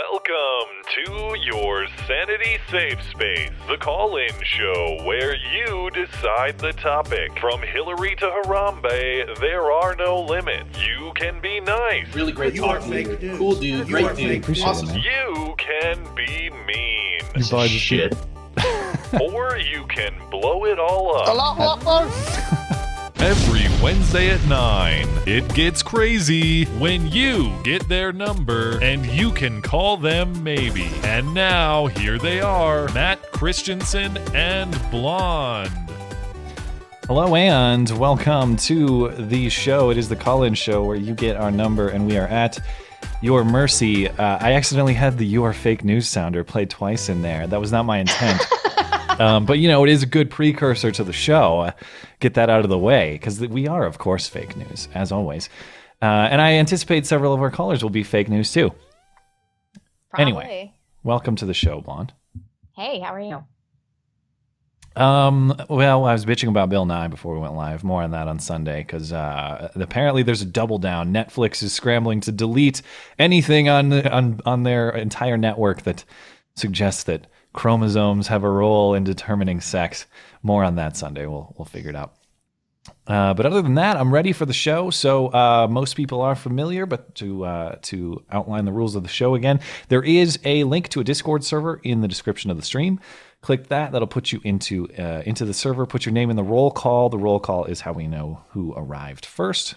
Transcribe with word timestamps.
Welcome 0.00 0.68
to 0.94 1.36
your 1.42 1.86
Sanity 2.06 2.58
Safe 2.70 3.02
Space, 3.12 3.48
the 3.66 3.78
call 3.78 4.18
in 4.18 4.28
show 4.42 4.98
where 5.04 5.34
you 5.34 5.88
decide 5.90 6.58
the 6.58 6.74
topic. 6.74 7.30
From 7.40 7.62
Hillary 7.62 8.14
to 8.16 8.26
Harambe, 8.26 9.40
there 9.40 9.72
are 9.72 9.96
no 9.96 10.20
limits. 10.20 10.78
You 10.86 11.12
can 11.16 11.40
be 11.40 11.60
nice, 11.60 12.14
Really 12.14 12.32
great 12.32 12.54
You 12.54 12.66
are 12.66 12.76
talking. 12.76 12.92
fake 12.92 13.06
dude. 13.06 13.22
news. 13.22 13.38
Cool 13.38 13.54
dude. 13.54 13.64
You 13.64 13.84
Great 13.86 14.04
are 14.04 14.14
dude. 14.14 14.28
fake 14.28 14.42
Appreciate 14.42 14.66
awesome. 14.66 14.90
it, 14.90 15.02
you 15.02 15.54
can 15.56 16.14
be 16.14 16.50
mean, 16.66 17.20
You 17.34 17.50
buy 17.50 17.62
the 17.62 17.78
Shit. 17.78 18.14
or 19.18 19.56
you 19.56 19.86
can 19.86 20.12
blow 20.30 20.66
it 20.66 20.78
all 20.78 21.16
up. 21.16 22.62
Every 23.20 23.66
Wednesday 23.82 24.30
at 24.30 24.46
9, 24.46 25.08
it 25.26 25.48
gets 25.54 25.82
crazy 25.82 26.64
when 26.78 27.10
you 27.10 27.52
get 27.64 27.88
their 27.88 28.12
number 28.12 28.78
and 28.82 29.06
you 29.06 29.32
can 29.32 29.62
call 29.62 29.96
them 29.96 30.44
maybe. 30.44 30.90
And 31.02 31.32
now, 31.32 31.86
here 31.86 32.18
they 32.18 32.40
are 32.40 32.88
Matt 32.92 33.32
Christensen 33.32 34.18
and 34.34 34.78
Blonde. 34.90 35.70
Hello 37.06 37.34
and 37.34 37.88
welcome 37.98 38.56
to 38.58 39.08
the 39.12 39.48
show. 39.48 39.90
It 39.90 39.96
is 39.96 40.08
the 40.08 40.16
call 40.16 40.42
in 40.42 40.54
show 40.54 40.84
where 40.84 40.96
you 40.96 41.14
get 41.14 41.36
our 41.36 41.50
number 41.50 41.88
and 41.88 42.06
we 42.06 42.18
are 42.18 42.28
at 42.28 42.58
your 43.22 43.44
mercy. 43.44 44.08
Uh, 44.08 44.38
I 44.40 44.52
accidentally 44.52 44.94
had 44.94 45.16
the 45.16 45.26
You 45.26 45.42
Are 45.44 45.54
Fake 45.54 45.84
News 45.84 46.06
sounder 46.06 46.44
played 46.44 46.68
twice 46.68 47.08
in 47.08 47.22
there. 47.22 47.46
That 47.46 47.60
was 47.60 47.72
not 47.72 47.86
my 47.86 47.98
intent. 47.98 48.42
um, 49.18 49.46
but 49.46 49.58
you 49.58 49.68
know, 49.68 49.84
it 49.84 49.90
is 49.90 50.02
a 50.02 50.06
good 50.06 50.30
precursor 50.30 50.90
to 50.90 51.04
the 51.04 51.12
show. 51.12 51.60
Uh, 51.60 51.72
get 52.20 52.34
that 52.34 52.50
out 52.50 52.64
of 52.64 52.70
the 52.70 52.78
way 52.78 53.12
because 53.12 53.40
we 53.40 53.66
are, 53.66 53.84
of 53.84 53.98
course, 53.98 54.28
fake 54.28 54.56
news, 54.56 54.88
as 54.94 55.12
always. 55.12 55.48
Uh, 56.02 56.28
and 56.30 56.40
I 56.40 56.54
anticipate 56.54 57.06
several 57.06 57.32
of 57.32 57.40
our 57.40 57.50
callers 57.50 57.82
will 57.82 57.90
be 57.90 58.02
fake 58.02 58.28
news 58.28 58.52
too. 58.52 58.72
Anyway. 60.16 60.72
Welcome 61.02 61.36
to 61.36 61.46
the 61.46 61.54
show, 61.54 61.80
Blonde. 61.80 62.12
Hey, 62.74 62.98
how 63.00 63.14
are 63.14 63.20
you? 63.20 63.44
Um, 64.96 65.54
well, 65.68 66.06
I 66.06 66.12
was 66.12 66.24
bitching 66.24 66.48
about 66.48 66.70
Bill 66.70 66.86
Nye 66.86 67.08
before 67.08 67.34
we 67.34 67.40
went 67.40 67.54
live. 67.54 67.84
More 67.84 68.02
on 68.02 68.12
that 68.12 68.28
on 68.28 68.38
Sunday 68.38 68.80
because 68.80 69.12
uh, 69.12 69.70
apparently 69.74 70.22
there's 70.22 70.40
a 70.40 70.46
double 70.46 70.78
down. 70.78 71.12
Netflix 71.12 71.62
is 71.62 71.72
scrambling 71.74 72.20
to 72.22 72.32
delete 72.32 72.80
anything 73.18 73.68
on 73.68 73.92
on 74.06 74.40
on 74.46 74.62
their 74.62 74.90
entire 74.90 75.36
network 75.36 75.82
that 75.82 76.04
suggests 76.56 77.04
that 77.04 77.26
chromosomes 77.56 78.28
have 78.28 78.44
a 78.44 78.50
role 78.50 78.94
in 78.94 79.02
determining 79.02 79.60
sex. 79.60 80.06
More 80.42 80.62
on 80.62 80.76
that 80.76 80.96
Sunday. 80.96 81.26
We'll 81.26 81.52
we'll 81.58 81.64
figure 81.64 81.90
it 81.90 81.96
out. 81.96 82.14
Uh, 83.08 83.34
but 83.34 83.46
other 83.46 83.62
than 83.62 83.74
that, 83.74 83.96
I'm 83.96 84.14
ready 84.14 84.32
for 84.32 84.46
the 84.46 84.52
show. 84.52 84.90
So 84.90 85.28
uh, 85.28 85.66
most 85.68 85.96
people 85.96 86.20
are 86.20 86.36
familiar, 86.36 86.86
but 86.86 87.14
to 87.16 87.44
uh, 87.44 87.76
to 87.82 88.22
outline 88.30 88.64
the 88.64 88.72
rules 88.72 88.94
of 88.94 89.02
the 89.02 89.08
show 89.08 89.34
again, 89.34 89.60
there 89.88 90.02
is 90.02 90.38
a 90.44 90.62
link 90.64 90.88
to 90.90 91.00
a 91.00 91.04
Discord 91.04 91.42
server 91.42 91.80
in 91.82 92.00
the 92.00 92.08
description 92.08 92.50
of 92.50 92.56
the 92.56 92.62
stream. 92.62 93.00
Click 93.40 93.68
that; 93.68 93.92
that'll 93.92 94.06
put 94.06 94.32
you 94.32 94.40
into 94.44 94.88
uh, 94.98 95.22
into 95.26 95.44
the 95.44 95.54
server. 95.54 95.86
Put 95.86 96.06
your 96.06 96.12
name 96.12 96.30
in 96.30 96.36
the 96.36 96.44
roll 96.44 96.70
call. 96.70 97.08
The 97.08 97.18
roll 97.18 97.40
call 97.40 97.64
is 97.64 97.80
how 97.80 97.92
we 97.92 98.06
know 98.06 98.42
who 98.50 98.72
arrived 98.76 99.26
first, 99.26 99.76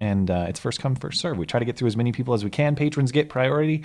and 0.00 0.30
uh, 0.30 0.46
it's 0.48 0.60
first 0.60 0.80
come 0.80 0.96
first 0.96 1.20
serve. 1.20 1.38
We 1.38 1.46
try 1.46 1.60
to 1.60 1.66
get 1.66 1.76
through 1.76 1.88
as 1.88 1.96
many 1.96 2.12
people 2.12 2.34
as 2.34 2.42
we 2.42 2.50
can. 2.50 2.74
Patrons 2.74 3.12
get 3.12 3.28
priority 3.28 3.84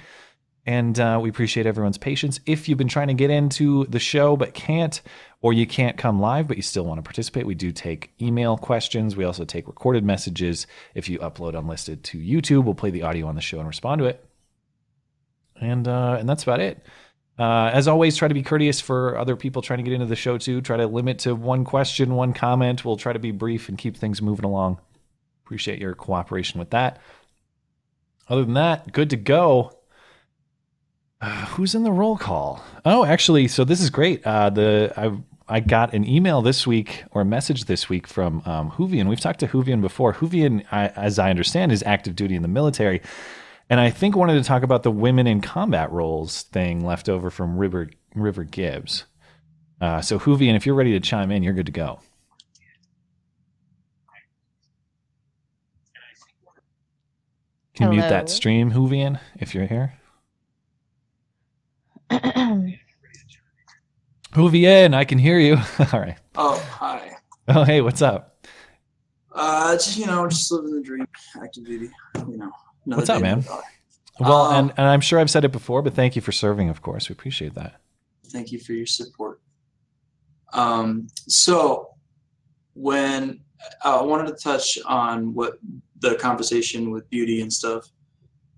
and 0.65 0.97
uh, 0.99 1.19
we 1.21 1.29
appreciate 1.29 1.65
everyone's 1.65 1.97
patience. 1.97 2.39
If 2.45 2.69
you've 2.69 2.77
been 2.77 2.87
trying 2.87 3.09
to 3.09 3.13
get 3.13 3.29
into 3.29 3.85
the 3.85 3.99
show 3.99 4.37
but 4.37 4.53
can't, 4.53 5.01
or 5.41 5.51
you 5.51 5.67
can't 5.67 5.97
come 5.97 6.21
live 6.21 6.47
but 6.47 6.55
you 6.55 6.63
still 6.63 6.85
want 6.85 6.99
to 6.99 7.01
participate, 7.03 7.45
we 7.45 7.55
do 7.55 7.71
take 7.71 8.11
email 8.21 8.57
questions. 8.57 9.15
We 9.15 9.25
also 9.25 9.43
take 9.43 9.67
recorded 9.67 10.05
messages. 10.05 10.65
If 10.95 11.09
you 11.09 11.19
upload 11.19 11.57
unlisted 11.57 12.03
to 12.05 12.17
YouTube, 12.17 12.63
we'll 12.63 12.75
play 12.75 12.91
the 12.91 13.03
audio 13.03 13.27
on 13.27 13.35
the 13.35 13.41
show 13.41 13.59
and 13.59 13.67
respond 13.67 13.99
to 13.99 14.05
it. 14.05 14.25
And 15.59 15.87
uh, 15.87 16.17
and 16.19 16.27
that's 16.27 16.43
about 16.43 16.59
it. 16.59 16.81
Uh, 17.37 17.71
as 17.73 17.87
always, 17.87 18.15
try 18.15 18.27
to 18.27 18.33
be 18.33 18.43
courteous 18.43 18.79
for 18.79 19.17
other 19.17 19.35
people 19.35 19.61
trying 19.61 19.77
to 19.77 19.83
get 19.83 19.93
into 19.93 20.05
the 20.05 20.15
show 20.15 20.37
too. 20.37 20.61
Try 20.61 20.77
to 20.77 20.87
limit 20.87 21.19
to 21.19 21.35
one 21.35 21.65
question, 21.65 22.15
one 22.15 22.33
comment. 22.33 22.85
We'll 22.85 22.97
try 22.97 23.11
to 23.11 23.19
be 23.19 23.31
brief 23.31 23.69
and 23.69 23.77
keep 23.77 23.97
things 23.97 24.21
moving 24.21 24.45
along. 24.45 24.79
Appreciate 25.43 25.79
your 25.79 25.95
cooperation 25.95 26.59
with 26.59 26.69
that. 26.69 27.01
Other 28.29 28.45
than 28.45 28.53
that, 28.53 28.93
good 28.93 29.09
to 29.09 29.17
go. 29.17 29.77
Who's 31.53 31.75
in 31.75 31.83
the 31.83 31.91
roll 31.91 32.17
call? 32.17 32.63
Oh, 32.83 33.05
actually, 33.05 33.47
so 33.47 33.63
this 33.63 33.79
is 33.79 33.91
great. 33.91 34.25
Uh, 34.25 34.49
the 34.49 34.91
I 34.97 35.11
I 35.47 35.59
got 35.59 35.93
an 35.93 36.07
email 36.07 36.41
this 36.41 36.65
week 36.65 37.03
or 37.11 37.21
a 37.21 37.25
message 37.25 37.65
this 37.65 37.87
week 37.89 38.07
from 38.07 38.41
um, 38.45 38.71
Huvian. 38.71 39.07
We've 39.07 39.19
talked 39.19 39.39
to 39.41 39.47
Huvian 39.47 39.79
before. 39.79 40.13
Huvian, 40.13 40.65
I, 40.71 40.87
as 40.87 41.19
I 41.19 41.29
understand, 41.29 41.71
is 41.71 41.83
active 41.83 42.15
duty 42.15 42.35
in 42.35 42.41
the 42.41 42.47
military, 42.47 43.01
and 43.69 43.79
I 43.79 43.91
think 43.91 44.15
wanted 44.15 44.41
to 44.41 44.43
talk 44.43 44.63
about 44.63 44.81
the 44.81 44.89
women 44.89 45.27
in 45.27 45.41
combat 45.41 45.91
roles 45.91 46.41
thing 46.41 46.83
left 46.83 47.07
over 47.07 47.29
from 47.29 47.55
River 47.57 47.89
River 48.15 48.45
Gibbs. 48.45 49.05
Uh, 49.79 50.01
so 50.01 50.17
Huvian, 50.17 50.55
if 50.55 50.65
you're 50.65 50.75
ready 50.75 50.93
to 50.93 50.99
chime 50.99 51.29
in, 51.29 51.43
you're 51.43 51.53
good 51.53 51.67
to 51.67 51.71
go. 51.71 51.99
Can 57.75 57.91
you 57.91 57.99
mute 57.99 58.09
that 58.09 58.29
stream, 58.29 58.71
Huvian, 58.71 59.19
if 59.39 59.53
you're 59.53 59.67
here? 59.67 59.93
Huvian, 64.33 64.93
I 64.93 65.03
can 65.05 65.17
hear 65.17 65.39
you. 65.39 65.55
All 65.93 65.99
right. 65.99 66.17
Oh, 66.35 66.57
hi. 66.71 67.11
Oh, 67.47 67.63
hey, 67.63 67.81
what's 67.81 68.01
up? 68.01 68.45
Uh, 69.31 69.73
just 69.73 69.97
you 69.97 70.05
know, 70.05 70.27
just 70.27 70.51
living 70.51 70.75
the 70.75 70.81
dream, 70.81 71.07
active 71.41 71.65
duty. 71.65 71.89
You 72.27 72.37
know, 72.37 72.51
What's 72.85 73.09
up, 73.09 73.21
man? 73.21 73.43
Well, 74.19 74.41
Um, 74.43 74.55
and, 74.69 74.73
and 74.77 74.87
I'm 74.87 75.01
sure 75.01 75.19
I've 75.19 75.31
said 75.31 75.43
it 75.43 75.51
before, 75.51 75.81
but 75.81 75.95
thank 75.95 76.15
you 76.15 76.21
for 76.21 76.31
serving, 76.31 76.69
of 76.69 76.83
course. 76.83 77.09
We 77.09 77.13
appreciate 77.13 77.55
that. 77.55 77.81
Thank 78.27 78.51
you 78.51 78.59
for 78.59 78.73
your 78.73 78.85
support. 78.85 79.41
Um, 80.53 81.07
so 81.27 81.89
when 82.75 83.41
uh, 83.83 83.99
I 83.99 84.03
wanted 84.03 84.27
to 84.27 84.43
touch 84.43 84.77
on 84.85 85.33
what 85.33 85.53
the 85.99 86.15
conversation 86.15 86.91
with 86.91 87.09
beauty 87.09 87.41
and 87.41 87.51
stuff 87.51 87.87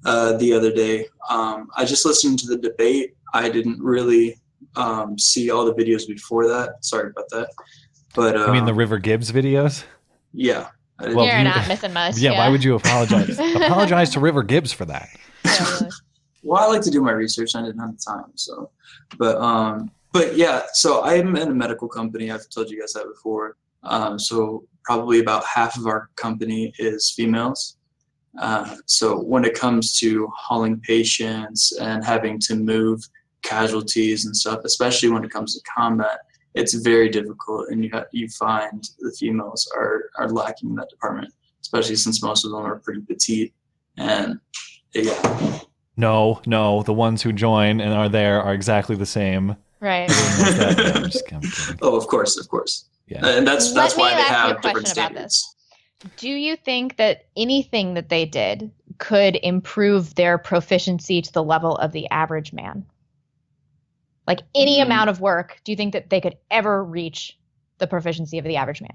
uh, 0.06 0.38
the 0.38 0.54
other 0.54 0.72
day. 0.72 1.08
Um, 1.30 1.68
I 1.76 1.86
just 1.86 2.06
listened 2.06 2.40
to 2.40 2.48
the 2.48 2.58
debate. 2.58 3.16
I 3.36 3.50
didn't 3.50 3.82
really 3.82 4.40
um, 4.76 5.18
see 5.20 5.52
all 5.52 5.66
the 5.66 5.74
videos 5.74 6.08
before 6.08 6.48
that. 6.48 6.84
Sorry 6.84 7.10
about 7.10 7.30
that. 7.32 7.50
But 8.16 8.36
uh, 8.38 8.46
I 8.46 8.52
mean, 8.54 8.66
the 8.66 8.74
River 8.74 8.98
Gibbs 8.98 9.32
videos? 9.32 9.84
yeah. 10.34 10.70
I 10.98 11.04
didn't- 11.04 11.18
Well, 11.18 11.26
You're 11.26 11.38
you- 11.40 11.44
not 11.44 11.68
missing 11.68 11.92
much. 11.94 12.18
Yeah, 12.18 12.38
why 12.38 12.48
would 12.50 12.64
you 12.64 12.76
apologize? 12.76 13.38
apologize 13.56 14.10
to 14.12 14.20
River 14.22 14.44
Gibbs 14.44 14.72
for 14.72 14.86
that. 14.86 15.10
well 16.44 16.62
i 16.64 16.68
like 16.68 16.82
to 16.82 16.92
do 16.92 17.02
my 17.02 17.12
research 17.12 17.56
i 17.56 17.62
didn't 17.62 17.80
have 17.80 17.92
the 17.92 17.98
time 17.98 18.32
so 18.36 18.70
but 19.18 19.36
um 19.38 19.90
but 20.12 20.36
yeah 20.38 20.62
so 20.74 21.04
i'm 21.04 21.36
in 21.36 21.48
a 21.50 21.54
medical 21.54 21.88
company 21.88 22.30
i've 22.32 22.48
told 22.50 22.70
you 22.70 22.80
guys 22.80 22.94
that 22.94 23.06
before 23.08 23.58
um 23.84 24.18
so 24.20 24.64
probably 24.84 25.20
about 25.20 25.44
half 25.46 25.76
of 25.78 25.86
our 25.88 26.10
company 26.16 26.72
is 26.78 27.12
females 27.12 27.78
uh, 28.40 28.76
so 28.86 29.18
when 29.22 29.44
it 29.46 29.54
comes 29.58 29.98
to 29.98 30.28
hauling 30.36 30.80
patients 30.82 31.72
and 31.80 32.04
having 32.04 32.38
to 32.40 32.56
move 32.56 33.02
casualties 33.46 34.26
and 34.26 34.36
stuff 34.36 34.60
especially 34.66 35.10
when 35.10 35.24
it 35.24 35.32
comes 35.32 35.56
to 35.56 35.62
combat 35.78 36.20
it's 36.56 36.74
very 36.74 37.10
difficult 37.10 37.70
and 37.70 37.84
you 37.84 37.90
ha- 37.94 38.06
you 38.12 38.28
find 38.30 38.90
the 39.00 39.12
females 39.20 39.72
are 39.76 40.10
are 40.18 40.30
lacking 40.30 40.70
in 40.70 40.76
that 40.76 40.90
department 40.90 41.32
especially 41.62 41.96
since 41.96 42.22
most 42.24 42.46
of 42.46 42.52
them 42.52 42.62
are 42.62 42.80
pretty 42.80 43.02
petite 43.02 43.54
and 43.98 44.40
yeah 44.94 45.60
No, 45.98 46.42
no, 46.46 46.84
the 46.84 46.94
ones 46.94 47.22
who 47.22 47.32
join 47.32 47.80
and 47.80 47.94
are 47.94 48.10
there 48.10 48.42
are 48.42 48.54
exactly 48.54 48.96
the 48.96 49.06
same. 49.06 49.56
Right. 49.80 50.10
I'm 50.12 51.10
just 51.10 51.26
I'm. 51.28 51.42
Oh, 51.82 51.96
of 51.96 52.08
course, 52.08 52.38
of 52.38 52.50
course. 52.50 52.90
Yeah. 53.08 53.26
And 53.26 53.48
that's 53.48 53.74
that's 53.74 53.96
me 53.96 54.02
why 54.04 54.16
they 54.16 54.22
ask 54.22 54.30
you 54.30 54.36
a 54.36 54.38
have 54.38 54.48
different 54.48 54.62
question 54.78 55.00
about 55.00 55.12
standards. 55.12 55.56
Do 56.18 56.30
you 56.30 56.56
think 56.58 56.98
that 56.98 57.28
anything 57.38 57.94
that 57.94 58.10
they 58.10 58.26
did 58.26 58.72
could 58.98 59.40
improve 59.42 60.16
their 60.16 60.38
proficiency 60.38 61.22
to 61.22 61.32
the 61.32 61.44
level 61.44 61.78
of 61.78 61.94
the 61.94 62.10
average 62.10 62.52
man? 62.52 62.86
Like 64.28 64.42
any 64.56 64.80
Hmm. 64.80 64.88
amount 64.88 65.10
of 65.10 65.22
work, 65.22 65.60
do 65.64 65.72
you 65.72 65.76
think 65.76 65.94
that 65.94 66.10
they 66.10 66.20
could 66.22 66.36
ever 66.52 66.84
reach 66.84 67.38
the 67.78 67.88
proficiency 67.88 68.38
of 68.38 68.46
the 68.46 68.56
average 68.56 68.82
man? 68.82 68.94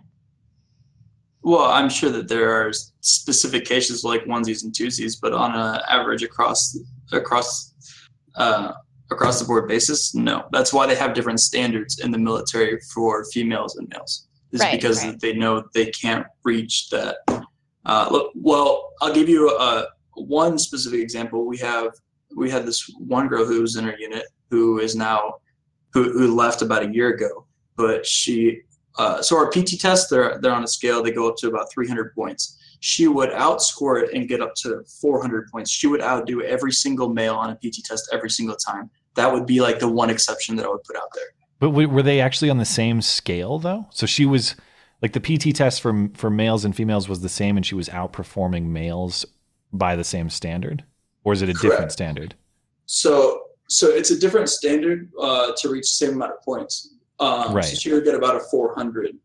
Well, 1.43 1.65
I'm 1.65 1.89
sure 1.89 2.11
that 2.11 2.29
there 2.29 2.53
are 2.53 2.73
specific 3.01 3.65
cases 3.65 4.05
like 4.05 4.25
onesies 4.25 4.63
and 4.65 4.73
twosies, 4.73 5.17
but 5.21 5.33
on 5.33 5.55
an 5.55 5.81
average 5.89 6.23
across 6.23 6.79
across 7.13 7.75
uh, 8.37 8.73
across 9.11 9.41
the 9.41 9.47
board 9.47 9.67
basis, 9.67 10.15
no. 10.15 10.45
That's 10.53 10.73
why 10.73 10.87
they 10.87 10.95
have 10.95 11.15
different 11.15 11.41
standards 11.41 11.99
in 11.99 12.11
the 12.11 12.19
military 12.19 12.79
for 12.95 13.25
females 13.33 13.77
and 13.77 13.89
males. 13.89 14.29
Is 14.53 14.61
Right, 14.61 14.73
because 14.73 15.05
right. 15.05 15.19
they 15.21 15.33
know 15.33 15.65
they 15.75 15.87
can't 15.87 16.27
reach 16.45 16.91
that. 16.91 17.17
Uh, 17.87 18.09
look, 18.11 18.33
well, 18.35 18.91
I'll 19.01 19.13
give 19.15 19.29
you 19.29 19.49
a, 19.51 19.87
one 20.15 20.59
specific 20.59 21.01
example. 21.01 21.47
We 21.47 21.57
have 21.59 21.93
we 22.37 22.51
had 22.51 22.67
this 22.67 22.89
one 22.99 23.27
girl 23.29 23.45
who 23.45 23.63
was 23.63 23.77
in 23.77 23.85
our 23.87 23.97
unit 23.99 24.25
who 24.51 24.79
is 24.79 24.95
now 24.97 25.35
who, 25.93 26.13
who 26.13 26.35
left 26.35 26.63
about 26.63 26.83
a 26.83 26.93
year 26.93 27.09
ago, 27.09 27.47
but 27.77 28.07
she 28.07 28.61
uh, 28.99 29.23
so 29.23 29.37
our 29.37 29.49
PT 29.49 29.81
tests 29.81 30.11
they're 30.11 30.39
they're 30.41 30.53
on 30.53 30.65
a 30.65 30.69
scale 30.69 31.03
they 31.03 31.13
go 31.13 31.29
up 31.29 31.37
to 31.37 31.49
about 31.49 31.71
300 31.73 32.15
points. 32.15 32.59
she 32.81 33.09
would 33.09 33.31
outscore 33.31 34.03
it 34.03 34.15
and 34.15 34.29
get 34.29 34.41
up 34.41 34.55
to 34.55 34.83
400 35.01 35.49
points. 35.51 35.71
She 35.71 35.87
would 35.87 36.03
outdo 36.03 36.43
every 36.43 36.73
single 36.73 37.09
male 37.09 37.35
on 37.35 37.51
a 37.51 37.55
PT 37.55 37.85
test 37.85 38.09
every 38.13 38.31
single 38.31 38.57
time. 38.57 38.91
That 39.15 39.33
would 39.33 39.47
be 39.47 39.61
like 39.61 39.79
the 39.79 39.89
one 39.89 40.11
exception 40.11 40.57
that 40.57 40.65
I 40.65 40.69
would 40.69 40.83
put 40.85 40.97
out 40.97 41.09
there. 41.15 41.25
But 41.59 41.71
were 41.71 42.03
they 42.03 42.21
actually 42.21 42.49
on 42.51 42.57
the 42.59 42.65
same 42.65 43.03
scale 43.03 43.59
though? 43.59 43.87
So 43.91 44.07
she 44.07 44.25
was 44.25 44.57
like 45.03 45.13
the 45.13 45.21
PT 45.21 45.55
test 45.55 45.81
for 45.81 46.09
for 46.15 46.31
males 46.31 46.65
and 46.65 46.75
females 46.75 47.09
was 47.09 47.21
the 47.21 47.29
same, 47.29 47.57
and 47.57 47.65
she 47.65 47.75
was 47.75 47.89
outperforming 47.89 48.67
males 48.67 49.25
by 49.73 49.95
the 49.97 50.05
same 50.05 50.31
standard, 50.31 50.85
or 51.23 51.33
is 51.33 51.43
it 51.43 51.49
a 51.49 51.55
different 51.55 51.93
standard? 51.93 52.35
So 52.87 53.43
so 53.71 53.89
it's 53.89 54.11
a 54.11 54.19
different 54.19 54.49
standard 54.49 55.11
uh, 55.21 55.53
to 55.57 55.69
reach 55.69 55.83
the 55.85 56.07
same 56.07 56.15
amount 56.15 56.33
of 56.33 56.43
points. 56.43 56.95
Um, 57.21 57.55
Right. 57.55 57.65
So 57.65 57.77
she 57.77 57.93
would 57.93 58.05
get 58.05 58.15
about 58.17 58.35
a 58.37 58.41
400. 58.41 59.17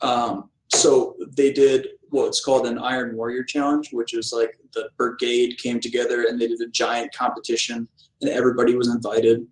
Um, 0.00 0.48
so 0.68 1.16
they 1.36 1.52
did 1.52 1.88
what's 2.08 2.42
called 2.42 2.66
an 2.66 2.78
Iron 2.78 3.14
Warrior 3.16 3.44
Challenge, 3.44 3.90
which 3.92 4.14
is 4.14 4.32
like 4.34 4.56
the 4.72 4.88
brigade 4.96 5.58
came 5.58 5.80
together 5.80 6.24
and 6.28 6.40
they 6.40 6.46
did 6.48 6.60
a 6.60 6.68
giant 6.68 7.12
competition, 7.14 7.86
and 8.22 8.30
everybody 8.30 8.74
was 8.74 8.88
invited. 8.88 9.46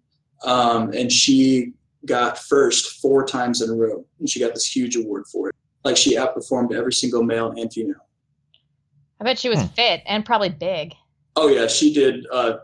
Um, 0.44 0.92
and 0.92 1.12
she 1.12 1.72
got 2.06 2.38
first 2.38 3.00
four 3.02 3.26
times 3.26 3.60
in 3.60 3.68
a 3.70 3.74
row, 3.74 4.04
and 4.18 4.28
she 4.30 4.40
got 4.40 4.54
this 4.54 4.64
huge 4.74 4.96
award 4.96 5.24
for 5.30 5.50
it. 5.50 5.54
Like 5.84 5.96
she 5.96 6.16
outperformed 6.16 6.72
every 6.72 6.92
single 6.92 7.22
male 7.22 7.50
and 7.56 7.70
female. 7.72 8.06
I 9.20 9.24
bet 9.24 9.38
she 9.38 9.48
was 9.48 9.60
Hmm. 9.60 9.66
fit 9.66 10.02
and 10.06 10.24
probably 10.24 10.48
big. 10.50 10.94
Oh 11.36 11.48
yeah, 11.48 11.66
she 11.66 11.92
did. 11.92 12.26
Uh, 12.32 12.58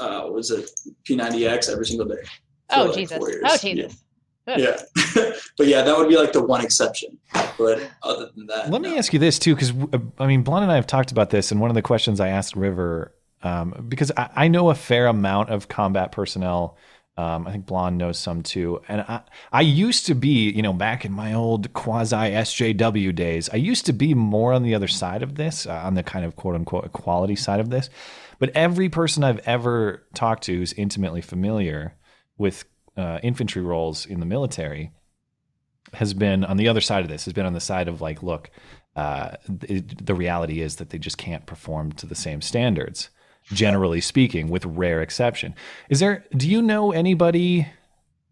uh, 0.00 0.26
was 0.30 0.50
it 0.50 0.70
P90X 1.04 1.70
every 1.70 1.86
single 1.86 2.06
day? 2.06 2.22
for, 2.70 2.76
Oh 2.76 2.84
like, 2.86 2.94
Jesus! 2.94 3.18
four 3.18 3.30
years. 3.30 3.42
Oh 3.44 3.58
Yeah. 3.62 3.74
Jesus! 3.74 4.04
Ugh. 4.48 4.58
Yeah, 4.58 4.82
but 5.56 5.68
yeah, 5.68 5.82
that 5.82 5.96
would 5.96 6.08
be 6.08 6.16
like 6.16 6.32
the 6.32 6.42
one 6.42 6.64
exception. 6.64 7.16
But 7.32 7.88
other 8.02 8.28
than 8.34 8.46
that, 8.46 8.70
Let 8.70 8.82
me 8.82 8.98
ask 8.98 9.12
you 9.12 9.20
this 9.20 9.38
too, 9.38 9.54
because 9.54 9.72
I 10.18 10.26
mean, 10.26 10.42
Blonde 10.42 10.64
and 10.64 10.72
I 10.72 10.74
have 10.74 10.86
talked 10.86 11.12
about 11.12 11.30
this, 11.30 11.52
and 11.52 11.60
one 11.60 11.70
of 11.70 11.74
the 11.74 11.82
questions 11.82 12.18
I 12.18 12.28
asked 12.28 12.56
River, 12.56 13.14
um, 13.44 13.86
because 13.88 14.10
I, 14.16 14.30
I 14.34 14.48
know 14.48 14.70
a 14.70 14.74
fair 14.74 15.06
amount 15.06 15.50
of 15.50 15.68
combat 15.68 16.10
personnel. 16.10 16.76
Um, 17.16 17.46
I 17.46 17.52
think 17.52 17.66
Blonde 17.66 17.98
knows 17.98 18.18
some 18.18 18.42
too, 18.42 18.80
and 18.88 19.02
I 19.02 19.20
I 19.52 19.60
used 19.60 20.06
to 20.06 20.14
be, 20.14 20.50
you 20.50 20.62
know, 20.62 20.72
back 20.72 21.04
in 21.04 21.12
my 21.12 21.34
old 21.34 21.72
quasi 21.72 22.16
SJW 22.16 23.14
days, 23.14 23.48
I 23.52 23.56
used 23.56 23.86
to 23.86 23.92
be 23.92 24.12
more 24.12 24.52
on 24.54 24.64
the 24.64 24.74
other 24.74 24.88
side 24.88 25.22
of 25.22 25.36
this, 25.36 25.66
uh, 25.66 25.82
on 25.84 25.94
the 25.94 26.02
kind 26.02 26.24
of 26.24 26.34
quote 26.34 26.56
unquote 26.56 26.86
equality 26.86 27.36
side 27.36 27.60
of 27.60 27.70
this. 27.70 27.90
But 28.42 28.50
every 28.56 28.88
person 28.88 29.22
I've 29.22 29.38
ever 29.46 30.02
talked 30.14 30.42
to 30.46 30.56
who's 30.56 30.72
intimately 30.72 31.20
familiar 31.20 31.94
with 32.38 32.64
uh, 32.96 33.20
infantry 33.22 33.62
roles 33.62 34.04
in 34.04 34.18
the 34.18 34.26
military 34.26 34.90
has 35.92 36.12
been 36.12 36.42
on 36.42 36.56
the 36.56 36.66
other 36.66 36.80
side 36.80 37.04
of 37.04 37.08
this 37.08 37.24
has 37.24 37.32
been 37.34 37.46
on 37.46 37.52
the 37.52 37.60
side 37.60 37.86
of 37.86 38.00
like 38.00 38.20
look 38.20 38.50
uh, 38.96 39.36
the, 39.46 40.12
reality 40.12 40.60
is 40.60 40.74
that 40.76 40.90
they 40.90 40.98
just 40.98 41.18
can't 41.18 41.46
perform 41.46 41.92
to 41.92 42.04
the 42.04 42.16
same 42.16 42.40
standards 42.40 43.10
generally 43.44 44.00
speaking 44.00 44.48
with 44.48 44.64
rare 44.64 45.02
exception. 45.02 45.54
Is 45.88 46.00
there 46.00 46.24
do 46.36 46.50
you 46.50 46.62
know 46.62 46.90
anybody 46.90 47.68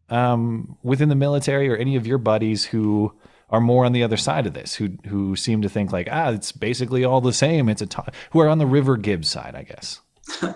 um, 0.08 0.76
within 0.82 1.08
the 1.08 1.14
military 1.14 1.68
or 1.68 1.76
any 1.76 1.94
of 1.94 2.04
your 2.04 2.18
buddies 2.18 2.64
who 2.64 3.14
are 3.50 3.60
more 3.60 3.84
on 3.84 3.92
the 3.92 4.02
other 4.02 4.16
side 4.16 4.46
of 4.46 4.54
this 4.54 4.74
who 4.76 4.90
who 5.06 5.36
seem 5.36 5.60
to 5.60 5.68
think 5.68 5.92
like 5.92 6.08
ah 6.10 6.30
it's 6.30 6.52
basically 6.52 7.04
all 7.04 7.20
the 7.20 7.32
same 7.32 7.68
it's 7.68 7.82
a 7.82 7.86
t-, 7.86 8.02
who 8.30 8.40
are 8.40 8.48
on 8.48 8.58
the 8.58 8.66
river 8.66 8.96
gibbs 8.96 9.28
side 9.28 9.54
i 9.54 9.62
guess 9.62 10.00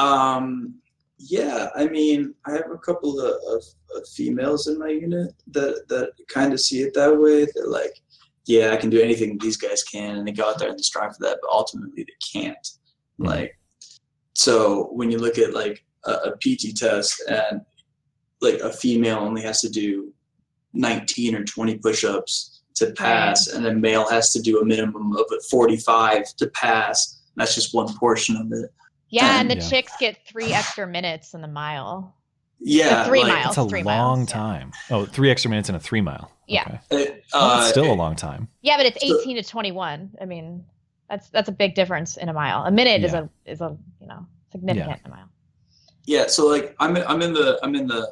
Um, 0.00 0.74
yeah, 1.18 1.68
I 1.74 1.86
mean, 1.86 2.34
I 2.46 2.52
have 2.52 2.70
a 2.72 2.78
couple 2.78 3.20
of, 3.20 3.34
of, 3.48 3.62
of 3.94 4.08
females 4.08 4.66
in 4.66 4.78
my 4.78 4.88
unit 4.88 5.34
that 5.48 5.86
that 5.88 6.12
kind 6.28 6.52
of 6.52 6.60
see 6.60 6.80
it 6.80 6.94
that 6.94 7.20
way. 7.20 7.46
They're 7.54 7.66
like, 7.66 8.00
yeah, 8.46 8.72
I 8.72 8.76
can 8.76 8.88
do 8.88 9.00
anything 9.00 9.36
these 9.38 9.58
guys 9.58 9.82
can, 9.82 10.16
and 10.16 10.26
they 10.26 10.32
go 10.32 10.48
out 10.48 10.58
there 10.58 10.70
and 10.70 10.78
they 10.78 10.82
strive 10.82 11.14
for 11.16 11.24
that, 11.24 11.38
but 11.42 11.50
ultimately 11.50 12.04
they 12.04 12.40
can't. 12.40 12.66
Mhm. 13.20 13.26
Like, 13.26 13.58
so 14.34 14.88
when 14.92 15.10
you 15.10 15.18
look 15.18 15.36
at 15.36 15.52
like 15.52 15.84
a, 16.06 16.12
a 16.12 16.36
PT 16.38 16.74
test 16.74 17.22
and 17.28 17.60
like 18.40 18.60
a 18.60 18.72
female 18.72 19.18
only 19.18 19.42
has 19.42 19.60
to 19.60 19.68
do 19.68 20.14
19 20.72 21.34
or 21.34 21.44
20 21.44 21.78
push-ups 21.78 22.62
to 22.76 22.92
pass, 22.92 23.48
and 23.48 23.66
a 23.66 23.74
male 23.74 24.08
has 24.08 24.32
to 24.32 24.40
do 24.40 24.60
a 24.60 24.64
minimum 24.64 25.12
of 25.16 25.24
45 25.50 26.34
to 26.36 26.46
pass. 26.48 27.20
That's 27.36 27.54
just 27.54 27.74
one 27.74 27.92
portion 27.96 28.36
of 28.36 28.50
it. 28.52 28.72
Yeah, 29.08 29.40
and 29.40 29.50
the 29.50 29.56
Yeah. 29.56 29.68
chicks 29.68 29.92
get 29.98 30.18
three 30.26 30.52
extra 30.52 30.86
minutes 30.86 31.34
in 31.34 31.40
the 31.42 31.48
mile. 31.48 32.14
Yeah, 32.62 33.04
three 33.06 33.22
like, 33.22 33.32
miles. 33.32 33.56
that's 33.56 33.66
a 33.66 33.68
three 33.70 33.82
long 33.82 34.18
miles, 34.20 34.28
yeah. 34.30 34.34
time 34.36 34.72
oh 34.90 35.06
three 35.06 35.30
extra 35.30 35.48
minutes 35.48 35.70
in 35.70 35.74
a 35.76 35.80
three 35.80 36.02
mile 36.02 36.30
Yeah. 36.46 36.64
okay. 36.92 37.02
It, 37.04 37.24
Well, 37.32 37.42
uh, 37.42 37.56
that's 37.60 37.70
still 37.70 37.90
a 37.90 37.94
long 37.94 38.14
time 38.16 38.48
Yeah, 38.60 38.76
but 38.76 38.84
it's 38.84 39.00
So- 39.00 39.18
18 39.18 39.36
to 39.36 39.42
21. 39.42 40.10
I 40.20 40.26
mean, 40.26 40.62
that's 41.08 41.30
that's 41.30 41.48
a 41.48 41.52
big 41.52 41.74
difference 41.74 42.18
in 42.18 42.28
a 42.28 42.34
mile. 42.34 42.64
A 42.66 42.70
minute 42.70 43.02
is 43.02 43.14
a 43.14 43.30
is 43.46 43.62
a 43.62 43.74
you 44.00 44.06
know 44.06 44.26
significant 44.52 45.00
in 45.04 45.10
a 45.10 45.14
mile. 45.14 45.28
Yeah, 46.04 46.26
so 46.26 46.46
like 46.48 46.76
I'm 46.80 46.96
in, 46.98 47.04
I'm 47.06 47.22
in 47.22 47.32
the 47.32 47.58
I'm 47.62 47.74
in 47.74 47.86
the 47.86 48.06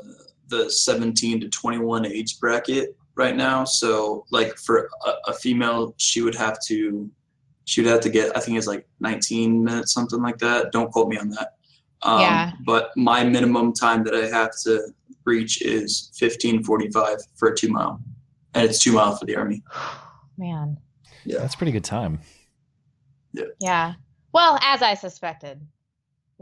the 0.49 0.71
17 0.71 1.41
to 1.41 1.49
21 1.49 2.07
age 2.07 2.39
bracket 2.41 2.97
right 3.17 3.37
now. 3.37 3.65
So 3.65 4.25
like 4.31 4.57
for 4.57 4.89
a, 5.07 5.31
a 5.31 5.33
female, 5.35 5.95
she 5.99 6.23
would 6.23 6.35
have 6.35 6.59
to 6.67 7.11
she 7.65 7.83
would 7.83 7.91
have 7.91 8.01
to 8.01 8.09
get 8.09 8.35
I 8.37 8.41
think 8.41 8.57
it's 8.57 8.67
like 8.67 8.87
19 9.01 9.63
minutes 9.63 9.93
something 9.93 10.23
like 10.23 10.39
that. 10.39 10.73
Don't 10.73 10.91
quote 10.91 11.09
me 11.09 11.19
on 11.19 11.29
that. 11.31 11.55
Um, 12.03 12.21
Yeah. 12.21 12.53
But 12.65 12.91
my 12.97 13.25
minimum 13.25 13.73
time 13.73 14.05
that 14.05 14.15
I 14.15 14.27
have 14.29 14.53
to 14.65 14.93
reach 15.25 15.61
is 15.63 16.11
15:45 16.21 17.19
for 17.37 17.49
a 17.49 17.57
two 17.57 17.69
mile, 17.69 18.01
and 18.55 18.65
it's 18.65 18.79
two 18.79 18.93
mile 18.93 19.15
for 19.17 19.27
the 19.27 19.37
army. 19.37 19.63
Man, 20.39 20.79
Yeah. 21.25 21.39
that's 21.41 21.57
pretty 21.57 21.73
good 21.73 21.85
time 21.85 22.21
Yeah. 23.33 23.45
yeah. 23.61 23.93
Well, 24.33 24.59
as 24.63 24.83
I 24.83 24.95
suspected. 24.95 25.61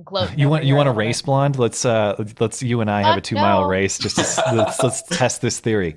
Gloat. 0.05 0.39
you 0.39 0.49
want 0.51 0.65
you 0.65 0.75
want 0.75 0.89
a 0.89 0.93
to 0.93 0.97
race 0.99 1.23
blonde 1.23 1.59
let's 1.59 1.85
uh 1.87 2.15
let's- 2.19 2.35
let's 2.39 2.63
you 2.63 2.81
and 2.83 2.91
i 2.91 3.01
have 3.01 3.13
a 3.13 3.15
Fuck 3.17 3.25
two 3.25 3.35
mile 3.37 3.65
race 3.65 3.97
just 3.99 4.17
to, 4.17 4.55
let's, 4.55 4.83
let's 4.83 5.03
test 5.11 5.41
this 5.41 5.59
theory 5.61 5.97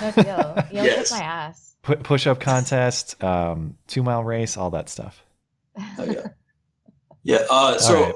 No 0.00 0.10
deal. 0.12 0.64
You'll 0.72 0.84
Yes. 0.84 1.10
kick 1.10 1.18
my 1.18 1.24
ass. 1.24 1.74
Pu- 1.82 1.96
push-up 1.96 2.38
contest 2.38 3.22
um 3.24 3.76
two 3.88 4.02
mile 4.04 4.22
race 4.22 4.56
all 4.56 4.70
that 4.70 4.88
stuff 4.88 5.24
Oh, 5.98 6.04
yeah. 6.04 6.28
Yeah. 7.22 7.38
Uh, 7.50 7.78
so, 7.78 7.96
All 7.96 8.02
right. 8.04 8.14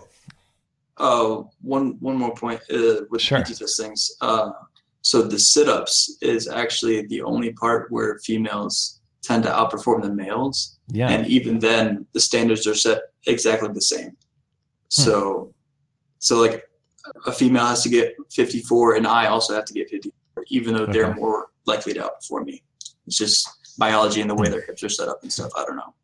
uh, 0.99 1.43
one 1.63 1.97
one 2.01 2.17
more 2.17 2.35
point 2.35 2.61
uh, 2.71 3.03
with 3.11 3.21
Sure. 3.23 3.43
PT 3.43 3.59
test 3.59 3.77
things. 3.81 4.11
Uh, 4.21 4.51
so 5.03 5.23
the 5.23 5.39
sit-ups 5.39 6.17
is 6.21 6.47
actually 6.49 7.07
the 7.07 7.23
only 7.23 7.53
part 7.55 7.91
where 7.91 8.19
females 8.19 9.01
tend 9.23 9.43
to 9.45 9.51
outperform 9.51 10.03
the 10.03 10.13
males, 10.13 10.79
yeah 10.89 11.09
and 11.11 11.27
even 11.27 11.59
then, 11.59 12.07
the 12.13 12.21
standards 12.21 12.67
are 12.67 12.75
set 12.75 12.99
exactly 13.27 13.69
the 13.73 13.81
same. 13.81 14.17
So, 14.89 15.53
so 16.19 16.41
like 16.41 16.65
a 17.27 17.33
female 17.33 17.67
has 17.67 17.83
to 17.83 17.89
get 17.89 18.15
54, 18.33 18.97
and 18.97 19.07
I 19.07 19.27
also 19.27 19.55
have 19.55 19.65
to 19.67 19.75
get 19.75 19.91
54, 19.91 20.45
even 20.49 20.75
though 20.75 20.87
they're 20.87 21.15
more 21.15 21.49
likely 21.67 21.93
to 21.95 22.01
outperform 22.01 22.47
me. 22.47 22.63
It's 23.07 23.19
just 23.19 23.77
biology 23.79 24.21
and 24.21 24.31
the 24.31 24.35
way 24.35 24.49
their 24.49 24.63
hips 24.63 24.83
are 24.83 24.89
set 24.89 25.09
up 25.09 25.23
and 25.23 25.33
stuff. 25.33 25.51
I 25.57 25.65
don't 25.65 25.77
know. 25.77 25.95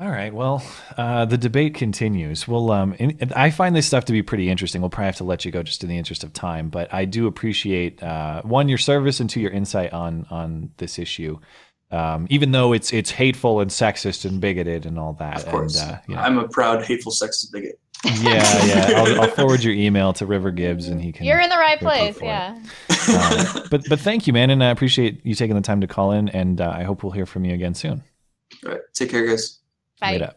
All 0.00 0.08
right. 0.08 0.32
Well, 0.32 0.64
uh, 0.96 1.26
the 1.26 1.36
debate 1.36 1.74
continues. 1.74 2.48
Well, 2.48 2.70
um, 2.70 2.94
in, 2.94 3.18
and 3.20 3.34
I 3.34 3.50
find 3.50 3.76
this 3.76 3.86
stuff 3.86 4.06
to 4.06 4.12
be 4.12 4.22
pretty 4.22 4.48
interesting. 4.48 4.80
We'll 4.80 4.88
probably 4.88 5.06
have 5.06 5.16
to 5.16 5.24
let 5.24 5.44
you 5.44 5.52
go 5.52 5.62
just 5.62 5.82
in 5.82 5.90
the 5.90 5.98
interest 5.98 6.24
of 6.24 6.32
time, 6.32 6.70
but 6.70 6.92
I 6.92 7.04
do 7.04 7.26
appreciate 7.26 8.02
uh, 8.02 8.40
one 8.40 8.70
your 8.70 8.78
service 8.78 9.20
and 9.20 9.28
two 9.28 9.40
your 9.40 9.50
insight 9.50 9.92
on 9.92 10.26
on 10.30 10.70
this 10.78 10.98
issue. 10.98 11.38
Um, 11.92 12.26
even 12.30 12.52
though 12.52 12.72
it's 12.72 12.92
it's 12.92 13.10
hateful 13.10 13.60
and 13.60 13.70
sexist 13.70 14.24
and 14.24 14.40
bigoted 14.40 14.86
and 14.86 14.98
all 14.98 15.14
that. 15.14 15.38
Of 15.44 15.46
course, 15.46 15.80
And, 15.80 15.90
uh, 15.92 15.98
you 16.06 16.14
know, 16.14 16.20
I'm 16.20 16.38
a 16.38 16.46
proud, 16.48 16.84
hateful, 16.84 17.10
sexist 17.10 17.50
bigot. 17.52 17.80
yeah, 18.20 18.64
yeah. 18.64 18.92
I'll, 18.96 19.20
I'll 19.22 19.28
forward 19.30 19.62
your 19.64 19.74
email 19.74 20.12
to 20.14 20.26
River 20.26 20.50
Gibbs, 20.52 20.88
and 20.88 21.02
he 21.02 21.10
can. 21.12 21.26
You're 21.26 21.40
in 21.40 21.50
the 21.50 21.56
right 21.56 21.78
place. 21.80 22.16
Yeah. 22.22 22.56
Um, 22.88 23.64
but 23.70 23.82
but 23.88 23.98
thank 24.00 24.26
you, 24.26 24.32
man, 24.32 24.50
and 24.50 24.62
I 24.62 24.70
appreciate 24.70 25.24
you 25.26 25.34
taking 25.34 25.56
the 25.56 25.62
time 25.62 25.80
to 25.80 25.86
call 25.86 26.12
in, 26.12 26.28
and 26.28 26.60
uh, 26.60 26.72
I 26.74 26.84
hope 26.84 27.02
we'll 27.02 27.12
hear 27.12 27.26
from 27.26 27.44
you 27.44 27.54
again 27.54 27.74
soon. 27.74 28.02
All 28.64 28.72
right, 28.72 28.80
take 28.94 29.10
care, 29.10 29.26
guys. 29.26 29.58
Bye. 30.00 30.12
Wait 30.12 30.22
up. 30.22 30.36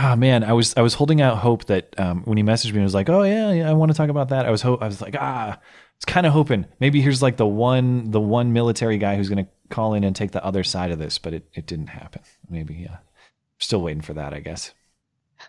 Ah 0.00 0.14
man, 0.14 0.44
I 0.44 0.52
was 0.52 0.74
I 0.76 0.80
was 0.80 0.94
holding 0.94 1.20
out 1.20 1.38
hope 1.38 1.64
that 1.66 1.92
um, 1.98 2.22
when 2.22 2.36
he 2.38 2.44
messaged 2.44 2.72
me, 2.72 2.80
I 2.80 2.84
was 2.84 2.94
like, 2.94 3.08
oh 3.08 3.24
yeah, 3.24 3.52
yeah 3.52 3.68
I 3.68 3.72
want 3.72 3.90
to 3.90 3.96
talk 3.96 4.10
about 4.10 4.28
that. 4.28 4.46
I 4.46 4.50
was 4.50 4.62
ho- 4.62 4.78
I 4.80 4.86
was 4.86 5.00
like, 5.00 5.16
ah, 5.18 5.58
I 5.58 5.58
was 5.98 6.04
kind 6.04 6.26
of 6.26 6.32
hoping 6.32 6.66
maybe 6.80 7.00
here's 7.00 7.22
like 7.22 7.36
the 7.36 7.46
one 7.46 8.10
the 8.10 8.20
one 8.20 8.52
military 8.52 8.98
guy 8.98 9.16
who's 9.16 9.28
gonna 9.28 9.46
call 9.70 9.94
in 9.94 10.04
and 10.04 10.14
take 10.16 10.30
the 10.32 10.44
other 10.44 10.64
side 10.64 10.90
of 10.90 10.98
this, 10.98 11.18
but 11.18 11.34
it, 11.34 11.48
it 11.54 11.66
didn't 11.66 11.88
happen. 11.88 12.22
Maybe 12.48 12.74
yeah, 12.74 12.98
still 13.58 13.82
waiting 13.82 14.02
for 14.02 14.14
that, 14.14 14.32
I 14.32 14.40
guess. 14.40 14.72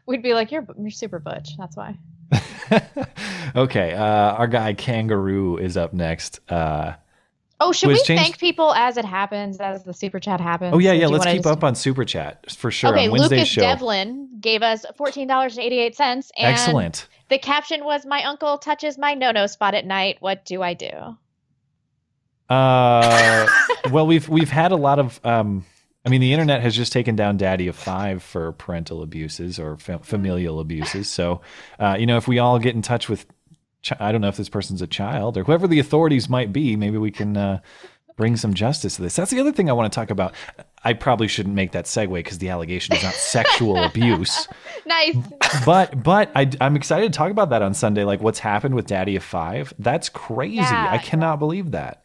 We'd 0.05 0.21
be 0.23 0.33
like, 0.33 0.51
you're 0.51 0.65
you're 0.79 0.91
super 0.91 1.19
butch. 1.19 1.57
That's 1.57 1.75
why. 1.77 1.97
okay, 3.55 3.93
uh, 3.93 4.03
our 4.03 4.47
guy 4.47 4.73
Kangaroo 4.73 5.57
is 5.57 5.77
up 5.77 5.93
next. 5.93 6.39
Uh, 6.51 6.93
Oh, 7.61 7.73
should 7.73 7.89
we 7.89 7.95
changed- 8.01 8.23
thank 8.23 8.37
people 8.39 8.73
as 8.73 8.95
it 8.95 9.03
happens, 9.03 9.59
as 9.59 9.83
the 9.83 9.93
super 9.93 10.17
chat 10.17 10.39
happens? 10.39 10.73
oh 10.73 10.79
yeah, 10.79 10.93
yeah. 10.93 11.07
Let's 11.07 11.25
keep 11.25 11.43
just- 11.43 11.47
up 11.47 11.61
on 11.61 11.75
super 11.75 12.05
chat 12.05 12.49
for 12.49 12.71
sure 12.71 12.91
Okay, 12.91 13.07
on 13.07 13.11
Wednesday's 13.11 13.31
Lucas 13.39 13.49
show. 13.49 13.61
Devlin 13.61 14.29
gave 14.39 14.63
us 14.63 14.85
fourteen 14.95 15.27
dollars 15.27 15.57
and 15.57 15.65
eighty 15.65 15.77
eight 15.77 15.93
cents, 15.97 16.31
Excellent. 16.37 17.07
The 17.29 17.37
caption 17.37 17.83
was, 17.83 18.05
"My 18.05 18.23
uncle 18.23 18.57
touches 18.57 18.97
my 18.97 19.13
no 19.13 19.31
no 19.31 19.47
spot 19.47 19.75
at 19.75 19.85
night. 19.85 20.17
What 20.19 20.45
do 20.45 20.61
I 20.61 20.73
do?" 20.73 21.17
Uh, 22.49 23.47
well, 23.91 24.07
we've 24.07 24.27
we've 24.27 24.49
had 24.49 24.71
a 24.71 24.75
lot 24.75 24.99
of. 24.99 25.19
Um, 25.23 25.65
I 26.05 26.09
mean, 26.09 26.21
the 26.21 26.33
internet 26.33 26.61
has 26.61 26.75
just 26.75 26.93
taken 26.93 27.15
down 27.15 27.37
Daddy 27.37 27.67
of 27.67 27.75
Five 27.75 28.23
for 28.23 28.53
parental 28.53 29.01
abuses 29.01 29.59
or 29.59 29.77
fa- 29.77 29.99
familial 29.99 30.59
abuses. 30.59 31.09
So, 31.09 31.41
uh, 31.77 31.97
you 31.99 32.05
know, 32.05 32.17
if 32.17 32.27
we 32.27 32.39
all 32.39 32.57
get 32.57 32.73
in 32.73 32.81
touch 32.81 33.09
with, 33.09 33.25
ch- 33.81 33.99
I 33.99 34.11
don't 34.11 34.21
know 34.21 34.29
if 34.29 34.37
this 34.37 34.49
person's 34.49 34.81
a 34.81 34.87
child 34.87 35.37
or 35.37 35.43
whoever 35.43 35.67
the 35.67 35.77
authorities 35.79 36.29
might 36.29 36.53
be, 36.53 36.77
maybe 36.77 36.97
we 36.97 37.11
can 37.11 37.35
uh, 37.35 37.59
bring 38.15 38.37
some 38.37 38.53
justice 38.53 38.95
to 38.95 39.01
this. 39.01 39.15
That's 39.15 39.29
the 39.29 39.39
other 39.39 39.51
thing 39.51 39.69
I 39.69 39.73
want 39.73 39.91
to 39.91 39.95
talk 39.95 40.09
about. 40.09 40.33
I 40.83 40.93
probably 40.93 41.27
shouldn't 41.27 41.55
make 41.55 41.73
that 41.73 41.85
segue 41.85 42.13
because 42.13 42.37
the 42.37 42.49
allegation 42.49 42.95
is 42.95 43.03
not 43.03 43.13
sexual 43.13 43.77
abuse. 43.83 44.47
nice. 44.85 45.15
But 45.65 46.01
but 46.03 46.31
I, 46.35 46.49
I'm 46.61 46.75
excited 46.75 47.11
to 47.11 47.17
talk 47.17 47.31
about 47.31 47.49
that 47.49 47.61
on 47.61 47.73
Sunday. 47.73 48.03
Like 48.03 48.21
what's 48.21 48.39
happened 48.39 48.75
with 48.75 48.87
Daddy 48.87 49.15
of 49.15 49.23
Five. 49.23 49.73
That's 49.79 50.09
crazy. 50.09 50.55
Yeah. 50.55 50.89
I 50.91 50.97
cannot 50.97 51.39
believe 51.39 51.71
that. 51.71 52.03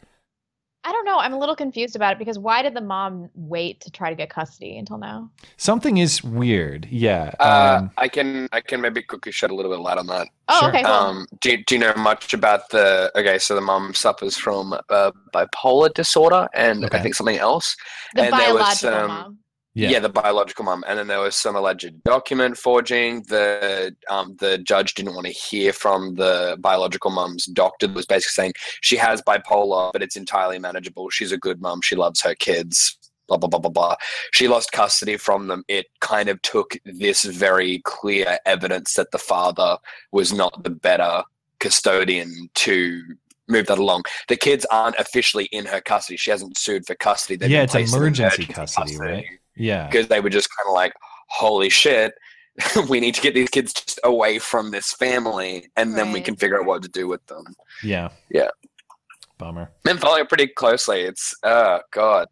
I 0.87 0.91
don't 0.91 1.03
know. 1.05 1.17
I'm 1.17 1.33
a 1.33 1.37
little 1.39 1.55
confused 1.55 1.95
about 1.95 2.13
it 2.13 2.19
because 2.19 2.37
why 2.37 2.61
did 2.61 2.75
the 2.75 2.81
mom 2.81 3.29
wait 3.33 3.81
to 3.81 3.89
try 3.89 4.11
to 4.11 4.15
get 4.15 4.29
custody 4.29 4.77
until 4.77 4.99
now? 4.99 5.31
Something 5.57 5.97
is 5.97 6.23
weird. 6.23 6.87
Yeah. 6.91 7.33
Uh, 7.39 7.77
um, 7.81 7.91
I 7.97 8.07
can 8.07 8.47
I 8.51 8.61
can 8.61 8.81
maybe 8.81 9.01
quickly 9.01 9.31
shed 9.31 9.49
a 9.49 9.55
little 9.55 9.71
bit 9.71 9.79
of 9.79 9.83
light 9.83 9.97
on 9.97 10.05
that. 10.07 10.27
Oh, 10.47 10.59
Sure. 10.59 10.69
okay, 10.69 10.83
cool. 10.83 10.91
Um, 10.93 11.27
do, 11.41 11.51
you- 11.51 11.63
do 11.65 11.73
you 11.75 11.79
know 11.79 11.93
much 11.97 12.33
about 12.35 12.69
the? 12.69 13.11
Okay, 13.15 13.39
so 13.39 13.55
the 13.55 13.61
mom 13.61 13.95
suffers 13.95 14.37
from 14.37 14.73
uh, 14.89 15.11
bipolar 15.33 15.91
disorder 15.93 16.47
and 16.53 16.85
Okay. 16.85 16.99
I 16.99 17.01
think 17.01 17.15
something 17.15 17.37
else. 17.37 17.75
the 18.13 18.21
and 18.25 18.33
there 18.33 18.53
was, 18.53 18.81
biological 18.81 18.93
um, 18.93 19.07
mom. 19.07 19.37
Yeah. 19.75 19.99
the 19.99 20.09
biological 20.09 20.63
mum, 20.63 20.85
and 20.87 20.97
then 20.97 21.07
there 21.07 21.19
was 21.19 21.35
some 21.35 21.55
alleged 21.57 22.01
document 22.03 22.57
forging. 22.57 23.23
The 23.23 23.93
um, 24.09 24.35
the 24.39 24.57
judge 24.57 24.93
didn't 24.93 25.15
want 25.15 25.27
to 25.27 25.33
hear 25.33 25.73
from 25.73 26.15
the 26.15 26.57
biological 26.61 27.11
mum's 27.11 27.45
doctor. 27.45 27.87
That 27.87 27.95
was 27.95 28.05
basically 28.05 28.41
saying 28.41 28.53
she 28.81 28.95
has 28.95 29.21
bipolar, 29.21 29.91
but 29.91 30.01
it's 30.01 30.15
entirely 30.15 30.59
manageable. 30.59 31.09
She's 31.09 31.33
a 31.33 31.37
good 31.37 31.61
mum. 31.61 31.81
She 31.81 31.95
loves 31.95 32.21
her 32.21 32.35
kids. 32.35 32.97
Blah 33.27 33.37
blah 33.37 33.49
blah 33.49 33.59
blah 33.59 33.71
blah. 33.71 33.95
She 34.31 34.47
lost 34.47 34.71
custody 34.71 35.17
from 35.17 35.47
them. 35.47 35.63
It 35.67 35.87
kind 35.99 36.29
of 36.29 36.41
took 36.41 36.77
this 36.85 37.23
very 37.23 37.79
clear 37.79 38.37
evidence 38.45 38.93
that 38.93 39.11
the 39.11 39.17
father 39.17 39.77
was 40.13 40.31
not 40.31 40.63
the 40.63 40.69
better 40.69 41.23
custodian 41.59 42.49
to 42.53 43.01
move 43.47 43.67
that 43.67 43.79
along. 43.79 44.03
The 44.27 44.37
kids 44.37 44.65
aren't 44.71 44.95
officially 44.97 45.45
in 45.45 45.65
her 45.65 45.81
custody. 45.81 46.17
She 46.17 46.31
hasn't 46.31 46.57
sued 46.57 46.85
for 46.85 46.95
custody. 46.95 47.35
They've 47.35 47.49
Yeah, 47.49 47.63
it's 47.63 47.75
in 47.75 47.81
emergency 47.81 48.45
custody, 48.45 48.97
right? 48.97 49.25
Yeah. 49.55 49.87
because 49.87 50.07
they 50.07 50.19
were 50.19 50.29
just 50.29 50.49
kind 50.57 50.69
of 50.69 50.73
like, 50.73 50.93
holy 51.29 51.69
shit, 51.69 52.13
we 52.89 52.99
need 52.99 53.15
to 53.15 53.21
get 53.21 53.33
these 53.33 53.49
kids 53.49 53.73
just 53.73 53.99
away 54.03 54.39
from 54.39 54.71
this 54.71 54.93
family, 54.93 55.67
and 55.75 55.95
then 55.95 56.11
we 56.11 56.21
can 56.21 56.35
figure 56.35 56.59
out 56.59 56.65
what 56.65 56.81
to 56.83 56.89
do 56.89 57.07
with 57.07 57.25
them. 57.27 57.43
Yeah. 57.83 58.09
Yeah. 58.29 58.49
Bummer. 59.37 59.71
Been 59.83 59.97
following 59.97 60.21
it 60.21 60.29
pretty 60.29 60.47
closely. 60.47 61.01
It's 61.01 61.33
oh 61.43 61.79
god, 61.91 62.27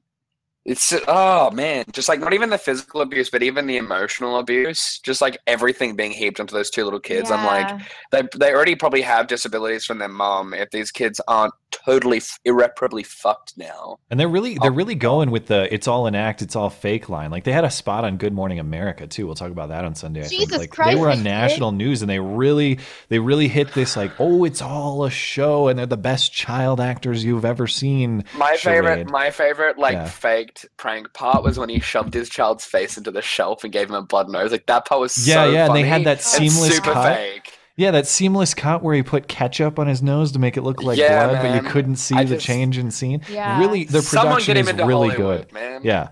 it's 0.65 0.93
oh 1.07 1.51
man, 1.51 1.83
just 1.91 2.07
like 2.07 2.19
not 2.19 2.33
even 2.33 2.49
the 2.49 2.57
physical 2.57 3.01
abuse, 3.01 3.29
but 3.29 3.43
even 3.43 3.67
the 3.67 3.77
emotional 3.77 4.39
abuse, 4.39 4.99
just 5.03 5.19
like 5.21 5.37
everything 5.45 5.95
being 5.95 6.11
heaped 6.11 6.39
onto 6.39 6.53
those 6.53 6.69
two 6.69 6.85
little 6.85 7.01
kids. 7.01 7.29
I'm 7.29 7.45
like, 7.45 7.81
they 8.11 8.23
they 8.37 8.53
already 8.53 8.75
probably 8.75 9.01
have 9.01 9.27
disabilities 9.27 9.83
from 9.83 9.99
their 9.99 10.07
mom. 10.07 10.53
If 10.53 10.69
these 10.71 10.91
kids 10.91 11.19
aren't 11.27 11.53
totally 11.85 12.21
irreparably 12.45 13.03
fucked 13.03 13.53
now, 13.57 13.97
And 14.11 14.19
they're 14.19 14.27
really 14.27 14.57
they're 14.61 14.71
Oh. 14.71 14.75
really 14.75 14.95
going 14.95 15.31
with 15.31 15.47
the 15.47 15.73
it's 15.73 15.87
all 15.87 16.07
an 16.07 16.15
act, 16.15 16.41
it's 16.41 16.55
all 16.55 16.69
fake 16.69 17.09
line. 17.09 17.31
Like 17.31 17.43
they 17.43 17.51
had 17.51 17.65
a 17.65 17.71
spot 17.71 18.05
on 18.05 18.17
Good 18.17 18.33
Morning 18.33 18.59
America 18.59 19.07
too. 19.07 19.25
We'll 19.25 19.35
talk 19.35 19.51
about 19.51 19.69
that 19.69 19.83
on 19.85 19.95
Sunday. 19.95 20.21
I 20.21 20.23
think. 20.25 20.41
Jesus 20.41 20.59
Like 20.59 20.75
they 20.75 20.95
were 20.95 21.09
on 21.09 21.17
they 21.17 21.23
did? 21.23 21.29
national 21.29 21.71
news 21.71 22.01
and 22.01 22.09
they 22.09 22.19
really 22.19 22.79
they 23.09 23.19
really 23.19 23.47
hit 23.47 23.73
this 23.73 23.97
like, 23.97 24.11
oh, 24.19 24.43
it's 24.43 24.61
all 24.61 25.03
a 25.05 25.09
show 25.09 25.67
and 25.67 25.77
they're 25.79 25.85
the 25.85 25.97
best 25.97 26.31
child 26.31 26.79
actors 26.79 27.23
you've 27.25 27.45
ever 27.45 27.67
seen. 27.67 28.23
My 28.37 28.55
favorite, 28.55 29.09
my 29.09 29.31
favorite, 29.31 29.77
like 29.77 29.93
Yeah. 29.93 30.05
faked 30.05 30.65
prank 30.77 31.13
part 31.13 31.43
was 31.43 31.57
when 31.57 31.69
he 31.69 31.79
shoved 31.79 32.13
his 32.13 32.29
child's 32.29 32.63
face 32.65 32.97
into 32.97 33.11
the 33.11 33.21
shelf 33.21 33.63
and 33.63 33.73
gave 33.73 33.89
him 33.89 33.95
a 33.95 34.01
blood 34.03 34.29
nose. 34.29 34.51
Like 34.51 34.65
that 34.67 34.85
part 34.85 35.01
was 35.01 35.27
Yeah, 35.27 35.35
so 35.35 35.45
yeah, 35.45 35.51
yeah, 35.53 35.65
and 35.67 35.75
they 35.75 35.83
had 35.83 36.03
that 36.05 36.21
seamless 36.21 36.75
super 36.75 36.91
cut. 36.93 37.15
fake. 37.15 37.52
Yeah, 37.75 37.91
that 37.91 38.05
seamless 38.05 38.53
cut 38.53 38.83
where 38.83 38.93
he 38.95 39.01
put 39.01 39.27
ketchup 39.27 39.79
on 39.79 39.87
his 39.87 40.03
nose 40.03 40.31
to 40.33 40.39
make 40.39 40.57
it 40.57 40.61
look 40.61 40.83
like 40.83 40.97
Yeah, 40.99 41.27
blood, 41.27 41.41
but 41.41 41.63
you 41.63 41.69
couldn't 41.69 41.95
see 41.95 42.13
I 42.15 42.23
the 42.23 42.35
just- 42.35 42.45
change 42.45 42.77
in 42.77 42.91
scene. 42.91 43.21
Yeah. 43.31 43.59
Really, 43.59 43.85
their 43.85 44.01
Someone 44.01 44.33
production 44.35 44.55
get 44.55 44.61
is 44.61 44.69
into 44.69 44.85
really 44.85 45.09
Hollywood, 45.09 45.47
good. 45.47 45.53
man. 45.53 45.81
Yeah, 45.83 46.09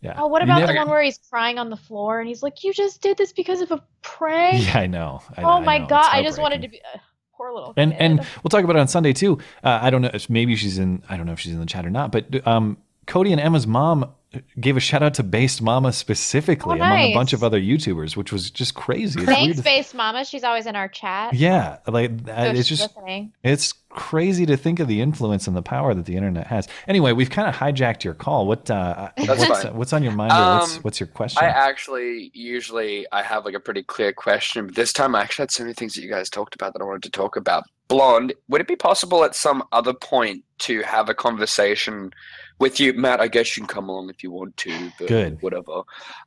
yeah. 0.00 0.14
Oh, 0.18 0.26
what 0.26 0.42
about 0.42 0.58
never- 0.58 0.72
the 0.72 0.78
one 0.80 0.88
where 0.88 1.02
he's 1.02 1.18
crying 1.30 1.58
on 1.58 1.70
the 1.70 1.76
floor 1.76 2.18
and 2.18 2.28
he's 2.28 2.42
like, 2.42 2.64
"You 2.64 2.72
just 2.72 3.00
did 3.00 3.16
this 3.16 3.32
because 3.32 3.60
of 3.60 3.70
a 3.70 3.80
prank." 4.02 4.64
Yeah, 4.66 4.78
I 4.80 4.86
know. 4.88 5.22
I, 5.36 5.42
oh 5.42 5.48
I 5.50 5.60
my 5.60 5.78
know. 5.78 5.86
god, 5.86 6.08
I 6.12 6.22
just 6.22 6.40
wanted 6.40 6.62
to 6.62 6.68
be 6.68 6.80
uh, 6.94 6.98
poor 7.36 7.52
little. 7.52 7.74
and 7.76 7.92
kid. 7.92 8.00
and 8.00 8.18
we'll 8.42 8.48
talk 8.50 8.64
about 8.64 8.74
it 8.76 8.80
on 8.80 8.88
Sunday 8.88 9.12
too. 9.12 9.38
Uh, 9.62 9.78
I 9.82 9.90
don't 9.90 10.02
know. 10.02 10.10
Maybe 10.28 10.56
she's 10.56 10.78
in. 10.78 11.04
I 11.08 11.16
don't 11.16 11.26
know 11.26 11.32
if 11.32 11.38
she's 11.40 11.52
in 11.54 11.60
the 11.60 11.66
chat 11.66 11.86
or 11.86 11.90
not. 11.90 12.10
But 12.10 12.44
um, 12.46 12.76
Cody 13.06 13.32
and 13.32 13.40
Emma's 13.40 13.66
mom 13.66 14.10
gave 14.58 14.76
a 14.76 14.80
shout 14.80 15.00
out 15.00 15.14
to 15.14 15.22
Based 15.22 15.62
Mama 15.62 15.92
specifically 15.92 16.80
Oh, 16.80 16.82
among 16.84 16.98
a 16.98 17.14
bunch 17.14 17.32
of 17.32 17.44
other 17.44 17.60
YouTubers, 17.60 18.16
which 18.16 18.32
was 18.32 18.50
just 18.50 18.74
crazy. 18.74 19.20
It's 19.20 19.26
thanks, 19.28 19.42
weird 19.44 19.56
to- 19.56 19.62
Space 19.62 19.94
Mama. 19.94 20.24
She's 20.24 20.42
always 20.42 20.66
in 20.66 20.74
our 20.74 20.88
chat. 20.88 21.34
yeah, 21.34 21.78
like 21.86 22.10
So 22.26 22.32
uh, 22.32 22.52
it's 22.56 22.68
just 22.68 22.82
listening. 22.96 23.32
it's 23.44 23.72
crazy 23.90 24.44
to 24.46 24.56
think 24.56 24.80
of 24.80 24.88
the 24.88 25.00
influence 25.00 25.46
and 25.46 25.56
the 25.56 25.62
power 25.62 25.94
that 25.94 26.04
the 26.06 26.16
internet 26.16 26.48
has. 26.48 26.66
Anyway, 26.88 27.12
we've 27.12 27.30
kind 27.30 27.48
of 27.48 27.54
hijacked 27.54 28.02
your 28.02 28.14
call. 28.14 28.48
What 28.48 28.68
uh, 28.68 29.10
what's, 29.18 29.64
what's 29.66 29.92
on 29.92 30.02
your 30.02 30.10
mind? 30.12 30.32
or 30.32 30.58
what's 30.58 30.76
Um, 30.78 30.82
what's 30.82 30.98
your 30.98 31.06
question? 31.06 31.44
I 31.44 31.46
actually 31.46 32.32
usually 32.34 33.06
I 33.12 33.22
have 33.22 33.44
like 33.44 33.54
a 33.54 33.60
pretty 33.60 33.84
clear 33.84 34.12
question, 34.12 34.66
but 34.66 34.74
this 34.74 34.92
time 34.92 35.14
I 35.14 35.20
actually 35.20 35.44
had 35.44 35.52
so 35.52 35.62
many 35.62 35.74
things 35.74 35.94
that 35.94 36.02
you 36.02 36.10
guys 36.10 36.28
talked 36.28 36.56
about 36.56 36.72
that 36.72 36.82
I 36.82 36.84
wanted 36.84 37.04
to 37.04 37.10
talk 37.10 37.36
about. 37.36 37.62
Blonde, 37.86 38.32
would 38.48 38.60
it 38.62 38.66
be 38.66 38.76
possible 38.76 39.22
at 39.24 39.36
some 39.36 39.62
other 39.70 39.92
point 39.92 40.42
to 40.60 40.82
have 40.82 41.08
a 41.08 41.14
conversation 41.14 42.12
with 42.58 42.80
you, 42.80 42.92
Matt? 42.94 43.20
I 43.20 43.28
guess 43.28 43.56
you 43.56 43.62
can 43.62 43.68
come 43.68 43.88
along 43.88 44.10
if 44.10 44.22
you 44.22 44.30
want 44.30 44.56
to, 44.58 44.92
but 44.98 45.08
Good. 45.08 45.42
whatever. 45.42 45.82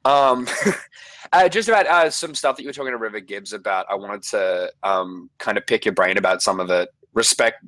Um, 0.06 0.48
uh, 1.34 1.50
just 1.50 1.70
about 1.70 1.88
uh, 1.88 2.10
some 2.10 2.36
stuff 2.36 2.58
that 2.58 2.64
you 2.64 2.70
were 2.70 2.74
talking 2.74 2.92
to 2.92 2.98
River 2.98 3.20
Gibbs 3.20 3.54
about. 3.54 3.86
I 3.90 3.96
wanted 3.96 4.24
to 4.24 4.72
um, 4.84 5.30
kind 5.38 5.58
of 5.58 5.66
pick 5.66 5.86
your 5.86 5.94
brain 5.94 6.18
about 6.18 6.42
some 6.42 6.60
of 6.60 6.70
it. 6.70 6.90
Respect, 7.14 7.64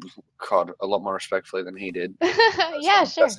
God, 0.50 0.72
a 0.82 0.86
lot 0.86 1.02
more 1.02 1.14
respectfully 1.14 1.64
than 1.64 1.76
he 1.76 1.92
did. 1.92 2.16
yeah, 2.80 3.04
sure. 3.04 3.30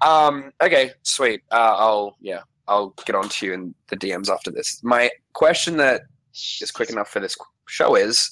Um. 0.00 0.52
Okay. 0.62 0.92
Sweet. 1.02 1.42
Uh, 1.50 1.76
I'll 1.76 2.16
yeah. 2.20 2.40
I'll 2.66 2.94
get 3.06 3.14
on 3.14 3.28
to 3.28 3.46
you 3.46 3.52
in 3.54 3.74
the 3.88 3.96
DMs 3.96 4.28
after 4.28 4.50
this. 4.50 4.80
My 4.82 5.10
question 5.32 5.76
that 5.78 6.02
is 6.60 6.70
quick 6.70 6.90
enough 6.90 7.08
for 7.08 7.20
this 7.20 7.36
show 7.66 7.96
is. 7.96 8.30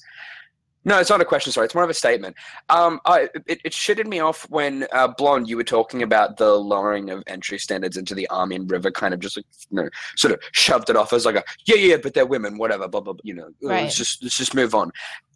No, 0.87 1.01
it's 1.01 1.11
not 1.11 1.21
a 1.21 1.25
question. 1.25 1.53
Sorry, 1.53 1.65
it's 1.65 1.75
more 1.75 1.83
of 1.83 1.91
a 1.91 1.95
statement. 1.95 2.37
Um, 2.69 3.01
I, 3.07 3.29
it, 3.47 3.61
it 3.65 3.73
shitted 3.73 4.07
me 4.07 4.21
off 4.21 4.49
when 4.51 4.87
uh, 4.93 5.09
blonde 5.09 5.49
you 5.49 5.57
were 5.57 5.65
talking 5.65 6.05
about 6.05 6.37
the 6.37 6.55
lowering 6.55 7.11
of 7.11 7.25
entry 7.27 7.59
standards 7.59 7.97
into 7.97 8.15
the 8.15 8.29
army 8.29 8.55
and 8.55 8.71
river, 8.71 8.93
kind 8.93 9.13
of 9.13 9.19
just 9.19 9.37
like 9.37 9.47
you 9.71 9.83
know, 9.83 9.89
sort 10.17 10.33
of 10.33 10.41
shoved 10.53 10.89
it 10.89 10.95
off 10.95 11.13
as 11.13 11.27
like 11.27 11.35
a 11.35 11.43
yeah, 11.67 11.75
yeah, 11.75 11.97
but 12.01 12.15
they're 12.15 12.25
women, 12.25 12.57
whatever, 12.57 12.87
blah 12.87 13.01
blah. 13.01 13.15
blah 13.15 13.21
you 13.25 13.35
know, 13.35 13.49
Right. 13.61 13.83
let's 13.83 13.97
just 13.97 14.23
let's 14.23 14.39
just 14.39 14.55
move 14.55 14.77
on. 14.77 14.93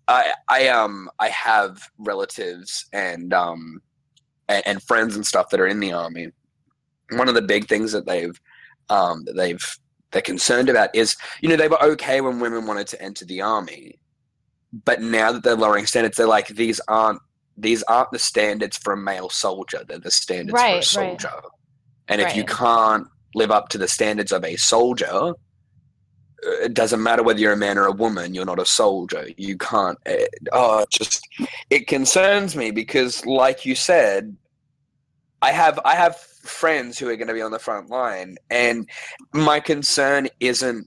I 0.06 0.32
I 0.48 0.68
um 0.68 1.10
I 1.18 1.28
have 1.30 1.82
relatives 1.98 2.86
and 2.92 3.34
um 3.34 3.82
and, 4.48 4.62
and 4.66 4.82
friends 4.84 5.16
and 5.16 5.26
stuff 5.26 5.50
that 5.50 5.58
are 5.58 5.66
in 5.66 5.80
the 5.80 5.92
army. 5.92 6.28
One 7.10 7.28
of 7.28 7.34
the 7.34 7.42
big 7.42 7.66
things 7.66 7.90
that 7.90 8.06
they've 8.06 8.40
um 8.88 9.24
that 9.24 9.34
they've 9.34 9.78
they're 10.12 10.22
concerned 10.22 10.68
about 10.68 10.94
is 10.94 11.16
you 11.40 11.48
know 11.48 11.56
they 11.56 11.68
were 11.68 11.82
okay 11.82 12.20
when 12.20 12.38
women 12.38 12.66
wanted 12.68 12.86
to 12.86 13.02
enter 13.02 13.24
the 13.24 13.40
army 13.40 13.99
but 14.72 15.00
now 15.00 15.32
that 15.32 15.42
they're 15.42 15.56
lowering 15.56 15.86
standards 15.86 16.16
they're 16.16 16.26
like 16.26 16.48
these 16.48 16.80
aren't 16.88 17.20
these 17.56 17.82
aren't 17.84 18.10
the 18.10 18.18
standards 18.18 18.76
for 18.76 18.92
a 18.92 18.96
male 18.96 19.28
soldier 19.28 19.82
they're 19.86 19.98
the 19.98 20.10
standards 20.10 20.52
Right, 20.54 20.84
for 20.84 21.00
a 21.00 21.02
right. 21.04 21.20
soldier 21.20 21.40
and 22.08 22.20
if 22.20 22.36
you 22.36 22.44
can't 22.44 23.06
live 23.34 23.50
up 23.50 23.68
to 23.70 23.78
the 23.78 23.88
standards 23.88 24.32
of 24.32 24.44
a 24.44 24.56
soldier 24.56 25.10
uh, 25.10 25.32
it 26.62 26.74
doesn't 26.74 27.02
matter 27.02 27.22
whether 27.22 27.38
you're 27.40 27.52
a 27.52 27.56
man 27.56 27.78
or 27.78 27.86
a 27.86 27.92
woman 27.92 28.32
you're 28.34 28.44
not 28.46 28.58
a 28.60 28.66
soldier 28.66 29.26
you 29.36 29.56
can't 29.58 29.98
uh, 30.08 30.14
oh 30.52 30.78
it 30.80 30.90
just 30.90 31.26
it 31.70 31.86
concerns 31.86 32.56
me 32.56 32.70
because 32.70 33.24
like 33.26 33.64
you 33.66 33.74
said 33.74 34.34
i 35.42 35.50
have 35.52 35.78
i 35.84 35.94
have 35.94 36.16
friends 36.16 36.98
who 36.98 37.08
are 37.08 37.16
going 37.16 37.28
to 37.28 37.34
be 37.34 37.42
on 37.42 37.50
the 37.50 37.58
front 37.58 37.90
line 37.90 38.36
and 38.48 38.88
my 39.34 39.60
concern 39.60 40.26
isn't 40.40 40.86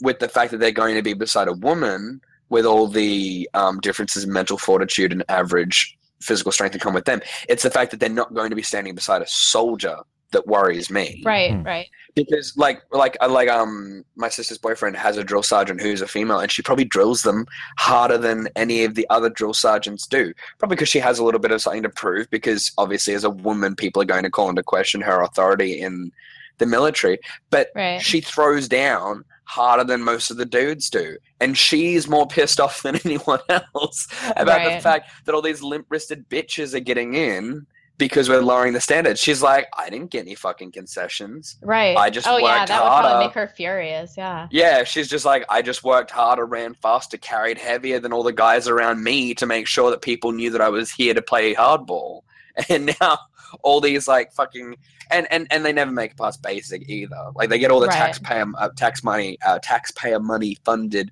with 0.00 0.18
the 0.18 0.28
fact 0.28 0.50
that 0.50 0.58
they're 0.58 0.70
going 0.72 0.94
to 0.94 1.02
be 1.02 1.12
beside 1.14 1.46
a 1.48 1.52
woman 1.52 2.20
with 2.50 2.66
all 2.66 2.86
the 2.86 3.48
um, 3.54 3.80
differences 3.80 4.24
in 4.24 4.32
mental 4.32 4.58
fortitude 4.58 5.12
and 5.12 5.24
average 5.28 5.96
physical 6.20 6.52
strength 6.52 6.72
that 6.72 6.80
come 6.82 6.94
with 6.94 7.04
them. 7.04 7.20
It's 7.48 7.62
the 7.62 7.70
fact 7.70 7.90
that 7.90 8.00
they're 8.00 8.08
not 8.08 8.34
going 8.34 8.50
to 8.50 8.56
be 8.56 8.62
standing 8.62 8.94
beside 8.94 9.22
a 9.22 9.26
soldier 9.26 9.96
that 10.32 10.46
worries 10.46 10.90
me. 10.90 11.22
Right, 11.24 11.52
Hmm. 11.52 11.62
right. 11.62 11.86
Because 12.14 12.56
like 12.56 12.80
like 12.92 13.16
uh, 13.20 13.28
like 13.28 13.48
um 13.48 14.04
my 14.14 14.28
sister's 14.28 14.58
boyfriend 14.58 14.96
has 14.96 15.16
a 15.16 15.24
drill 15.24 15.42
sergeant 15.42 15.80
who's 15.80 16.00
a 16.00 16.06
female 16.06 16.38
and 16.38 16.50
she 16.50 16.62
probably 16.62 16.84
drills 16.84 17.22
them 17.22 17.44
harder 17.76 18.16
than 18.18 18.48
any 18.54 18.84
of 18.84 18.94
the 18.94 19.06
other 19.10 19.28
drill 19.28 19.52
sergeants 19.54 20.06
do. 20.06 20.32
Probably 20.58 20.76
because 20.76 20.88
she 20.88 21.00
has 21.00 21.18
a 21.18 21.24
little 21.24 21.40
bit 21.40 21.50
of 21.50 21.60
something 21.60 21.82
to 21.82 21.88
prove 21.88 22.30
because 22.30 22.70
obviously 22.78 23.14
as 23.14 23.24
a 23.24 23.30
woman 23.30 23.74
people 23.74 24.00
are 24.00 24.06
going 24.06 24.22
to 24.22 24.30
call 24.30 24.48
into 24.48 24.62
question 24.62 25.00
her 25.00 25.22
authority 25.22 25.80
in 25.80 26.12
the 26.58 26.66
military. 26.66 27.18
But 27.50 27.70
Right. 27.74 28.00
she 28.00 28.20
throws 28.20 28.68
down 28.68 29.24
harder 29.54 29.84
than 29.84 30.02
most 30.02 30.30
of 30.30 30.36
the 30.36 30.44
dudes 30.44 30.90
do. 30.90 31.16
And 31.40 31.56
she's 31.56 32.08
more 32.08 32.26
pissed 32.26 32.60
off 32.60 32.82
than 32.82 32.96
anyone 33.04 33.40
else 33.48 34.08
about 34.36 34.64
the 34.64 34.80
fact 34.80 35.10
that 35.24 35.34
all 35.34 35.42
these 35.42 35.62
limp 35.62 35.86
wristed 35.88 36.28
bitches 36.28 36.74
are 36.74 36.80
getting 36.80 37.14
in 37.14 37.66
because 37.96 38.28
we're 38.28 38.40
lowering 38.40 38.72
the 38.72 38.80
standards. 38.80 39.20
She's 39.20 39.40
like, 39.40 39.68
I 39.78 39.88
didn't 39.88 40.10
get 40.10 40.22
any 40.22 40.34
fucking 40.34 40.72
concessions. 40.72 41.56
Right. 41.62 41.96
I 41.96 42.10
just 42.10 42.26
oh 42.26 42.38
yeah, 42.38 42.58
worked 42.58 42.68
that 42.68 42.82
would 42.82 42.88
probably 42.88 43.26
make 43.26 43.34
her 43.34 43.46
furious. 43.46 44.16
Yeah. 44.16 44.48
Yeah, 44.50 44.82
she's 44.82 45.08
just 45.08 45.24
like, 45.24 45.44
I 45.48 45.62
just 45.62 45.84
worked 45.84 46.10
harder, 46.10 46.44
ran 46.44 46.74
faster, 46.74 47.16
carried 47.16 47.58
heavier 47.58 48.00
than 48.00 48.12
all 48.12 48.24
the 48.24 48.32
guys 48.32 48.66
around 48.66 49.04
me 49.04 49.34
to 49.34 49.46
make 49.46 49.68
sure 49.68 49.90
that 49.92 50.02
people 50.02 50.32
knew 50.32 50.50
that 50.50 50.60
I 50.60 50.68
was 50.68 50.90
here 50.90 51.14
to 51.14 51.22
play 51.22 51.54
hardball. 51.54 52.22
And 52.68 52.94
now 53.00 53.18
all 53.62 53.80
these 53.80 54.06
like 54.08 54.32
fucking 54.32 54.76
and 55.10 55.26
and 55.30 55.46
and 55.50 55.64
they 55.64 55.72
never 55.72 55.90
make 55.92 56.12
it 56.12 56.16
past 56.16 56.42
basic 56.42 56.88
either. 56.88 57.16
Like 57.34 57.48
they 57.50 57.58
get 57.58 57.70
all 57.70 57.80
the 57.80 57.86
Right. 57.86 57.96
taxpayer 57.96 58.46
uh, 58.58 58.68
tax 58.76 59.02
money, 59.04 59.38
uh, 59.46 59.58
taxpayer 59.62 60.20
money 60.20 60.56
funded 60.64 61.10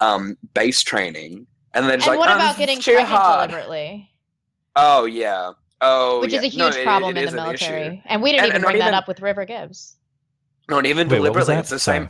um, 0.00 0.36
base 0.54 0.82
training, 0.82 1.46
and 1.74 1.86
they're 1.88 1.96
just 1.96 2.08
And 2.08 2.18
like, 2.18 2.26
what 2.26 2.30
"Oh, 2.30 2.34
about 2.36 2.56
this 2.56 2.58
getting 2.66 2.80
too 2.80 3.00
hard." 3.04 3.50
deliberately? 3.50 4.10
Oh 4.76 5.04
yeah. 5.04 5.52
Oh, 5.80 6.20
Which 6.20 6.32
yeah. 6.32 6.38
is 6.38 6.44
a 6.44 6.48
huge 6.48 6.74
it- 6.76 6.84
problem 6.84 7.16
it 7.16 7.20
in 7.20 7.26
is 7.28 7.32
the 7.32 7.38
an 7.38 7.44
military. 7.44 8.02
And 8.06 8.22
we 8.22 8.30
didn't 8.32 8.44
And- 8.44 8.48
even 8.48 8.56
and 8.56 8.64
bring 8.64 8.78
that 8.78 8.84
even- 8.88 8.94
up 8.94 9.06
with 9.08 9.20
River 9.20 9.44
Gibbs. 9.44 9.96
Not 10.68 10.86
even 10.86 11.08
Wait, 11.08 11.20
what 11.20 11.34
was 11.34 11.46
deliberately. 11.46 11.54
that? 11.56 11.60
It's 11.60 11.70
the 11.70 11.78
Sorry. 11.78 12.08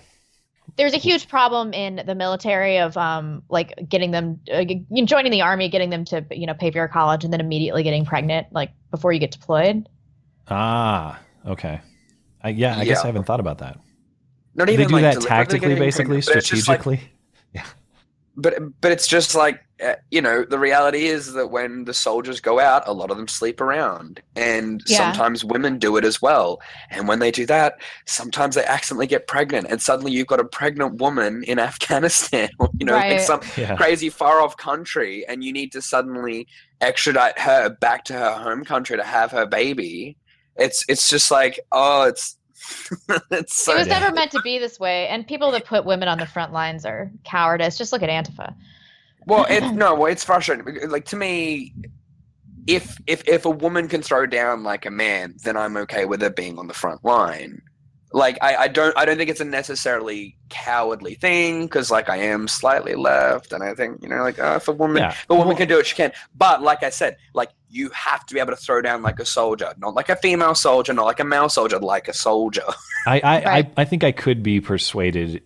Same. 0.66 0.74
There's 0.76 0.94
a 0.94 0.98
huge 0.98 1.28
problem 1.28 1.72
in 1.72 2.02
the 2.06 2.14
military 2.14 2.78
of 2.78 2.96
um 2.96 3.42
like 3.48 3.74
getting 3.88 4.10
them 4.10 4.40
uh, 4.52 4.64
joining 5.04 5.32
the 5.32 5.42
army, 5.42 5.68
getting 5.68 5.90
them 5.90 6.04
to 6.06 6.24
you 6.30 6.46
know 6.46 6.54
pay 6.54 6.70
for 6.70 6.78
your 6.78 6.88
college, 6.88 7.24
and 7.24 7.32
then 7.32 7.40
immediately 7.40 7.82
getting 7.82 8.04
pregnant 8.04 8.48
like 8.52 8.70
before 8.90 9.12
you 9.12 9.20
get 9.20 9.30
deployed. 9.30 9.88
Ah, 10.48 11.20
okay. 11.46 11.80
I, 12.42 12.50
yeah, 12.50 12.76
I 12.76 12.84
guess 12.84 13.02
I 13.02 13.06
haven't 13.06 13.24
thought 13.24 13.40
about 13.40 13.58
that. 13.58 13.78
Not 14.54 14.66
Do 14.66 14.76
they 14.76 14.82
even 14.82 14.88
do 14.88 14.94
like 15.00 15.14
that 15.14 15.22
tactically, 15.22 15.74
basically, 15.74 16.20
pregnant, 16.20 16.26
but 16.26 16.34
like- 16.34 16.44
strategically? 16.44 17.00
but 18.36 18.80
but 18.80 18.92
it's 18.92 19.06
just 19.06 19.34
like 19.34 19.64
uh, 19.84 19.94
you 20.10 20.20
know 20.20 20.44
the 20.44 20.58
reality 20.58 21.06
is 21.06 21.32
that 21.34 21.48
when 21.50 21.84
the 21.84 21.94
soldiers 21.94 22.40
go 22.40 22.58
out 22.58 22.82
a 22.86 22.92
lot 22.92 23.10
of 23.10 23.16
them 23.16 23.28
sleep 23.28 23.60
around 23.60 24.20
and 24.36 24.82
Yeah. 24.86 24.98
sometimes 24.98 25.44
women 25.44 25.78
do 25.78 25.96
it 25.96 26.04
as 26.04 26.22
well 26.22 26.60
and 26.90 27.06
when 27.06 27.18
they 27.18 27.30
do 27.30 27.46
that 27.46 27.74
sometimes 28.06 28.54
they 28.54 28.64
accidentally 28.64 29.06
get 29.06 29.26
pregnant 29.26 29.66
and 29.68 29.80
suddenly 29.82 30.12
you've 30.12 30.26
got 30.26 30.40
a 30.40 30.44
pregnant 30.44 31.00
woman 31.00 31.42
in 31.44 31.58
afghanistan 31.70 32.48
or 32.58 32.70
you 32.78 32.86
know 32.86 32.94
Right. 32.94 33.12
in 33.12 33.20
some 33.20 33.40
yeah. 33.56 33.76
crazy 33.76 34.08
far 34.08 34.40
off 34.40 34.56
country 34.56 35.24
and 35.28 35.44
you 35.44 35.52
need 35.52 35.72
to 35.72 35.82
suddenly 35.82 36.46
extradite 36.80 37.38
her 37.38 37.70
back 37.70 38.04
to 38.06 38.14
her 38.14 38.32
home 38.32 38.64
country 38.64 38.96
to 38.96 39.04
have 39.04 39.30
her 39.30 39.46
baby 39.46 40.16
it's 40.56 40.84
it's 40.88 41.08
just 41.08 41.30
like 41.30 41.60
oh 41.72 42.04
it's 42.04 42.36
it's 43.30 43.54
so 43.62 43.74
it 43.74 43.78
was 43.78 43.88
never 43.88 44.14
meant 44.14 44.30
to 44.30 44.40
be 44.40 44.58
this 44.58 44.80
way, 44.80 45.06
and 45.08 45.26
people 45.26 45.50
that 45.50 45.66
put 45.66 45.84
women 45.84 46.08
on 46.08 46.18
the 46.18 46.26
front 46.26 46.52
lines 46.52 46.86
are 46.86 47.10
cowardice. 47.24 47.76
Just 47.76 47.92
look 47.92 48.02
at 48.02 48.08
Antifa. 48.08 48.54
Well, 49.26 49.46
it's 49.48 49.70
no, 49.72 49.94
well, 49.94 50.10
it's 50.12 50.24
frustrating. 50.24 50.88
Like 50.90 51.06
to 51.06 51.16
me, 51.16 51.74
if 52.66 52.96
if 53.06 53.26
if 53.28 53.44
a 53.44 53.50
woman 53.50 53.88
can 53.88 54.02
throw 54.02 54.26
down 54.26 54.62
like 54.62 54.86
a 54.86 54.90
man, 54.90 55.34
then 55.44 55.56
I'm 55.56 55.76
okay 55.78 56.04
with 56.04 56.20
her 56.22 56.30
being 56.30 56.58
on 56.58 56.66
the 56.66 56.74
front 56.74 57.04
line. 57.04 57.60
Like 58.12 58.38
I, 58.42 58.54
I 58.56 58.68
don't 58.68 58.96
I 58.96 59.04
don't 59.04 59.16
think 59.16 59.28
it's 59.28 59.40
a 59.40 59.44
necessarily 59.44 60.36
cowardly 60.48 61.14
thing 61.16 61.64
because 61.66 61.90
like 61.90 62.08
I 62.08 62.16
am 62.18 62.46
slightly 62.46 62.94
left, 62.94 63.52
and 63.52 63.62
I 63.64 63.74
think 63.74 64.02
you 64.02 64.08
know 64.08 64.22
like 64.22 64.38
uh, 64.38 64.54
if 64.56 64.68
a 64.68 64.72
woman 64.72 64.98
Yeah. 64.98 65.10
if 65.10 65.26
a 65.28 65.34
woman 65.34 65.48
Well- 65.48 65.56
can 65.56 65.68
do 65.68 65.78
it, 65.80 65.86
she 65.86 65.96
can. 65.96 66.12
But 66.36 66.62
like 66.62 66.82
I 66.84 66.90
said, 66.90 67.16
like 67.34 67.50
you 67.70 67.90
have 67.90 68.24
to 68.26 68.34
be 68.34 68.38
able 68.38 68.52
to 68.52 68.56
throw 68.56 68.80
down 68.80 69.02
like 69.02 69.18
a 69.18 69.26
soldier, 69.26 69.74
not 69.78 69.94
like 69.94 70.08
a 70.10 70.16
female 70.16 70.54
soldier, 70.54 70.92
not 70.92 71.06
like 71.06 71.18
a 71.18 71.24
male 71.24 71.48
soldier, 71.48 71.80
like 71.80 72.06
a 72.06 72.14
soldier. 72.14 72.62
I, 73.06 73.16
I, 73.16 73.20
Right. 73.44 73.46
I, 73.76 73.82
I 73.82 73.84
think 73.84 74.04
I 74.04 74.12
could 74.12 74.42
be 74.44 74.60
persuaded 74.60 75.42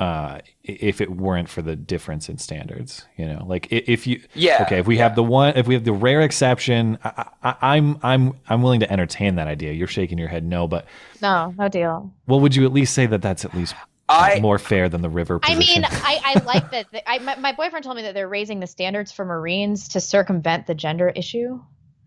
uh, 0.00 0.40
if 0.64 1.00
it 1.02 1.10
weren't 1.10 1.48
for 1.48 1.60
the 1.62 1.76
difference 1.76 2.28
in 2.28 2.38
standards. 2.38 3.04
You 3.16 3.26
know, 3.26 3.44
like 3.46 3.68
if 3.70 4.06
you 4.06 4.20
yeah. 4.34 4.62
okay, 4.62 4.78
if 4.78 4.86
we 4.86 4.96
have 4.96 5.14
the 5.14 5.22
one, 5.22 5.56
if 5.56 5.68
we 5.68 5.74
have 5.74 5.84
the 5.84 5.92
rare 5.92 6.22
exception, 6.22 6.98
I, 7.04 7.28
I, 7.42 7.54
I'm 7.60 7.98
I'm 8.02 8.32
I'm 8.48 8.62
willing 8.62 8.80
to 8.80 8.90
entertain 8.90 9.36
that 9.36 9.46
idea. 9.46 9.72
You're 9.72 9.86
shaking 9.86 10.16
your 10.18 10.28
head 10.28 10.42
no, 10.44 10.66
but 10.66 10.86
No, 11.20 11.54
no 11.56 11.68
deal. 11.68 12.10
well, 12.26 12.40
would 12.40 12.56
you 12.56 12.64
at 12.64 12.72
least 12.72 12.94
say 12.94 13.06
that 13.06 13.20
that's 13.22 13.44
at 13.44 13.54
least 13.54 13.74
I 14.08 14.40
more 14.40 14.58
fair 14.58 14.88
than 14.88 15.02
the 15.02 15.10
river 15.10 15.38
I 15.44 15.54
mean, 15.54 15.84
I, 15.86 16.20
I 16.24 16.42
like 16.44 16.70
that. 16.72 16.90
that- 16.92 17.08
I, 17.08 17.18
my, 17.18 17.36
my 17.36 17.52
boyfriend 17.52 17.84
told 17.84 17.96
me 17.96 18.02
that 18.02 18.14
they're 18.14 18.26
raising 18.28 18.58
the 18.58 18.66
standards 18.66 19.12
for 19.12 19.24
Marines 19.24 19.86
to 19.90 20.00
circumvent 20.00 20.66
the 20.66 20.74
gender 20.74 21.10
issue. 21.10 21.60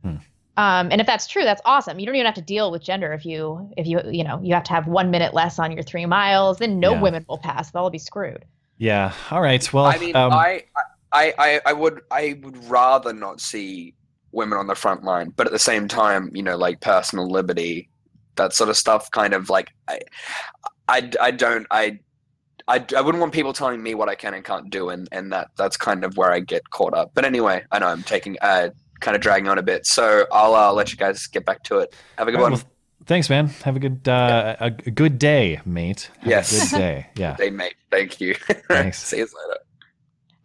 Hmm. 0.03 0.15
Um, 0.55 0.89
and 0.91 1.01
if 1.01 1.07
that's 1.07 1.27
true, 1.27 1.43
that's 1.43 1.61
awesome. 1.65 1.99
You 1.99 2.05
don't 2.05 2.15
even 2.15 2.25
have 2.27 2.35
to 2.35 2.41
deal 2.41 2.71
with 2.71 2.83
gender 2.83 3.11
if 3.13 3.25
you 3.25 3.71
if 3.75 3.87
you 3.87 4.01
you 4.11 4.23
know 4.23 4.39
you 4.43 4.53
have 4.53 4.63
to 4.65 4.73
have 4.73 4.87
one 4.87 5.09
minute 5.09 5.33
less 5.33 5.57
on 5.59 5.71
your 5.71 5.83
three 5.83 6.05
miles. 6.05 6.59
Then 6.59 6.79
no 6.79 6.93
Yeah. 6.93 7.01
women 7.01 7.25
will 7.27 7.39
pass. 7.39 7.71
They'll 7.71 7.83
all 7.83 7.89
be 7.89 7.97
screwed. 7.97 8.45
yeah. 8.77 9.13
All 9.31 9.41
right. 9.41 9.71
Well, 9.73 9.85
I 9.85 9.97
mean, 9.97 10.15
um, 10.15 10.31
I, 10.31 10.63
I, 11.11 11.33
I, 11.37 11.61
I 11.67 11.73
would, 11.73 12.01
I 12.11 12.39
would 12.43 12.57
rather 12.69 13.13
not 13.13 13.39
see 13.41 13.95
women 14.31 14.57
on 14.57 14.67
the 14.67 14.75
front 14.75 15.03
line, 15.03 15.31
but 15.35 15.45
at 15.47 15.53
the 15.53 15.59
same 15.59 15.87
time, 15.87 16.29
you 16.33 16.41
know, 16.43 16.57
like 16.57 16.81
personal 16.81 17.29
liberty, 17.29 17.89
that 18.35 18.53
sort 18.53 18.69
of 18.69 18.77
stuff, 18.77 19.09
kind 19.11 19.33
of 19.33 19.49
like, 19.49 19.67
I, 19.87 19.99
I, 20.87 21.11
I 21.21 21.31
don't, 21.31 21.67
I, 21.71 21.99
I, 22.67 22.85
I 22.95 23.01
wouldn't 23.01 23.21
want 23.21 23.33
people 23.33 23.53
telling 23.53 23.81
me 23.83 23.93
what 23.95 24.09
I 24.09 24.15
can 24.15 24.33
and 24.33 24.43
can't 24.43 24.69
do, 24.69 24.89
and 24.89 25.07
and 25.11 25.31
that 25.33 25.49
that's 25.57 25.75
kind 25.77 26.03
of 26.05 26.15
where 26.17 26.31
I 26.31 26.39
get 26.39 26.69
caught 26.69 26.93
up. 26.93 27.11
But 27.13 27.25
anyway, 27.25 27.63
I 27.71 27.79
know 27.79 27.87
I'm 27.87 28.03
taking, 28.03 28.37
uh, 28.41 28.69
kind 29.03 29.15
of 29.15 29.21
dragging 29.21 29.47
on 29.47 29.57
a 29.59 29.61
bit, 29.63 29.85
so 29.85 30.25
I'll 30.31 30.55
uh, 30.55 30.73
let 30.73 30.91
you 30.91 30.97
guys 30.97 31.27
get 31.27 31.45
back 31.45 31.61
to 31.63 31.77
it. 31.79 31.93
Have 32.17 32.27
a 32.27 32.31
good 32.31 32.37
all 32.39 32.45
right, 32.45 32.51
one, 32.53 32.59
well, 32.61 32.71
thanks, 33.05 33.29
man. 33.29 33.47
Have 33.63 33.75
a 33.75 33.79
good 33.79 34.07
uh, 34.07 34.55
a, 34.59 34.65
a 34.67 34.91
good 34.91 35.19
day, 35.19 35.59
mate. 35.65 36.09
Have 36.21 36.27
Yes. 36.29 36.51
a 36.51 36.71
good 36.71 36.77
day. 36.79 37.07
Yeah. 37.17 37.35
day, 37.35 37.49
mate. 37.49 37.75
Thank 37.91 38.19
you. 38.21 38.33
Thanks. 38.67 39.03
See 39.03 39.17
you 39.17 39.23
later. 39.23 39.59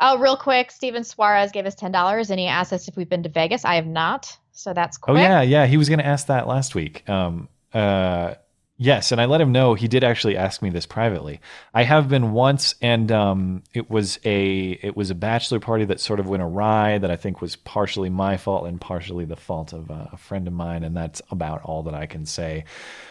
Oh, 0.01 0.19
real 0.19 0.37
quick, 0.37 0.71
Steven 0.71 1.03
Suarez 1.03 1.51
gave 1.51 1.67
us 1.67 1.75
ten 1.75 1.91
dollars 1.93 2.31
and 2.31 2.39
he 2.39 2.47
asked 2.47 2.73
us 2.73 2.87
if 2.89 2.97
we've 2.97 3.09
been 3.09 3.23
to 3.25 3.29
Vegas. 3.29 3.65
I 3.65 3.75
have 3.77 3.87
not, 3.87 4.37
so 4.53 4.73
that's 4.75 4.99
Oh 5.09 5.15
yeah, 5.15 5.41
yeah. 5.43 5.67
He 5.67 5.77
was 5.77 5.89
going 5.89 5.99
to 6.01 6.07
ask 6.07 6.27
that 6.29 6.47
last 6.47 6.75
week. 6.75 7.09
Um, 7.09 7.49
uh, 7.73 8.35
yes, 8.79 9.13
and 9.13 9.21
I 9.21 9.27
let 9.27 9.41
him 9.41 9.53
know. 9.53 9.75
He 9.75 9.89
did 9.89 10.03
actually 10.05 10.37
ask 10.37 10.63
me 10.63 10.71
this 10.71 10.87
privately. 10.87 11.41
I 11.75 11.83
have 11.83 12.09
been 12.09 12.33
once, 12.33 12.75
and 12.81 13.13
um, 13.13 13.63
it 13.75 13.91
was 13.91 14.19
a 14.25 14.71
it 14.83 14.97
was 14.97 15.11
a 15.11 15.15
bachelor 15.15 15.61
party 15.61 15.85
that 15.85 16.01
sort 16.01 16.21
of 16.21 16.29
went 16.29 16.43
awry. 16.43 16.97
That 16.99 17.11
I 17.11 17.17
think 17.17 17.41
was 17.43 17.57
partially 17.57 18.09
my 18.09 18.37
fault 18.39 18.67
and 18.67 18.81
partially 18.81 19.25
the 19.27 19.37
fault 19.37 19.73
of 19.73 19.91
uh, 19.91 20.07
a 20.13 20.17
friend 20.17 20.47
of 20.47 20.55
mine, 20.55 20.85
and 20.85 20.97
that's 20.97 21.21
about 21.31 21.63
all 21.65 21.83
that 21.83 21.95
I 21.95 22.07
can 22.07 22.25
say. 22.25 22.65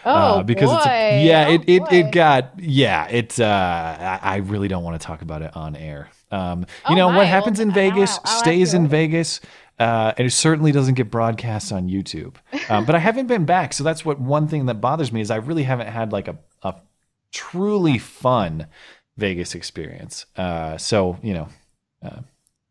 Oh 0.06 0.40
uh, 0.40 0.44
because 0.44 0.70
boy. 0.70 0.78
it's 0.78 0.88
a, 0.88 1.26
yeah, 1.26 1.46
Oh, 1.50 1.54
it, 1.54 1.62
it 1.68 1.84
it 1.92 2.12
got 2.12 2.60
yeah, 2.60 3.08
it. 3.08 3.40
Uh, 3.40 3.98
I, 4.00 4.20
I 4.24 4.36
really 4.38 4.68
don't 4.68 4.84
want 4.84 5.00
to 5.00 5.06
talk 5.06 5.22
about 5.22 5.42
it 5.44 5.56
on 5.56 5.76
air. 5.76 6.10
Um, 6.32 6.62
you 6.62 6.66
Oh, 6.88 6.96
know 6.96 7.10
my. 7.10 7.18
what 7.18 7.28
happens 7.28 7.60
in 7.60 7.72
Vegas 7.72 8.12
I'll- 8.18 8.22
I'll 8.26 8.40
stays 8.40 8.74
in. 8.74 8.88
Vegas. 8.88 9.40
Uh, 9.80 10.14
and 10.18 10.26
it 10.28 10.32
certainly 10.32 10.72
doesn't 10.72 10.96
get 10.96 11.12
broadcast 11.12 11.72
on 11.72 11.88
YouTube. 11.88 12.36
Um, 12.70 12.86
but 12.86 12.96
I 12.96 13.00
haven't 13.00 13.28
been 13.28 13.46
back, 13.46 13.74
so 13.74 13.84
that's 13.84 14.04
what 14.04 14.20
one 14.20 14.48
thing 14.48 14.66
that 14.66 14.82
bothers 14.82 15.12
me 15.12 15.22
is 15.22 15.30
I 15.30 15.36
really 15.36 15.64
haven't 15.64 15.88
had 15.88 16.12
like 16.12 16.28
a, 16.28 16.38
a 16.64 16.76
truly 17.32 17.98
fun 18.00 18.68
Vegas 19.18 19.54
experience. 19.56 20.26
Uh, 20.36 20.78
so 20.78 21.18
you 21.22 21.34
know, 21.34 21.48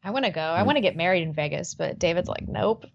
I 0.03 0.11
want 0.11 0.25
to 0.25 0.31
go. 0.31 0.40
I 0.40 0.62
want 0.62 0.77
to 0.77 0.83
get 0.83 0.97
married 0.97 1.23
in 1.23 1.33
Vegas, 1.33 1.75
but 1.75 1.99
David's 1.99 2.29
like, 2.29 2.47
nope, 2.49 2.87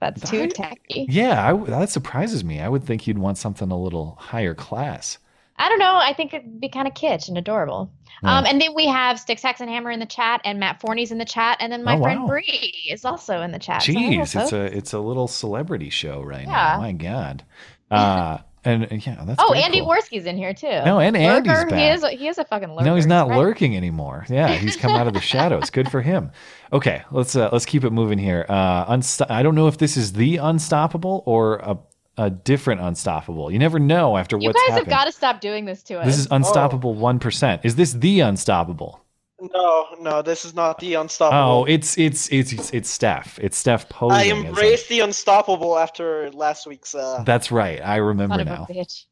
that's 0.00 0.28
too 0.28 0.42
I- 0.42 0.46
tacky. 0.48 1.06
yeah, 1.08 1.48
I 1.52 1.56
that 1.70 1.90
surprises 1.90 2.44
me. 2.44 2.60
I 2.60 2.68
would 2.68 2.84
think 2.84 3.06
you'd 3.06 3.18
want 3.18 3.38
something 3.38 3.70
a 3.70 3.78
little 3.80 4.16
higher 4.20 4.54
class. 4.54 5.18
I 5.56 5.68
don't 5.68 5.78
know. 5.78 5.96
I 5.96 6.12
think 6.14 6.34
it'd 6.34 6.60
be 6.60 6.68
kind 6.68 6.88
of 6.88 6.94
kitsch 6.94 7.28
and 7.28 7.36
adorable. 7.38 7.92
Yeah. 8.22 8.38
Um, 8.38 8.46
and 8.46 8.60
then 8.60 8.74
we 8.74 8.86
have 8.86 9.18
Sticks, 9.18 9.42
Hacks, 9.42 9.60
and 9.60 9.68
Hammer 9.70 9.90
in 9.90 10.00
the 10.00 10.06
chat, 10.06 10.40
and 10.44 10.58
Matt 10.60 10.80
Forney's 10.80 11.10
in 11.12 11.18
the 11.18 11.24
chat, 11.24 11.56
and 11.60 11.72
then 11.72 11.82
my 11.84 11.96
Oh, 11.96 12.02
friend 12.02 12.20
wow. 12.22 12.28
Bree 12.28 12.74
is 12.90 13.04
also 13.04 13.42
in 13.42 13.52
the 13.52 13.58
chat. 13.58 13.82
So 13.82 13.92
it's 13.92 14.52
a 14.52 14.62
it's 14.76 14.92
a 14.92 14.98
little 15.00 15.28
celebrity 15.28 15.90
show 15.90 16.22
right 16.22 16.42
Yeah. 16.46 16.74
now. 16.76 16.78
My 16.80 16.92
God. 16.92 17.44
Uh, 17.90 18.38
and 18.64 18.84
and 18.90 19.06
yeah, 19.06 19.22
that's 19.26 19.42
oh, 19.42 19.52
Andy 19.52 19.80
cool. 19.80 19.88
Warski's 19.88 20.24
in 20.24 20.38
here 20.38 20.54
too. 20.54 20.66
No, 20.66 20.98
and 20.98 21.14
Andy's 21.14 21.52
Lurker, 21.52 21.76
He 21.76 21.88
is. 21.88 22.02
He 22.06 22.26
is 22.26 22.38
a 22.38 22.44
fucking 22.46 22.70
lurker. 22.70 22.84
No, 22.86 22.94
he's 22.94 23.06
not 23.06 23.28
right. 23.28 23.36
lurking 23.38 23.76
anymore. 23.76 24.24
Yeah, 24.30 24.48
he's 24.48 24.76
come 24.76 24.92
out 24.92 25.06
of 25.06 25.12
the 25.12 25.20
shadows. 25.32 25.68
Good 25.68 25.90
for 25.90 26.00
him. 26.00 26.30
Okay, 26.72 27.02
let's 27.10 27.36
uh, 27.36 27.50
let's 27.52 27.66
keep 27.66 27.84
it 27.84 27.90
moving 27.90 28.16
here. 28.18 28.46
Uh, 28.48 28.86
unsto- 28.90 29.30
I 29.30 29.42
don't 29.42 29.54
know 29.56 29.66
if 29.68 29.76
this 29.76 29.98
is 29.98 30.14
the 30.14 30.38
unstoppable 30.38 31.22
or 31.26 31.56
a, 31.56 31.76
a 32.18 32.30
different 32.30 32.80
unstoppable. 32.80 33.50
You 33.50 33.58
never 33.58 33.78
know 33.78 34.16
after 34.16 34.36
You 34.36 34.46
what's 34.48 34.60
happened. 34.60 34.66
You 34.66 34.68
guys 34.68 34.78
happened. 34.80 34.92
have 34.92 35.00
got 35.00 35.04
to 35.06 35.12
stop 35.12 35.40
doing 35.40 35.64
this 35.64 35.82
to 35.84 35.98
us. 36.00 36.06
this 36.06 36.18
is 36.18 36.28
unstoppable 36.30 36.94
one 36.94 37.20
Is 37.62 37.76
this 37.76 37.92
the 37.92 38.20
unstoppable? 38.20 39.00
No, 39.40 39.86
no, 39.98 40.22
this 40.22 40.44
is 40.44 40.54
not 40.54 40.78
the 40.78 40.96
Oh, 40.96 41.00
unstoppable. 41.00 41.64
it's 41.66 41.98
it's 41.98 42.30
it's 42.30 42.52
it's, 42.52 42.70
it's 42.70 42.88
Steph. 42.88 43.40
It's 43.40 43.56
Steph 43.56 43.88
posing. 43.88 44.16
I 44.16 44.24
as 44.26 44.44
embraced 44.44 44.88
the 44.88 45.00
unstoppable 45.00 45.76
after 45.78 46.30
last 46.30 46.66
week's. 46.66 46.94
Uh, 46.94 47.24
That's 47.26 47.50
right. 47.50 47.80
I 47.84 47.96
remember 47.96 48.34
Son 48.36 48.40
of 48.42 48.46
a 48.46 48.50
now. 48.50 48.66
bitch. 48.70 49.04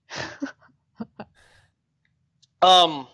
um, 2.63 3.09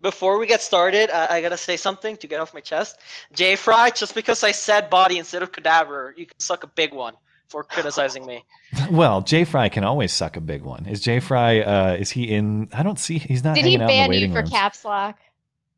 before 0.00 0.38
we 0.38 0.46
get 0.46 0.62
started, 0.62 1.10
I, 1.10 1.36
I 1.36 1.42
gotta 1.42 1.58
say 1.58 1.76
something 1.76 2.16
to 2.16 2.26
get 2.26 2.40
off 2.40 2.54
my 2.54 2.60
chest. 2.60 2.98
Jay 3.34 3.54
Fry, 3.54 3.90
just 3.90 4.14
because 4.14 4.42
I 4.42 4.52
said 4.52 4.88
body 4.88 5.18
instead 5.18 5.42
of 5.42 5.52
cadaver, 5.52 6.14
you 6.16 6.24
can 6.24 6.38
suck 6.40 6.64
a 6.64 6.68
big 6.68 6.94
one 6.94 7.14
for 7.48 7.62
criticizing 7.64 8.26
me. 8.26 8.44
Well, 8.90 9.22
Jay 9.22 9.44
Fry 9.44 9.68
can 9.70 9.82
always 9.84 10.12
suck 10.12 10.36
a 10.36 10.40
big 10.42 10.62
one. 10.62 10.84
Is 10.86 11.00
Jay 11.00 11.20
Fry? 11.20 11.60
Uh, 11.60 11.94
is 11.98 12.10
he 12.10 12.24
in? 12.24 12.68
I 12.72 12.82
don't 12.82 12.98
see. 12.98 13.18
He's 13.18 13.42
not. 13.42 13.54
Did 13.54 13.64
he 13.64 13.72
hanging 13.72 13.82
out 13.82 13.90
in 13.90 14.10
the 14.10 14.16
ban 14.18 14.20
you 14.20 14.28
for 14.32 14.40
rooms. 14.40 14.50
caps 14.50 14.84
lock? 14.84 15.18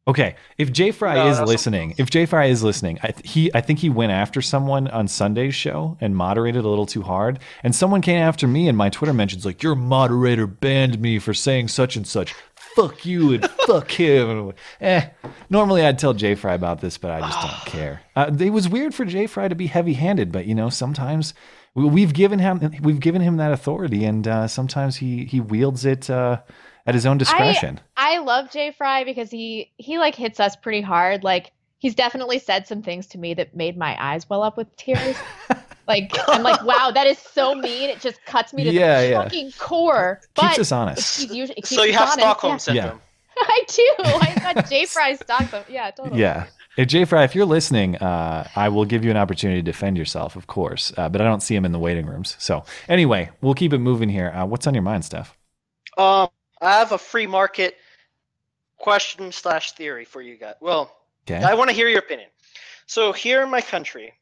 Okay, 0.08 0.34
if 0.58 0.72
Jay 0.72 0.90
Fry 0.90 1.14
No, 1.14 1.28
is 1.28 1.40
listening, 1.40 1.94
if 1.98 2.10
Jay 2.10 2.26
Fry 2.26 2.46
is 2.46 2.64
listening, 2.64 2.98
I 3.02 3.08
th- 3.12 3.30
he 3.30 3.50
I 3.54 3.60
think 3.60 3.78
he 3.78 3.88
went 3.90 4.10
after 4.10 4.42
someone 4.42 4.88
on 4.88 5.06
Sunday's 5.06 5.54
show 5.54 5.96
and 6.00 6.16
moderated 6.16 6.64
a 6.64 6.68
little 6.68 6.86
too 6.86 7.02
hard, 7.02 7.38
and 7.62 7.74
someone 7.74 8.00
came 8.00 8.18
after 8.18 8.48
me 8.48 8.66
and 8.66 8.76
my 8.76 8.88
Twitter 8.88 9.12
mentions 9.12 9.44
like 9.46 9.62
your 9.62 9.76
moderator 9.76 10.48
banned 10.48 10.98
me 11.00 11.18
for 11.20 11.32
saying 11.34 11.68
such 11.68 11.94
and 11.96 12.06
such. 12.08 12.34
Fuck 12.74 13.04
you 13.04 13.34
and 13.34 13.48
fuck 13.66 13.90
him. 13.90 14.52
Eh. 14.80 15.06
Normally 15.48 15.84
I'd 15.84 15.98
tell 15.98 16.14
Jay 16.14 16.34
Fry 16.34 16.54
about 16.54 16.80
this, 16.80 16.98
but 16.98 17.10
I 17.12 17.20
just 17.20 17.40
don't 17.40 17.66
care. 17.72 18.00
Uh, 18.16 18.30
it 18.40 18.50
was 18.50 18.68
weird 18.68 18.94
for 18.94 19.04
Jay 19.04 19.26
Fry 19.28 19.46
to 19.48 19.54
be 19.54 19.66
heavy-handed, 19.68 20.32
but 20.32 20.46
you 20.46 20.54
know 20.56 20.70
sometimes 20.70 21.34
we- 21.34 21.38
we've 21.74 22.12
given 22.12 22.38
him 22.38 22.72
we've 22.82 23.00
given 23.00 23.22
him 23.22 23.36
that 23.38 23.52
authority, 23.52 24.04
and 24.04 24.26
uh, 24.26 24.48
sometimes 24.48 24.96
he 24.96 25.24
he 25.24 25.40
wields 25.40 25.84
it 25.84 26.10
uh, 26.10 26.40
at 26.86 26.94
his 26.94 27.06
own 27.06 27.18
discretion. 27.18 27.80
I 27.96 28.18
love 28.18 28.50
Jay 28.50 28.72
Fry 28.72 29.04
because 29.04 29.30
he 29.30 29.70
he 29.76 29.98
like 29.98 30.14
hits 30.14 30.40
us 30.40 30.56
pretty 30.56 30.80
hard. 30.80 31.24
Like 31.24 31.52
he's 31.78 31.94
definitely 31.94 32.38
said 32.38 32.66
some 32.66 32.82
things 32.82 33.06
to 33.08 33.18
me 33.18 33.34
that 33.34 33.54
made 33.54 33.76
my 33.76 33.96
eyes 34.02 34.28
well 34.28 34.42
up 34.42 34.56
with 34.56 34.74
tears. 34.76 35.16
like 35.88 36.12
I'm 36.28 36.42
like, 36.42 36.62
wow, 36.64 36.90
that 36.94 37.06
is 37.06 37.18
so 37.18 37.54
mean. 37.54 37.90
It 37.90 38.00
just 38.00 38.24
cuts 38.24 38.52
me 38.52 38.64
to 38.64 38.72
Yeah, 38.72 39.00
the 39.00 39.08
yeah. 39.08 39.22
fucking 39.22 39.52
core. 39.58 40.20
Keeps 40.34 40.48
but 40.50 40.58
us 40.58 40.72
honest. 40.72 41.20
He's 41.20 41.34
usually, 41.34 41.58
it 41.58 41.66
So 41.66 41.82
you 41.82 41.92
have 41.92 42.02
honest, 42.02 42.18
Stockholm 42.18 42.52
yeah. 42.52 42.58
syndrome. 42.58 43.00
I 43.38 43.64
do. 43.66 43.94
I 43.98 44.52
got 44.54 44.68
Jay 44.68 44.84
Fry 44.86 45.14
Stockholm. 45.14 45.64
Yeah, 45.68 45.90
totally. 45.90 46.20
Yeah. 46.20 46.46
If 46.76 46.88
Jay 46.88 47.04
Fry, 47.04 47.24
if 47.24 47.34
you're 47.34 47.46
listening, 47.46 47.96
uh, 47.96 48.48
I 48.54 48.68
will 48.68 48.84
give 48.84 49.04
you 49.04 49.10
an 49.10 49.16
opportunity 49.16 49.60
to 49.60 49.64
defend 49.64 49.98
yourself, 49.98 50.36
of 50.36 50.46
course. 50.46 50.92
Uh, 50.96 51.08
but 51.08 51.20
I 51.20 51.24
don't 51.24 51.42
see 51.42 51.54
him 51.54 51.64
in 51.64 51.72
the 51.72 51.78
waiting 51.78 52.06
rooms. 52.06 52.36
So 52.38 52.64
anyway, 52.88 53.30
we'll 53.40 53.54
keep 53.54 53.72
it 53.72 53.78
moving 53.78 54.08
here. 54.08 54.30
Uh, 54.30 54.46
what's 54.46 54.66
on 54.66 54.74
your 54.74 54.82
mind, 54.82 55.04
Steph? 55.04 55.36
Um, 55.98 56.28
I 56.62 56.72
have 56.74 56.92
a 56.92 56.98
free 56.98 57.26
market 57.26 57.76
question 58.78 59.32
slash 59.32 59.72
theory 59.72 60.04
for 60.04 60.22
you 60.22 60.36
guys. 60.36 60.54
Well, 60.60 60.96
Okay. 61.28 61.42
I 61.44 61.54
want 61.54 61.68
to 61.70 61.76
hear 61.76 61.88
your 61.88 61.98
opinion. 62.00 62.28
So 62.86 63.12
here 63.12 63.42
in 63.42 63.50
my 63.50 63.60
country, 63.60 64.14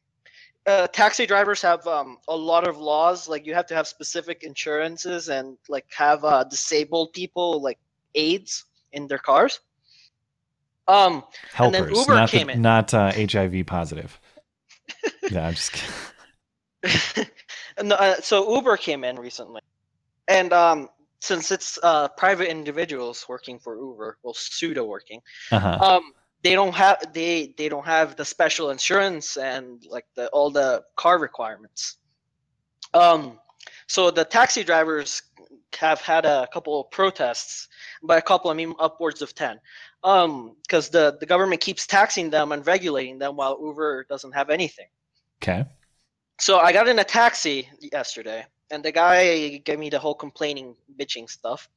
uh, 0.67 0.87
taxi 0.87 1.25
drivers 1.25 1.61
have 1.61 1.85
um, 1.87 2.17
a 2.27 2.35
lot 2.35 2.67
of 2.67 2.77
laws. 2.77 3.27
Like 3.27 3.45
you 3.45 3.53
have 3.55 3.65
to 3.67 3.75
have 3.75 3.87
specific 3.87 4.43
insurances 4.43 5.29
and 5.29 5.57
like 5.69 5.85
have 5.95 6.23
uh, 6.23 6.43
disabled 6.43 7.13
people 7.13 7.61
like 7.61 7.79
aids 8.15 8.65
in 8.91 9.07
their 9.07 9.17
cars. 9.17 9.59
Um, 10.89 11.23
and 11.57 11.73
then 11.73 11.83
Helpers, 11.83 11.99
Uber 11.99 12.13
not, 12.15 12.31
the- 12.31 12.55
not 12.55 12.93
uh, 12.93 13.11
HIV 13.13 13.65
positive. 13.67 14.19
yeah, 15.31 15.47
I'm 15.47 15.53
just 15.53 15.71
kidding. 15.73 17.27
and, 17.77 17.93
uh, 17.93 18.15
so 18.21 18.55
Uber 18.55 18.77
came 18.77 19.03
in 19.03 19.17
recently, 19.17 19.61
and 20.27 20.51
um, 20.51 20.89
since 21.21 21.51
it's 21.51 21.77
uh, 21.83 22.07
private 22.09 22.49
individuals 22.49 23.25
working 23.29 23.59
for 23.59 23.75
Uber, 23.77 24.17
well, 24.23 24.33
pseudo 24.33 24.85
working, 24.85 25.21
Uh-huh. 25.51 25.77
um, 25.81 26.13
they 26.41 26.53
don't 26.53 26.73
have 26.73 27.13
they 27.13 27.53
they 27.57 27.67
don't 27.69 27.85
have 27.85 28.15
the 28.15 28.23
special 28.25 28.69
insurance 28.71 29.35
and 29.37 29.83
like 29.89 30.05
the 30.15 30.27
all 30.29 30.49
the 30.49 30.83
car 30.95 31.19
requirements. 31.19 31.97
Um, 32.93 33.39
so 33.87 34.09
the 34.09 34.23
taxi 34.23 34.63
drivers 34.63 35.21
have 35.77 36.01
had 36.01 36.25
a 36.25 36.47
couple 36.53 36.79
of 36.81 36.89
protests. 36.91 37.67
By 38.01 38.17
a 38.17 38.21
couple, 38.21 38.49
I 38.49 38.53
mean 38.53 38.73
upwards 38.79 39.21
of 39.21 39.35
ten. 39.35 39.59
Um, 40.03 40.55
because 40.61 40.89
the 40.89 41.17
the 41.19 41.25
government 41.25 41.59
keeps 41.61 41.85
taxing 41.85 42.29
them 42.29 42.51
and 42.53 42.65
regulating 42.65 43.19
them 43.19 43.35
while 43.35 43.59
Uber 43.61 44.05
doesn't 44.09 44.31
have 44.33 44.49
anything. 44.49 44.87
Okay. 45.43 45.65
So 46.39 46.59
I 46.59 46.71
got 46.71 46.87
in 46.87 46.99
a 46.99 47.03
taxi 47.03 47.67
yesterday, 47.81 48.45
and 48.71 48.83
the 48.83 48.93
guy 48.93 49.57
gave 49.57 49.77
me 49.77 49.89
the 49.89 49.99
whole 49.99 50.15
complaining, 50.15 50.75
bitching 50.97 51.29
stuff, 51.29 51.67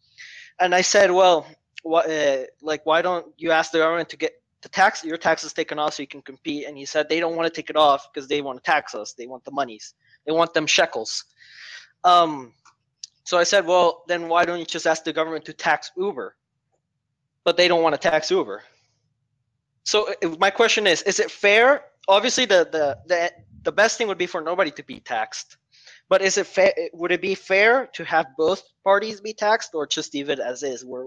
and 0.60 0.72
I 0.72 0.82
said, 0.82 1.10
"Well, 1.10 1.46
what, 1.82 2.08
uh, 2.08 2.44
like, 2.60 2.86
why 2.86 3.02
don't 3.02 3.26
you 3.38 3.50
ask 3.50 3.72
the 3.72 3.78
government 3.78 4.08
to 4.10 4.16
get 4.16 4.40
the 4.60 4.68
tax, 4.68 5.02
your 5.02 5.16
taxes 5.16 5.52
taken 5.52 5.80
off 5.80 5.94
so 5.94 6.02
you 6.02 6.06
can 6.06 6.22
compete?" 6.22 6.66
And 6.66 6.78
he 6.78 6.84
said 6.84 7.08
they 7.08 7.18
don't 7.18 7.34
want 7.34 7.52
to 7.52 7.60
take 7.60 7.70
it 7.70 7.76
off 7.76 8.12
because 8.12 8.28
they 8.28 8.40
want 8.40 8.62
to 8.62 8.70
tax 8.70 8.94
us. 8.94 9.14
They 9.14 9.26
want 9.26 9.44
the 9.44 9.50
monies. 9.50 9.94
They 10.26 10.32
want 10.32 10.54
them 10.54 10.68
shekels. 10.68 11.24
Um, 12.04 12.54
so 13.24 13.36
I 13.38 13.42
said, 13.42 13.66
"Well, 13.66 14.04
then 14.06 14.28
why 14.28 14.44
don't 14.44 14.60
you 14.60 14.64
just 14.64 14.86
ask 14.86 15.02
the 15.02 15.12
government 15.12 15.44
to 15.46 15.52
tax 15.52 15.90
Uber?" 15.96 16.36
But 17.44 17.56
they 17.56 17.68
don't 17.68 17.82
want 17.82 18.00
to 18.00 18.10
tax 18.10 18.30
Uber. 18.30 18.62
So 19.84 20.14
my 20.38 20.50
question 20.50 20.86
is: 20.86 21.02
Is 21.02 21.18
it 21.20 21.30
fair? 21.30 21.84
Obviously, 22.08 22.44
the 22.44 22.68
the 22.70 22.98
the 23.06 23.32
the 23.62 23.72
best 23.72 23.98
thing 23.98 24.08
would 24.08 24.18
be 24.18 24.26
for 24.26 24.40
nobody 24.40 24.70
to 24.72 24.84
be 24.84 25.00
taxed. 25.00 25.56
But 26.08 26.22
is 26.22 26.38
it 26.38 26.46
fair? 26.46 26.72
Would 26.92 27.12
it 27.12 27.22
be 27.22 27.34
fair 27.34 27.86
to 27.94 28.04
have 28.04 28.26
both 28.36 28.62
parties 28.84 29.20
be 29.20 29.32
taxed, 29.32 29.74
or 29.74 29.86
just 29.86 30.14
leave 30.14 30.30
it 30.30 30.38
as 30.38 30.62
is, 30.62 30.84
where 30.84 31.06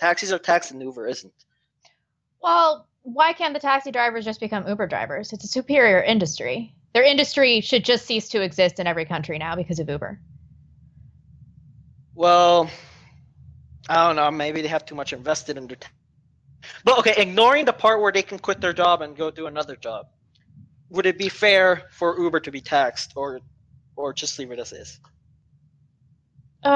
taxis 0.00 0.32
are 0.32 0.38
taxed 0.38 0.70
and 0.70 0.82
Uber 0.82 1.06
isn't? 1.06 1.32
Well, 2.42 2.88
why 3.02 3.32
can't 3.32 3.54
the 3.54 3.60
taxi 3.60 3.90
drivers 3.90 4.24
just 4.24 4.40
become 4.40 4.66
Uber 4.66 4.86
drivers? 4.86 5.32
It's 5.32 5.44
a 5.44 5.48
superior 5.48 6.02
industry. 6.02 6.74
Their 6.94 7.04
industry 7.04 7.60
should 7.60 7.84
just 7.84 8.06
cease 8.06 8.28
to 8.30 8.42
exist 8.42 8.80
in 8.80 8.86
every 8.86 9.04
country 9.04 9.38
now 9.38 9.54
because 9.54 9.78
of 9.78 9.88
Uber. 9.88 10.18
Well, 12.14 12.70
I 13.88 14.06
don't 14.06 14.16
know. 14.16 14.30
Maybe 14.30 14.62
they 14.62 14.68
have 14.68 14.84
too 14.84 14.94
much 14.94 15.12
invested 15.12 15.56
in 15.56 15.66
their. 15.66 15.76
Ta- 15.76 15.88
but 16.84 16.98
okay, 16.98 17.14
ignoring 17.16 17.64
the 17.64 17.72
part 17.72 18.00
where 18.00 18.12
they 18.12 18.22
can 18.22 18.38
quit 18.38 18.60
their 18.60 18.72
job 18.72 19.00
and 19.02 19.16
go 19.16 19.30
do 19.30 19.46
another 19.46 19.76
job, 19.76 20.06
would 20.90 21.06
it 21.06 21.16
be 21.18 21.28
fair 21.28 21.84
for 21.90 22.18
Uber 22.20 22.40
to 22.40 22.50
be 22.50 22.60
taxed, 22.60 23.12
or, 23.16 23.40
or 23.96 24.12
just 24.12 24.38
leave 24.38 24.50
it 24.50 24.58
as 24.58 24.72
is? 24.72 25.00
Uh, 26.64 26.68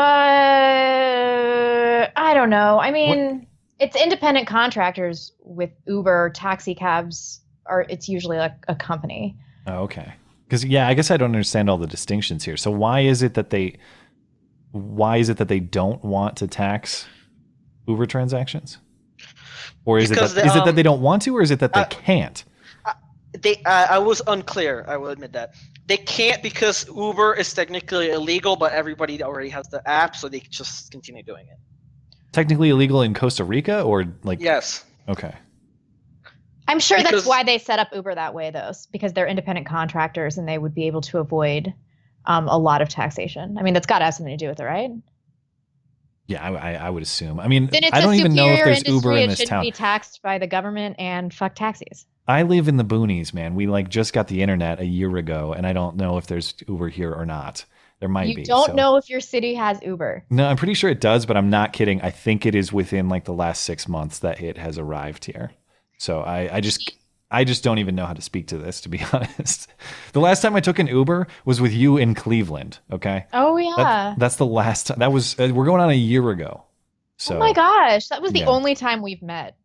I 2.16 2.33
don't 2.35 2.51
know. 2.51 2.79
I 2.79 2.90
mean, 2.92 3.46
it's 3.81 3.96
independent 3.96 4.46
contractors 4.46 5.33
with 5.40 5.70
Uber, 5.87 6.31
taxi 6.31 6.75
cabs, 6.75 7.40
or 7.66 7.87
it's 7.88 8.09
usually 8.09 8.38
like 8.38 8.55
a 8.68 8.75
company. 8.77 9.37
Oh, 9.66 9.81
okay. 9.83 10.14
Because 10.44 10.64
yeah, 10.64 10.87
I 10.87 10.94
guess 10.94 11.11
I 11.11 11.16
don't 11.16 11.31
understand 11.31 11.68
all 11.68 11.79
the 11.79 11.87
distinctions 11.87 12.44
here. 12.44 12.57
So 12.57 12.70
why 12.70 13.01
is 13.01 13.22
it 13.22 13.35
that 13.35 13.51
they 13.51 13.77
why 14.73 15.19
is 15.19 15.29
it 15.29 15.37
that 15.39 15.49
they 15.49 15.61
don't 15.61 16.03
want 16.05 16.37
to 16.39 16.47
tax 16.47 17.07
Uber 17.87 18.07
transactions? 18.07 18.79
Or 19.85 19.99
is 19.99 20.11
Because 20.11 20.33
it 20.33 20.35
that, 20.37 20.41
the, 20.43 20.47
is 20.49 20.57
it 20.57 20.59
that 20.61 20.69
um, 20.71 20.75
they 20.77 20.83
don't 20.83 21.01
want 21.01 21.23
to, 21.23 21.37
or 21.37 21.43
is 21.43 21.51
it 21.51 21.59
that 21.61 21.73
they 21.73 21.81
uh, 21.81 21.87
can't? 21.87 22.45
They, 23.41 23.63
I 23.65 23.85
I 23.93 23.99
was 23.99 24.21
unclear. 24.27 24.85
I 24.87 24.97
will 24.99 25.09
admit 25.09 25.33
that 25.33 25.55
they 25.87 25.97
can't 25.97 26.43
because 26.43 26.87
Uber 26.89 27.35
is 27.35 27.53
technically 27.55 28.11
illegal, 28.11 28.57
but 28.57 28.73
everybody 28.73 29.23
already 29.23 29.49
has 29.49 29.69
the 29.69 29.87
app, 29.89 30.15
so 30.17 30.29
they 30.29 30.41
just 30.41 30.91
continue 30.91 31.23
doing 31.23 31.47
it. 31.49 31.57
Technically 32.33 32.69
illegal 32.69 33.01
in 33.03 33.15
Costa 33.15 33.43
Rica, 33.45 33.83
or 33.83 34.05
like 34.23 34.41
Yes. 34.41 34.85
okay, 35.09 35.35
I'm 36.69 36.79
sure 36.79 36.99
Because- 36.99 37.13
that's 37.13 37.27
why 37.27 37.43
they 37.43 37.59
set 37.59 37.79
up 37.79 37.89
Uber 37.95 38.15
that 38.15 38.35
way, 38.35 38.51
though, 38.51 38.69
s- 38.69 38.87
because 38.87 39.13
they're 39.15 39.27
independent 39.27 39.67
contractors 39.67 40.39
and 40.39 40.47
they 40.47 40.59
would 40.59 40.75
be 40.75 40.87
able 40.87 41.01
to 41.03 41.19
avoid 41.19 41.73
um, 42.27 42.49
a 42.49 42.59
lot 42.59 42.83
of 42.83 42.89
taxation. 42.89 43.57
I 43.59 43.63
mean, 43.63 43.75
that's 43.75 43.87
got 43.87 44.01
to 44.01 44.07
have 44.07 44.15
something 44.15 44.37
to 44.37 44.45
do 44.45 44.49
with 44.49 44.61
it, 44.61 44.65
right? 44.65 44.91
yeah, 46.27 46.43
I, 46.43 46.73
I, 46.73 46.73
I 46.87 46.91
would 46.91 47.03
assume. 47.03 47.41
I 47.41 47.49
mean, 47.49 47.69
I 47.93 48.01
don't 48.01 48.15
even 48.15 48.35
know 48.35 48.49
if 48.49 48.65
there's 48.65 48.79
industry. 48.79 48.95
Uber 48.95 49.13
in 49.13 49.29
this 49.29 49.45
town. 49.45 49.63
be 49.63 49.71
taxed 49.71 50.23
by 50.23 50.39
the 50.39 50.47
government 50.47 50.97
and 50.99 51.33
fuck 51.33 51.55
taxis. 51.55 52.07
I 52.27 52.43
live 52.43 52.69
in 52.69 52.77
the 52.77 52.85
boonies, 52.85 53.35
man. 53.35 53.55
We 53.55 53.67
like 53.67 53.89
just 53.89 54.13
got 54.13 54.29
the 54.29 54.43
internet 54.43 54.81
a 54.81 54.87
year 54.87 55.17
ago, 55.17 55.53
and 55.53 55.67
I 55.67 55.73
don't 55.73 55.97
know 55.97 56.19
if 56.19 56.27
there's 56.27 56.55
Uber 56.67 56.89
here 56.89 57.13
or 57.13 57.27
not. 57.27 57.65
There 58.01 58.09
might 58.09 58.29
you 58.29 58.37
be. 58.37 58.43
You 58.43 58.47
don't 58.47 58.69
so- 58.69 58.75
know 58.75 58.97
if 58.97 59.11
your 59.11 59.21
city 59.21 59.55
has 59.55 59.81
Uber. 59.83 60.25
No, 60.31 60.47
I'm 60.47 60.57
pretty 60.57 60.75
sure 60.75 60.91
it 60.91 61.01
does, 61.01 61.27
but 61.27 61.37
I'm 61.37 61.51
not 61.51 61.73
kidding. 61.73 62.01
I 62.01 62.11
think 62.11 62.47
it 62.47 62.55
is 62.55 62.73
within 62.73 63.09
like 63.09 63.25
the 63.25 63.33
last 63.33 63.65
six 63.65 63.89
months 63.89 64.21
that 64.21 64.41
it 64.41 64.57
has 64.57 64.79
arrived 64.79 65.25
here. 65.27 65.53
So 65.99 66.21
I, 66.21 66.57
I 66.57 66.61
just 66.61 66.93
I 67.33 67.45
just 67.45 67.64
don't 67.64 67.79
even 67.79 67.95
know 67.95 68.07
how 68.07 68.12
to 68.12 68.23
speak 68.23 68.49
to 68.49 68.59
this, 68.59 68.81
to 68.83 68.88
be 68.88 69.01
honest. 69.12 69.68
The 70.12 70.21
last 70.21 70.42
time 70.42 70.55
I 70.55 70.61
took 70.61 70.79
an 70.79 70.87
Uber 70.87 71.27
was 71.45 71.61
with 71.61 71.73
you 71.73 71.97
in 71.97 72.14
Cleveland. 72.14 72.79
Okay, 72.92 73.27
Oh 73.33 73.57
yeah. 73.57 73.75
That- 73.77 74.18
that's 74.18 74.37
the 74.37 74.47
last 74.47 74.88
time. 74.88 74.99
That 74.99 75.12
was 75.12 75.38
uh, 75.40 75.51
we're 75.53 75.64
going 75.66 75.81
on 75.81 75.90
a 75.90 75.95
year 75.95 76.29
ago. 76.31 76.64
So 77.16 77.37
oh 77.37 77.38
my 77.38 77.53
gosh, 77.53 78.09
that 78.09 78.21
was 78.23 78.33
the 78.33 78.40
Yeah. 78.40 78.47
only 78.47 78.75
time 78.75 79.01
we've 79.03 79.23
met. 79.23 79.57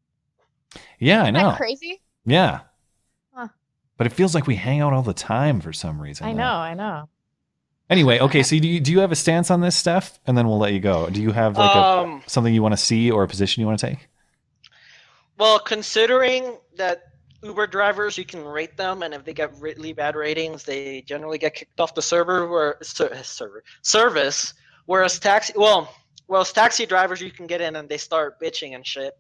yeah, 1.00 1.20
I 1.20 1.24
Isn't 1.24 1.34
know. 1.36 1.50
that 1.50 1.58
crazy? 1.58 2.02
Yeah, 2.26 2.60
Huh. 3.34 3.48
but 3.98 4.06
it 4.08 4.12
feels 4.14 4.34
like 4.36 4.48
we 4.48 4.56
hang 4.56 4.82
out 4.82 4.94
all 4.94 5.02
the 5.02 5.14
time 5.14 5.60
for 5.62 5.74
some 5.74 6.00
reason. 6.02 6.28
I 6.28 6.32
though. 6.34 6.38
know, 6.40 6.52
I 6.54 6.74
know. 6.74 7.10
Anyway, 7.90 8.20
okay. 8.28 8.44
So 8.44 8.60
do 8.60 8.68
you 8.68 8.80
do 8.80 8.92
you 8.92 9.00
have 9.00 9.12
a 9.12 9.16
stance 9.16 9.50
on 9.50 9.62
this, 9.62 9.76
Steph? 9.76 10.20
And 10.28 10.38
then 10.38 10.48
we'll 10.48 10.60
let 10.60 10.74
you 10.74 10.80
go. 10.80 11.10
Do 11.10 11.22
you 11.22 11.32
have 11.32 11.58
like 11.58 11.76
a, 11.76 11.80
um. 11.80 12.24
something 12.28 12.54
you 12.54 12.62
want 12.62 12.74
to 12.74 12.78
see 12.78 13.10
or 13.12 13.24
a 13.24 13.28
position 13.28 13.62
you 13.62 13.68
want 13.68 13.80
to 13.80 13.88
take? 13.88 14.08
Well, 15.38 15.60
considering 15.60 16.58
that 16.78 17.07
Uber 17.44 17.68
drivers, 17.68 18.18
you 18.18 18.26
can 18.26 18.44
rate 18.44 18.78
them, 18.78 19.04
and 19.04 19.14
if 19.14 19.24
they 19.24 19.34
get 19.34 19.54
really 19.60 19.94
bad 19.94 20.16
ratings, 20.16 20.64
they 20.64 21.02
generally 21.02 21.38
get 21.38 21.54
kicked 21.54 21.80
off 21.80 21.94
the 21.94 22.02
server 22.02 22.48
or 22.48 22.78
ser- 22.82 23.16
server 23.24 23.64
service. 23.84 24.54
Whereas 24.86 25.20
taxi, 25.20 25.54
well, 25.56 25.94
whereas 26.26 26.52
taxi 26.52 26.86
drivers, 26.86 27.22
you 27.22 27.32
can 27.32 27.46
get 27.46 27.62
in 27.62 27.76
and 27.76 27.88
they 27.88 27.98
start 27.98 28.40
bitching 28.42 28.74
and 28.74 28.86
shit. 28.86 29.14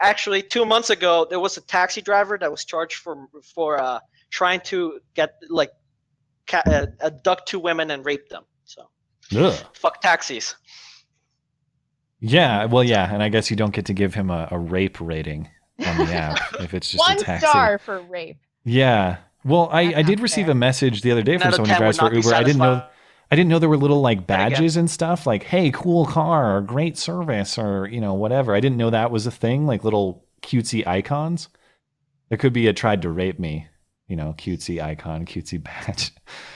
Actually, 0.00 0.42
two 0.42 0.64
months 0.64 0.90
ago, 0.90 1.26
there 1.28 1.40
was 1.40 1.56
a 1.56 1.62
taxi 1.62 2.00
driver 2.00 2.38
that 2.38 2.50
was 2.50 2.64
charged 2.64 2.96
for 2.96 3.26
for 3.54 3.80
uh, 3.80 3.98
trying 4.30 4.60
to 4.60 5.00
get 5.14 5.34
like 5.48 5.70
ca- 6.46 6.62
uh, 6.66 6.86
abduct 7.00 7.48
two 7.48 7.58
women 7.58 7.90
and 7.90 8.04
rape 8.04 8.28
them. 8.28 8.44
So 8.64 8.88
Ugh. 9.36 9.66
fuck 9.74 10.00
taxis. 10.00 10.54
Yeah, 12.20 12.66
well, 12.66 12.84
yeah, 12.84 13.12
and 13.12 13.22
I 13.22 13.28
guess 13.28 13.50
you 13.50 13.56
don't 13.56 13.74
get 13.74 13.86
to 13.86 13.92
give 13.92 14.14
him 14.14 14.30
a, 14.30 14.48
a 14.50 14.58
rape 14.58 15.00
rating. 15.00 15.48
On 15.78 15.98
the 16.06 16.12
app 16.14 16.38
if 16.60 16.74
it's 16.74 16.90
just 16.90 17.00
One 17.08 17.16
a 17.18 17.20
taxi. 17.20 17.46
star 17.46 17.78
for 17.78 18.00
rape. 18.02 18.38
Yeah. 18.64 19.16
Well, 19.44 19.68
I, 19.72 19.94
I 19.96 20.02
did 20.02 20.20
receive 20.20 20.46
fair. 20.46 20.52
a 20.52 20.54
message 20.54 21.02
the 21.02 21.10
other 21.12 21.22
day 21.22 21.36
from 21.38 21.48
out 21.48 21.54
someone 21.54 21.70
who 21.70 21.76
drives 21.76 21.98
for 21.98 22.14
Uber. 22.14 22.34
I 22.34 22.42
didn't 22.42 22.58
know. 22.58 22.82
I 23.30 23.36
didn't 23.36 23.48
know 23.50 23.58
there 23.58 23.68
were 23.68 23.76
little 23.76 24.00
like 24.00 24.26
badges 24.26 24.76
and 24.76 24.88
stuff 24.88 25.26
like, 25.26 25.42
hey, 25.42 25.70
cool 25.72 26.06
car 26.06 26.56
or 26.56 26.60
great 26.60 26.96
service 26.96 27.58
or, 27.58 27.88
you 27.88 28.00
know, 28.00 28.14
whatever. 28.14 28.54
I 28.54 28.60
didn't 28.60 28.76
know 28.78 28.90
that 28.90 29.10
was 29.10 29.26
a 29.26 29.30
thing, 29.30 29.66
like 29.66 29.82
little 29.82 30.24
cutesy 30.42 30.86
icons. 30.86 31.48
There 32.28 32.38
could 32.38 32.52
be 32.52 32.68
a 32.68 32.72
tried 32.72 33.02
to 33.02 33.10
rape 33.10 33.38
me, 33.40 33.66
you 34.08 34.14
know, 34.16 34.34
cutesy 34.38 34.80
icon, 34.82 35.24
cutesy 35.26 35.62
badge. 35.62 36.12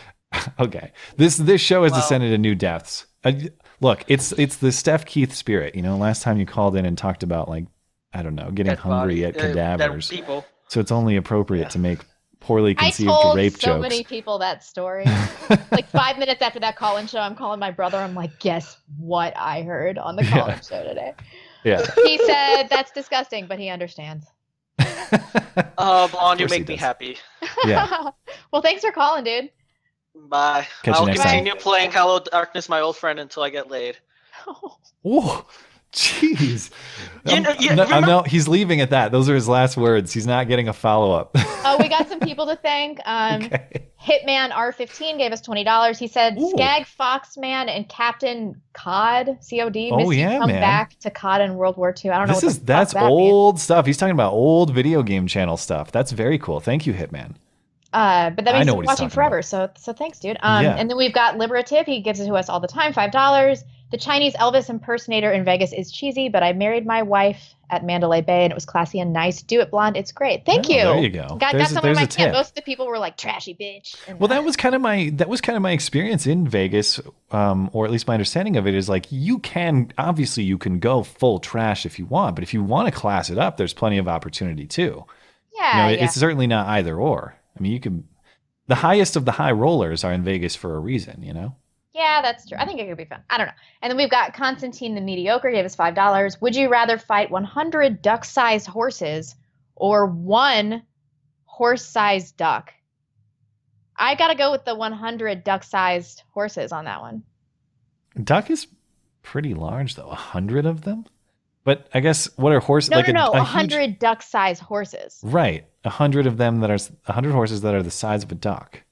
okay. 0.61 0.93
This 1.17 1.37
this 1.37 1.61
show 1.61 1.83
has 1.83 1.93
Wow. 1.93 1.99
descended 1.99 2.31
to 2.31 2.39
new 2.39 2.55
depths. 2.55 3.07
Uh, 3.25 3.33
look, 3.81 4.05
it's 4.09 4.33
it's 4.33 4.57
the 4.59 4.71
Steph 4.71 5.05
Keith 5.05 5.35
spirit. 5.35 5.75
You 5.75 5.83
know, 5.83 5.97
last 5.97 6.23
time 6.23 6.39
you 6.39 6.47
called 6.47 6.77
in 6.77 6.85
and 6.87 6.97
talked 6.97 7.23
about 7.23 7.49
like 7.49 7.67
I 8.13 8.23
don't 8.23 8.35
know, 8.35 8.51
getting 8.51 8.71
Dead 8.71 8.79
hungry 8.79 9.23
body- 9.23 9.25
at 9.27 9.37
uh, 9.37 9.41
dead 9.53 9.53
cadavers. 9.79 10.09
people. 10.09 10.45
So 10.69 10.81
it's 10.81 10.93
only 10.93 11.17
appropriate 11.17 11.63
Yeah. 11.65 11.69
to 11.69 11.79
make 11.79 11.99
poorly 12.41 12.73
I 12.79 12.85
conceived 12.85 13.09
told 13.11 13.37
rape 13.37 13.55
so 13.55 13.67
jokes. 13.69 13.83
many 13.83 14.05
people 14.05 14.39
that 14.39 14.63
story. 14.65 15.05
like 15.71 15.89
five 15.91 16.19
minutes 16.19 16.41
after 16.43 16.61
that 16.61 16.77
call-in 16.77 17.07
show, 17.07 17.19
I'm 17.21 17.35
calling 17.35 17.59
my 17.61 17.71
brother. 17.71 17.99
I'm 17.99 18.15
like, 18.15 18.39
guess 18.39 18.77
what 18.99 19.37
I 19.37 19.63
heard 19.63 19.99
on 19.99 20.17
the 20.17 20.25
Yeah. 20.25 20.31
call-in 20.31 20.61
show 20.63 20.85
today? 20.85 21.15
yeah. 21.65 21.85
He 22.05 22.19
said 22.25 22.65
that's 22.71 22.93
disgusting, 22.93 23.47
but 23.47 23.59
he 23.59 23.69
understands. 23.69 24.27
Oh, 25.81 26.09
blonde, 26.09 26.39
you 26.41 26.47
course 26.47 26.53
he 26.55 26.59
make 26.61 26.69
me 26.69 26.75
does. 26.75 26.81
happy. 26.85 27.17
Yeah. 27.65 28.11
well, 28.53 28.63
thanks 28.63 28.83
for 28.83 28.91
calling, 28.93 29.25
dude. 29.25 29.51
Bye. 30.15 30.67
Catch 30.83 30.95
you 30.95 31.01
I'll 31.01 31.07
next 31.07 31.21
time. 31.21 31.29
continue 31.45 31.55
playing 31.55 31.91
Hello 31.93 32.19
Darkness, 32.21 32.69
my 32.69 32.81
old 32.81 32.97
friend, 32.97 33.19
until 33.21 33.43
I 33.43 33.51
get 33.51 33.71
laid. 33.71 33.97
Oh, 35.05 35.47
jeez. 35.93 36.71
You 37.25 37.41
know- 37.41 37.55
you- 37.59 37.75
no, 37.75 37.85
remember- 37.85 38.07
no, 38.07 38.23
he's 38.23 38.49
leaving 38.49 38.81
at 38.81 38.91
that. 38.91 39.13
Those 39.13 39.29
are 39.29 39.35
his 39.35 39.49
last 39.49 39.77
words. 39.77 40.13
He's 40.13 40.27
not 40.27 40.49
getting 40.49 40.69
a 40.69 40.73
follow 40.73 41.13
up. 41.13 41.31
Oh, 41.65 41.77
we 41.79 41.89
got 41.89 42.09
some 42.09 42.21
people 42.21 42.47
to 42.47 42.57
thank. 42.57 43.01
Um, 43.07 43.43
okay. 43.45 43.89
Hitman 44.01 44.51
R15 44.53 45.19
gave 45.19 45.33
us 45.33 45.41
twenty 45.41 45.65
dollars. 45.65 45.99
He 45.99 46.07
said 46.07 46.39
Ooh. 46.39 46.51
Skag 46.51 46.87
Foxman 46.87 47.69
and 47.69 47.89
Captain 47.89 48.61
Cod 48.73 49.39
COD. 49.51 49.77
Oh, 49.93 49.97
miss 49.97 50.07
you 50.07 50.13
yeah, 50.13 50.39
come 50.39 50.49
man. 50.49 50.61
back 50.61 50.99
to 51.01 51.11
Cod 51.11 51.41
in 51.41 51.57
World 51.57 51.77
War 51.77 51.93
II. 52.05 52.13
I 52.13 52.19
don't 52.19 52.29
know. 52.29 52.35
This 52.35 52.43
what 52.45 52.51
is 52.51 52.59
the 52.61 52.65
that's 52.65 52.93
that 52.95 53.01
means. 53.07 53.11
old 53.11 53.59
stuff. 53.61 53.87
He's 53.87 53.97
talking 53.97 54.13
about 54.13 54.33
old 54.33 54.73
video 54.73 55.03
game 55.03 55.27
channel 55.27 55.57
stuff. 55.57 55.91
That's 55.91 56.13
very 56.13 56.39
cool. 56.39 56.61
Thank 56.61 56.87
you, 56.87 56.93
Hitman. 56.95 57.35
Uh, 57.93 58.31
but 58.31 58.45
that 58.45 58.55
I 58.55 58.59
means 58.59 58.67
know 58.69 58.81
he's 58.81 58.87
watching 58.87 58.97
talking 59.09 59.11
forever. 59.11 59.43
So 59.43 59.69
so 59.77 59.93
thanks, 59.93 60.21
dude. 60.21 60.37
Um, 60.43 60.63
Yeah. 60.65 60.77
and 60.77 60.89
then 60.89 60.97
we've 60.97 61.13
got 61.15 61.37
Liberative. 61.39 61.85
He 61.87 62.01
gives 62.01 62.21
it 62.21 62.27
to 62.27 62.35
us 62.35 62.49
all 62.49 62.61
the 62.61 62.69
time, 62.69 62.93
five 62.93 63.11
dollars. 63.11 63.65
The 63.91 63.97
Chinese 63.97 64.35
Elvis 64.35 64.69
impersonator 64.69 65.33
in 65.33 65.45
Vegas 65.45 65.73
is 65.73 65.91
cheesy, 65.91 66.29
but 66.29 66.43
I 66.43 66.53
married 66.53 66.85
my 66.85 67.03
wife 67.03 67.55
at 67.71 67.85
Mandalay 67.85 68.21
Bay 68.21 68.45
and 68.45 68.51
it 68.53 68.55
was 68.55 68.67
classy 68.67 69.01
and 69.01 69.13
nice. 69.13 69.41
Do 69.43 69.61
it 69.61 69.71
blonde. 69.71 69.97
It's 69.97 70.13
great. 70.13 70.45
Thank 70.45 70.67
Oh, 70.67 70.73
you. 70.75 70.83
there 70.83 70.99
you 70.99 71.09
go. 71.11 71.27
Got, 71.29 71.41
got 71.41 71.53
There's 71.53 71.71
a- 71.71 71.75
someone 71.75 71.83
there's 71.95 71.97
in 71.97 72.01
my 72.01 72.05
a 72.05 72.07
camp. 72.07 72.17
tip. 72.17 72.33
Most 72.33 72.49
of 72.51 72.55
the 72.57 72.63
people 72.63 72.87
were 72.87 72.99
like 72.99 73.17
trashy 73.17 73.55
bitch. 73.55 73.97
And, 74.07 74.21
Well, 74.21 74.31
uh, 74.31 74.35
that 74.35 74.45
was 74.45 74.57
kind 74.57 74.75
of 74.75 74.81
my 74.83 75.11
that 75.15 75.29
was 75.29 75.41
kind 75.41 75.57
of 75.57 75.63
my 75.63 75.73
experience 75.73 76.27
in 76.27 76.47
Vegas, 76.49 77.01
um, 77.31 77.71
or 77.73 77.87
at 77.87 77.91
least 77.91 78.07
my 78.07 78.15
understanding 78.15 78.57
of 78.57 78.67
it 78.67 78.75
is 78.75 78.89
like 78.91 79.07
you 79.11 79.39
can 79.39 79.91
obviously 79.97 80.43
you 80.45 80.59
can 80.59 80.79
go 80.81 81.03
full 81.03 81.39
trash 81.39 81.87
if 81.87 81.99
you 81.99 82.05
want, 82.07 82.35
but 82.37 82.43
if 82.43 82.53
you 82.53 82.63
want 82.63 82.89
to 82.89 82.93
class 82.93 83.31
it 83.31 83.39
up, 83.39 83.57
there's 83.57 83.73
plenty 83.75 83.97
of 83.99 84.07
opportunity 84.09 84.67
too. 84.67 85.05
yeah, 85.55 85.77
you 85.77 85.83
know, 85.97 85.99
yeah. 85.99 86.05
it's 86.05 86.15
certainly 86.15 86.47
not 86.47 86.67
either 86.69 86.97
or. 86.99 87.35
I 87.59 87.61
mean, 87.63 87.73
you 87.73 87.81
can 87.81 88.05
the 88.67 88.75
highest 88.77 89.17
of 89.17 89.25
the 89.25 89.33
high 89.33 89.53
rollers 89.53 90.05
are 90.05 90.13
in 90.13 90.23
Vegas 90.25 90.55
for 90.55 90.75
a 90.77 90.79
reason, 90.79 91.23
you 91.23 91.33
know. 91.33 91.57
Yeah, 91.99 92.23
that's 92.23 92.47
true. 92.49 92.57
I 92.61 92.65
think 92.65 92.79
it 92.79 92.87
could 92.87 92.97
be 92.97 93.05
fun. 93.05 93.23
I 93.29 93.37
don't 93.39 93.49
know. 93.49 93.53
And 93.83 93.91
then 93.91 93.97
we've 93.97 94.09
got 94.11 94.33
Constantine 94.33 94.95
the 94.95 95.01
Mediocre 95.01 95.51
gave 95.51 95.65
us 95.65 95.75
five 95.75 95.95
dollars. 95.97 96.41
Would 96.41 96.55
you 96.55 96.69
rather 96.71 96.97
fight 96.97 97.29
100 97.31 98.01
duck-sized 98.03 98.69
horses 98.69 99.35
or 99.75 100.07
one 100.07 100.83
horse-sized 101.45 102.37
duck? 102.37 102.73
I 103.97 104.15
gotta 104.15 104.37
go 104.37 104.53
with 104.53 104.65
the 104.65 104.77
100 104.77 105.43
duck-sized 105.43 106.23
horses 106.33 106.71
on 106.71 106.85
that 106.85 107.01
one. 107.01 107.25
Duck 108.23 108.49
is 108.51 108.69
pretty 109.23 109.55
large 109.55 109.97
though, 109.97 110.09
a 110.09 110.15
hundred 110.15 110.67
of 110.67 110.83
them. 110.83 111.05
But 111.65 111.89
I 111.93 112.01
guess 112.01 112.27
what 112.39 112.53
are 112.53 112.61
horses 112.61 112.91
No, 112.91 112.99
like 112.99 113.09
no, 113.09 113.13
no, 113.13 113.27
a, 113.27 113.31
a 113.31 113.39
100 113.39 113.81
huge- 113.81 113.99
duck-sized 113.99 114.63
horses. 114.63 115.19
right? 115.25 115.67
A 115.85 115.91
hundred 115.91 116.27
of 116.27 116.37
them 116.37 116.61
that 116.61 116.71
are 116.71 116.79
a 117.09 117.13
hundred 117.13 117.33
horses 117.33 117.63
that 117.63 117.75
are 117.75 117.83
the 117.83 117.91
size 117.91 118.23
of 118.23 118.31
a 118.31 118.35
duck. 118.37 118.83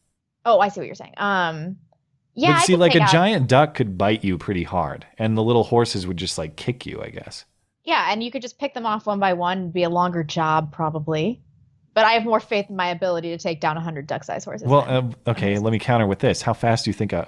Oh, 0.45 0.59
I 0.61 0.69
see 0.69 0.81
what 0.81 0.87
you're 0.87 0.95
saying. 0.95 1.15
Um, 1.17 1.77
yeah, 2.37 2.53
but 2.53 2.57
I 2.59 2.65
see, 2.65 2.77
like 2.77 2.95
a 2.95 3.03
out- 3.03 3.11
giant 3.11 3.49
duck 3.49 3.75
could 3.75 3.99
bite 3.99 4.23
you 4.23 4.39
pretty 4.39 4.63
hard, 4.63 5.07
and 5.19 5.37
the 5.37 5.43
little 5.43 5.65
horses 5.65 6.07
would 6.07 6.17
just 6.17 6.39
like 6.39 6.55
kick 6.57 6.87
you. 6.87 7.03
I 7.03 7.09
guess. 7.11 7.45
Yeah, 7.85 8.07
and 8.11 8.23
you 8.23 8.31
could 8.31 8.43
just 8.43 8.59
pick 8.59 8.75
them 8.75 8.87
off 8.87 9.07
one 9.07 9.19
by 9.21 9.33
one. 9.35 9.59
It'd 9.59 9.73
be 9.73 9.83
a 9.85 9.89
longer 9.91 10.23
job 10.25 10.73
probably. 10.73 11.41
But 11.95 12.05
I 12.05 12.11
have 12.13 12.25
more 12.25 12.41
faith 12.41 12.67
in 12.69 12.77
my 12.77 12.89
ability 12.89 13.31
to 13.31 13.39
take 13.39 13.59
down 13.59 13.77
100 13.77 14.07
duck-sized 14.07 14.45
horses. 14.45 14.69
Well, 14.69 14.85
uh, 14.87 15.31
okay. 15.31 15.59
Let 15.59 15.73
me 15.73 15.79
counter 15.79 16.07
with 16.07 16.19
this. 16.19 16.43
How 16.43 16.53
fast 16.53 16.85
do 16.85 16.91
you 16.91 16.93
think 16.93 17.15
a 17.15 17.27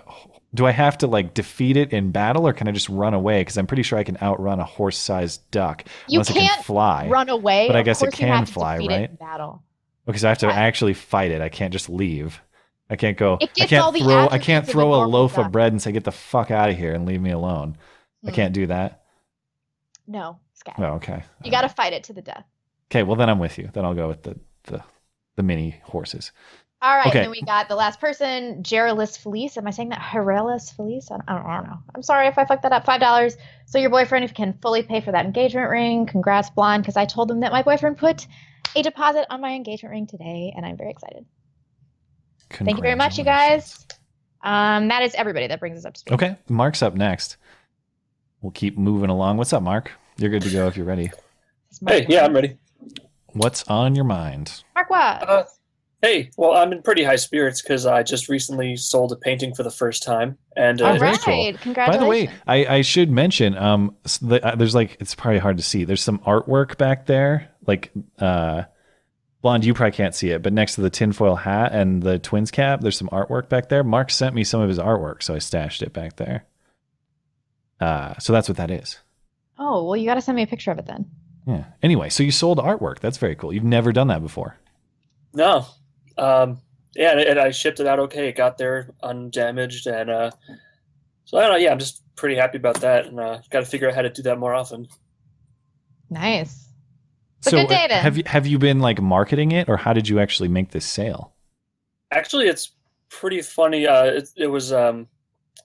do 0.52 0.66
I 0.66 0.72
have 0.72 0.98
to 0.98 1.06
like 1.06 1.32
defeat 1.32 1.76
it 1.78 1.92
in 1.92 2.10
battle, 2.10 2.46
or 2.46 2.52
can 2.52 2.68
I 2.68 2.72
just 2.72 2.88
run 2.90 3.14
away? 3.14 3.40
Because 3.40 3.56
I'm 3.56 3.66
pretty 3.66 3.82
sure 3.82 3.98
I 3.98 4.04
can 4.04 4.18
outrun 4.20 4.60
a 4.60 4.64
horse-sized 4.64 5.50
duck 5.50 5.84
You 6.08 6.18
unless 6.18 6.30
it 6.30 6.34
can 6.34 6.48
can't 6.48 6.64
fly. 6.66 7.08
run 7.08 7.28
away. 7.30 7.66
But 7.66 7.76
I 7.76 7.82
guess 7.82 8.02
it 8.02 8.12
can 8.12 8.28
have 8.28 8.46
to 8.46 8.52
fly, 8.52 8.76
defeat 8.76 8.90
it 8.90 8.94
in 8.94 9.00
right? 9.02 9.18
battle. 9.18 9.62
Because 10.06 10.24
I 10.24 10.30
have 10.30 10.38
to 10.38 10.48
I- 10.48 10.52
actually 10.52 10.94
fight 10.94 11.30
it. 11.30 11.40
I 11.40 11.48
can't 11.48 11.72
just 11.72 11.88
leave. 11.88 12.40
I 12.90 12.96
can't 12.96 13.16
go. 13.18 13.38
It 13.40 13.50
I 13.60 13.66
can't 13.66 13.84
all 13.84 13.92
the 13.92 14.00
throw. 14.00 14.28
I 14.30 14.38
can't 14.38 14.66
a 14.66 14.70
throw 14.70 14.94
a 14.94 15.04
loaf 15.06 15.36
of 15.38 15.52
bread 15.52 15.72
and 15.72 15.80
say, 15.82 15.92
"Get 15.92 16.04
the 16.04 16.12
fuck 16.12 16.50
out 16.50 16.70
of 16.70 16.76
here 16.76 16.94
and 16.94 17.04
leave 17.06 17.20
me 17.20 17.30
alone." 17.30 17.76
I 18.26 18.30
Hmm. 18.30 18.34
can't 18.34 18.54
do 18.54 18.66
that. 18.68 19.02
No, 20.06 20.38
Scat. 20.54 20.76
Oh, 20.78 20.94
okay. 20.94 21.22
You 21.44 21.50
got 21.50 21.62
to 21.62 21.68
fight 21.68 21.92
it 21.92 22.04
to 22.04 22.12
the 22.12 22.22
death. 22.22 22.44
Okay. 22.90 23.02
Well, 23.02 23.16
then 23.16 23.28
I'm 23.28 23.38
with 23.38 23.58
you. 23.58 23.68
Then 23.72 23.84
I'll 23.84 23.94
go 23.94 24.08
with 24.08 24.22
the 24.22 24.38
the 24.64 24.82
the 25.36 25.42
mini 25.42 25.80
horses. 25.84 26.32
All 26.80 26.96
right, 26.96 27.08
Okay. 27.08 27.18
and 27.18 27.24
then 27.24 27.30
we 27.32 27.42
got 27.42 27.68
the 27.68 27.74
last 27.74 28.00
person, 28.00 28.62
Geraldus 28.62 29.16
Felice. 29.16 29.56
Am 29.58 29.66
I 29.66 29.70
saying 29.70 29.88
that? 29.88 30.00
Geraldus 30.12 30.70
Felice? 30.70 31.10
I 31.10 31.16
don't, 31.16 31.24
I 31.28 31.34
don't, 31.34 31.46
I 31.46 31.56
don't 31.56 31.66
know. 31.66 31.78
I'm 31.96 32.02
sorry 32.04 32.28
if 32.28 32.38
I 32.38 32.44
fucked 32.44 32.62
that 32.62 32.70
up. 32.72 32.84
Five 32.86 33.00
dollars. 33.00 33.36
So 33.66 33.78
your 33.78 33.90
boyfriend 33.90 34.32
can 34.34 34.56
fully 34.62 34.82
pay 34.84 35.00
for 35.00 35.10
that 35.12 35.24
engagement 35.26 35.68
ring. 35.70 36.06
Congrats, 36.06 36.50
blonde, 36.50 36.84
because 36.84 36.96
I 36.96 37.04
told 37.04 37.30
him 37.30 37.40
that 37.40 37.50
my 37.52 37.62
boyfriend 37.62 37.98
put 37.98 38.26
a 38.76 38.82
deposit 38.82 39.26
on 39.28 39.40
my 39.40 39.54
engagement 39.54 39.90
ring 39.92 40.06
today, 40.06 40.52
and 40.56 40.64
I'm 40.64 40.76
very 40.76 40.90
excited. 40.92 41.26
Thank 42.50 42.76
you 42.76 42.82
very 42.82 42.94
much, 42.94 43.18
you 43.18 43.24
guys. 43.24 43.86
Um, 44.42 44.88
that 44.88 45.02
is 45.02 45.14
everybody. 45.14 45.46
That 45.46 45.60
brings 45.60 45.78
us 45.78 45.84
up 45.84 45.94
to 45.94 46.00
speed. 46.00 46.14
Okay. 46.14 46.36
Mark's 46.48 46.82
up 46.82 46.94
next. 46.94 47.36
We'll 48.40 48.52
keep 48.52 48.78
moving 48.78 49.10
along. 49.10 49.36
What's 49.36 49.52
up, 49.52 49.62
Mark? 49.62 49.90
You're 50.16 50.30
good 50.30 50.42
to 50.42 50.50
go 50.50 50.66
if 50.68 50.76
you're 50.76 50.86
ready. 50.86 51.08
This 51.08 51.16
is 51.72 51.82
Mark 51.82 51.96
Hey, 51.98 52.06
yeah, 52.08 52.24
I'm 52.24 52.34
ready. 52.34 52.56
What's 53.32 53.64
on 53.64 53.94
your 53.94 54.04
mind? 54.04 54.62
Mark 54.74 54.90
what? 54.90 55.28
Uh, 55.28 55.44
hey, 56.02 56.30
well, 56.36 56.52
I'm 56.56 56.72
in 56.72 56.82
pretty 56.82 57.02
high 57.04 57.16
spirits 57.16 57.60
because 57.62 57.84
I 57.84 58.02
just 58.02 58.28
recently 58.28 58.76
sold 58.76 59.12
a 59.12 59.16
painting 59.16 59.54
for 59.54 59.62
the 59.64 59.70
first 59.70 60.02
time, 60.02 60.38
and 60.56 60.80
Oh, 60.80 60.86
uh, 60.86 60.92
All 60.92 60.98
very 60.98 61.10
right, 61.12 61.56
cool. 61.60 61.74
By 61.74 61.96
the 61.96 62.06
way, 62.06 62.30
I, 62.46 62.66
I 62.76 62.80
should 62.82 63.10
mention, 63.10 63.56
um, 63.58 63.94
s- 64.04 64.18
the, 64.18 64.44
uh, 64.44 64.54
there's 64.56 64.74
like 64.74 64.96
it's 65.00 65.14
probably 65.14 65.40
hard 65.40 65.56
to 65.58 65.62
see. 65.62 65.84
There's 65.84 66.02
some 66.02 66.18
artwork 66.20 66.78
back 66.78 67.06
there, 67.06 67.50
like 67.66 67.90
uh, 68.18 68.62
blonde. 69.42 69.64
You 69.64 69.74
probably 69.74 69.96
can't 69.96 70.14
see 70.14 70.30
it, 70.30 70.42
but 70.42 70.52
next 70.52 70.74
to 70.74 70.80
the 70.80 70.90
tinfoil 70.90 71.36
hat 71.36 71.72
and 71.72 72.02
the 72.02 72.18
twins 72.18 72.50
cap, 72.50 72.80
there's 72.80 72.96
some 72.98 73.08
artwork 73.08 73.48
back 73.48 73.68
there. 73.68 73.84
Mark 73.84 74.10
sent 74.10 74.34
me 74.34 74.44
some 74.44 74.60
of 74.60 74.68
his 74.68 74.78
artwork, 74.78 75.22
so 75.22 75.34
I 75.34 75.38
stashed 75.38 75.82
it 75.82 75.92
back 75.92 76.16
there. 76.16 76.44
Uh, 77.80 78.18
so 78.18 78.32
that's 78.32 78.48
what 78.48 78.56
that 78.56 78.70
is. 78.70 78.98
oh 79.58 79.84
well, 79.84 79.96
you 79.96 80.06
got 80.06 80.14
to 80.14 80.20
send 80.20 80.36
me 80.36 80.42
a 80.42 80.46
picture 80.46 80.70
of 80.70 80.78
it 80.78 80.86
then. 80.86 81.10
Yeah. 81.46 81.64
Anyway, 81.82 82.08
so 82.10 82.22
you 82.22 82.30
sold 82.30 82.58
artwork. 82.58 82.98
That's 83.00 83.18
very 83.18 83.34
cool. 83.36 83.52
You've 83.52 83.64
never 83.64 83.92
done 83.92 84.08
that 84.08 84.20
before. 84.22 84.56
no, 85.32 85.66
um, 86.18 86.60
yeah, 86.94 87.12
and, 87.12 87.20
and 87.20 87.38
I 87.38 87.52
shipped 87.52 87.80
it 87.80 87.86
out 87.86 88.00
okay. 88.00 88.28
It 88.28 88.36
got 88.36 88.58
there 88.58 88.90
undamaged, 89.02 89.86
and 89.86 90.10
uh, 90.10 90.30
so 91.24 91.38
I 91.38 91.42
don't 91.42 91.52
know. 91.52 91.56
Yeah, 91.58 91.70
I'm 91.70 91.78
just 91.78 92.02
pretty 92.16 92.34
happy 92.34 92.58
about 92.58 92.80
that, 92.80 93.06
and 93.06 93.20
uh, 93.20 93.38
got 93.50 93.60
to 93.60 93.66
figure 93.66 93.88
out 93.88 93.94
how 93.94 94.02
to 94.02 94.10
do 94.10 94.22
that 94.22 94.38
more 94.38 94.54
often. 94.54 94.88
Nice. 96.10 96.67
It's 97.38 97.50
so 97.50 97.56
good 97.56 97.68
day 97.68 97.88
have 97.88 98.16
you 98.16 98.24
have 98.26 98.46
you 98.46 98.58
been 98.58 98.80
like 98.80 99.00
marketing 99.00 99.52
it, 99.52 99.68
or 99.68 99.76
how 99.76 99.92
did 99.92 100.08
you 100.08 100.18
actually 100.20 100.48
make 100.48 100.70
this 100.70 100.84
sale? 100.84 101.34
Actually, 102.10 102.48
it's 102.48 102.72
pretty 103.10 103.42
funny. 103.42 103.86
Uh, 103.86 104.04
it, 104.04 104.28
it 104.36 104.46
was 104.48 104.72
um, 104.72 105.06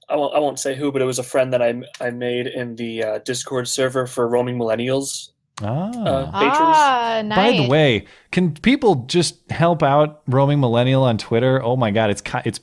I 0.10 0.16
won't 0.16 0.36
I 0.36 0.40
won't 0.40 0.60
say 0.60 0.76
who, 0.76 0.92
but 0.92 1.02
it 1.02 1.06
was 1.06 1.20
a 1.20 1.24
friend 1.24 1.54
that 1.54 1.62
I 1.62 1.82
I 2.00 2.12
made 2.12 2.48
in 2.48 2.76
the 2.76 3.04
uh, 3.04 3.18
Discord 3.20 3.68
server 3.68 4.06
for 4.06 4.28
roaming 4.28 4.58
millennials. 4.58 5.30
Ah. 5.62 5.92
Uh. 5.92 6.32
Ah, 6.34 7.22
nice. 7.24 7.36
By 7.36 7.58
the 7.58 7.70
way, 7.70 8.06
can 8.32 8.54
people 8.54 9.06
just 9.08 9.50
help 9.52 9.84
out 9.84 10.22
roaming 10.28 10.60
millennial 10.60 11.04
on 11.04 11.18
Twitter? 11.18 11.62
Oh 11.64 11.76
my 11.76 11.92
god, 11.92 12.10
it's 12.10 12.22
it's 12.46 12.60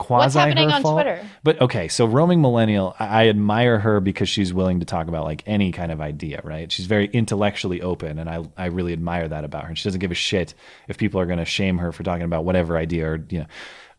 quasi 0.00 0.24
what's 0.24 0.34
happening 0.34 0.70
her 0.70 0.76
on 0.76 0.82
fault. 0.82 0.94
Twitter? 0.96 1.24
But 1.44 1.60
okay, 1.60 1.86
so 1.86 2.06
roaming 2.06 2.40
millennial, 2.40 2.96
I, 2.98 3.24
I 3.24 3.28
admire 3.28 3.78
her 3.78 4.00
because 4.00 4.28
she's 4.28 4.52
willing 4.52 4.80
to 4.80 4.86
talk 4.86 5.06
about 5.06 5.24
like 5.24 5.44
any 5.46 5.70
kind 5.70 5.92
of 5.92 6.00
idea, 6.00 6.40
right? 6.42 6.72
She's 6.72 6.86
very 6.86 7.06
intellectually 7.06 7.82
open, 7.82 8.18
and 8.18 8.28
I 8.28 8.42
I 8.56 8.66
really 8.66 8.92
admire 8.92 9.28
that 9.28 9.44
about 9.44 9.64
her. 9.64 9.68
And 9.68 9.78
she 9.78 9.84
doesn't 9.84 10.00
give 10.00 10.10
a 10.10 10.14
shit 10.16 10.54
if 10.88 10.98
people 10.98 11.20
are 11.20 11.26
going 11.26 11.38
to 11.38 11.44
shame 11.44 11.78
her 11.78 11.92
for 11.92 12.02
talking 12.02 12.24
about 12.24 12.44
whatever 12.44 12.76
idea 12.76 13.06
or 13.06 13.24
you 13.28 13.40
know. 13.40 13.46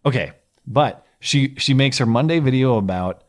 Okay, 0.06 0.34
but 0.68 1.06
she 1.20 1.56
she 1.58 1.74
makes 1.74 2.00
her 2.00 2.06
Monday 2.06 2.40
video 2.40 2.78
about 2.78 3.24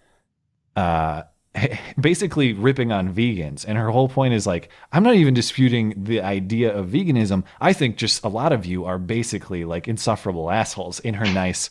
uh 0.75 1.23
basically 2.01 2.55
ripping 2.55 2.93
on 2.93 3.15
vegans 3.15 3.67
and 3.69 3.77
her 3.77 3.91
whole 3.91 4.09
point 4.09 4.33
is 4.33 4.47
like 4.47 4.71
i'm 4.91 5.03
not 5.03 5.17
even 5.17 5.35
disputing 5.35 5.93
the 6.03 6.19
idea 6.23 6.75
of 6.75 6.89
veganism 6.89 7.45
i 7.61 7.75
think 7.75 7.99
just 7.99 8.25
a 8.25 8.29
lot 8.29 8.53
of 8.53 8.65
you 8.65 8.87
are 8.87 8.99
basically 8.99 9.63
like 9.67 9.87
insufferable 9.87 10.51
assholes 10.51 10.99
in 11.01 11.13
her 11.13 11.27
nice 11.35 11.69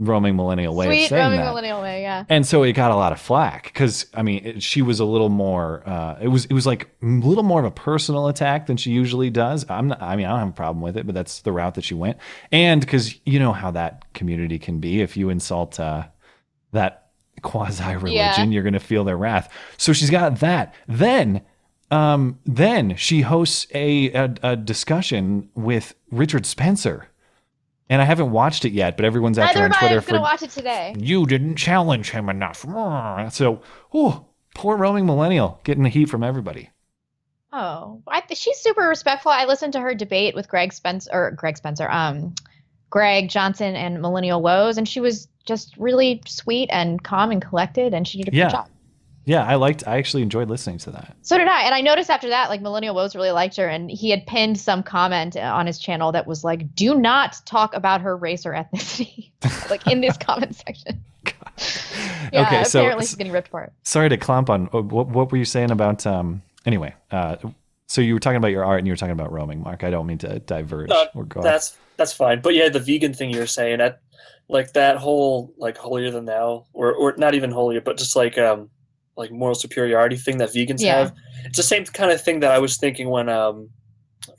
roaming 0.00 0.34
millennial 0.34 0.74
way 0.74 0.86
of 0.86 0.92
Sweet 0.92 1.08
saying 1.10 1.22
roaming 1.22 1.38
that 1.40 1.44
millennial 1.44 1.80
way, 1.82 2.02
yeah. 2.02 2.24
and 2.28 2.44
so 2.46 2.62
it 2.64 2.72
got 2.72 2.90
a 2.90 2.96
lot 2.96 3.12
of 3.12 3.20
flack 3.20 3.64
because 3.64 4.06
I 4.14 4.22
mean 4.22 4.44
it, 4.44 4.62
she 4.62 4.82
was 4.82 4.98
a 4.98 5.04
little 5.04 5.28
more. 5.28 5.82
Uh, 5.86 6.16
it 6.20 6.28
was 6.28 6.46
it 6.46 6.52
was 6.54 6.66
like 6.66 6.88
a 7.02 7.06
little 7.06 7.44
more 7.44 7.60
of 7.60 7.66
a 7.66 7.70
personal 7.70 8.26
attack 8.26 8.66
than 8.66 8.76
she 8.76 8.90
usually 8.90 9.30
does. 9.30 9.64
I'm 9.68 9.88
not. 9.88 10.02
I 10.02 10.16
mean 10.16 10.26
I 10.26 10.30
don't 10.30 10.38
have 10.40 10.48
a 10.48 10.52
problem 10.52 10.80
with 10.82 10.96
it, 10.96 11.06
but 11.06 11.14
that's 11.14 11.42
the 11.42 11.52
route 11.52 11.74
that 11.74 11.84
she 11.84 11.94
went. 11.94 12.16
And 12.50 12.80
because 12.80 13.14
you 13.24 13.38
know 13.38 13.52
how 13.52 13.70
that 13.72 14.12
community 14.14 14.58
can 14.58 14.80
be, 14.80 15.02
if 15.02 15.16
you 15.16 15.28
insult 15.28 15.78
uh, 15.78 16.06
that 16.72 17.10
quasi 17.42 17.84
religion, 17.96 18.12
Yeah. 18.12 18.44
you're 18.44 18.62
going 18.62 18.72
to 18.72 18.80
feel 18.80 19.04
their 19.04 19.16
wrath. 19.16 19.52
So 19.76 19.92
she's 19.92 20.10
got 20.10 20.40
that. 20.40 20.74
Then. 20.88 21.42
Um, 21.92 22.38
then 22.46 22.94
she 22.94 23.22
hosts 23.22 23.66
a, 23.74 24.12
a, 24.12 24.34
a 24.44 24.56
discussion 24.56 25.48
with 25.56 25.96
Richard 26.12 26.46
Spencer, 26.46 27.08
and 27.90 28.00
I 28.00 28.06
haven't 28.06 28.30
watched 28.30 28.64
it 28.64 28.72
yet. 28.72 28.96
But 28.96 29.04
everyone's 29.04 29.38
after 29.38 29.58
Neither 29.58 29.74
on. 29.74 29.78
Twitter 29.78 30.00
for 30.00 30.18
watch 30.20 30.42
it 30.42 30.50
today. 30.50 30.94
you 30.98 31.26
didn't 31.26 31.56
challenge 31.56 32.10
him 32.10 32.30
enough. 32.30 32.64
So, 33.34 33.60
oh, 33.92 34.24
poor 34.54 34.76
roaming 34.78 35.04
millennial 35.04 35.60
getting 35.64 35.82
the 35.82 35.88
heat 35.90 36.08
from 36.08 36.24
everybody. 36.24 36.70
Oh, 37.52 38.00
I, 38.06 38.22
she's 38.32 38.58
super 38.58 38.82
respectful. 38.82 39.32
I 39.32 39.44
listened 39.44 39.72
to 39.74 39.80
her 39.80 39.94
debate 39.94 40.34
with 40.36 40.48
Greg 40.48 40.72
Spencer, 40.72 41.10
or 41.12 41.30
Greg 41.32 41.56
Spencer, 41.56 41.90
um, 41.90 42.34
Greg 42.90 43.28
Johnson 43.28 43.74
and 43.74 44.00
Millennial 44.00 44.40
Woes, 44.40 44.78
and 44.78 44.88
she 44.88 45.00
was 45.00 45.26
just 45.46 45.76
really 45.76 46.22
sweet 46.26 46.68
and 46.72 47.02
calm 47.02 47.32
and 47.32 47.42
collected, 47.42 47.92
and 47.92 48.06
she 48.06 48.22
did 48.22 48.32
a 48.32 48.36
Yeah. 48.36 48.44
good 48.46 48.50
job. 48.52 48.68
Yeah, 49.30 49.44
I 49.46 49.54
liked. 49.54 49.86
I 49.86 49.96
actually 49.98 50.22
enjoyed 50.22 50.48
listening 50.50 50.78
to 50.78 50.90
that. 50.90 51.16
So 51.22 51.38
did 51.38 51.46
I, 51.46 51.62
and 51.62 51.72
I 51.72 51.82
noticed 51.82 52.10
after 52.10 52.28
that, 52.30 52.48
like 52.50 52.60
Millennial 52.60 52.96
Woes 52.96 53.14
really 53.14 53.30
liked 53.30 53.56
her, 53.58 53.68
and 53.68 53.88
he 53.88 54.10
had 54.10 54.26
pinned 54.26 54.58
some 54.58 54.82
comment 54.82 55.36
on 55.36 55.68
his 55.68 55.78
channel 55.78 56.10
that 56.12 56.26
was 56.26 56.42
like, 56.42 56.74
"Do 56.74 56.96
not 56.98 57.40
talk 57.46 57.72
about 57.74 58.00
her 58.00 58.16
race 58.16 58.44
or 58.44 58.52
ethnicity," 58.52 59.30
like 59.70 59.86
in 59.86 60.00
this 60.00 60.16
comment 60.16 60.56
section. 60.56 61.04
Yeah, 62.32 62.46
okay, 62.46 62.64
so 62.64 62.80
apparently 62.80 63.04
he's 63.04 63.14
getting 63.14 63.32
ripped 63.32 63.48
apart. 63.48 63.72
sorry 63.82 64.08
to 64.08 64.16
clomp 64.16 64.48
on. 64.48 64.68
uh, 64.72 64.80
What, 64.82 65.08
what 65.08 65.30
were 65.30 65.38
you 65.38 65.44
saying 65.44 65.70
about? 65.70 66.06
Um. 66.06 66.42
Anyway, 66.64 66.94
uh, 67.10 67.36
so 67.86 68.00
you 68.00 68.14
were 68.14 68.20
talking 68.20 68.36
about 68.36 68.48
your 68.52 68.64
art 68.64 68.78
and 68.78 68.86
you 68.86 68.92
were 68.92 68.96
talking 68.96 69.12
about 69.12 69.32
roaming, 69.32 69.62
Mark. 69.62 69.84
I 69.84 69.90
don't 69.90 70.06
mean 70.06 70.18
to 70.18 70.38
diverge. 70.40 70.88
No, 70.90 71.06
We're 71.14 71.24
going. 71.24 71.44
That's 71.44 71.76
that's 71.96 72.12
fine. 72.12 72.40
But 72.40 72.54
yeah, 72.54 72.68
the 72.68 72.80
vegan 72.80 73.14
thing 73.14 73.30
you're 73.30 73.46
saying 73.46 73.78
that 73.78 74.00
like 74.48 74.72
that 74.72 74.96
whole 74.96 75.52
like 75.58 75.76
holier 75.76 76.10
than 76.10 76.24
thou 76.24 76.66
or 76.72 76.92
or 76.94 77.14
not 77.16 77.34
even 77.34 77.50
holier, 77.50 77.80
but 77.80 77.96
just 77.98 78.16
like 78.16 78.38
um 78.38 78.70
like 79.16 79.30
moral 79.30 79.54
superiority 79.54 80.16
thing 80.16 80.38
that 80.38 80.50
vegans 80.50 80.80
Yeah. 80.80 80.98
have. 80.98 81.14
It's 81.44 81.56
the 81.56 81.62
same 81.62 81.84
kind 81.84 82.10
of 82.10 82.22
thing 82.22 82.40
that 82.40 82.52
I 82.52 82.58
was 82.58 82.76
thinking 82.76 83.08
when 83.10 83.28
um 83.28 83.68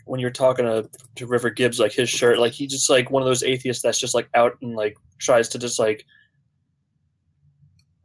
when 0.05 0.19
you're 0.19 0.29
talking 0.31 0.65
to, 0.65 0.89
to 1.15 1.27
River 1.27 1.49
Gibbs, 1.49 1.79
like 1.79 1.91
his 1.91 2.09
shirt, 2.09 2.39
like 2.39 2.51
he's 2.53 2.71
just 2.71 2.89
like 2.89 3.09
one 3.11 3.21
of 3.23 3.27
those 3.27 3.43
atheists 3.43 3.81
that's 3.83 3.99
just 3.99 4.13
like 4.13 4.29
out 4.33 4.53
and 4.61 4.75
like 4.75 4.95
tries 5.19 5.49
to 5.49 5.59
just 5.59 5.79
like 5.79 6.05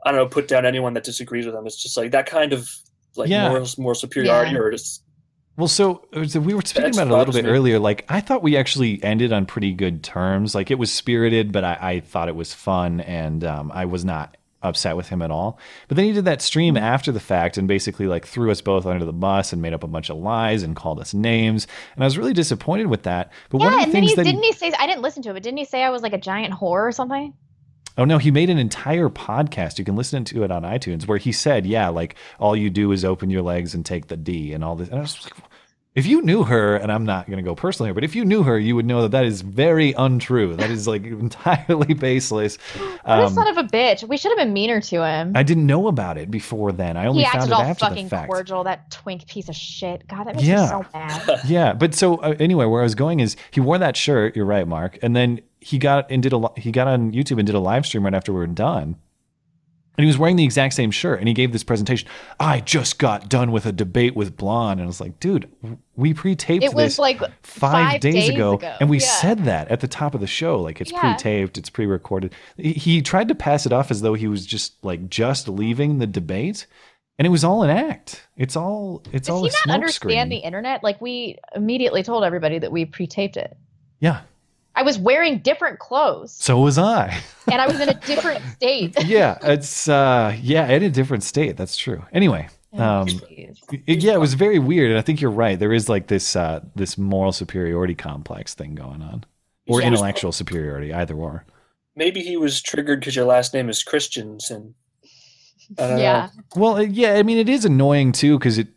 I 0.04 0.10
don't 0.12 0.20
know, 0.20 0.26
put 0.28 0.48
down 0.48 0.64
anyone 0.64 0.94
that 0.94 1.04
disagrees 1.04 1.46
with 1.46 1.54
him. 1.54 1.66
It's 1.66 1.82
just 1.82 1.96
like 1.96 2.12
that 2.12 2.26
kind 2.26 2.52
of 2.52 2.68
like 3.16 3.28
Yeah. 3.28 3.48
moral 3.48 3.66
moral 3.78 3.94
superiority 3.94 4.52
Yeah. 4.52 4.58
or 4.58 4.70
just 4.70 5.02
Well, 5.56 5.68
so, 5.68 6.06
so 6.26 6.38
we 6.40 6.52
were 6.54 6.60
speaking 6.64 6.84
That's 6.84 6.98
about 6.98 7.08
it 7.08 7.14
a 7.14 7.16
little 7.18 7.32
bit 7.34 7.44
me. 7.46 7.50
earlier. 7.50 7.78
Like, 7.78 8.04
I 8.10 8.20
thought 8.20 8.42
we 8.42 8.56
actually 8.58 9.02
ended 9.02 9.32
on 9.32 9.46
pretty 9.46 9.72
good 9.72 10.02
terms. 10.04 10.54
Like, 10.54 10.70
it 10.70 10.74
was 10.78 10.92
spirited, 10.92 11.50
but 11.50 11.64
I, 11.64 11.78
I 11.80 12.00
thought 12.00 12.28
it 12.28 12.36
was 12.36 12.52
fun, 12.52 13.00
and 13.00 13.42
um, 13.42 13.72
I 13.72 13.86
was 13.86 14.04
not 14.04 14.36
upset 14.62 14.96
with 14.96 15.08
him 15.08 15.22
at 15.22 15.30
all. 15.30 15.58
But 15.88 15.96
then 15.96 16.06
he 16.06 16.12
did 16.12 16.24
that 16.24 16.42
stream 16.42 16.74
hmm. 16.74 16.82
after 16.82 17.12
the 17.12 17.20
fact 17.20 17.56
and 17.56 17.68
basically 17.68 18.06
like 18.06 18.26
threw 18.26 18.50
us 18.50 18.60
both 18.60 18.86
under 18.86 19.04
the 19.04 19.12
bus 19.12 19.52
and 19.52 19.62
made 19.62 19.72
up 19.72 19.84
a 19.84 19.88
bunch 19.88 20.10
of 20.10 20.16
lies 20.16 20.62
and 20.62 20.76
called 20.76 21.00
us 21.00 21.14
names. 21.14 21.66
And 21.94 22.04
I 22.04 22.06
was 22.06 22.18
really 22.18 22.32
disappointed 22.32 22.86
with 22.86 23.04
that. 23.04 23.32
But 23.50 23.58
one 23.58 23.68
of 23.68 23.72
the 23.74 23.84
and 23.84 23.92
then 23.92 24.02
things 24.02 24.10
he 24.10 24.16
that 24.16 24.24
didn't 24.24 24.42
he 24.42 24.52
say 24.52 24.72
I 24.78 24.86
didn't 24.86 25.02
listen 25.02 25.22
to 25.24 25.30
it, 25.30 25.34
but 25.34 25.42
didn't 25.42 25.58
he 25.58 25.64
say 25.64 25.82
I 25.82 25.90
was 25.90 26.02
like 26.02 26.12
a 26.12 26.18
giant 26.18 26.54
whore 26.54 26.86
or 26.86 26.92
something? 26.92 27.34
Oh 27.98 28.04
no, 28.04 28.18
he 28.18 28.30
made 28.30 28.50
an 28.50 28.58
entire 28.58 29.08
podcast. 29.08 29.78
You 29.78 29.84
can 29.84 29.96
listen 29.96 30.22
to 30.24 30.44
it 30.44 30.50
on 30.50 30.62
iTunes 30.62 31.08
where 31.08 31.16
he 31.16 31.32
said, 31.32 31.64
"Yeah, 31.64 31.88
like 31.88 32.14
all 32.38 32.54
you 32.54 32.68
do 32.68 32.92
is 32.92 33.06
open 33.06 33.30
your 33.30 33.40
legs 33.40 33.74
and 33.74 33.86
take 33.86 34.08
the 34.08 34.18
D 34.18 34.52
and 34.52 34.62
all 34.62 34.76
this." 34.76 34.88
And 34.88 34.98
I 34.98 35.02
was 35.02 35.24
like, 35.24 35.32
if 35.96 36.06
you 36.06 36.22
knew 36.22 36.44
her, 36.44 36.76
and 36.76 36.92
I'm 36.92 37.04
not 37.04 37.26
going 37.26 37.38
to 37.38 37.42
go 37.42 37.54
personally 37.56 37.88
here, 37.88 37.94
but 37.94 38.04
if 38.04 38.14
you 38.14 38.24
knew 38.24 38.44
her, 38.44 38.56
you 38.58 38.76
would 38.76 38.86
know 38.86 39.02
that 39.02 39.10
that 39.12 39.24
is 39.24 39.40
very 39.40 39.92
untrue. 39.94 40.54
That 40.54 40.70
is 40.70 40.86
like 40.86 41.04
entirely 41.06 41.94
baseless. 41.94 42.56
What 42.56 43.00
a 43.04 43.24
Um, 43.24 43.32
son 43.34 43.48
of 43.48 43.56
a 43.56 43.64
bitch. 43.64 44.06
We 44.06 44.16
should 44.16 44.30
have 44.30 44.38
been 44.38 44.52
meaner 44.52 44.80
to 44.80 45.04
him. 45.04 45.32
I 45.34 45.42
didn't 45.42 45.66
know 45.66 45.88
about 45.88 46.18
it 46.18 46.30
before 46.30 46.70
then. 46.70 46.96
I 46.96 47.06
only 47.06 47.22
he 47.22 47.28
found 47.28 47.36
acted 47.38 47.50
it 47.50 47.54
all 47.54 47.62
after 47.62 47.84
the 47.86 47.88
fucking 47.90 48.08
fact. 48.10 48.28
cordial, 48.30 48.62
that 48.64 48.90
twink 48.90 49.26
piece 49.26 49.48
of 49.48 49.56
shit. 49.56 50.06
God, 50.06 50.24
that 50.26 50.36
makes 50.36 50.46
Yeah. 50.46 50.62
me 50.62 50.68
so 50.68 50.84
mad. 50.94 51.40
yeah, 51.46 51.72
but 51.72 51.94
so 51.94 52.16
uh, 52.18 52.34
anyway, 52.38 52.66
where 52.66 52.80
I 52.82 52.84
was 52.84 52.94
going 52.94 53.20
is 53.20 53.36
he 53.50 53.60
wore 53.60 53.78
that 53.78 53.96
shirt. 53.96 54.36
You're 54.36 54.44
right, 54.46 54.68
Mark, 54.68 54.98
and 55.02 55.16
then 55.16 55.40
he 55.60 55.78
got 55.78 56.10
and 56.10 56.22
did 56.22 56.32
a 56.32 56.48
he 56.56 56.70
got 56.70 56.86
on 56.86 57.12
YouTube 57.12 57.38
and 57.38 57.46
did 57.46 57.54
a 57.56 57.60
live 57.60 57.86
stream 57.86 58.04
right 58.04 58.14
after 58.14 58.32
we 58.32 58.38
were 58.38 58.46
done. 58.46 58.96
And 59.98 60.04
he 60.04 60.06
was 60.06 60.18
wearing 60.18 60.36
the 60.36 60.44
exact 60.44 60.74
same 60.74 60.90
shirt, 60.90 61.20
and 61.20 61.26
he 61.28 61.32
gave 61.32 61.52
this 61.52 61.64
presentation. 61.64 62.06
I 62.38 62.60
just 62.60 62.98
got 62.98 63.28
done 63.30 63.50
with 63.50 63.64
a 63.64 63.72
debate 63.72 64.14
with 64.14 64.36
Blonde, 64.36 64.78
and 64.80 64.86
I 64.86 64.88
was 64.88 65.00
like, 65.00 65.18
"Dude, 65.20 65.50
we 65.96 66.12
pre-taped 66.12 66.62
It 66.62 66.74
was 66.74 66.84
this 66.84 66.98
like 66.98 67.18
five, 67.42 67.92
five 67.92 68.00
days, 68.00 68.14
days 68.14 68.28
ago, 68.28 68.54
ago. 68.54 68.76
and 68.78 68.90
we 68.90 68.98
Yeah. 68.98 69.06
said 69.06 69.44
that 69.44 69.68
at 69.68 69.80
the 69.80 69.88
top 69.88 70.14
of 70.14 70.20
the 70.20 70.26
show, 70.26 70.60
like 70.60 70.80
it's 70.82 70.92
Yeah. 70.92 71.00
pre-taped, 71.00 71.56
it's 71.56 71.70
pre-recorded." 71.70 72.34
He, 72.58 72.72
he 72.74 73.02
tried 73.02 73.28
to 73.28 73.34
pass 73.34 73.64
it 73.64 73.72
off 73.72 73.90
as 73.90 74.02
though 74.02 74.14
he 74.14 74.28
was 74.28 74.44
just 74.44 74.84
like 74.84 75.08
just 75.08 75.48
leaving 75.48 75.98
the 75.98 76.06
debate, 76.06 76.66
and 77.18 77.24
it 77.24 77.30
was 77.30 77.42
all 77.44 77.62
an 77.62 77.70
act. 77.70 78.28
It's 78.36 78.54
all 78.56 79.02
it's 79.12 79.28
Does 79.28 79.34
all 79.34 79.44
he 79.44 79.50
not 79.66 79.74
understand 79.74 80.28
screen. 80.28 80.28
the 80.28 80.36
internet? 80.46 80.84
Like 80.84 81.00
we 81.00 81.38
immediately 81.54 82.02
told 82.02 82.22
everybody 82.22 82.58
that 82.58 82.70
we 82.70 82.84
pre-taped 82.84 83.38
it. 83.38 83.56
yeah, 83.98 84.20
I 84.78 84.82
was 84.82 84.98
wearing 84.98 85.38
different 85.38 85.78
clothes 85.78 86.32
so 86.32 86.60
was 86.60 86.76
I. 86.78 87.18
and 87.50 87.60
I 87.62 87.66
was 87.66 87.80
in 87.80 87.88
a 87.88 87.94
different 87.94 88.44
state. 88.56 88.94
yeah, 89.04 89.38
it's 89.42 89.88
uh 89.88 90.36
yeah, 90.40 90.68
in 90.68 90.82
a 90.82 90.90
different 90.90 91.22
state. 91.24 91.56
That's 91.56 91.76
true. 91.76 92.04
Anyway, 92.12 92.48
um 92.74 93.08
it- 93.30 94.02
yeah, 94.02 94.12
it 94.14 94.20
was 94.20 94.34
very 94.34 94.58
weird 94.58 94.90
and 94.90 94.98
I 94.98 95.02
think 95.02 95.20
you're 95.20 95.30
right. 95.30 95.58
There 95.58 95.72
is 95.72 95.88
like 95.88 96.06
this 96.08 96.36
uh 96.36 96.60
this 96.74 96.96
moral 96.98 97.32
superiority 97.32 97.94
complex 97.94 98.54
thing 98.54 98.74
going 98.74 99.02
on. 99.02 99.24
Or 99.68 99.80
Yeah. 99.80 99.88
intellectual 99.88 100.30
superiority, 100.30 100.92
either 100.92 101.14
or. 101.14 101.44
maybe 101.96 102.20
he 102.20 102.36
was 102.36 102.60
triggered 102.62 103.00
because 103.00 103.16
your 103.16 103.24
last 103.24 103.52
name 103.54 103.68
is 103.68 103.82
Christians 103.82 104.50
and 104.50 104.74
I 105.78 105.86
don't 105.88 105.98
yeah. 105.98 106.28
Well, 106.54 106.76
uh, 106.76 106.80
yeah, 106.82 107.14
I 107.14 107.22
mean 107.22 107.38
it 107.38 107.48
is 107.48 107.64
annoying 107.64 108.12
too 108.12 108.38
cuz 108.38 108.58
it 108.58 108.68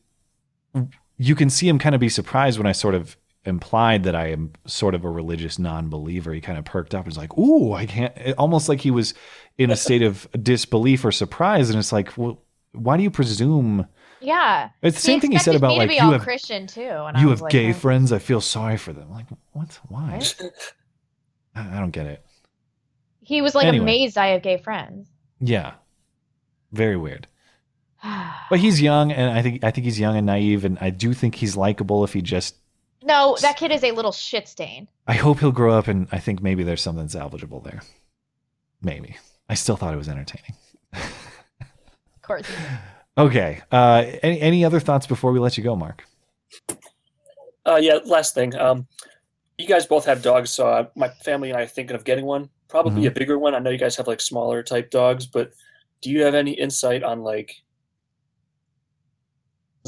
you 1.18 1.36
can 1.36 1.50
see 1.50 1.68
him 1.68 1.78
kind 1.80 1.94
of 1.94 2.00
be 2.02 2.10
surprised 2.10 2.58
when 2.58 2.66
I 2.68 2.72
sort 2.72 2.96
of 2.96 3.18
implied 3.46 4.04
that 4.04 4.16
I 4.16 4.28
am 4.32 4.52
sort 4.66 4.94
of 4.96 5.04
a 5.06 5.10
religious 5.10 5.58
non-believer. 5.60 6.34
He 6.34 6.42
kind 6.42 6.58
of 6.60 6.66
perked 6.66 6.94
up 6.94 7.00
and 7.06 7.08
was 7.08 7.18
like, 7.18 7.38
"Ooh, 7.38 7.74
I 7.74 7.86
can't." 7.86 8.16
it- 8.18 8.38
Almost 8.38 8.70
like 8.70 8.82
he 8.82 8.92
was 8.92 9.14
in 9.58 9.72
a 9.72 9.76
state 9.86 10.02
of 10.02 10.28
disbelief 10.44 11.04
or 11.06 11.12
surprise, 11.12 11.70
and 11.70 11.80
it's 11.80 11.92
like, 11.92 12.18
well, 12.18 12.44
why 12.74 12.98
do 12.98 13.04
you 13.04 13.10
presume? 13.12 13.88
Yeah. 14.22 14.70
It's 14.82 14.98
the 14.98 15.02
same 15.02 15.22
thing 15.22 15.32
he 15.32 15.40
said 15.40 15.56
about 15.56 15.78
like 15.78 15.90
you 15.92 16.12
have 16.12 16.22
Christian 16.24 16.68
too. 16.68 16.82
And 16.82 17.16
I 17.18 17.22
you 17.22 17.30
have 17.30 17.40
like, 17.42 17.52
gay 17.52 17.72
friends. 17.72 18.12
I 18.12 18.20
feel 18.20 18.42
sorry 18.42 18.76
for 18.78 18.92
them. 18.92 19.10
Like 19.10 19.28
what? 19.54 19.80
Why? 19.88 20.22
I 21.56 21.78
I 21.78 21.80
don't 21.80 21.92
get 21.92 22.06
it. 22.06 22.26
He 23.22 23.42
was 23.42 23.56
like 23.56 23.66
Anyway. 23.68 23.84
amazed 23.84 24.18
I 24.18 24.28
have 24.28 24.42
gay 24.42 24.58
friends. 24.58 25.08
Yeah, 25.40 25.74
very 26.74 26.98
weird. 26.98 27.28
But 28.50 28.60
he's 28.60 28.82
young, 28.82 29.12
and 29.12 29.38
I 29.38 29.42
think 29.44 29.64
I 29.64 29.72
think 29.72 29.86
he's 29.86 30.00
young 30.00 30.18
and 30.18 30.26
naive, 30.26 30.66
and 30.66 30.78
I 30.82 30.90
do 30.90 31.14
think 31.14 31.36
he's 31.36 31.56
likable 31.56 32.04
if 32.04 32.14
he 32.14 32.22
just. 32.22 32.56
No, 33.04 33.38
that 33.42 33.58
kid 33.58 33.72
is 33.72 33.84
a 33.84 33.92
little 33.92 34.12
shit 34.12 34.48
stain. 34.48 34.88
I 35.08 35.14
hope 35.14 35.40
he'll 35.40 35.52
grow 35.52 35.74
up, 35.78 35.88
and 35.88 36.08
I 36.12 36.20
think 36.20 36.42
maybe 36.42 36.64
there's 36.64 36.82
something 36.82 37.08
salvageable 37.08 37.64
there. 37.64 37.82
Maybe. 38.82 39.18
I 39.50 39.56
still 39.56 39.76
thought 39.76 39.94
it 39.94 39.98
was 39.98 40.10
entertaining. 40.10 40.56
Of 40.94 42.22
course. 42.22 42.48
Okay. 43.18 43.62
Uh, 43.72 44.06
any 44.24 44.40
any 44.40 44.66
other 44.66 44.80
thoughts 44.80 45.08
before 45.08 45.32
we 45.32 45.40
let 45.40 45.58
you 45.58 45.64
go, 45.64 45.76
Mark? 45.76 46.06
Uh, 47.66 47.76
yeah, 47.82 48.00
last 48.06 48.34
thing. 48.36 48.56
Um, 48.56 48.88
you 49.58 49.68
guys 49.68 49.86
both 49.86 50.06
have 50.06 50.22
dogs, 50.22 50.52
so 50.52 50.68
uh, 50.68 50.86
my 50.96 51.10
family 51.10 51.50
and 51.50 51.58
I 51.58 51.64
are 51.64 51.68
thinking 51.68 51.96
of 51.96 52.04
getting 52.06 52.26
one. 52.26 52.50
Probably 52.68 53.02
Mm-hmm. 53.02 53.08
a 53.08 53.12
bigger 53.12 53.40
one. 53.40 53.56
I 53.56 53.60
know 53.60 53.72
you 53.72 53.78
guys 53.80 53.96
have 53.98 54.08
like 54.08 54.22
smaller 54.22 54.62
type 54.64 54.92
dogs, 54.92 55.26
but 55.26 55.52
do 56.02 56.10
you 56.12 56.24
have 56.24 56.36
any 56.36 56.52
insight 56.52 57.04
on 57.04 57.22
like? 57.22 57.56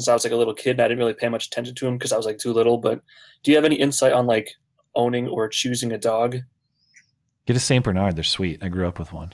Since 0.02 0.08
I 0.08 0.14
was 0.14 0.24
like 0.24 0.32
a 0.32 0.36
little 0.36 0.54
kid, 0.54 0.72
and 0.72 0.80
I 0.80 0.88
didn't 0.88 0.98
really 0.98 1.14
pay 1.14 1.28
much 1.28 1.46
attention 1.46 1.76
to 1.76 1.86
him 1.86 1.96
because 1.96 2.10
I 2.12 2.16
was 2.16 2.26
like 2.26 2.38
too 2.38 2.52
little. 2.52 2.76
But 2.76 3.00
do 3.44 3.52
you 3.52 3.56
have 3.56 3.64
any 3.64 3.76
insight 3.76 4.12
on 4.12 4.26
like 4.26 4.50
owning 4.96 5.28
or 5.28 5.48
choosing 5.48 5.92
a 5.92 5.98
dog? 5.98 6.38
Get 7.46 7.56
a 7.56 7.60
Saint 7.60 7.84
Bernard. 7.84 8.16
They're 8.16 8.24
sweet. 8.24 8.62
I 8.64 8.68
grew 8.68 8.88
up 8.88 8.98
with 8.98 9.12
one. 9.12 9.32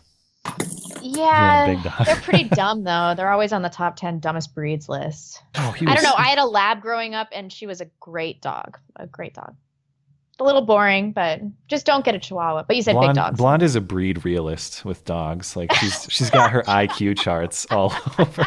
Yeah. 1.01 1.81
They're 2.05 2.17
pretty 2.17 2.45
dumb 2.55 2.85
though. 2.85 3.15
They're 3.17 3.31
always 3.31 3.53
on 3.53 3.63
the 3.63 3.69
top 3.69 3.97
10 3.97 4.21
dumbest 4.21 4.55
breeds 4.55 4.89
list. 4.89 5.43
Oh, 5.57 5.71
he 5.73 5.87
I 5.87 5.95
don't 5.95 6.05
know. 6.05 6.15
I 6.17 6.29
had 6.29 6.39
a 6.39 6.45
lab 6.45 6.81
growing 6.83 7.15
up 7.15 7.29
and 7.33 7.53
she 7.53 7.67
was 7.67 7.81
a 7.81 7.87
great 8.01 8.43
dog. 8.43 8.79
A 8.97 9.07
great 9.07 9.35
dog. 9.35 9.55
a 10.41 10.45
little 10.45 10.63
boring, 10.63 11.13
but 11.13 11.41
just 11.69 11.85
don't 11.87 12.05
get 12.05 12.15
a 12.15 12.19
Chihuahua. 12.19 12.65
But 12.67 12.77
you 12.77 12.83
said 12.83 12.93
Blonde, 12.93 13.09
big 13.09 13.15
dogs. 13.17 13.39
Blonde 13.39 13.63
is 13.63 13.75
a 13.75 13.81
breed 13.81 14.25
realist 14.25 14.85
with 14.85 15.05
dogs. 15.05 15.57
Like 15.57 15.73
she's 15.75 16.07
she's 16.11 16.31
got 16.31 16.51
her 16.51 16.63
IQ 16.67 17.19
charts 17.19 17.67
all 17.71 17.93
over. 18.19 18.47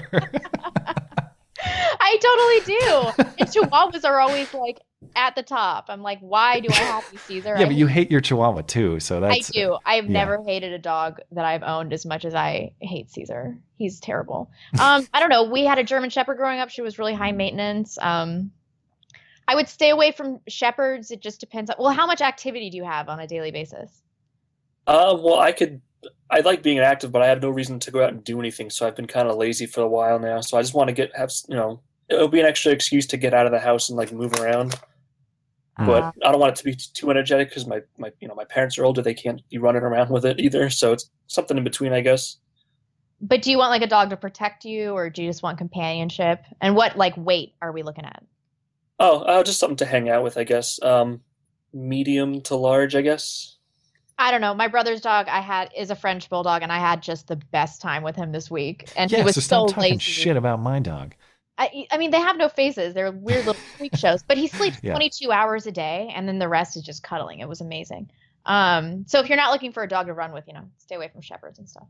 I 2.12 2.18
totally 2.18 2.78
do. 2.78 3.32
And 3.42 3.50
Chihuahuas 3.50 4.06
are 4.06 4.20
always 4.20 4.54
like 4.54 4.80
at 5.16 5.36
the 5.36 5.42
top. 5.42 5.86
I'm 5.90 6.02
like, 6.02 6.20
why 6.20 6.60
do 6.60 6.68
I 6.72 6.76
have 6.76 7.10
these, 7.10 7.22
Caesar? 7.22 7.56
yeah, 7.58 7.66
but 7.66 7.76
you 7.76 7.88
hate 7.88 8.12
your 8.12 8.22
Chihuahua 8.22 8.62
too, 8.62 9.00
so 9.00 9.20
that's 9.20 9.50
I 9.50 9.52
do. 9.52 9.78
I've 9.86 10.06
yeah. 10.06 10.12
never 10.12 10.44
hated 10.44 10.74
a 10.74 10.78
dog 10.78 11.20
that 11.32 11.46
I've 11.46 11.64
owned 11.64 11.94
as 11.94 12.06
much 12.06 12.26
as 12.26 12.36
I 12.36 12.74
hate 12.80 13.10
Caesar. 13.12 13.58
He's 13.78 14.00
terrible. 14.00 14.52
Um, 14.80 15.08
I 15.14 15.20
don't 15.20 15.30
know. 15.30 15.46
We 15.46 15.66
had 15.66 15.80
a 15.80 15.84
German 15.84 16.10
Shepherd 16.10 16.38
growing 16.38 16.60
up. 16.60 16.70
She 16.70 16.82
was 16.82 17.00
really 17.00 17.14
high 17.14 17.32
maintenance. 17.32 17.98
Um, 18.00 18.52
I 19.48 19.56
would 19.56 19.68
stay 19.68 19.90
away 19.90 20.12
from 20.12 20.40
shepherds. 20.48 21.10
It 21.10 21.22
just 21.22 21.40
depends. 21.40 21.72
On, 21.72 21.78
well, 21.80 21.92
how 21.92 22.06
much 22.06 22.22
activity 22.22 22.70
do 22.70 22.78
you 22.78 22.84
have 22.84 23.10
on 23.10 23.20
a 23.20 23.28
daily 23.28 23.52
basis? 23.52 24.04
Uh, 24.86 25.18
well, 25.20 25.40
I 25.40 25.52
could. 25.52 25.82
I 26.30 26.40
like 26.40 26.64
being 26.64 26.80
active, 26.80 27.12
but 27.12 27.22
I 27.22 27.28
have 27.28 27.42
no 27.42 27.50
reason 27.50 27.80
to 27.80 27.92
go 27.92 28.04
out 28.04 28.14
and 28.14 28.24
do 28.24 28.40
anything. 28.40 28.70
So 28.70 28.88
I've 28.88 28.96
been 28.96 29.08
kind 29.08 29.28
of 29.28 29.38
lazy 29.38 29.66
for 29.66 29.82
a 29.82 29.88
while 29.88 30.20
now. 30.20 30.42
So 30.42 30.58
I 30.58 30.62
just 30.62 30.74
want 30.74 30.88
to 30.90 30.94
get 30.94 31.16
have 31.16 31.32
you 31.48 31.56
know 31.56 31.82
it'll 32.12 32.28
be 32.28 32.40
an 32.40 32.46
extra 32.46 32.72
excuse 32.72 33.08
to 33.08 33.18
get 33.18 33.34
out 33.34 33.46
of 33.46 33.52
the 33.52 33.60
house 33.60 33.90
and 33.90 33.98
like 33.98 34.12
move 34.12 34.34
around. 34.34 34.80
But 35.78 36.04
Uh, 36.04 36.12
I 36.26 36.32
don't 36.32 36.40
want 36.40 36.52
it 36.52 36.56
to 36.58 36.64
be 36.66 36.76
too 36.76 37.10
energetic 37.10 37.50
because 37.50 37.66
my, 37.66 37.82
my 37.98 38.12
you 38.20 38.28
know 38.28 38.36
my 38.36 38.46
parents 38.46 38.78
are 38.78 38.86
older. 38.86 39.02
They 39.02 39.14
can't 39.14 39.42
be 39.50 39.58
running 39.58 39.82
around 39.84 40.10
with 40.12 40.26
it 40.26 40.40
either. 40.40 40.70
So 40.70 40.92
it's 40.92 41.10
something 41.28 41.58
in 41.58 41.64
between, 41.64 41.94
I 41.94 42.02
guess. 42.02 42.38
but 43.22 43.42
do 43.42 43.52
you 43.52 43.58
want 43.58 43.72
like 43.72 43.82
a 43.82 43.88
dog 43.88 44.10
to 44.10 44.18
protect 44.18 44.66
you, 44.66 44.92
or 44.92 45.10
do 45.10 45.24
you 45.24 45.30
just 45.30 45.44
want 45.44 45.58
companionship? 45.58 46.44
And 46.60 46.76
what 46.76 46.98
like 46.98 47.16
weight 47.18 47.54
are 47.62 47.72
we 47.72 47.84
looking 47.84 48.06
at? 48.06 48.24
Oh, 49.00 49.20
uh, 49.22 49.44
just 49.44 49.60
something 49.60 49.78
to 49.78 49.86
hang 49.86 50.10
out 50.10 50.24
with, 50.24 50.38
I 50.38 50.44
guess. 50.44 50.80
Um, 50.84 51.22
medium 51.74 52.42
to 52.42 52.56
large, 52.56 52.96
I 52.96 53.02
guess. 53.02 53.58
I 54.20 54.30
don't 54.30 54.42
know. 54.42 54.54
My 54.54 54.68
brother's 54.68 55.02
dog 55.02 55.28
I 55.30 55.40
had 55.42 55.72
is 55.76 55.90
a 55.90 55.96
French 55.96 56.30
bulldog, 56.30 56.62
and 56.62 56.72
I 56.72 56.78
had 56.78 57.02
just 57.02 57.28
the 57.28 57.38
best 57.38 57.82
time 57.82 58.04
with 58.04 58.16
him 58.16 58.32
this 58.32 58.52
week. 58.52 58.90
And 58.96 59.12
yeah. 59.12 59.20
he 59.20 59.24
was 59.24 59.36
so 59.36 59.42
so, 59.42 59.68
talking 59.68 59.94
lazy. 59.94 60.00
shit 60.00 60.38
about 60.38 60.60
my 60.60 60.80
dog. 60.80 61.16
I, 61.58 61.86
I 61.92 61.98
mean, 61.98 62.12
they 62.12 62.20
have 62.20 62.38
no 62.38 62.50
faces. 62.50 62.94
They're 62.94 63.12
weird 63.12 63.46
little 63.46 63.62
freak 63.78 63.96
shows. 63.96 64.24
But 64.24 64.38
he 64.38 64.48
sleeps 64.48 64.78
Yeah. 64.82 64.94
22 64.94 65.32
hours 65.32 65.68
a 65.68 65.72
day, 65.72 66.12
and 66.16 66.28
then 66.28 66.40
the 66.40 66.48
rest 66.48 66.76
is 66.78 66.84
just 66.84 67.04
cuddling. 67.04 67.40
It 67.40 67.48
was 67.48 67.62
amazing. 67.62 68.10
Um, 68.46 69.06
so 69.08 69.20
if 69.20 69.30
you're 69.30 69.38
not 69.38 69.52
looking 69.52 69.72
for 69.72 69.84
a 69.84 69.88
dog 69.88 70.08
to 70.08 70.14
run 70.14 70.32
with, 70.32 70.46
you 70.48 70.54
know, 70.54 70.64
stay 70.80 70.96
away 70.96 71.10
from 71.10 71.22
shepherds 71.22 71.60
and 71.60 71.70
stuff. 71.70 71.88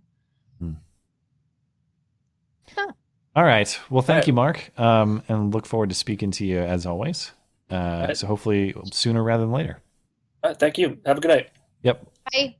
All 3.34 3.43
right. 3.45 3.80
Well, 3.89 4.01
thank 4.01 4.09
All 4.09 4.20
right. 4.20 4.28
you, 4.28 4.34
Mark, 4.34 4.80
um, 4.80 5.24
and 5.30 5.53
look 5.53 5.66
forward 5.66 5.89
to 5.89 5.95
speaking 5.95 6.32
to 6.32 6.45
you 6.45 6.59
as 6.59 6.86
always. 6.86 7.32
Uh, 7.70 8.05
right. 8.09 8.18
So 8.18 8.28
hopefully 8.28 8.74
sooner 8.91 9.24
rather 9.24 9.43
than 9.43 9.51
later. 9.53 9.80
All 10.43 10.49
right, 10.49 10.59
thank 10.59 10.78
you. 10.78 10.97
Have 11.05 11.18
a 11.18 11.22
good 11.22 11.30
night. 11.30 11.49
Yep. 11.84 12.05
Bye. 12.34 12.55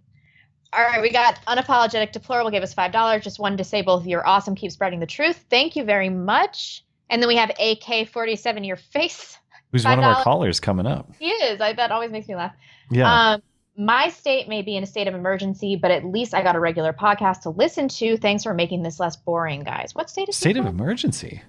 All 0.74 0.84
right, 0.84 1.02
we 1.02 1.10
got 1.12 1.40
unapologetic 1.48 2.14
deplorable 2.14 2.50
gave 2.52 2.64
us 2.64 2.74
five 2.74 2.94
dollars. 2.94 3.24
Just 3.24 3.40
wanted 3.40 3.58
to 3.58 3.66
say 3.66 3.82
both 3.82 4.02
of 4.02 4.08
you 4.08 4.18
are 4.18 4.26
awesome. 4.26 4.56
Keep 4.56 4.72
spreading 4.72 5.02
the 5.02 5.06
truth. 5.06 5.44
Thank 5.50 5.76
you 5.76 5.84
very 5.84 6.10
much. 6.10 6.86
And 7.12 7.22
then 7.22 7.28
we 7.28 7.36
have 7.36 7.52
AK 7.60 8.10
forty 8.10 8.36
seven 8.36 8.64
your 8.64 8.78
face. 8.78 9.38
Who's 9.72 9.86
one 9.86 10.00
of 10.00 10.06
our 10.06 10.24
callers 10.24 10.60
coming 10.60 10.88
up? 10.88 11.12
He 11.20 11.30
is. 11.30 11.62
I 11.62 11.74
that 11.74 11.92
always 11.92 12.10
makes 12.10 12.28
me 12.28 12.36
laugh. 12.36 12.54
Yeah. 12.90 13.34
Um, 13.34 13.42
my 13.78 14.10
state 14.10 14.48
may 14.48 14.62
be 14.62 14.76
in 14.76 14.84
a 14.84 14.86
state 14.86 15.08
of 15.08 15.14
emergency, 15.14 15.76
but 15.76 15.92
at 15.92 16.06
least 16.06 16.34
I 16.34 16.44
got 16.44 16.56
a 16.56 16.60
regular 16.60 16.94
podcast 16.94 17.42
to 17.42 17.50
listen 17.50 17.88
to. 17.90 18.18
Thanks 18.18 18.44
for 18.44 18.54
making 18.54 18.84
this 18.84 19.00
less 19.00 19.16
boring, 19.16 19.64
guys. 19.64 19.96
What 19.96 20.10
state 20.10 20.30
is 20.30 20.36
State 20.36 20.58
of 20.58 20.66
emergency. 20.66 21.42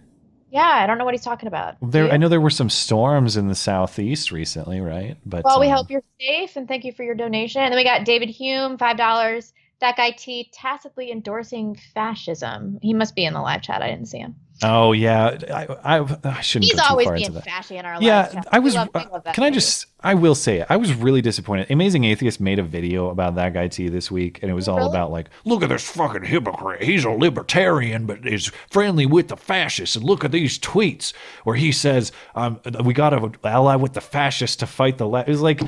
Yeah, 0.50 0.68
I 0.68 0.86
don't 0.86 0.98
know 0.98 1.04
what 1.06 1.14
he's 1.14 1.24
talking 1.24 1.46
about. 1.46 1.76
There? 1.80 2.12
I 2.12 2.18
know 2.18 2.28
there 2.28 2.40
were 2.40 2.50
some 2.50 2.68
storms 2.68 3.38
in 3.38 3.48
the 3.48 3.54
southeast 3.54 4.30
recently, 4.30 4.80
right? 4.80 5.16
But 5.24 5.44
Well, 5.44 5.58
we 5.58 5.68
um, 5.68 5.76
hope 5.78 5.90
you're 5.90 6.02
safe 6.20 6.56
and 6.56 6.68
thank 6.68 6.84
you 6.84 6.92
for 6.92 7.04
your 7.04 7.14
donation. 7.14 7.62
And 7.62 7.72
then 7.72 7.78
we 7.78 7.84
got 7.84 8.04
David 8.04 8.28
Hume, 8.28 8.76
five 8.76 8.98
dollars. 8.98 9.52
That 9.80 9.96
guy 9.96 10.10
T 10.10 10.50
tacitly 10.52 11.10
endorsing 11.10 11.76
fascism. 11.94 12.78
He 12.82 12.94
must 12.94 13.16
be 13.16 13.24
in 13.24 13.32
the 13.32 13.40
live 13.40 13.62
chat. 13.62 13.82
I 13.82 13.88
didn't 13.88 14.08
see 14.08 14.18
him. 14.18 14.36
Oh 14.64 14.92
yeah, 14.92 15.38
I, 15.52 15.98
I, 15.98 16.18
I 16.24 16.40
shouldn't 16.40 16.70
He's 16.70 16.74
go 16.80 16.86
too 16.86 16.90
always 16.90 17.06
far 17.06 17.14
being 17.14 17.26
into 17.26 17.40
that. 17.40 17.46
fashy 17.48 17.78
in 17.78 17.84
our 17.84 18.00
Yeah, 18.02 18.22
live 18.22 18.32
chat. 18.32 18.46
I 18.52 18.58
was. 18.60 18.74
love- 18.74 18.90
uh, 18.94 19.04
love 19.12 19.24
can 19.32 19.42
I 19.44 19.50
just? 19.50 19.86
I 20.04 20.14
will 20.14 20.34
say 20.34 20.58
it. 20.60 20.66
I 20.68 20.76
was 20.76 20.92
really 20.94 21.20
disappointed. 21.22 21.70
Amazing 21.70 22.04
Atheist 22.04 22.40
made 22.40 22.58
a 22.58 22.62
video 22.62 23.08
about 23.10 23.34
that 23.36 23.54
guy 23.54 23.68
T 23.68 23.88
this 23.88 24.10
week, 24.10 24.40
and 24.42 24.50
it 24.50 24.54
was 24.54 24.68
all 24.68 24.76
Really? 24.78 24.90
about 24.90 25.10
like, 25.10 25.30
look 25.44 25.62
at 25.62 25.68
this 25.68 25.88
fucking 25.88 26.24
hypocrite. 26.24 26.82
He's 26.82 27.04
a 27.04 27.10
libertarian, 27.10 28.06
but 28.06 28.26
is 28.26 28.50
friendly 28.70 29.06
with 29.06 29.28
the 29.28 29.36
fascists. 29.36 29.96
And 29.96 30.04
look 30.04 30.24
at 30.24 30.32
these 30.32 30.58
tweets 30.58 31.12
where 31.44 31.56
he 31.56 31.72
says, 31.72 32.12
um, 32.34 32.60
"We 32.84 32.94
got 32.94 33.10
to 33.10 33.32
ally 33.44 33.76
with 33.76 33.94
the 33.94 34.00
fascists 34.00 34.56
to 34.56 34.66
fight 34.66 34.98
the 34.98 35.08
left." 35.08 35.28
It 35.28 35.32
was 35.32 35.40
like. 35.40 35.60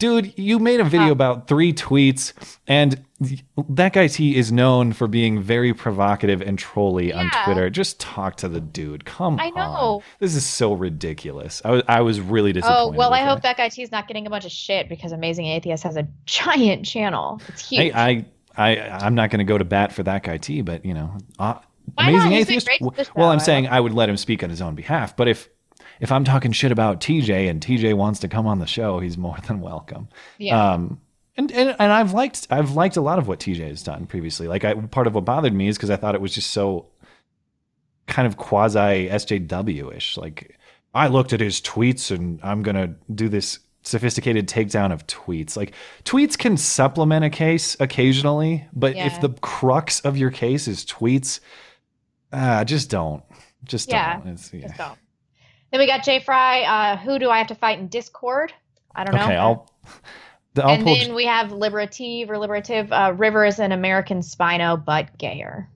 Dude, 0.00 0.38
you 0.38 0.58
made 0.58 0.80
a 0.80 0.84
video 0.84 1.10
about 1.10 1.46
three 1.46 1.74
tweets, 1.74 2.32
and 2.66 3.04
that 3.68 3.92
guy 3.92 4.06
T 4.06 4.34
is 4.34 4.50
known 4.50 4.94
for 4.94 5.06
being 5.06 5.42
very 5.42 5.74
provocative 5.74 6.40
and 6.40 6.58
trolly 6.58 7.12
on 7.12 7.30
Twitter. 7.44 7.68
Just 7.68 8.00
talk 8.00 8.36
to 8.36 8.48
the 8.48 8.62
dude. 8.62 9.04
Come 9.04 9.34
on. 9.34 9.40
I 9.40 9.48
on. 9.48 9.54
know. 9.54 10.02
This 10.18 10.34
is 10.34 10.46
so 10.46 10.72
ridiculous. 10.72 11.60
I 11.66 11.70
was, 11.70 11.82
I 11.86 12.00
was 12.00 12.18
really 12.18 12.54
disappointed. 12.54 12.80
Oh 12.80 12.96
well, 12.96 13.12
I 13.12 13.20
hope 13.24 13.42
that 13.42 13.58
guy 13.58 13.68
T's 13.68 13.92
not 13.92 14.08
getting 14.08 14.26
a 14.26 14.30
bunch 14.30 14.46
of 14.46 14.52
shit 14.52 14.88
because 14.88 15.12
Amazing 15.12 15.48
Atheist 15.48 15.84
has 15.84 15.98
a 15.98 16.08
giant 16.24 16.86
channel. 16.86 17.38
It's 17.48 17.68
huge. 17.68 17.92
Hey, 17.92 17.92
I, 17.92 18.24
I, 18.56 18.78
I'm 18.80 19.14
not 19.14 19.28
going 19.28 19.40
to 19.40 19.44
go 19.44 19.58
to 19.58 19.66
bat 19.66 19.92
for 19.92 20.02
that 20.04 20.22
guy 20.22 20.38
T, 20.38 20.62
but 20.62 20.82
you 20.82 20.94
know, 20.94 21.18
uh, 21.38 21.58
amazing 21.98 22.32
atheist. 22.32 22.66
great 22.66 22.78
to 22.78 22.84
w- 22.84 22.96
the 22.96 23.04
show. 23.04 23.12
Well, 23.16 23.28
I'm 23.28 23.38
I 23.38 23.42
saying 23.42 23.68
I 23.68 23.78
would 23.78 23.92
let 23.92 24.08
him 24.08 24.16
speak 24.16 24.42
on 24.42 24.48
his 24.48 24.62
own 24.62 24.74
behalf, 24.74 25.14
but 25.14 25.28
if 25.28 25.50
if 26.00 26.10
I'm 26.10 26.24
talking 26.24 26.52
shit 26.52 26.72
about 26.72 27.00
TJ 27.00 27.48
and 27.48 27.60
TJ 27.60 27.94
wants 27.94 28.20
to 28.20 28.28
come 28.28 28.46
on 28.46 28.58
the 28.58 28.66
show, 28.66 29.00
he's 29.00 29.18
more 29.18 29.36
than 29.46 29.60
welcome. 29.60 30.08
yeah. 30.38 30.72
Um, 30.72 31.00
and, 31.36 31.52
and 31.52 31.76
and 31.78 31.92
I've 31.92 32.12
liked 32.12 32.48
I've 32.50 32.72
liked 32.72 32.96
a 32.96 33.00
lot 33.00 33.18
of 33.18 33.26
what 33.28 33.38
TJ 33.38 33.68
has 33.68 33.82
done 33.82 34.06
previously. 34.06 34.48
Like 34.48 34.64
I, 34.64 34.74
part 34.74 35.06
of 35.06 35.14
what 35.14 35.24
bothered 35.24 35.54
me 35.54 35.68
is 35.68 35.76
because 35.76 35.88
I 35.88 35.96
thought 35.96 36.14
it 36.14 36.20
was 36.20 36.34
just 36.34 36.50
so 36.50 36.86
kind 38.06 38.26
of 38.26 38.36
quasi 38.36 39.08
SJW 39.08 39.94
ish. 39.94 40.18
Like 40.18 40.58
I 40.92 41.06
looked 41.06 41.32
at 41.32 41.40
his 41.40 41.60
tweets 41.60 42.10
and 42.10 42.40
I'm 42.42 42.62
gonna 42.62 42.94
do 43.14 43.28
this 43.28 43.60
sophisticated 43.82 44.48
takedown 44.48 44.92
of 44.92 45.06
tweets. 45.06 45.56
Like 45.56 45.72
tweets 46.04 46.36
can 46.36 46.56
supplement 46.56 47.24
a 47.24 47.30
case 47.30 47.76
occasionally, 47.80 48.66
but 48.72 48.96
if 48.96 49.20
the 49.20 49.30
crux 49.40 50.00
of 50.00 50.18
your 50.18 50.30
case 50.30 50.68
is 50.68 50.84
tweets, 50.84 51.40
uh, 52.32 52.64
just 52.64 52.90
don't. 52.90 53.22
Just 53.64 53.88
Yeah, 53.88 54.18
don't. 54.18 54.28
It's, 54.28 54.52
yeah. 54.52 54.66
Just 54.66 54.78
go. 54.78 54.92
Then 55.70 55.80
we 55.80 55.86
got 55.86 56.02
Jay 56.04 56.18
Fry. 56.20 56.62
Uh, 56.62 56.96
who 56.96 57.18
do 57.18 57.30
I 57.30 57.38
have 57.38 57.46
to 57.48 57.54
fight 57.54 57.78
in 57.78 57.88
Discord? 57.88 58.52
I 58.94 59.04
don't 59.04 59.14
know. 59.14 59.22
Okay, 59.24 59.36
I'll. 59.36 59.70
the- 60.54 60.64
I'll 60.64 60.74
and 60.74 60.84
pull. 60.84 60.96
then 60.96 61.14
we 61.14 61.24
have 61.26 61.52
Liberative 61.52 62.28
or 62.30 62.38
Liberative. 62.38 62.92
Uh, 62.92 63.14
River 63.16 63.44
is 63.44 63.58
an 63.60 63.72
American 63.72 64.18
Spino, 64.20 64.82
but 64.84 65.16
gayer. 65.18 65.68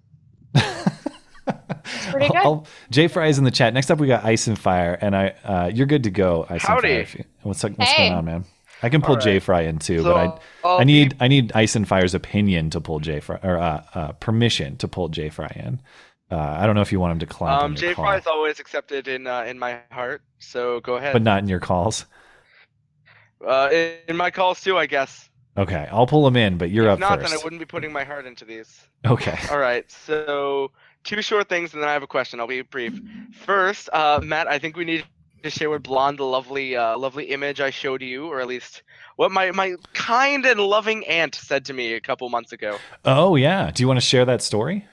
pretty 0.54 2.28
good. 2.28 2.36
I'll- 2.36 2.66
Jay 2.90 3.08
Fry 3.08 3.26
is 3.28 3.38
in 3.38 3.44
the 3.44 3.50
chat. 3.50 3.74
Next 3.74 3.90
up, 3.90 3.98
we 3.98 4.06
got 4.06 4.24
Ice 4.24 4.46
and 4.46 4.58
Fire, 4.58 4.98
and 5.00 5.14
I, 5.16 5.28
uh, 5.44 5.70
you're 5.72 5.86
good 5.86 6.04
to 6.04 6.10
go. 6.10 6.46
Ice 6.48 6.62
Howdy. 6.62 6.92
and 7.00 7.08
Fire. 7.08 7.18
you- 7.18 7.24
What's 7.42 7.62
what's 7.62 7.76
Hey. 7.90 8.08
going 8.08 8.18
on, 8.18 8.24
man? 8.24 8.44
I 8.82 8.88
can 8.88 9.00
pull 9.00 9.10
All 9.10 9.16
right. 9.16 9.24
Jay 9.24 9.38
Fry 9.38 9.62
in 9.62 9.78
too, 9.78 9.98
So, 10.02 10.12
but 10.12 10.16
I 10.64 10.68
I'll 10.68 10.76
I 10.78 10.80
be- 10.80 10.84
need 10.92 11.16
I 11.20 11.28
need 11.28 11.52
Ice 11.54 11.76
and 11.76 11.86
Fire's 11.86 12.14
opinion 12.14 12.70
to 12.70 12.80
pull 12.80 12.98
Jay 13.00 13.20
Fry 13.20 13.38
or 13.42 13.56
uh, 13.58 13.82
uh, 13.94 14.12
permission 14.12 14.76
to 14.78 14.88
pull 14.88 15.08
Jay 15.08 15.28
Fry 15.30 15.50
in. 15.56 15.80
Uh, 16.30 16.36
I 16.36 16.66
don't 16.66 16.74
know 16.74 16.80
if 16.80 16.90
you 16.90 16.98
want 17.00 17.12
him 17.12 17.18
to 17.20 17.26
climb 17.26 17.60
Um, 17.60 17.76
Jay 17.76 17.94
Fry 17.94 18.16
is 18.16 18.26
always 18.26 18.58
accepted 18.60 19.08
in 19.08 19.26
uh, 19.26 19.42
in 19.42 19.58
my 19.58 19.80
heart, 19.92 20.22
so 20.38 20.80
go 20.80 20.96
ahead. 20.96 21.12
but 21.12 21.22
not 21.22 21.42
in 21.42 21.48
your 21.48 21.60
calls. 21.60 22.06
uh, 23.46 23.68
in, 23.72 23.94
in 24.08 24.16
my 24.16 24.30
calls 24.30 24.60
too, 24.60 24.78
I 24.78 24.86
guess. 24.86 25.28
Okay, 25.56 25.86
I'll 25.92 26.06
pull 26.06 26.26
him 26.26 26.36
in, 26.36 26.58
but 26.58 26.70
you're 26.70 26.86
if 26.86 26.92
up 26.94 26.98
not, 26.98 27.20
first. 27.20 27.30
then 27.30 27.38
I 27.38 27.44
wouldn't 27.44 27.60
be 27.60 27.66
putting 27.66 27.92
my 27.92 28.02
heart 28.04 28.26
into 28.26 28.44
these. 28.44 28.80
Okay. 29.06 29.38
All 29.50 29.58
right, 29.58 29.88
so 29.90 30.72
two 31.04 31.22
short 31.22 31.48
things, 31.48 31.74
and 31.74 31.82
then 31.82 31.88
I 31.88 31.92
have 31.92 32.02
a 32.02 32.08
question. 32.08 32.40
I'll 32.40 32.46
be 32.48 32.62
brief. 32.62 32.98
First, 33.32 33.88
uh, 33.92 34.18
Matt, 34.22 34.48
I 34.48 34.58
think 34.58 34.76
we 34.76 34.84
need 34.84 35.04
to 35.44 35.50
share 35.50 35.70
with 35.70 35.82
Blonde 35.84 36.18
the 36.18 36.24
lovely, 36.24 36.74
uh, 36.74 36.98
lovely 36.98 37.26
image 37.26 37.60
I 37.60 37.70
showed 37.70 38.02
you, 38.02 38.26
or 38.26 38.40
at 38.40 38.48
least 38.48 38.82
what 39.16 39.30
my 39.30 39.52
my 39.52 39.76
kind 39.92 40.44
and 40.46 40.58
loving 40.58 41.06
aunt 41.06 41.34
said 41.36 41.64
to 41.66 41.72
me 41.72 41.92
a 41.92 42.00
couple 42.00 42.28
months 42.30 42.50
ago. 42.52 42.80
Oh 43.04 43.36
yeah. 43.36 43.70
Do 43.70 43.82
you 43.82 43.86
want 43.86 43.98
to 44.00 44.04
share 44.06 44.24
that 44.24 44.42
story? 44.42 44.88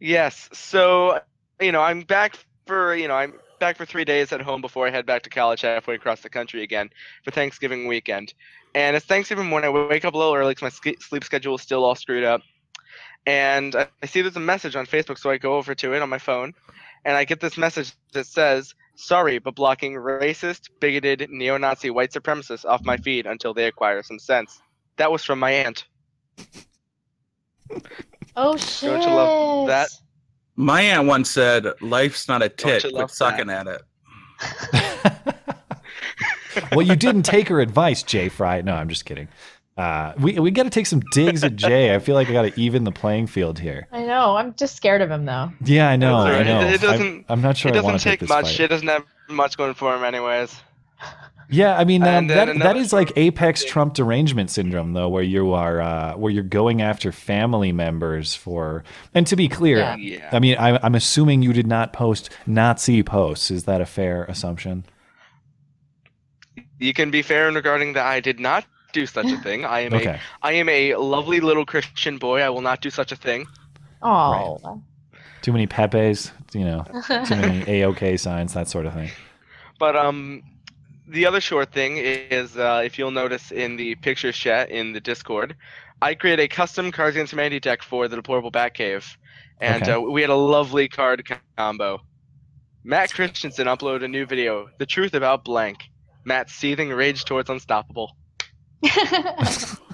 Yes. 0.00 0.48
So, 0.52 1.20
you 1.60 1.72
know, 1.72 1.82
I'm 1.82 2.02
back 2.02 2.38
for, 2.66 2.94
you 2.94 3.06
know, 3.06 3.14
I'm 3.14 3.34
back 3.60 3.76
for 3.76 3.84
three 3.84 4.04
days 4.04 4.32
at 4.32 4.40
home 4.40 4.62
before 4.62 4.88
I 4.88 4.90
head 4.90 5.04
back 5.04 5.22
to 5.24 5.30
college 5.30 5.60
halfway 5.60 5.94
across 5.94 6.22
the 6.22 6.30
country 6.30 6.62
again 6.62 6.88
for 7.22 7.30
Thanksgiving 7.30 7.86
weekend. 7.86 8.32
And 8.74 8.96
it's 8.96 9.04
Thanksgiving 9.04 9.46
morning. 9.46 9.68
I 9.68 9.86
wake 9.88 10.04
up 10.04 10.14
a 10.14 10.18
little 10.18 10.34
early 10.34 10.54
because 10.54 10.80
my 10.82 10.94
sleep 11.00 11.24
schedule 11.24 11.56
is 11.56 11.62
still 11.62 11.84
all 11.84 11.94
screwed 11.94 12.24
up. 12.24 12.40
And 13.26 13.76
I, 13.76 13.88
I 14.02 14.06
see 14.06 14.22
there's 14.22 14.36
a 14.36 14.40
message 14.40 14.76
on 14.76 14.86
Facebook, 14.86 15.18
so 15.18 15.30
I 15.30 15.36
go 15.36 15.56
over 15.56 15.74
to 15.74 15.92
it 15.92 16.00
on 16.00 16.08
my 16.08 16.18
phone, 16.18 16.54
and 17.04 17.16
I 17.16 17.24
get 17.24 17.40
this 17.40 17.58
message 17.58 17.92
that 18.12 18.26
says, 18.26 18.74
"Sorry, 18.94 19.38
but 19.38 19.54
blocking 19.54 19.94
racist, 19.94 20.70
bigoted, 20.80 21.28
neo-Nazi, 21.28 21.90
white 21.90 22.12
supremacists 22.12 22.64
off 22.64 22.82
my 22.82 22.96
feed 22.96 23.26
until 23.26 23.52
they 23.52 23.66
acquire 23.66 24.02
some 24.02 24.18
sense." 24.18 24.62
That 24.96 25.12
was 25.12 25.22
from 25.22 25.38
my 25.38 25.50
aunt. 25.50 25.84
Oh 28.36 28.56
shit! 28.56 28.90
Don't 28.90 29.02
you 29.02 29.08
love 29.08 29.66
that? 29.68 29.88
My 30.56 30.82
aunt 30.82 31.06
once 31.06 31.30
said, 31.30 31.66
"Life's 31.80 32.28
not 32.28 32.42
a 32.42 32.48
Don't 32.48 32.58
tit. 32.58 32.84
you 32.84 32.90
Quit 32.90 33.00
love 33.00 33.10
sucking 33.10 33.50
at 33.50 33.66
it." 33.66 33.82
well, 36.72 36.82
you 36.86 36.96
didn't 36.96 37.22
take 37.22 37.48
her 37.48 37.60
advice, 37.60 38.02
Jay 38.02 38.28
Fry. 38.28 38.60
No, 38.62 38.74
I'm 38.74 38.88
just 38.88 39.04
kidding. 39.04 39.28
Uh, 39.76 40.12
we 40.18 40.38
we 40.38 40.50
got 40.50 40.64
to 40.64 40.70
take 40.70 40.86
some 40.86 41.00
digs 41.12 41.42
at 41.42 41.56
Jay. 41.56 41.94
I 41.94 41.98
feel 41.98 42.14
like 42.14 42.28
I 42.28 42.32
got 42.32 42.42
to 42.42 42.60
even 42.60 42.84
the 42.84 42.92
playing 42.92 43.26
field 43.28 43.58
here. 43.58 43.88
I 43.92 44.02
know. 44.04 44.36
I'm 44.36 44.54
just 44.54 44.76
scared 44.76 45.00
of 45.00 45.10
him 45.10 45.24
though. 45.24 45.50
Yeah, 45.64 45.88
I 45.88 45.96
know. 45.96 46.18
It's 46.18 46.24
I 46.26 46.30
alright. 46.32 46.46
know. 46.46 46.60
It, 46.60 46.74
it 46.74 46.82
I'm- 46.84 46.90
doesn't. 46.92 47.24
I'm, 47.28 47.40
not 47.40 47.56
sure. 47.56 47.70
It 47.70 47.74
doesn't 47.74 47.92
to 47.98 47.98
take 47.98 48.20
this 48.20 48.28
much. 48.28 48.44
fight. 48.46 48.60
It 48.60 48.68
doesn't 48.68 48.88
have 48.88 49.04
much 49.28 49.56
going 49.56 49.74
for 49.74 49.94
him, 49.94 50.04
anyways. 50.04 50.54
Yeah, 51.50 51.76
I 51.76 51.84
mean 51.84 52.00
that 52.02 52.18
And 52.18 52.30
that, 52.30 52.46
that 52.46 52.48
another 52.48 52.80
is 52.80 52.92
like 52.92 53.12
apex 53.16 53.62
thing. 53.62 53.70
Trump 53.70 53.94
derangement 53.94 54.50
syndrome, 54.50 54.92
though, 54.92 55.08
where 55.08 55.22
you 55.22 55.52
are 55.52 55.80
uh, 55.80 56.14
where 56.16 56.32
you're 56.32 56.42
going 56.42 56.80
after 56.82 57.12
family 57.12 57.72
members 57.72 58.34
for. 58.34 58.84
And 59.14 59.26
to 59.26 59.36
be 59.36 59.48
clear, 59.48 59.78
Yeah. 59.78 59.96
Yeah. 59.96 60.28
I 60.32 60.38
mean, 60.38 60.56
I, 60.58 60.78
I'm 60.84 60.94
assuming 60.94 61.42
you 61.42 61.52
did 61.52 61.66
not 61.66 61.92
post 61.92 62.30
Nazi 62.46 63.02
posts. 63.02 63.50
Is 63.50 63.64
that 63.64 63.80
a 63.80 63.86
fair 63.86 64.24
assumption? 64.24 64.84
You 66.78 66.92
can 66.94 67.10
be 67.10 67.22
fair 67.22 67.48
in 67.48 67.54
regarding 67.54 67.92
that 67.94 68.06
I 68.06 68.20
did 68.20 68.40
not 68.40 68.64
do 68.92 69.06
such 69.06 69.26
a 69.30 69.36
thing. 69.38 69.64
I 69.64 69.80
am 69.80 69.94
Okay. 69.94 70.10
a 70.14 70.20
I 70.42 70.52
am 70.52 70.68
a 70.68 70.94
lovely 70.96 71.40
little 71.40 71.64
Christian 71.66 72.18
boy. 72.18 72.40
I 72.40 72.48
will 72.48 72.62
not 72.62 72.80
do 72.80 72.90
such 72.90 73.12
a 73.12 73.16
thing. 73.16 73.46
Oh. 74.02 74.82
Too 75.42 75.52
many 75.52 75.66
Pepes, 75.66 76.32
you 76.52 76.64
know, 76.64 76.84
too 77.06 77.36
many 77.36 77.64
AOK 77.64 78.18
signs, 78.20 78.52
that 78.54 78.68
sort 78.68 78.86
of 78.86 78.92
thing. 78.94 79.10
But 79.78 79.96
um, 79.96 80.42
the 81.10 81.26
other 81.26 81.40
short 81.40 81.72
thing 81.72 81.98
is 81.98 82.56
uh, 82.56 82.82
if 82.84 82.98
you'll 82.98 83.10
notice 83.10 83.50
in 83.52 83.76
the 83.76 83.94
picture 83.96 84.32
chat 84.32 84.70
in 84.70 84.92
the 84.92 85.00
Discord, 85.00 85.56
I 86.02 86.14
created 86.14 86.42
a 86.44 86.48
custom 86.48 86.90
Cards 86.92 87.16
Against 87.16 87.32
Humanity 87.32 87.60
deck 87.60 87.82
for 87.82 88.08
the 88.08 88.16
Deplorable 88.16 88.50
Batcave, 88.52 89.04
and 89.60 89.82
Okay. 89.82 89.94
uh, 89.94 90.00
we 90.00 90.20
had 90.22 90.30
a 90.30 90.34
lovely 90.36 90.88
card 90.88 91.22
combo. 91.56 92.00
Matt 92.84 93.12
Christiansen 93.12 93.66
uploaded 93.68 94.04
a 94.04 94.08
new 94.08 94.26
video, 94.26 94.68
"The 94.78 94.86
Truth 94.86 95.14
About 95.14 95.44
Blank." 95.44 95.78
Matt's 96.24 96.54
seething 96.54 96.90
rage 96.90 97.24
towards 97.24 97.50
Unstoppable. 97.50 98.16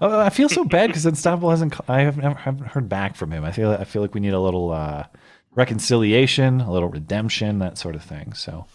Oh, 0.00 0.20
I 0.20 0.30
feel 0.30 0.48
so 0.48 0.64
bad 0.64 0.88
because 0.88 1.04
Unstoppable 1.06 1.50
hasn't. 1.50 1.74
I 1.88 2.02
have 2.02 2.16
never 2.16 2.34
haven't 2.36 2.68
heard 2.68 2.88
back 2.88 3.16
from 3.16 3.32
him. 3.32 3.44
I 3.44 3.52
feel 3.52 3.72
I 3.72 3.84
feel 3.84 4.02
like 4.02 4.14
we 4.14 4.20
need 4.20 4.32
a 4.32 4.40
little 4.40 4.70
uh, 4.72 5.04
reconciliation, 5.54 6.60
a 6.60 6.70
little 6.72 6.88
redemption, 6.88 7.58
that 7.58 7.76
sort 7.78 7.94
of 7.96 8.02
thing. 8.02 8.32
So, 8.32 8.66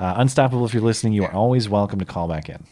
uh, 0.00 0.14
Unstoppable, 0.16 0.64
if 0.64 0.72
you're 0.74 0.82
listening, 0.82 1.12
you 1.12 1.24
are 1.24 1.32
always 1.32 1.68
welcome 1.68 1.98
to 1.98 2.04
call 2.04 2.26
back 2.26 2.48
in. 2.48 2.64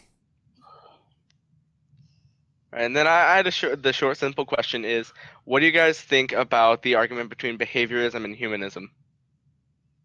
And 2.73 2.95
then 2.95 3.07
I, 3.07 3.33
I 3.33 3.35
had 3.35 3.47
a 3.47 3.51
short, 3.51 3.81
the 3.81 3.93
short, 3.93 4.17
simple 4.17 4.45
question 4.45 4.83
is, 4.83 5.13
what 5.45 5.59
do 5.59 5.65
you 5.65 5.71
guys 5.71 5.99
think 5.99 6.31
about 6.33 6.81
the 6.81 6.95
argument 6.95 7.29
between 7.29 7.57
behaviorism 7.57 8.25
and 8.25 8.35
humanism? 8.35 8.91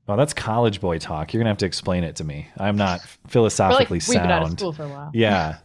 Well, 0.07 0.17
that's 0.17 0.35
college 0.35 0.81
boy 0.81 0.99
talk. 0.99 1.33
You're 1.33 1.41
gonna 1.41 1.51
have 1.51 1.59
to 1.59 1.67
explain 1.67 2.05
it 2.05 2.17
to 2.17 2.25
me. 2.25 2.47
I'm 2.59 2.77
not 2.77 2.85
We're 2.85 2.93
like, 2.93 3.31
philosophically 3.31 4.01
we've 4.07 4.21
been 4.21 4.31
out 4.31 4.43
of 4.43 4.49
sound. 4.49 4.59
school 4.59 4.73
for 4.73 4.85
a 4.85 4.89
while. 4.89 5.11
Yeah. 5.15 5.59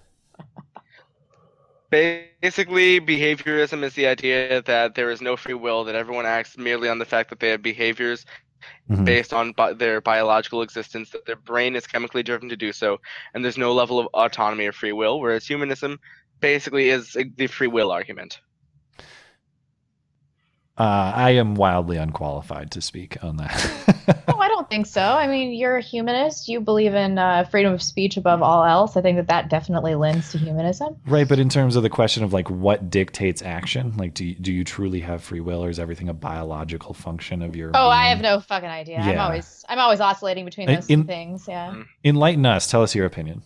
Basically, 1.91 3.01
behaviorism 3.01 3.83
is 3.83 3.95
the 3.95 4.07
idea 4.07 4.61
that 4.61 4.95
there 4.95 5.09
is 5.09 5.21
no 5.21 5.35
free 5.35 5.55
will, 5.55 5.83
that 5.85 5.95
everyone 5.95 6.25
acts 6.25 6.57
merely 6.57 6.87
on 6.87 6.99
the 6.99 7.05
fact 7.05 7.31
that 7.31 7.39
they 7.39 7.49
have 7.49 7.63
behaviors 7.63 8.25
Mhm. 8.89 9.05
based 9.05 9.33
on 9.33 9.51
bi- 9.53 9.73
their 9.73 10.01
biological 10.01 10.61
existence, 10.61 11.11
that 11.11 11.25
their 11.25 11.35
brain 11.35 11.75
is 11.75 11.87
chemically 11.87 12.23
driven 12.23 12.49
to 12.49 12.57
do 12.57 12.73
so, 12.73 12.99
and 13.33 13.43
there's 13.43 13.57
no 13.57 13.73
level 13.73 13.99
of 13.99 14.07
autonomy 14.13 14.65
or 14.65 14.71
free 14.71 14.91
will, 14.91 15.19
whereas 15.19 15.45
humanism 15.45 15.99
basically 16.39 16.89
is 16.89 17.17
the 17.35 17.47
free 17.47 17.67
will 17.67 17.91
argument. 17.91 18.39
Uh, 20.77 21.11
I 21.13 21.31
am 21.31 21.55
wildly 21.55 21.97
unqualified 21.97 22.71
to 22.71 22.81
speak 22.81 23.21
on 23.21 23.37
that. 23.37 24.23
No, 24.27 24.39
I 24.39 24.47
don't 24.47 24.58
think 24.69 24.85
so. 24.85 25.01
I 25.01 25.27
mean, 25.27 25.53
you're 25.53 25.77
a 25.77 25.81
humanist. 25.81 26.47
You 26.47 26.59
believe 26.61 26.93
in 26.93 27.17
uh, 27.17 27.43
freedom 27.45 27.73
of 27.73 27.81
speech 27.81 28.17
above 28.17 28.41
all 28.41 28.63
else. 28.63 28.95
I 28.95 29.01
think 29.01 29.17
that 29.17 29.27
that 29.27 29.49
definitely 29.49 29.95
lends 29.95 30.31
to 30.31 30.37
humanism. 30.37 30.95
right, 31.07 31.27
but 31.27 31.39
in 31.39 31.49
terms 31.49 31.75
of 31.75 31.83
the 31.83 31.89
question 31.89 32.23
of 32.23 32.31
like 32.33 32.49
what 32.49 32.89
dictates 32.89 33.41
action, 33.41 33.93
like 33.97 34.13
do 34.13 34.25
you, 34.25 34.35
do 34.35 34.53
you 34.53 34.63
truly 34.63 34.99
have 35.01 35.23
free 35.23 35.39
will, 35.39 35.63
or 35.63 35.69
is 35.69 35.79
everything 35.79 36.09
a 36.09 36.13
biological 36.13 36.93
function 36.93 37.41
of 37.41 37.55
your? 37.55 37.71
Oh, 37.73 37.89
I 37.89 38.07
have 38.09 38.21
no 38.21 38.39
fucking 38.39 38.69
idea. 38.69 38.97
Yeah. 38.99 39.11
I'm 39.11 39.19
always 39.19 39.65
I'm 39.67 39.79
always 39.79 39.99
oscillating 39.99 40.45
between 40.45 40.69
In- 40.69 40.75
those 40.75 40.87
two 40.87 40.93
in- 40.93 41.03
things. 41.05 41.45
Yeah. 41.47 41.71
Mm. 41.71 41.85
Enlighten 42.03 42.45
us. 42.45 42.67
Tell 42.69 42.83
us 42.83 42.93
your 42.95 43.05
opinion. 43.05 43.41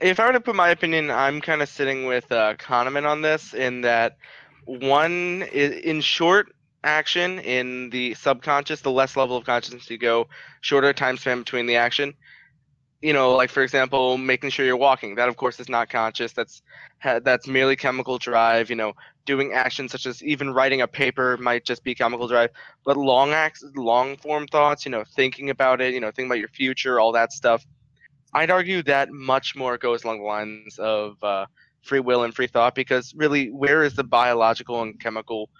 If 0.00 0.20
I 0.20 0.26
were 0.26 0.32
to 0.32 0.40
put 0.40 0.54
my 0.54 0.68
opinion, 0.68 1.10
I'm 1.10 1.40
kind 1.40 1.60
of 1.60 1.68
sitting 1.68 2.06
with 2.06 2.30
uh, 2.30 2.54
Kahneman 2.54 3.04
on 3.04 3.20
this, 3.22 3.52
in 3.52 3.80
that 3.80 4.16
one, 4.64 5.42
i- 5.42 5.46
in 5.82 6.00
short 6.00 6.52
action, 6.84 7.38
in 7.40 7.90
the 7.90 8.14
subconscious, 8.14 8.80
the 8.80 8.90
less 8.90 9.16
level 9.16 9.36
of 9.36 9.44
consciousness 9.44 9.90
you 9.90 9.98
go, 9.98 10.28
shorter 10.60 10.92
time 10.92 11.16
span 11.16 11.40
between 11.40 11.66
the 11.66 11.76
action. 11.76 12.14
You 13.00 13.12
know, 13.12 13.34
like 13.36 13.50
for 13.50 13.62
example, 13.62 14.18
making 14.18 14.50
sure 14.50 14.66
you're 14.66 14.76
walking. 14.76 15.14
That, 15.14 15.28
of 15.28 15.36
course, 15.36 15.60
is 15.60 15.68
not 15.68 15.88
conscious. 15.88 16.32
That's 16.32 16.62
that's 17.04 17.46
merely 17.46 17.76
chemical 17.76 18.18
drive. 18.18 18.70
You 18.70 18.76
know, 18.76 18.94
doing 19.24 19.52
actions 19.52 19.92
such 19.92 20.04
as 20.06 20.22
even 20.24 20.50
writing 20.50 20.80
a 20.80 20.88
paper 20.88 21.36
might 21.36 21.64
just 21.64 21.84
be 21.84 21.94
chemical 21.94 22.26
drive. 22.26 22.50
But 22.84 22.96
long 22.96 23.30
acts, 23.30 23.64
long 23.76 24.16
form 24.16 24.48
thoughts. 24.48 24.84
You 24.84 24.90
know, 24.90 25.04
thinking 25.14 25.50
about 25.50 25.80
it. 25.80 25.94
You 25.94 26.00
know, 26.00 26.08
thinking 26.08 26.26
about 26.26 26.40
your 26.40 26.48
future, 26.48 26.98
all 26.98 27.12
that 27.12 27.32
stuff. 27.32 27.64
I'd 28.34 28.50
argue 28.50 28.82
that 28.82 29.10
much 29.12 29.54
more 29.54 29.78
goes 29.78 30.04
along 30.04 30.18
the 30.18 30.24
lines 30.24 30.78
of 30.78 31.22
uh, 31.22 31.46
free 31.82 32.00
will 32.00 32.24
and 32.24 32.34
free 32.34 32.48
thought 32.48 32.74
because 32.74 33.14
really, 33.14 33.50
where 33.50 33.84
is 33.84 33.94
the 33.94 34.04
biological 34.04 34.82
and 34.82 34.98
chemical 35.00 35.50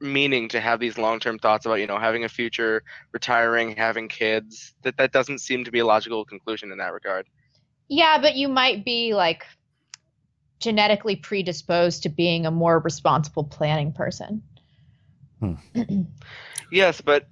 meaning 0.00 0.48
to 0.48 0.60
have 0.60 0.80
these 0.80 0.96
long-term 0.98 1.38
thoughts 1.38 1.66
about 1.66 1.76
you 1.76 1.86
know 1.86 1.98
having 1.98 2.24
a 2.24 2.28
future, 2.28 2.82
retiring, 3.12 3.76
having 3.76 4.08
kids? 4.08 4.74
That 4.82 4.96
that 4.98 5.12
doesn't 5.12 5.38
seem 5.40 5.64
to 5.64 5.70
be 5.70 5.78
a 5.80 5.86
logical 5.86 6.24
conclusion 6.24 6.72
in 6.72 6.78
that 6.78 6.92
regard. 6.92 7.26
Yeah, 7.88 8.18
but 8.20 8.36
you 8.36 8.48
might 8.48 8.84
be 8.84 9.14
like 9.14 9.44
genetically 10.60 11.16
predisposed 11.16 12.02
to 12.02 12.08
being 12.08 12.46
a 12.46 12.50
more 12.50 12.78
responsible 12.78 13.44
planning 13.44 13.92
person. 13.92 14.42
Hmm. 15.40 15.54
Yes, 16.72 17.00
but 17.00 17.26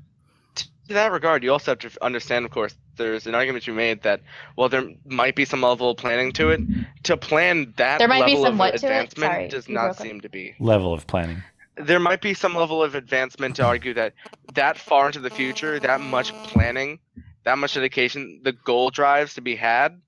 t- 0.57 0.67
to 0.89 0.95
that 0.95 1.13
regard, 1.13 1.45
you 1.45 1.53
also 1.53 1.71
have 1.71 1.79
to 1.79 1.91
understand, 2.05 2.45
of 2.45 2.51
course, 2.51 2.75
there's 2.97 3.29
an 3.29 3.37
argument 3.37 3.69
you 3.69 3.73
made 3.73 4.03
that 4.03 4.21
well, 4.57 4.69
there 4.69 4.91
might 5.05 5.37
be 5.37 5.45
some 5.45 5.63
level 5.63 5.91
of 5.91 5.97
planning 5.97 6.33
to 6.33 6.51
it. 6.51 6.61
To 7.05 7.17
plan 7.17 7.73
that 7.77 7.99
There 7.99 8.09
might 8.09 8.27
be 8.27 8.33
level 8.33 8.45
some 8.47 8.53
of 8.55 8.59
what 8.59 8.71
to 8.71 8.75
it? 8.75 8.83
advancement 8.83 9.33
Sorry, 9.33 9.49
does 9.49 9.69
not 9.69 9.83
broke 9.83 10.01
up. 10.01 10.07
seem 10.07 10.21
to 10.23 10.29
be. 10.29 10.57
Level 10.59 10.93
of 10.93 11.07
planning. 11.07 11.45
There 11.81 12.01
might 12.01 12.21
be 12.21 12.35
some 12.35 12.55
level 12.55 12.83
of 12.83 12.95
advancement 12.95 13.57
to 13.57 13.65
argue 13.65 13.95
that 13.95 14.15
that 14.55 14.79
far 14.79 15.07
into 15.07 15.21
the 15.21 15.31
future, 15.31 15.79
that 15.79 16.01
much 16.01 16.33
planning, 16.45 16.99
that 17.45 17.59
much 17.59 17.75
dedication, 17.75 18.41
the 18.43 18.53
goal 18.53 18.91
drives 18.91 19.35
to 19.35 19.41
be 19.41 19.57
had 19.57 20.01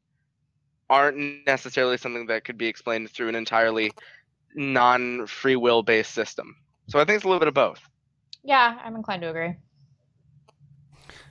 aren't 0.88 1.46
necessarily 1.46 1.96
something 1.96 2.26
that 2.26 2.44
could 2.44 2.58
be 2.58 2.66
explained 2.66 3.08
through 3.10 3.28
an 3.28 3.36
entirely 3.36 3.92
non 4.54 5.26
free 5.26 5.56
will 5.56 5.82
based 5.82 6.12
system. 6.12 6.56
So 6.88 6.98
I 6.98 7.04
think 7.04 7.16
it's 7.16 7.24
a 7.24 7.28
little 7.28 7.38
bit 7.38 7.48
of 7.48 7.54
both. 7.54 7.80
Yeah, 8.42 8.78
I'm 8.84 8.96
inclined 8.96 9.22
to 9.22 9.30
agree. 9.30 9.54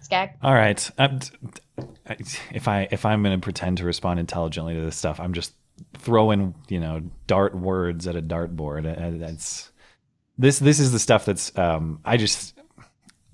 Skag. 0.02 0.32
All 0.42 0.54
right. 0.54 0.78
T- 0.78 1.18
t- 1.78 2.40
if 2.54 2.68
I 2.68 2.88
if 2.92 3.06
I'm 3.06 3.22
going 3.22 3.38
to 3.38 3.44
pretend 3.44 3.80
to 3.80 3.86
respond 3.86 4.20
intelligently 4.20 4.74
to 4.76 4.82
this 4.82 4.96
stuff, 4.96 5.20
I'm 5.20 5.34
just 5.34 5.54
throwing 5.98 6.56
you 6.70 6.80
know 6.80 7.02
dart 7.28 7.56
words 7.56 8.08
at 8.08 8.16
a 8.16 8.22
dartboard. 8.22 8.86
Uh, 8.86 9.18
That's 9.18 9.72
this 10.40 10.58
this 10.58 10.80
is 10.80 10.92
the 10.92 11.00
stuff 11.00 11.26
that's 11.26 11.56
um, 11.58 12.00
I 12.04 12.18
just 12.18 12.60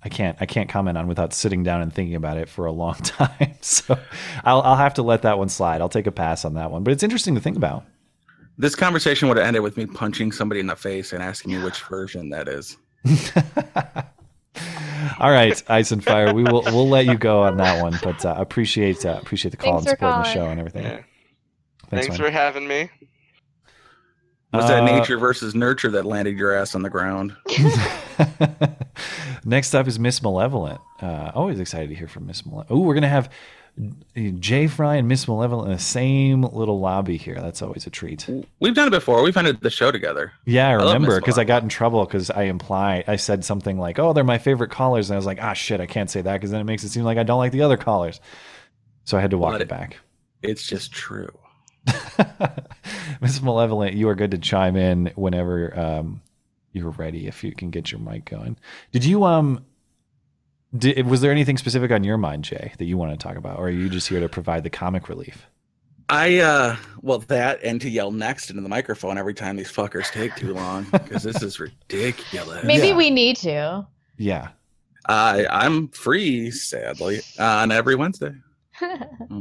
I 0.04 0.10
can't 0.10 0.38
I 0.42 0.46
can't 0.46 0.68
comment 0.68 0.98
on 0.98 1.08
without 1.08 1.34
sitting 1.34 1.64
down 1.64 1.82
and 1.82 1.94
thinking 1.94 2.16
about 2.16 2.38
it 2.38 2.50
for 2.50 2.66
a 2.66 2.72
long 2.72 2.96
time. 3.04 3.54
So 3.62 3.98
I'll 4.44 4.62
I'll 4.62 4.76
have 4.76 4.96
to 4.96 5.04
let 5.04 5.22
that 5.22 5.38
one 5.38 5.50
slide. 5.50 5.82
I'll 5.82 5.90
take 5.90 6.08
a 6.08 6.12
pass 6.12 6.44
on 6.44 6.56
that 6.56 6.72
one. 6.72 6.84
But 6.84 6.92
it's 6.92 7.04
interesting 7.04 7.36
to 7.36 7.42
think 7.42 7.56
about. 7.56 7.86
This 8.58 8.76
conversation 8.76 9.28
would 9.28 9.38
have 9.38 9.46
ended 9.46 9.62
with 9.62 9.78
me 9.78 9.86
punching 9.86 10.32
somebody 10.32 10.60
in 10.62 10.68
the 10.68 10.76
face 10.76 11.14
and 11.14 11.22
asking 11.22 11.52
me 11.52 11.64
which 11.64 11.82
version 11.84 12.30
that 12.30 12.48
is. 12.48 12.78
All 15.20 15.30
right, 15.30 15.62
Ice 15.70 15.92
and 15.92 16.04
Fire. 16.04 16.34
We 16.34 16.44
will 16.44 16.64
we'll 16.64 16.90
let 16.90 17.06
you 17.06 17.18
go 17.18 17.44
on 17.44 17.58
that 17.58 17.84
one, 17.84 18.00
but 18.02 18.26
uh, 18.26 18.34
appreciate 18.38 19.06
uh, 19.06 19.20
appreciate 19.22 19.52
the 19.52 19.58
call 19.58 19.82
Thanks 19.82 19.92
and 19.92 20.00
for 20.00 20.06
supporting 20.06 20.24
the 20.24 20.34
show 20.34 20.50
and 20.50 20.60
everything. 20.60 20.84
Yeah. 20.84 21.02
Thanks, 21.90 22.08
Thanks, 22.08 22.18
for 22.18 22.32
having 22.32 22.68
me. 22.68 22.90
Was 24.56 24.68
that 24.68 24.84
Uh, 24.84 24.86
nature 24.98 25.18
versus 25.18 25.54
nurture 25.56 25.90
that 25.92 26.06
landed 26.06 26.38
your 26.38 26.54
ass 26.54 26.76
on 26.76 26.82
the 26.82 26.90
ground? 26.90 27.36
Next 29.46 29.76
up 29.76 29.88
is 29.88 30.00
Miss 30.00 30.22
Malevolent. 30.22 30.82
Uh, 31.02 31.32
always 31.36 31.60
excited 31.60 31.90
to 31.90 31.96
hear 31.96 32.08
from 32.08 32.26
Miss 32.28 32.46
Malevolent. 32.46 32.72
Oh, 32.72 32.80
we're 32.80 32.94
gonna 32.96 33.08
have 33.10 33.30
Jay 34.40 34.68
Fry 34.68 34.96
and 34.96 35.08
Miss 35.08 35.28
Malevolent 35.28 35.68
in 35.70 35.74
the 35.78 35.82
same 35.84 36.44
little 36.44 36.80
lobby 36.80 37.18
here. 37.18 37.36
That's 37.36 37.62
always 37.62 37.86
a 37.86 37.90
treat. 37.90 38.26
We've 38.60 38.74
done 38.74 38.88
it 38.88 38.92
before. 38.92 39.22
We've 39.22 39.36
ended 39.36 39.60
the 39.62 39.70
show 39.70 39.92
together. 39.92 40.32
Yeah, 40.46 40.70
I 40.70 40.76
love 40.78 40.94
remember 40.94 41.20
because 41.20 41.38
I 41.38 41.44
got 41.44 41.62
in 41.64 41.70
trouble 41.70 42.06
because 42.06 42.32
I 42.32 42.44
implied 42.44 43.04
I 43.08 43.18
said 43.18 43.44
something 43.46 43.78
like, 43.78 44.00
"Oh, 44.00 44.14
they're 44.14 44.24
my 44.24 44.38
favorite 44.38 44.72
callers," 44.72 45.10
and 45.10 45.16
I 45.16 45.18
was 45.18 45.26
like, 45.26 45.40
"Ah, 45.42 45.54
shit, 45.54 45.82
I 45.82 45.86
can't 45.86 46.10
say 46.10 46.22
that 46.22 46.34
because 46.34 46.52
then 46.52 46.62
it 46.62 46.66
makes 46.66 46.84
it 46.84 46.90
seem 46.90 47.04
like 47.04 47.18
I 47.18 47.24
don't 47.24 47.38
like 47.40 47.52
the 47.52 47.62
other 47.64 47.78
callers." 47.78 48.20
So 49.04 49.18
I 49.18 49.22
had 49.22 49.32
to 49.32 49.38
walk 49.38 49.52
Let 49.52 49.62
it 49.62 49.66
it- 49.66 49.70
back. 49.70 49.98
It's 50.42 50.66
just 50.66 50.92
true. 50.92 51.36
Miss 53.22 53.42
Malevolent, 53.42 53.94
you 53.96 54.10
are 54.10 54.16
good 54.16 54.32
to 54.32 54.38
chime 54.38 54.76
in 54.76 55.12
whenever 55.16 55.78
um, 55.78 56.22
you're 56.74 56.90
ready 56.92 57.28
if 57.28 57.44
you 57.44 57.54
can 57.54 57.70
get 57.70 57.92
your 57.92 58.00
mic 58.02 58.26
going. 58.26 58.58
Did 58.92 59.06
you 59.06 59.24
um 59.24 59.66
Did, 60.78 61.08
was 61.08 61.22
there 61.22 61.32
anything 61.32 61.58
specific 61.58 61.92
on 61.92 62.04
your 62.04 62.18
mind, 62.18 62.44
Jay, 62.44 62.74
that 62.78 62.86
you 62.86 62.98
want 62.98 63.12
to 63.12 63.18
talk 63.18 63.38
about, 63.38 63.58
or 63.60 63.68
are 63.68 63.72
you 63.72 63.90
just 63.90 64.10
here 64.10 64.20
to 64.20 64.30
provide 64.30 64.64
the 64.64 64.70
comic 64.70 65.08
relief? 65.10 65.48
I 66.08 66.38
uh 66.40 66.76
well 67.02 67.18
that 67.20 67.64
and 67.64 67.82
to 67.82 67.90
yell 67.90 68.12
next 68.12 68.52
into 68.52 68.62
the 68.62 68.70
microphone 68.70 69.18
every 69.18 69.34
time 69.34 69.56
these 69.56 69.72
fuckers 69.72 70.12
take 70.12 70.36
too 70.36 70.54
long 70.54 70.86
because 70.92 71.24
this 71.24 71.42
is 71.42 71.60
ridiculous. 71.60 72.64
Maybe 72.64 72.90
Yeah. 72.90 72.96
we 72.98 73.10
need 73.10 73.38
to. 73.38 73.88
Yeah. 74.18 74.50
I 75.08 75.48
I'm 75.50 75.88
free 75.90 76.52
sadly 76.52 77.22
on 77.40 77.72
every 77.72 77.96
Wednesday. 77.96 78.34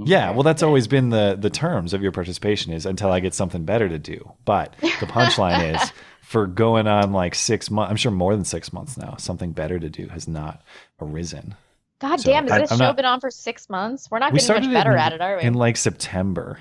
Yeah, 0.04 0.30
well, 0.30 0.42
that's 0.42 0.62
always 0.62 0.86
been 0.86 1.10
the 1.10 1.36
the 1.38 1.50
terms 1.50 1.92
of 1.94 2.02
your 2.02 2.12
participation 2.12 2.72
is 2.72 2.86
until 2.86 3.10
I 3.10 3.20
get 3.20 3.34
something 3.34 3.64
better 3.64 3.88
to 3.88 3.98
do. 3.98 4.32
But 4.44 4.74
the 4.80 5.06
punchline 5.06 5.74
is 5.82 5.92
for 6.22 6.46
going 6.46 6.86
on 6.86 7.12
like 7.12 7.34
six 7.34 7.70
months. 7.70 7.90
I'm 7.90 7.96
sure 7.96 8.12
more 8.12 8.34
than 8.34 8.44
six 8.44 8.72
months 8.72 8.96
now. 8.96 9.16
Something 9.18 9.52
better 9.52 9.78
to 9.78 9.88
do 9.90 10.08
has 10.08 10.26
not 10.28 10.62
arisen. 11.00 11.54
God 12.00 12.20
So, 12.20 12.30
damn, 12.30 12.46
has 12.48 12.62
this 12.62 12.72
I'm 12.72 12.78
show 12.78 12.84
not- 12.84 12.96
been 12.96 13.04
on 13.04 13.20
for 13.20 13.30
six 13.30 13.68
months? 13.70 14.10
We're 14.10 14.18
not 14.18 14.32
we 14.32 14.38
getting 14.40 14.64
much 14.64 14.72
better 14.72 14.92
in, 14.92 14.98
at 14.98 15.12
it, 15.12 15.20
are 15.20 15.36
we? 15.36 15.42
in 15.42 15.54
like 15.54 15.76
September. 15.76 16.58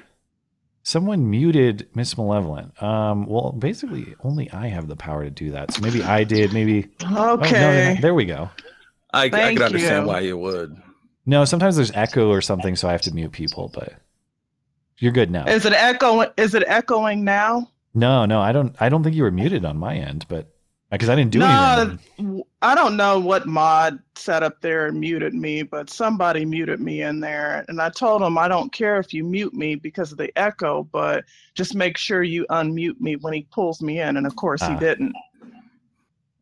Someone 0.83 1.29
muted 1.29 1.87
Miss 1.95 2.17
Malevolent. 2.17 2.81
Um, 2.83 3.25
well, 3.25 3.51
basically, 3.53 4.15
only 4.23 4.51
I 4.51 4.67
have 4.67 4.87
the 4.87 4.97
power 4.97 5.23
to 5.23 5.29
do 5.29 5.51
that. 5.51 5.73
So 5.73 5.81
maybe 5.81 6.03
I 6.03 6.23
did. 6.25 6.53
Maybe. 6.53 6.89
Oh, 7.05 7.07
no, 7.07 7.35
no, 7.35 7.41
Okay. 7.43 7.93
no, 7.95 8.01
there 8.01 8.13
we 8.13 8.25
go. 8.25 8.49
I, 9.13 9.25
I 9.25 9.29
Thank 9.29 9.57
could 9.59 9.65
understand 9.67 10.05
why 10.07 10.19
you 10.21 10.37
would. 10.37 10.75
No, 11.25 11.45
sometimes 11.45 11.75
there's 11.75 11.91
echo 11.91 12.29
or 12.29 12.41
something, 12.41 12.75
so 12.75 12.87
I 12.87 12.91
have 12.91 13.01
to 13.03 13.13
mute 13.13 13.31
people. 13.31 13.71
But 13.73 13.93
you're 14.97 15.11
good 15.13 15.31
now. 15.31 15.45
Is 15.45 15.65
it 15.65 15.73
echoing? 15.73 16.29
Is 16.37 16.53
it 16.53 16.63
echoing 16.67 17.23
now? 17.23 17.69
No, 17.93 18.25
no, 18.25 18.41
I 18.41 18.51
don't. 18.51 18.75
I 18.79 18.89
don't 18.89 19.03
think 19.03 19.15
you 19.15 19.23
were 19.23 19.31
muted 19.31 19.63
on 19.65 19.77
my 19.77 19.95
end, 19.95 20.25
but 20.27 20.49
because 20.91 21.09
I 21.09 21.15
didn't 21.15 21.31
do 21.31 21.39
no, 21.39 21.47
anything. 21.47 21.99
w- 22.17 22.43
I 22.61 22.75
don't 22.75 22.97
know 22.97 23.19
what 23.19 23.47
mod 23.47 23.99
set 24.15 24.43
up 24.43 24.61
there 24.61 24.87
and 24.87 24.99
muted 24.99 25.33
me, 25.33 25.63
but 25.63 25.89
somebody 25.89 26.43
muted 26.45 26.79
me 26.79 27.01
in 27.01 27.19
there, 27.19 27.63
and 27.67 27.81
I 27.81 27.89
told 27.89 28.21
him 28.21 28.37
I 28.37 28.47
don't 28.47 28.71
care 28.73 28.97
if 28.99 29.13
you 29.13 29.23
mute 29.23 29.53
me 29.53 29.75
because 29.75 30.11
of 30.11 30.17
the 30.17 30.31
echo, 30.37 30.83
but 30.91 31.23
just 31.55 31.73
make 31.73 31.97
sure 31.97 32.21
you 32.21 32.45
unmute 32.49 32.99
me 32.99 33.15
when 33.15 33.33
he 33.33 33.47
pulls 33.51 33.81
me 33.81 33.99
in, 34.01 34.17
and 34.17 34.27
of 34.27 34.35
course 34.35 34.61
he 34.61 34.73
Ah. 34.73 34.79
didn't. 34.79 35.13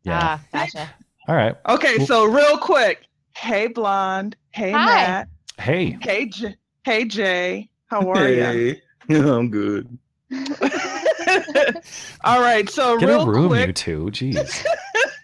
Yeah. 0.04 0.20
Ah, 0.20 0.40
gotcha. 0.52 0.90
All 1.28 1.36
right. 1.36 1.54
Okay, 1.68 1.98
Well- 1.98 2.06
so 2.06 2.24
real 2.24 2.58
quick, 2.58 3.04
hey 3.36 3.68
blonde, 3.68 4.36
hey 4.52 4.70
Hi. 4.72 4.84
Matt, 4.86 5.28
Hey. 5.58 5.96
hey 6.00 6.26
J- 6.26 6.56
hey 6.84 7.04
Jay, 7.04 7.68
how 7.86 8.10
are 8.10 8.28
you? 8.28 8.42
Hey, 8.42 8.82
I'm 9.18 9.50
good. 9.50 9.98
All 12.24 12.40
right, 12.40 12.68
so 12.70 12.98
Get 12.98 13.08
real 13.08 13.22
a 13.22 13.26
room, 13.30 13.48
quick. 13.48 13.66
you 13.66 13.72
two. 13.72 14.04
Jeez. 14.06 14.64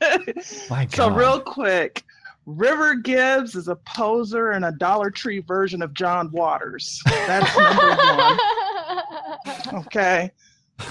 My 0.70 0.85
God. 0.85 0.95
So 0.95 1.11
real 1.11 1.41
quick, 1.41 2.05
River 2.47 2.95
Gibbs 2.95 3.55
is 3.55 3.68
a 3.68 3.76
poser 3.76 4.51
and 4.51 4.64
a 4.64 4.72
Dollar 4.72 5.11
Tree 5.11 5.39
version 5.41 5.81
of 5.83 5.95
John 5.95 6.31
Waters. 6.33 7.01
That's 7.07 7.57
number 7.57 7.97
one. 7.97 9.85
Okay, 9.85 10.31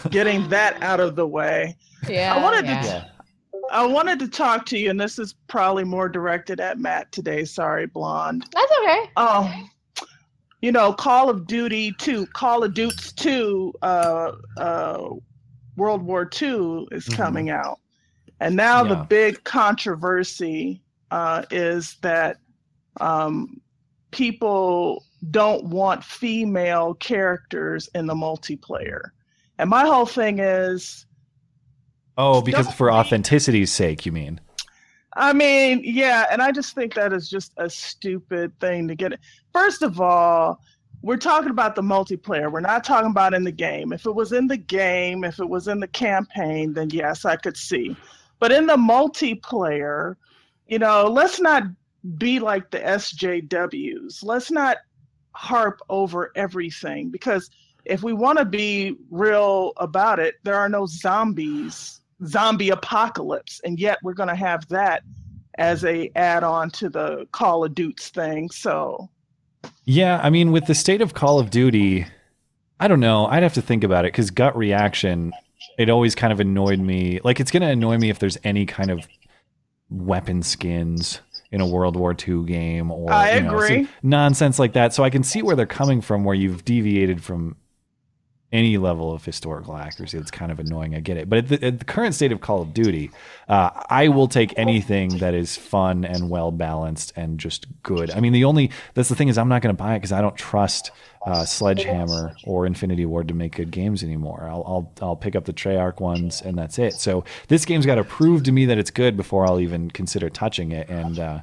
getting 0.09 0.47
that 0.49 0.81
out 0.81 0.99
of 0.99 1.15
the 1.15 1.27
way. 1.27 1.77
yeah. 2.07 2.33
I 2.35 2.41
wanted 2.41 2.65
yeah. 2.65 2.81
to. 2.81 3.11
Yeah. 3.69 3.77
I 3.81 3.85
wanted 3.85 4.19
to 4.19 4.27
talk 4.27 4.65
to 4.67 4.77
you, 4.77 4.89
and 4.89 4.99
this 4.99 5.19
is 5.19 5.33
probably 5.47 5.83
more 5.83 6.09
directed 6.09 6.59
at 6.59 6.79
Matt 6.79 7.11
today. 7.11 7.45
Sorry, 7.45 7.85
blonde. 7.85 8.45
That's 8.53 8.71
okay. 8.81 9.09
Oh, 9.17 9.53
you 10.61 10.71
know, 10.71 10.91
Call 10.93 11.29
of 11.29 11.45
Duty 11.47 11.93
2, 11.99 12.25
Call 12.27 12.63
of 12.63 12.73
Duty 12.73 12.95
2, 13.15 13.73
uh, 13.81 14.31
uh, 14.57 15.09
World 15.75 16.01
War 16.01 16.23
II 16.41 16.87
is 16.91 17.07
Mhm. 17.07 17.15
coming 17.15 17.49
out. 17.49 17.79
And 18.39 18.55
now 18.55 18.83
the 18.83 18.95
big 19.09 19.43
controversy 19.43 20.81
uh, 21.09 21.43
is 21.51 21.95
that 22.01 22.37
um, 22.99 23.61
people 24.11 25.03
don't 25.31 25.63
want 25.65 26.03
female 26.03 26.93
characters 26.95 27.89
in 27.95 28.05
the 28.05 28.13
multiplayer. 28.13 29.01
And 29.57 29.69
my 29.69 29.85
whole 29.85 30.05
thing 30.05 30.37
is 30.39 31.06
Oh, 32.17 32.41
because 32.41 32.71
for 32.73 32.91
authenticity's 32.91 33.71
sake, 33.71 34.05
you 34.05 34.11
mean? 34.11 34.41
I 35.15 35.33
mean, 35.33 35.81
yeah, 35.83 36.25
and 36.31 36.41
I 36.41 36.51
just 36.51 36.75
think 36.75 36.93
that 36.95 37.13
is 37.13 37.29
just 37.29 37.53
a 37.57 37.69
stupid 37.69 38.59
thing 38.59 38.87
to 38.87 38.95
get. 38.95 39.19
First 39.53 39.81
of 39.81 40.01
all, 40.01 40.59
we're 41.01 41.17
talking 41.17 41.51
about 41.51 41.75
the 41.75 41.81
multiplayer. 41.81 42.51
We're 42.51 42.59
not 42.59 42.83
talking 42.83 43.11
about 43.11 43.33
in 43.33 43.43
the 43.43 43.51
game. 43.51 43.93
If 43.93 44.05
it 44.05 44.13
was 44.13 44.31
in 44.31 44.47
the 44.47 44.57
game, 44.57 45.23
if 45.23 45.39
it 45.39 45.47
was 45.47 45.67
in 45.67 45.79
the 45.79 45.87
campaign, 45.87 46.73
then 46.73 46.89
yes, 46.89 47.25
I 47.25 47.35
could 47.35 47.57
see. 47.57 47.95
But 48.39 48.51
in 48.51 48.67
the 48.67 48.77
multiplayer, 48.77 50.15
you 50.67 50.79
know, 50.79 51.05
let's 51.05 51.39
not 51.39 51.63
be 52.17 52.39
like 52.39 52.71
the 52.71 52.79
SJWs. 52.79 54.23
Let's 54.23 54.51
not 54.51 54.77
harp 55.31 55.79
over 55.89 56.31
everything 56.35 57.09
because 57.09 57.49
if 57.85 58.03
we 58.03 58.13
want 58.13 58.39
to 58.39 58.45
be 58.45 58.97
real 59.09 59.73
about 59.77 60.19
it, 60.19 60.35
there 60.43 60.55
are 60.55 60.69
no 60.69 60.85
zombies, 60.85 62.01
zombie 62.25 62.69
apocalypse, 62.69 63.61
and 63.63 63.79
yet 63.79 63.99
we're 64.03 64.13
going 64.13 64.29
to 64.29 64.35
have 64.35 64.67
that 64.69 65.03
as 65.57 65.83
a 65.85 66.11
add-on 66.15 66.69
to 66.71 66.89
the 66.89 67.27
Call 67.31 67.63
of 67.63 67.73
Duty 67.73 67.95
thing. 67.99 68.49
So 68.49 69.09
Yeah, 69.85 70.19
I 70.21 70.29
mean, 70.29 70.51
with 70.51 70.65
the 70.65 70.75
state 70.75 71.01
of 71.01 71.13
Call 71.13 71.39
of 71.39 71.49
Duty, 71.49 72.05
I 72.79 72.87
don't 72.87 72.99
know. 72.99 73.25
I'd 73.27 73.43
have 73.43 73.53
to 73.53 73.61
think 73.61 73.83
about 73.83 74.05
it 74.05 74.13
because 74.13 74.31
gut 74.31 74.55
reaction, 74.57 75.33
it 75.77 75.89
always 75.89 76.15
kind 76.15 76.33
of 76.33 76.39
annoyed 76.39 76.79
me. 76.79 77.19
Like, 77.23 77.39
it's 77.39 77.51
going 77.51 77.61
to 77.61 77.69
annoy 77.69 77.97
me 77.97 78.09
if 78.09 78.19
there's 78.19 78.37
any 78.43 78.65
kind 78.65 78.91
of 78.91 79.07
weapon 79.89 80.43
skins 80.43 81.21
in 81.51 81.61
a 81.61 81.67
World 81.67 81.95
War 81.95 82.13
II 82.13 82.43
game 82.43 82.91
or 82.91 83.11
I 83.11 83.35
you 83.35 83.41
know, 83.43 83.87
nonsense 84.03 84.59
like 84.59 84.73
that. 84.73 84.93
So 84.93 85.03
I 85.03 85.09
can 85.09 85.23
see 85.23 85.41
where 85.41 85.55
they're 85.55 85.65
coming 85.65 86.01
from, 86.01 86.25
where 86.25 86.35
you've 86.35 86.65
deviated 86.65 87.23
from 87.23 87.55
any 88.53 88.77
level 88.77 89.11
of 89.11 89.25
historical 89.25 89.75
accuracy. 89.75 90.17
It's 90.17 90.31
kind 90.31 90.51
of 90.53 90.59
annoying. 90.59 90.95
I 90.95 91.01
get 91.01 91.17
it. 91.17 91.29
But 91.29 91.39
at 91.39 91.47
the, 91.49 91.65
at 91.65 91.79
the 91.79 91.85
current 91.85 92.15
state 92.15 92.31
of 92.31 92.39
Call 92.39 92.61
of 92.61 92.73
Duty, 92.73 93.11
uh, 93.49 93.71
I 93.89 94.07
will 94.07 94.27
take 94.29 94.53
anything 94.57 95.17
that 95.17 95.33
is 95.33 95.57
fun 95.57 96.05
and 96.05 96.29
well 96.29 96.51
balanced 96.51 97.11
and 97.17 97.37
just 97.39 97.67
good. 97.83 98.09
I 98.11 98.21
mean, 98.21 98.31
the 98.31 98.45
only 98.45 98.71
that's 98.93 99.09
the 99.09 99.15
thing 99.15 99.27
is 99.27 99.37
I'm 99.37 99.49
not 99.49 99.61
going 99.61 99.75
to 99.75 99.77
buy 99.83 99.95
it 99.95 99.99
because 99.99 100.13
I 100.13 100.21
don't 100.21 100.35
trust 100.37 100.91
uh, 101.25 101.43
Sledgehammer 101.43 102.35
or 102.45 102.65
Infinity 102.65 103.05
Ward 103.05 103.27
to 103.27 103.33
make 103.33 103.55
good 103.57 103.69
games 103.69 104.01
anymore. 104.01 104.47
I'll 104.49 104.63
I'll 104.65 104.93
I'll 105.01 105.15
pick 105.17 105.35
up 105.35 105.43
the 105.43 105.51
Treyarch 105.53 105.99
ones 105.99 106.41
and 106.41 106.57
that's 106.57 106.79
it. 106.79 106.93
So 106.93 107.25
this 107.49 107.65
game's 107.65 107.85
got 107.85 107.95
to 107.95 108.05
prove 108.05 108.43
to 108.43 108.53
me 108.53 108.65
that 108.67 108.77
it's 108.77 108.91
good 108.91 109.17
before 109.17 109.45
I'll 109.45 109.59
even 109.59 109.91
consider 109.91 110.29
touching 110.29 110.71
it. 110.71 110.87
And 110.87 111.19
uh, 111.19 111.39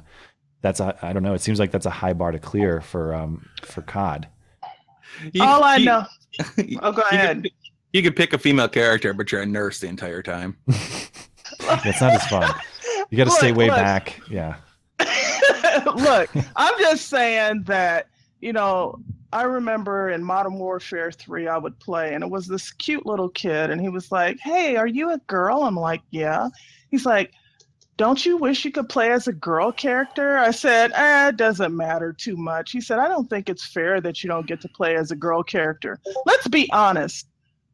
that's 0.61 0.79
a, 0.79 0.97
I 1.03 1.13
don't 1.13 1.21
know. 1.21 1.35
It 1.35 1.41
seems 1.41 1.59
like 1.59 1.69
that's 1.69 1.85
a 1.85 1.91
high 1.91 2.13
bar 2.13 2.31
to 2.31 2.39
clear 2.39 2.81
for 2.81 3.13
um 3.13 3.47
for 3.61 3.83
COD. 3.83 4.27
You- 5.31 5.43
all 5.43 5.63
I 5.63 5.75
you- 5.77 5.85
know. 5.85 6.05
You 6.57 6.79
Oh, 6.81 6.91
go 6.91 7.01
could- 7.03 7.13
ahead. 7.13 7.47
You 7.93 8.03
could 8.03 8.15
pick 8.17 8.33
a 8.33 8.37
female 8.37 8.67
character, 8.67 9.13
but 9.13 9.31
you're 9.31 9.41
a 9.41 9.45
nurse 9.45 9.79
the 9.79 9.87
entire 9.87 10.21
time. 10.21 10.57
That's 11.59 12.01
not 12.01 12.13
as 12.13 12.27
fun. 12.27 12.53
You 13.09 13.17
got 13.17 13.25
to 13.25 13.31
stay 13.31 13.53
way 13.53 13.67
look. 13.67 13.77
back. 13.77 14.19
Yeah. 14.29 14.55
Look, 15.95 16.29
I'm 16.55 16.73
just 16.79 17.07
saying 17.07 17.63
that, 17.67 18.07
you 18.41 18.51
know, 18.53 18.99
I 19.31 19.43
remember 19.43 20.09
in 20.09 20.23
Modern 20.23 20.55
Warfare 20.55 21.11
3, 21.11 21.47
I 21.47 21.57
would 21.57 21.77
play, 21.79 22.13
and 22.13 22.23
it 22.23 22.29
was 22.29 22.47
this 22.47 22.71
cute 22.71 23.05
little 23.05 23.29
kid, 23.29 23.69
and 23.69 23.79
he 23.81 23.89
was 23.89 24.11
like, 24.11 24.39
Hey, 24.39 24.75
are 24.75 24.87
you 24.87 25.11
a 25.11 25.17
girl? 25.27 25.63
I'm 25.63 25.75
like, 25.75 26.01
Yeah. 26.11 26.49
He's 26.91 27.05
like, 27.05 27.31
Don't 27.97 28.25
you 28.25 28.35
wish 28.37 28.65
you 28.65 28.71
could 28.71 28.89
play 28.89 29.11
as 29.11 29.27
a 29.27 29.33
girl 29.33 29.71
character? 29.71 30.37
I 30.37 30.51
said, 30.51 30.91
eh, 30.93 31.29
It 31.29 31.37
doesn't 31.37 31.75
matter 31.75 32.11
too 32.11 32.35
much. 32.35 32.71
He 32.71 32.81
said, 32.81 32.99
I 32.99 33.07
don't 33.07 33.29
think 33.29 33.47
it's 33.49 33.65
fair 33.65 34.01
that 34.01 34.21
you 34.23 34.27
don't 34.27 34.47
get 34.47 34.59
to 34.61 34.69
play 34.69 34.95
as 34.97 35.11
a 35.11 35.15
girl 35.15 35.43
character. 35.43 35.99
Let's 36.25 36.47
be 36.47 36.69
honest. 36.73 37.27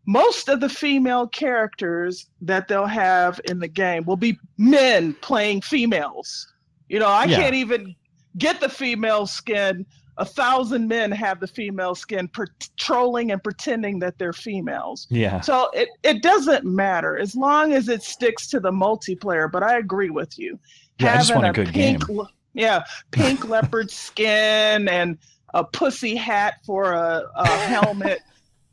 Most 0.06 0.48
of 0.50 0.60
the 0.60 0.70
female 0.70 1.28
characters 1.28 2.28
that 2.42 2.68
they'll 2.68 2.86
have 2.86 3.40
in 3.46 3.60
the 3.60 3.68
game 3.68 4.04
will 4.06 4.16
be 4.18 4.38
men 4.58 5.14
playing 5.22 5.62
females. 5.62 6.48
You 6.90 7.00
know, 7.00 7.08
I 7.08 7.26
Yeah. 7.26 7.38
can't 7.38 7.56
even 7.56 7.96
get 8.38 8.60
the 8.60 8.70
female 8.70 9.26
skin. 9.26 9.86
A 10.18 10.26
thousand 10.26 10.88
men 10.88 11.12
have 11.12 11.40
the 11.40 11.48
female 11.48 11.96
skin, 11.96 12.28
patrolling 12.28 13.32
and 13.32 13.42
pretending 13.44 14.00
that 14.00 14.18
they're 14.18 14.34
females. 14.34 15.08
Yeah. 15.10 15.42
So 15.42 15.70
it, 15.74 15.90
it 16.04 16.22
doesn't 16.22 16.66
matter 16.66 17.18
as 17.18 17.36
long 17.36 17.74
as 17.74 17.88
it 17.90 18.04
sticks 18.04 18.48
to 18.50 18.60
the 18.60 18.72
multiplayer. 18.72 19.52
But 19.52 19.64
I 19.64 19.78
agree 19.78 20.10
with 20.10 20.38
you. 20.38 20.60
Yeah, 21.00 21.14
I 21.14 21.18
just 21.18 21.30
Having 21.30 21.44
want 21.44 21.58
a 21.58 21.64
good 21.64 21.74
pink, 21.74 22.08
game. 22.08 22.18
le- 22.18 22.30
Yeah, 22.54 22.84
pink 23.12 23.48
leopard 23.50 23.90
skin 23.90 24.88
and 24.90 25.18
a 25.54 25.64
pussy 25.64 26.16
hat 26.16 26.56
for 26.66 26.92
a, 26.92 27.24
a 27.36 27.48
helmet. 27.48 28.20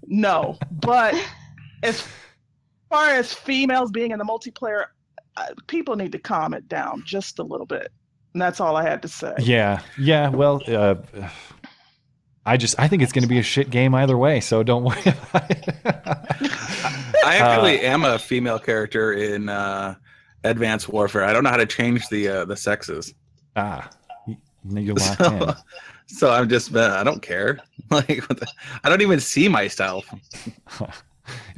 No, 0.07 0.59
but 0.71 1.15
as 1.83 2.05
far 2.91 3.11
as 3.11 3.33
females 3.33 3.91
being 3.91 4.11
in 4.11 4.19
the 4.19 4.25
multiplayer, 4.25 4.87
uh, 5.37 5.47
people 5.67 5.97
need 5.97 6.13
to 6.13 6.19
calm 6.19 6.53
it 6.55 6.69
down 6.69 7.03
just 7.07 7.39
a 7.39 7.43
little 7.43 7.67
bit. 7.67 7.93
And 8.39 8.43
that's 8.45 8.61
all 8.61 8.77
I 8.77 8.85
had 8.85 9.03
to 9.03 9.09
say. 9.09 9.35
Yeah. 9.41 9.81
Yeah. 9.99 10.29
Well, 10.29 10.63
uh, 10.69 10.95
I 12.47 12.57
just 12.57 12.79
I 12.79 12.87
think 12.87 13.03
it's 13.03 13.11
going 13.11 13.25
to 13.25 13.29
be 13.29 13.41
a 13.41 13.43
shit 13.43 13.69
game 13.69 13.97
either 13.97 14.17
way. 14.17 14.39
So 14.39 14.63
don't 14.63 14.85
worry 14.89 15.01
about 15.03 15.51
it. 15.51 15.75
I 17.25 17.37
actually 17.37 17.81
Uh, 17.85 17.91
am 17.91 18.05
a 18.05 18.17
female 18.17 18.61
character 18.61 19.13
in 19.13 19.49
uh, 19.49 19.97
Advanced 20.45 20.89
Warfare. 20.89 21.25
I 21.25 21.33
don't 21.33 21.43
know 21.43 21.51
how 21.51 21.57
to 21.57 21.67
change 21.67 22.09
the 22.11 22.29
uh, 22.29 22.45
the 22.45 22.57
sexes. 22.57 23.13
ah. 23.57 23.91
You're 24.71 24.95
locked 24.95 25.21
in. 25.21 25.41
So, 25.41 25.55
so 26.07 26.31
I'm 26.31 26.49
just, 26.49 26.73
uh, 26.77 26.97
I 27.01 27.03
don't 27.03 27.21
care. 27.23 27.59
Like, 27.91 28.21
what 28.29 28.39
the, 28.39 28.47
I 28.85 28.89
don't 28.89 29.01
even 29.03 29.19
see 29.19 29.49
myself. 29.49 30.07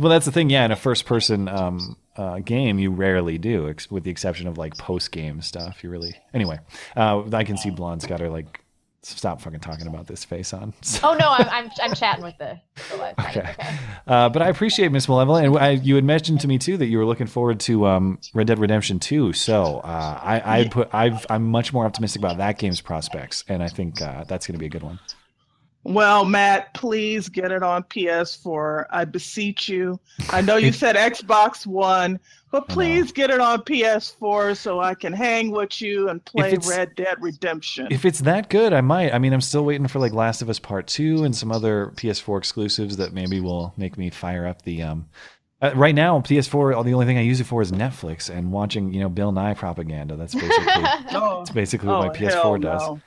Well, 0.01 0.09
that's 0.11 0.25
the 0.27 0.33
thing. 0.33 0.49
Yeah, 0.51 0.65
in 0.65 0.73
a 0.73 0.77
first-person 0.77 1.47
um, 1.47 1.97
uh, 2.21 2.39
game, 2.41 2.79
you 2.79 2.91
rarely 2.91 3.39
do, 3.39 3.69
ex- 3.69 3.91
with 3.91 4.05
the 4.05 4.11
exception 4.11 4.47
of 4.47 4.59
like 4.59 4.77
post-game 4.77 5.41
stuff. 5.41 5.83
You 5.83 5.91
really, 5.91 6.15
anyway. 6.35 6.59
Uh, 6.95 7.23
I 7.33 7.45
can 7.45 7.57
see 7.57 7.71
Blonde's 7.71 8.07
got 8.07 8.21
her 8.21 8.29
like 8.29 8.61
stop 9.03 9.41
fucking 9.41 9.61
talking 9.61 9.87
about 9.87 10.07
this 10.07 10.25
face 10.25 10.53
on. 10.53 10.75
Oh 11.03 11.15
no, 11.15 11.31
I'm 11.31 11.49
I'm, 11.49 11.71
I'm 11.83 11.95
chatting 11.95 12.23
with 12.23 12.37
the, 12.39 12.61
the 12.91 12.97
live. 12.97 13.15
Okay. 13.19 13.41
Okay. 13.41 13.77
Uh, 14.07 14.29
but 14.29 14.43
I 14.43 14.49
appreciate 14.49 14.93
Miss 14.93 15.09
Malevolent, 15.09 15.47
and 15.47 15.57
I, 15.57 15.71
you 15.71 15.95
had 15.95 16.05
mentioned 16.05 16.41
to 16.43 16.49
me 16.49 16.59
too 16.59 16.77
that 16.77 16.87
you 16.87 16.99
were 16.99 17.07
looking 17.07 17.27
forward 17.27 17.59
to 17.61 17.87
um, 17.87 18.19
Red 18.35 18.49
Dead 18.49 18.59
Redemption 18.59 18.99
2. 18.99 19.33
So 19.33 19.79
uh, 19.79 20.21
I, 20.23 20.61
I 20.61 20.69
put 20.69 20.91
I've 20.93 21.25
I'm 21.31 21.47
much 21.47 21.73
more 21.73 21.87
optimistic 21.87 22.21
about 22.21 22.37
that 22.37 22.59
game's 22.59 22.83
prospects, 22.83 23.45
and 23.49 23.63
I 23.63 23.69
think 23.69 24.03
uh, 24.03 24.25
that's 24.25 24.47
going 24.47 24.55
to 24.55 24.59
be 24.59 24.67
a 24.67 24.71
good 24.71 24.83
one. 24.83 24.99
Well, 25.83 26.27
Matt, 26.27 26.75
please 26.75 27.31
get 27.31 27.51
it 27.53 27.63
on 27.63 27.85
PS4. 27.85 28.85
I 28.91 29.07
beseech 29.07 29.69
you. 29.69 29.99
I 30.29 30.43
know 30.43 30.57
you 30.57 30.73
said 30.73 30.95
Xbox 30.95 31.67
One, 31.67 32.21
but 32.51 32.69
please 32.69 33.13
get 33.13 33.31
it 33.31 33.41
on 33.41 33.63
PS4 33.63 34.59
so 34.59 34.81
I 34.81 34.95
can 34.95 35.15
hang 35.15 35.51
with 35.51 35.81
you 35.81 36.11
and 36.11 36.23
play 36.23 36.59
Red 36.69 36.95
Dead 36.97 37.17
Redemption. 37.21 37.89
If 37.91 38.05
it's 38.05 38.21
that 38.21 38.51
good, 38.51 38.75
I 38.75 38.83
might. 38.83 39.15
I 39.15 39.19
mean, 39.19 39.33
I'm 39.33 39.41
still 39.41 39.65
waiting 39.65 39.89
for 39.89 40.01
like 40.01 40.13
Last 40.13 40.43
of 40.43 40.51
Us 40.51 40.59
Part 40.59 40.87
Two 40.87 41.25
and 41.25 41.35
some 41.35 41.51
other 41.51 41.93
PS4 41.97 42.37
exclusives 42.37 42.99
that 42.99 43.15
maybe 43.15 43.41
will 43.41 43.73
make 43.79 43.97
me 43.97 44.11
fire 44.11 44.47
up 44.47 44.63
the. 44.63 44.83
Um, 44.83 45.09
uh, 45.63 45.73
right 45.75 45.95
now, 45.95 46.19
PS4, 46.21 46.85
the 46.85 46.93
only 46.95 47.07
thing 47.07 47.19
I 47.19 47.23
use 47.23 47.41
it 47.41 47.45
for 47.45 47.61
is 47.61 47.71
Netflix 47.71 48.35
and 48.35 48.51
watching, 48.51 48.95
you 48.95 49.01
know, 49.01 49.11
Bill 49.11 49.31
Nye 49.31 49.55
propaganda. 49.55 50.17
That's 50.17 50.35
basically 50.35 50.65
Oh, 51.13 51.39
that's 51.39 51.51
basically 51.51 51.89
oh, 51.89 51.99
what 51.99 52.09
my 52.09 52.19
PS4 52.19 52.33
hell 52.33 52.59
does. 52.59 52.99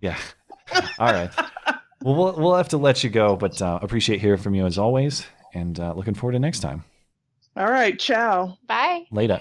Yeah. 0.00 0.18
All 0.98 1.12
right. 1.12 1.30
Well, 2.02 2.14
we'll 2.14 2.32
we'll 2.36 2.54
have 2.54 2.68
to 2.70 2.78
let 2.78 3.04
you 3.04 3.10
go, 3.10 3.36
but 3.36 3.60
uh, 3.60 3.78
appreciate 3.82 4.20
hearing 4.20 4.40
from 4.40 4.54
you 4.54 4.64
as 4.66 4.78
always, 4.78 5.26
and 5.54 5.78
uh, 5.78 5.92
looking 5.94 6.14
forward 6.14 6.32
to 6.32 6.38
next 6.38 6.60
time. 6.60 6.84
All 7.56 7.70
right, 7.70 7.98
ciao. 7.98 8.56
Bye. 8.66 9.06
Later. 9.10 9.40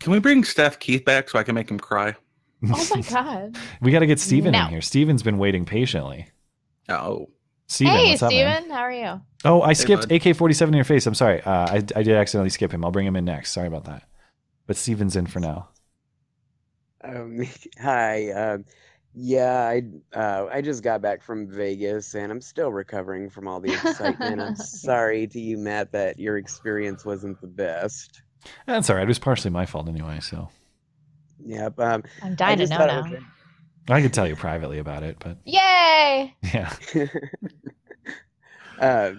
Can 0.00 0.12
we 0.12 0.18
bring 0.20 0.44
Steph 0.44 0.78
Keith 0.78 1.04
back 1.04 1.28
so 1.28 1.38
I 1.38 1.42
can 1.42 1.54
make 1.54 1.70
him 1.70 1.78
cry? 1.78 2.14
Oh 2.72 2.86
my 2.94 3.00
god. 3.10 3.56
We 3.80 3.90
got 3.90 3.98
to 4.00 4.06
get 4.06 4.20
Steven 4.20 4.52
No. 4.52 4.64
in 4.64 4.68
here. 4.70 4.80
Steven's 4.80 5.22
been 5.22 5.38
waiting 5.38 5.64
patiently. 5.64 6.28
Oh. 6.88 7.28
Steven, 7.68 7.92
hey, 7.94 8.10
what's 8.10 8.22
up, 8.22 8.30
man? 8.30 8.70
How 8.70 8.78
are 8.82 8.92
you? 8.92 9.20
Oh, 9.44 9.60
I 9.60 9.68
Hey, 9.68 9.74
skipped. 9.74 10.10
AK 10.12 10.36
47 10.36 10.72
in 10.72 10.76
your 10.76 10.84
face. 10.84 11.04
I'm 11.06 11.14
sorry. 11.14 11.42
Uh, 11.42 11.50
I, 11.66 11.74
I 11.96 12.02
did 12.04 12.10
accidentally 12.10 12.50
skip 12.50 12.72
him. 12.72 12.84
I'll 12.84 12.92
bring 12.92 13.06
him 13.06 13.16
in 13.16 13.24
next. 13.24 13.52
Sorry 13.52 13.66
about 13.66 13.84
that. 13.86 14.04
But 14.68 14.76
Steven's 14.76 15.16
in 15.16 15.26
for 15.26 15.40
now. 15.40 15.68
Um, 17.02 17.44
hi. 17.80 18.30
Um, 18.30 18.64
yeah, 19.18 19.60
I 19.62 19.82
uh, 20.14 20.46
I 20.52 20.60
just 20.60 20.82
got 20.82 21.00
back 21.00 21.22
from 21.22 21.48
Vegas 21.48 22.14
and 22.14 22.30
I'm 22.30 22.42
still 22.42 22.70
recovering 22.70 23.30
from 23.30 23.48
all 23.48 23.60
the 23.60 23.72
excitement. 23.72 24.40
I'm 24.42 24.56
sorry 24.56 25.26
to 25.28 25.40
you, 25.40 25.56
Matt, 25.56 25.90
that 25.92 26.18
your 26.18 26.36
experience 26.36 27.04
wasn't 27.04 27.40
the 27.40 27.46
best. 27.46 28.20
That's 28.66 28.90
all 28.90 28.96
right. 28.96 29.02
It 29.02 29.08
was 29.08 29.18
partially 29.18 29.50
my 29.50 29.64
fault 29.64 29.88
anyway, 29.88 30.20
so 30.20 30.50
Yep. 31.46 31.80
Um, 31.80 32.04
I'm 32.22 32.32
I 32.32 32.34
dying 32.34 32.58
to 32.58 32.66
know 32.66 32.86
now. 32.86 33.10
I 33.88 34.02
could 34.02 34.12
tell 34.12 34.26
you 34.26 34.36
privately 34.36 34.78
about 34.78 35.02
it, 35.02 35.16
but 35.18 35.38
Yay! 35.44 36.34
yeah. 36.42 36.74
uh, 38.78 39.12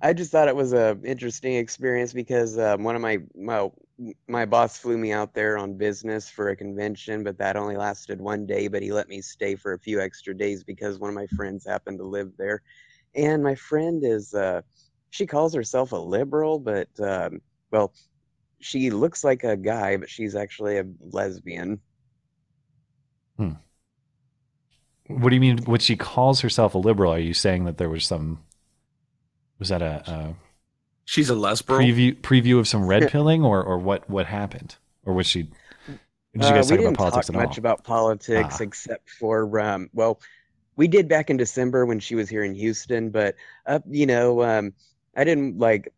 I 0.00 0.12
just 0.12 0.32
thought 0.32 0.48
it 0.48 0.56
was 0.56 0.72
a 0.72 0.98
interesting 1.04 1.54
experience 1.54 2.12
because 2.12 2.58
um, 2.58 2.82
one 2.82 2.96
of 2.96 3.02
my 3.02 3.18
well, 3.34 3.74
my 4.28 4.44
boss 4.44 4.78
flew 4.78 4.98
me 4.98 5.12
out 5.12 5.34
there 5.34 5.56
on 5.56 5.76
business 5.76 6.28
for 6.28 6.50
a 6.50 6.56
convention, 6.56 7.24
but 7.24 7.38
that 7.38 7.56
only 7.56 7.76
lasted 7.76 8.20
one 8.20 8.46
day. 8.46 8.68
But 8.68 8.82
he 8.82 8.92
let 8.92 9.08
me 9.08 9.20
stay 9.20 9.54
for 9.54 9.72
a 9.72 9.78
few 9.78 10.00
extra 10.00 10.36
days 10.36 10.64
because 10.64 10.98
one 10.98 11.10
of 11.10 11.14
my 11.14 11.26
friends 11.28 11.66
happened 11.66 11.98
to 11.98 12.04
live 12.04 12.32
there, 12.36 12.62
and 13.14 13.42
my 13.42 13.54
friend 13.54 14.02
is 14.04 14.34
uh, 14.34 14.62
she 15.10 15.26
calls 15.26 15.54
herself 15.54 15.92
a 15.92 15.96
liberal, 15.96 16.58
but 16.58 16.88
um, 17.00 17.40
well, 17.70 17.92
she 18.60 18.90
looks 18.90 19.24
like 19.24 19.44
a 19.44 19.56
guy, 19.56 19.96
but 19.96 20.10
she's 20.10 20.34
actually 20.34 20.78
a 20.78 20.84
lesbian. 21.00 21.80
What 25.08 25.30
do 25.30 25.36
you 25.36 25.40
mean? 25.40 25.58
What 25.58 25.82
she 25.82 25.96
calls 25.96 26.40
herself 26.40 26.74
a 26.74 26.78
liberal? 26.78 27.12
Are 27.12 27.18
you 27.18 27.34
saying 27.34 27.64
that 27.64 27.78
there 27.78 27.88
was 27.88 28.04
some? 28.04 28.40
Was 29.58 29.68
that 29.68 29.82
a, 29.82 30.02
a 30.10 30.34
She's 31.06 31.30
a 31.30 31.34
lesbian. 31.36 31.80
preview 31.80 32.16
preview 32.20 32.58
of 32.58 32.66
some 32.68 32.84
red 32.86 33.10
pilling, 33.10 33.44
or 33.44 33.62
or 33.62 33.78
what 33.78 34.08
what 34.10 34.26
happened, 34.26 34.74
or 35.04 35.14
was 35.14 35.26
she? 35.26 35.44
Did 35.44 35.50
you 36.34 36.40
Uh, 36.42 36.54
guys 36.54 36.66
we 36.70 36.76
talk 36.76 36.78
didn't 36.78 36.86
about 36.88 36.98
politics 36.98 37.26
talk 37.28 37.36
at 37.36 37.40
all? 37.40 37.46
much 37.46 37.58
about 37.58 37.84
politics 37.84 38.60
Ah. 38.60 38.64
except 38.64 39.08
for 39.10 39.58
um, 39.60 39.88
well, 39.94 40.20
we 40.74 40.88
did 40.88 41.08
back 41.08 41.30
in 41.30 41.36
December 41.36 41.86
when 41.86 42.00
she 42.00 42.16
was 42.16 42.28
here 42.28 42.42
in 42.42 42.54
Houston, 42.54 43.10
but 43.10 43.36
up, 43.66 43.84
you 43.88 44.04
know, 44.04 44.42
um, 44.42 44.74
I 45.16 45.22
didn't 45.22 45.58
like 45.58 45.88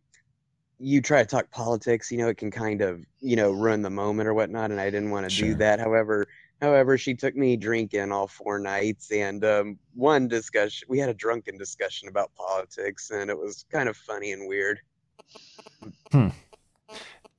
you 0.78 1.00
try 1.00 1.20
to 1.22 1.26
talk 1.26 1.50
politics, 1.50 2.12
you 2.12 2.18
know, 2.18 2.28
it 2.28 2.36
can 2.36 2.50
kind 2.52 2.82
of, 2.82 3.00
you 3.20 3.34
know, 3.34 3.50
ruin 3.50 3.82
the 3.82 3.90
moment 3.90 4.28
or 4.28 4.34
whatnot, 4.34 4.70
and 4.70 4.80
I 4.80 4.90
didn't 4.90 5.10
want 5.10 5.24
to 5.24 5.30
Sure. 5.30 5.48
do 5.48 5.54
that. 5.56 5.80
However, 5.80 6.28
however, 6.60 6.96
she 6.98 7.14
took 7.14 7.34
me 7.34 7.56
drinking 7.56 8.12
all 8.12 8.28
four 8.28 8.58
nights, 8.60 9.10
and 9.10 9.42
um, 9.44 9.78
one 9.94 10.28
discussion, 10.28 10.86
we 10.88 10.98
had 11.00 11.08
a 11.08 11.14
drunken 11.14 11.56
discussion 11.58 12.08
about 12.08 12.30
politics, 12.36 13.10
and 13.10 13.28
it 13.30 13.36
was 13.36 13.64
kind 13.72 13.88
of 13.88 13.96
funny 13.96 14.30
and 14.32 14.46
weird. 14.46 14.78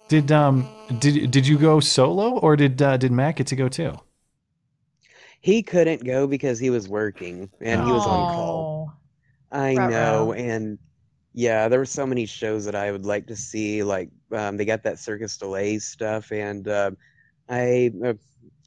Did 0.09 0.32
um 0.32 0.67
did 0.97 1.30
did 1.30 1.47
you 1.47 1.57
go 1.57 1.80
solo, 1.80 2.39
or 2.39 2.55
did 2.55 2.82
uh, 2.82 2.97
did 2.97 3.11
Matt 3.11 3.36
get 3.36 3.47
to 3.47 3.55
go 3.55 3.69
too? 3.69 3.93
He 5.39 5.61
couldn't 5.61 6.03
go 6.03 6.27
because 6.27 6.59
he 6.59 6.69
was 6.69 6.89
working 6.89 7.49
and 7.61 7.84
he 7.86 7.91
was 7.91 8.05
on 8.05 8.34
call. 8.34 8.91
Oh. 8.91 9.57
I 9.57 9.73
know, 9.75 10.32
Ruh-roh. 10.32 10.34
and 10.34 10.80
yeah, 11.34 11.67
there 11.69 11.80
were 11.80 11.86
so 11.86 12.05
many 12.05 12.25
shows 12.25 12.65
that 12.65 12.75
I 12.75 12.91
would 12.91 13.05
like 13.05 13.27
to 13.27 13.36
see. 13.36 13.84
Like 13.84 14.09
um, 14.32 14.57
they 14.57 14.65
got 14.65 14.84
that 14.84 14.99
Cirque 14.99 15.21
du 15.21 15.27
Soleil 15.27 15.80
stuff, 15.80 16.32
and 16.32 16.67
uh, 16.67 16.91
I 17.47 17.91
uh, 18.03 18.13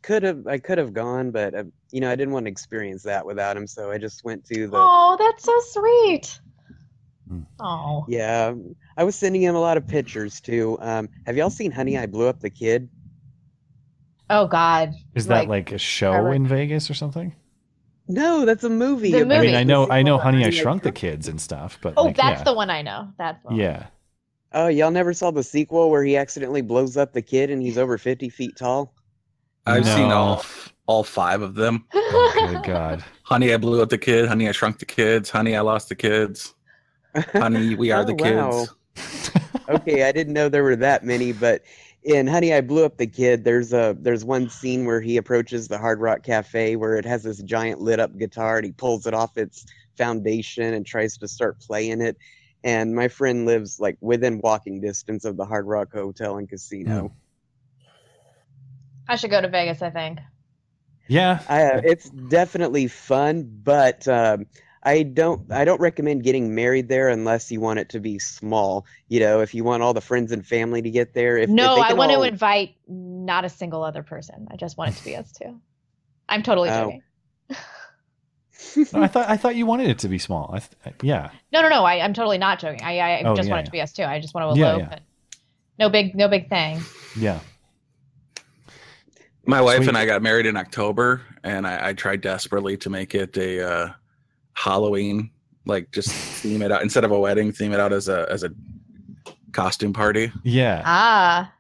could 0.02 0.22
have 0.22 0.46
I 0.46 0.58
could 0.58 0.78
have 0.78 0.92
gone, 0.92 1.32
but 1.32 1.54
uh, 1.54 1.64
you 1.90 2.00
know 2.00 2.10
I 2.10 2.14
didn't 2.14 2.32
want 2.32 2.46
to 2.46 2.50
experience 2.50 3.02
that 3.02 3.26
without 3.26 3.56
him, 3.56 3.66
so 3.66 3.90
I 3.90 3.98
just 3.98 4.24
went 4.24 4.44
to 4.46 4.68
the. 4.68 4.76
Oh, 4.76 5.16
that's 5.18 5.44
so 5.44 5.80
sweet. 5.80 6.40
Oh. 7.60 8.04
Yeah, 8.08 8.54
I 8.96 9.04
was 9.04 9.14
sending 9.14 9.42
him 9.42 9.54
a 9.54 9.60
lot 9.60 9.76
of 9.76 9.86
pictures 9.86 10.40
too. 10.40 10.78
Um, 10.80 11.08
have 11.26 11.36
y'all 11.36 11.50
seen 11.50 11.70
Honey 11.70 11.96
I 11.98 12.06
Blew 12.06 12.28
Up 12.28 12.40
the 12.40 12.50
Kid? 12.50 12.88
Oh 14.30 14.46
God. 14.46 14.94
Is 15.14 15.26
that 15.26 15.48
like 15.48 15.72
a 15.72 15.78
show 15.78 16.12
Robert- 16.12 16.32
in 16.34 16.46
Vegas 16.46 16.90
or 16.90 16.94
something? 16.94 17.34
No, 18.08 18.44
that's 18.44 18.64
a 18.64 18.70
movie. 18.70 19.12
The 19.12 19.22
about- 19.22 19.38
I 19.38 19.40
mean, 19.40 19.46
movie. 19.52 19.56
I 19.56 19.64
know 19.64 19.88
I 19.90 20.02
know 20.02 20.18
Honey 20.18 20.44
I 20.44 20.50
Shrunk 20.50 20.82
the 20.82 20.92
Kids 20.92 21.28
and 21.28 21.40
stuff, 21.40 21.78
but 21.82 21.94
Oh, 21.96 22.04
like, 22.04 22.16
that's 22.16 22.40
yeah. 22.40 22.44
the 22.44 22.54
one 22.54 22.70
I 22.70 22.82
know. 22.82 23.08
That's 23.18 23.40
the 23.42 23.48
one. 23.48 23.56
Yeah. 23.56 23.86
Oh, 24.54 24.68
y'all 24.68 24.90
never 24.90 25.14
saw 25.14 25.30
the 25.30 25.42
sequel 25.42 25.90
where 25.90 26.04
he 26.04 26.16
accidentally 26.16 26.60
blows 26.60 26.96
up 26.96 27.12
the 27.14 27.22
kid 27.22 27.50
and 27.50 27.62
he's 27.62 27.78
over 27.78 27.96
fifty 27.98 28.28
feet 28.28 28.56
tall? 28.56 28.94
I've 29.64 29.86
seen 29.86 30.10
all 30.10 30.44
all 30.86 31.04
five 31.04 31.40
of 31.42 31.54
them. 31.54 31.84
Oh, 31.94 32.32
good 32.52 32.64
God. 32.64 33.04
Honey, 33.22 33.54
I 33.54 33.56
blew 33.56 33.80
up 33.80 33.88
the 33.88 33.96
kid. 33.98 34.26
Honey, 34.28 34.48
I 34.48 34.52
shrunk 34.52 34.78
the 34.78 34.84
kids. 34.84 35.30
Honey, 35.30 35.56
I 35.56 35.60
lost 35.60 35.88
the 35.88 35.94
kids. 35.94 36.54
Honey, 37.14 37.74
we 37.74 37.90
are 37.90 38.02
Oh, 38.02 38.06
the 38.06 38.14
wow. 38.14 38.50
kids. 38.96 39.40
okay, 39.68 40.04
I 40.04 40.12
didn't 40.12 40.32
know 40.32 40.48
there 40.48 40.62
were 40.62 40.76
that 40.76 41.04
many, 41.04 41.32
but 41.32 41.62
in 42.04 42.26
Honey, 42.26 42.52
I 42.52 42.60
Blew 42.60 42.84
Up 42.84 42.96
the 42.96 43.06
Kid, 43.06 43.44
there's 43.44 43.72
a 43.72 43.96
there's 44.00 44.24
one 44.24 44.48
scene 44.48 44.84
where 44.84 45.00
he 45.00 45.16
approaches 45.16 45.68
the 45.68 45.78
Hard 45.78 46.00
Rock 46.00 46.22
Cafe 46.22 46.76
where 46.76 46.96
it 46.96 47.04
has 47.04 47.22
this 47.22 47.42
giant 47.42 47.80
lit 47.80 48.00
up 48.00 48.16
guitar 48.18 48.56
and 48.56 48.66
he 48.66 48.72
pulls 48.72 49.06
it 49.06 49.14
off 49.14 49.36
its 49.36 49.64
foundation 49.96 50.74
and 50.74 50.84
tries 50.84 51.16
to 51.18 51.28
start 51.28 51.60
playing 51.60 52.00
it. 52.00 52.16
And 52.64 52.94
my 52.94 53.08
friend 53.08 53.46
lives 53.46 53.78
like 53.78 53.98
within 54.00 54.40
walking 54.40 54.80
distance 54.80 55.24
of 55.24 55.36
the 55.36 55.44
Hard 55.44 55.66
Rock 55.66 55.92
Hotel 55.92 56.38
and 56.38 56.48
Casino. 56.48 57.12
I 59.08 59.16
should 59.16 59.30
go 59.30 59.40
to 59.40 59.48
Vegas. 59.48 59.82
I 59.82 59.90
think. 59.90 60.18
Yeah. 61.08 61.40
I, 61.48 61.64
uh, 61.64 61.80
it's 61.84 62.08
definitely 62.08 62.88
fun, 62.88 63.60
but 63.62 64.06
um, 64.08 64.46
I 64.84 65.04
don't 65.04 65.50
I 65.52 65.64
don't 65.64 65.80
recommend 65.80 66.24
getting 66.24 66.54
married 66.54 66.88
there 66.88 67.08
unless 67.08 67.50
you 67.52 67.60
want 67.60 67.78
it 67.78 67.88
to 67.90 68.00
be 68.00 68.18
small. 68.18 68.84
You 69.08 69.20
know, 69.20 69.40
if 69.40 69.54
you 69.54 69.62
want 69.64 69.82
all 69.82 69.94
the 69.94 70.00
friends 70.00 70.32
and 70.32 70.44
family 70.46 70.82
to 70.82 70.90
get 70.90 71.14
there. 71.14 71.36
If, 71.38 71.44
if 71.44 71.50
no, 71.50 71.76
they 71.76 71.82
I 71.82 71.92
want 71.92 72.10
all- 72.10 72.22
to 72.22 72.28
invite 72.28 72.74
not 72.88 73.44
a 73.44 73.48
single 73.48 73.84
other 73.84 74.02
person. 74.02 74.48
I 74.50 74.56
just 74.56 74.76
want 74.76 74.90
it 74.90 74.96
to 74.98 75.04
be 75.04 75.14
us 75.16 75.30
two. 75.32 75.60
I'm 76.28 76.42
totally 76.42 76.70
Oh. 76.70 76.82
joking. 76.84 77.02
No, 78.92 79.02
I 79.02 79.06
thought 79.08 79.28
I 79.28 79.36
thought 79.36 79.56
you 79.56 79.66
wanted 79.66 79.88
it 79.88 79.98
to 80.00 80.08
be 80.08 80.18
small. 80.18 80.50
I 80.54 80.58
th- 80.60 80.94
yeah. 81.02 81.30
No, 81.52 81.62
no, 81.62 81.68
no. 81.68 81.84
I, 81.84 82.00
I'm 82.00 82.14
totally 82.14 82.38
not 82.38 82.58
joking. 82.60 82.82
I, 82.82 82.98
I 82.98 83.22
Oh, 83.24 83.34
just 83.36 83.48
yeah, 83.48 83.54
want 83.54 83.60
it 83.60 83.62
yeah. 83.62 83.64
to 83.66 83.70
be 83.72 83.80
us 83.82 83.92
two. 83.92 84.04
I 84.04 84.18
just 84.20 84.34
want 84.34 84.54
to 84.54 84.60
Yeah, 84.60 84.68
elope. 84.70 84.80
yeah. 84.82 84.88
But 84.88 85.00
no 85.78 85.88
big, 85.90 86.14
no 86.14 86.28
big 86.28 86.48
thing. 86.48 86.80
Yeah. 87.16 87.40
My 89.46 89.60
wife 89.60 89.78
Sweet. 89.78 89.88
and 89.88 89.98
I 89.98 90.06
got 90.06 90.22
married 90.22 90.46
in 90.46 90.56
October, 90.56 91.22
and 91.42 91.66
I, 91.66 91.88
I 91.88 91.92
tried 91.92 92.20
desperately 92.20 92.76
to 92.78 92.90
make 92.90 93.14
it 93.16 93.36
a 93.36 93.68
uh, 93.68 93.88
Halloween, 94.54 95.30
like 95.66 95.90
just 95.92 96.10
theme 96.10 96.62
it 96.62 96.72
out 96.72 96.82
instead 96.82 97.04
of 97.04 97.10
a 97.10 97.18
wedding, 97.18 97.52
theme 97.52 97.72
it 97.72 97.80
out 97.80 97.92
as 97.92 98.08
a 98.08 98.26
as 98.30 98.42
a 98.42 98.50
costume 99.52 99.92
party. 99.92 100.32
Yeah. 100.42 100.82
Ah, 100.84 101.52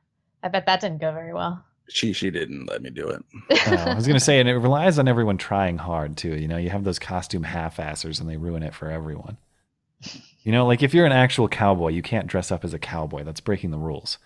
I 0.42 0.48
bet 0.48 0.66
that 0.66 0.80
didn't 0.80 1.00
go 1.00 1.12
very 1.12 1.32
well. 1.32 1.64
She 1.88 2.12
she 2.12 2.30
didn't 2.30 2.66
let 2.66 2.82
me 2.82 2.90
do 2.90 3.08
it. 3.08 3.24
Oh, 3.66 3.74
I 3.74 3.94
was 3.94 4.06
gonna 4.06 4.18
say, 4.20 4.40
and 4.40 4.48
it 4.48 4.56
relies 4.56 4.98
on 4.98 5.06
everyone 5.06 5.38
trying 5.38 5.78
hard 5.78 6.16
too. 6.16 6.36
You 6.36 6.48
know, 6.48 6.56
you 6.56 6.70
have 6.70 6.84
those 6.84 6.98
costume 6.98 7.44
half-assers, 7.44 8.20
and 8.20 8.28
they 8.28 8.36
ruin 8.36 8.62
it 8.62 8.74
for 8.74 8.90
everyone. 8.90 9.36
You 10.42 10.50
know, 10.50 10.66
like 10.66 10.82
if 10.82 10.94
you're 10.94 11.06
an 11.06 11.12
actual 11.12 11.48
cowboy, 11.48 11.90
you 11.90 12.02
can't 12.02 12.26
dress 12.26 12.50
up 12.50 12.64
as 12.64 12.74
a 12.74 12.78
cowboy. 12.78 13.22
That's 13.22 13.40
breaking 13.40 13.70
the 13.70 13.78
rules. 13.78 14.18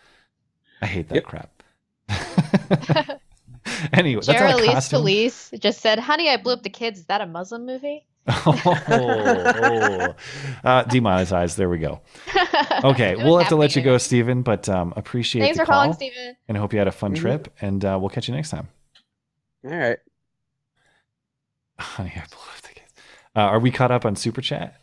I 0.81 0.87
hate 0.87 1.09
that 1.11 1.25
crap. 1.25 1.63
anyway, 3.93 4.21
that's 4.21 4.29
not 4.29 4.37
a 4.37 4.39
Geraldine 4.39 4.73
costume. 4.73 5.01
Felice 5.01 5.51
just 5.59 5.81
said, 5.81 5.99
"Honey, 5.99 6.31
I 6.31 6.37
blew 6.39 6.55
up 6.55 6.63
the 6.63 6.71
kids." 6.71 7.01
Is 7.01 7.07
that 7.07 7.21
a 7.21 7.27
Muslim 7.27 7.67
movie? 7.67 8.07
Oh, 8.29 8.83
oh. 8.89 10.15
Uh, 10.65 10.83
demonetized. 10.85 11.57
There 11.57 11.69
we 11.69 11.79
go. 11.79 12.01
Okay, 12.85 13.17
we'll 13.17 13.39
have 13.39 13.49
to 13.49 13.57
let 13.57 13.75
you 13.75 13.81
go, 13.83 13.97
Stephen. 13.99 14.43
But 14.43 14.69
um, 14.69 14.93
appreciate 14.97 15.43
Thanks 15.43 15.57
the 15.59 15.65
for 15.65 15.73
calling, 15.73 15.93
Stephen. 15.95 16.37
and 16.49 16.57
I 16.57 16.61
hope 16.61 16.73
you 16.73 16.79
had 16.79 16.89
a 16.89 16.93
fun 16.93 17.15
Mhm. 17.15 17.19
trip. 17.21 17.49
And 17.61 17.83
uh, 17.85 17.97
we'll 18.01 18.11
catch 18.11 18.29
you 18.29 18.35
next 18.35 18.51
time. 18.51 18.69
All 19.65 19.71
right. 19.71 19.99
Honey, 21.79 22.13
I 22.15 22.21
blew 22.29 22.39
up 22.55 22.61
the 22.63 22.69
kids. 22.69 22.93
Uh, 23.35 23.41
are 23.41 23.59
we 23.61 23.71
caught 23.71 23.91
up 23.91 24.05
on 24.05 24.15
super 24.17 24.41
chat? 24.43 24.77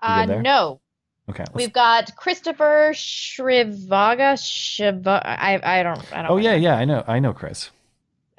Uh, 0.00 0.24
no, 0.26 0.80
Okay. 1.28 1.42
let's- 1.42 1.54
we've 1.54 1.72
got 1.72 2.14
Christopher 2.16 2.90
Shrivaga. 2.94 4.38
Shiva, 4.42 5.20
I, 5.24 5.60
I 5.80 5.82
don't, 5.82 6.12
I 6.12 6.22
don't. 6.22 6.30
Oh 6.30 6.36
yeah, 6.36 6.54
yeah. 6.54 6.76
I 6.76 6.84
know. 6.84 7.02
I 7.08 7.18
know, 7.18 7.32
Chris. 7.32 7.70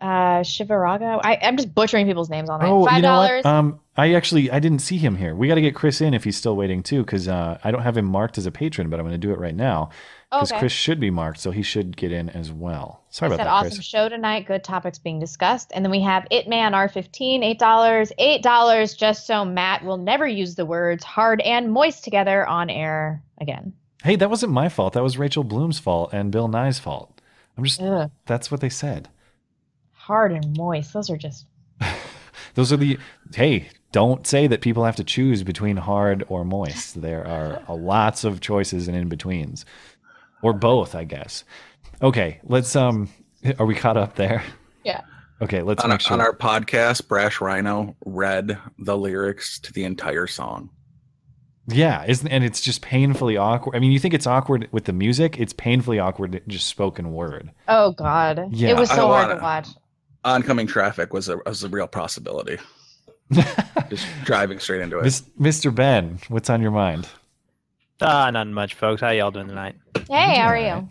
Uh, 0.01 0.41
Shivaraga. 0.41 1.19
I, 1.23 1.37
I'm 1.43 1.57
just 1.57 1.75
butchering 1.75 2.07
people's 2.07 2.29
names 2.29 2.49
on 2.49 2.59
there. 2.59 2.69
Oh, 2.69 2.85
Five 2.85 2.95
you 2.97 3.01
know 3.03 3.07
dollars. 3.09 3.43
what? 3.43 3.53
Um, 3.53 3.79
I 3.97 4.13
actually 4.13 4.49
I 4.49 4.59
didn't 4.59 4.79
see 4.79 4.97
him 4.97 5.17
here. 5.17 5.35
We 5.35 5.47
got 5.49 5.55
to 5.55 5.61
get 5.61 5.75
Chris 5.75 5.99
in 5.99 6.13
if 6.13 6.23
he's 6.23 6.37
still 6.37 6.55
waiting 6.55 6.81
too, 6.81 7.03
because 7.03 7.27
uh, 7.27 7.57
I 7.63 7.71
don't 7.71 7.81
have 7.81 7.97
him 7.97 8.05
marked 8.05 8.37
as 8.37 8.45
a 8.45 8.51
patron, 8.51 8.89
but 8.89 8.99
I'm 8.99 9.05
going 9.05 9.19
to 9.19 9.27
do 9.27 9.31
it 9.33 9.37
right 9.39 9.55
now 9.55 9.89
because 10.31 10.49
Okay. 10.51 10.59
Chris 10.59 10.71
should 10.71 10.97
be 10.99 11.09
marked, 11.09 11.41
so 11.41 11.51
he 11.51 11.61
should 11.61 11.97
get 11.97 12.09
in 12.13 12.29
as 12.29 12.53
well. 12.53 13.03
Sorry 13.09 13.27
about 13.27 13.37
that, 13.43 13.47
awesome 13.47 13.71
Chris. 13.71 13.85
show 13.85 14.07
tonight. 14.07 14.47
Good 14.47 14.63
topics 14.63 14.97
being 14.97 15.19
discussed. 15.19 15.71
And 15.75 15.83
then 15.83 15.91
we 15.91 15.99
have 16.03 16.25
It 16.31 16.47
Man 16.47 16.71
R15, 16.71 17.43
eight 17.43 17.59
dollars, 17.59 18.13
eight 18.17 18.41
dollars, 18.41 18.93
just 18.93 19.27
so 19.27 19.43
Matt 19.43 19.83
will 19.83 19.97
never 19.97 20.25
use 20.25 20.55
the 20.55 20.65
words 20.65 21.03
hard 21.03 21.41
and 21.41 21.69
moist 21.71 22.05
together 22.05 22.47
on 22.47 22.69
air 22.69 23.21
again. 23.41 23.73
Hey, 24.03 24.15
that 24.15 24.29
wasn't 24.29 24.53
my 24.53 24.69
fault. 24.69 24.93
That 24.93 25.03
was 25.03 25.17
Rachel 25.17 25.43
Bloom's 25.43 25.79
fault 25.79 26.11
and 26.13 26.31
Bill 26.31 26.47
Nye's 26.47 26.79
fault. 26.79 27.21
I'm 27.57 27.65
just 27.65 27.81
Ugh, 27.81 28.09
that's 28.25 28.49
what 28.49 28.61
they 28.61 28.69
said. 28.69 29.09
hard 29.91 30.31
and 30.31 30.55
moist. 30.57 30.93
Those 30.93 31.09
are 31.09 31.17
just 31.17 31.45
Those 32.55 32.71
are 32.71 32.77
the 32.77 32.97
hey, 33.35 33.69
don't 33.91 34.25
say 34.25 34.47
that 34.47 34.61
people 34.61 34.85
have 34.85 34.95
to 34.97 35.03
choose 35.03 35.43
between 35.43 35.77
hard 35.77 36.23
or 36.29 36.45
moist. 36.45 37.01
There 37.01 37.25
are 37.27 37.61
uh, 37.67 37.75
lots 37.75 38.23
of 38.23 38.39
choices 38.41 38.87
and 38.87 38.95
in 38.95 39.09
betweens. 39.09 39.65
Or 40.43 40.53
both, 40.53 40.95
I 40.95 41.03
guess. 41.03 41.43
Okay, 42.01 42.39
let's 42.43 42.75
um 42.75 43.09
are 43.59 43.65
we 43.65 43.75
caught 43.75 43.97
up 43.97 44.15
there? 44.15 44.43
yeah. 44.83 45.01
Okay, 45.41 45.61
let's 45.63 45.83
on, 45.83 45.89
make 45.89 46.01
sure. 46.01 46.13
on 46.13 46.21
our 46.21 46.35
podcast, 46.35 47.07
Brash 47.07 47.41
Rhino 47.41 47.95
read 48.05 48.57
the 48.77 48.95
lyrics 48.97 49.59
to 49.61 49.73
the 49.73 49.83
entire 49.83 50.27
song. 50.27 50.69
Yeah, 51.67 52.03
isn't 52.07 52.27
and 52.27 52.43
it's 52.43 52.61
just 52.61 52.81
painfully 52.81 53.37
awkward. 53.37 53.75
I 53.75 53.79
mean, 53.79 53.91
you 53.91 53.99
think 53.99 54.13
it's 54.13 54.27
awkward 54.27 54.67
with 54.71 54.85
the 54.85 54.93
music, 54.93 55.39
it's 55.39 55.53
painfully 55.53 55.99
awkward 55.99 56.41
just 56.47 56.67
spoken 56.67 57.11
word. 57.13 57.51
Oh 57.67 57.91
God, 57.91 58.49
Yeah. 58.51 58.69
it 58.69 58.77
was 58.77 58.89
so 58.89 59.07
hard 59.07 59.27
wanna- 59.27 59.35
to 59.35 59.41
watch. 59.43 59.67
Oncoming 60.23 60.67
traffic 60.67 61.13
was 61.13 61.29
a 61.29 61.37
was 61.45 61.63
a 61.63 61.69
real 61.69 61.87
possibility. 61.87 62.57
Just 63.89 64.07
driving 64.23 64.59
straight 64.59 64.81
into 64.81 64.99
it. 64.99 65.05
Mr. 65.39 65.73
Ben, 65.73 66.19
what's 66.27 66.49
on 66.49 66.61
your 66.61 66.71
mind? 66.71 67.07
Ah, 68.01 68.29
nothing 68.31 68.53
much, 68.53 68.73
folks. 68.73 69.01
How 69.01 69.09
y'all 69.09 69.31
doing 69.31 69.47
tonight? 69.47 69.75
Hey, 70.09 70.39
how 70.39 70.47
are 70.47 70.57
you? 70.57 70.89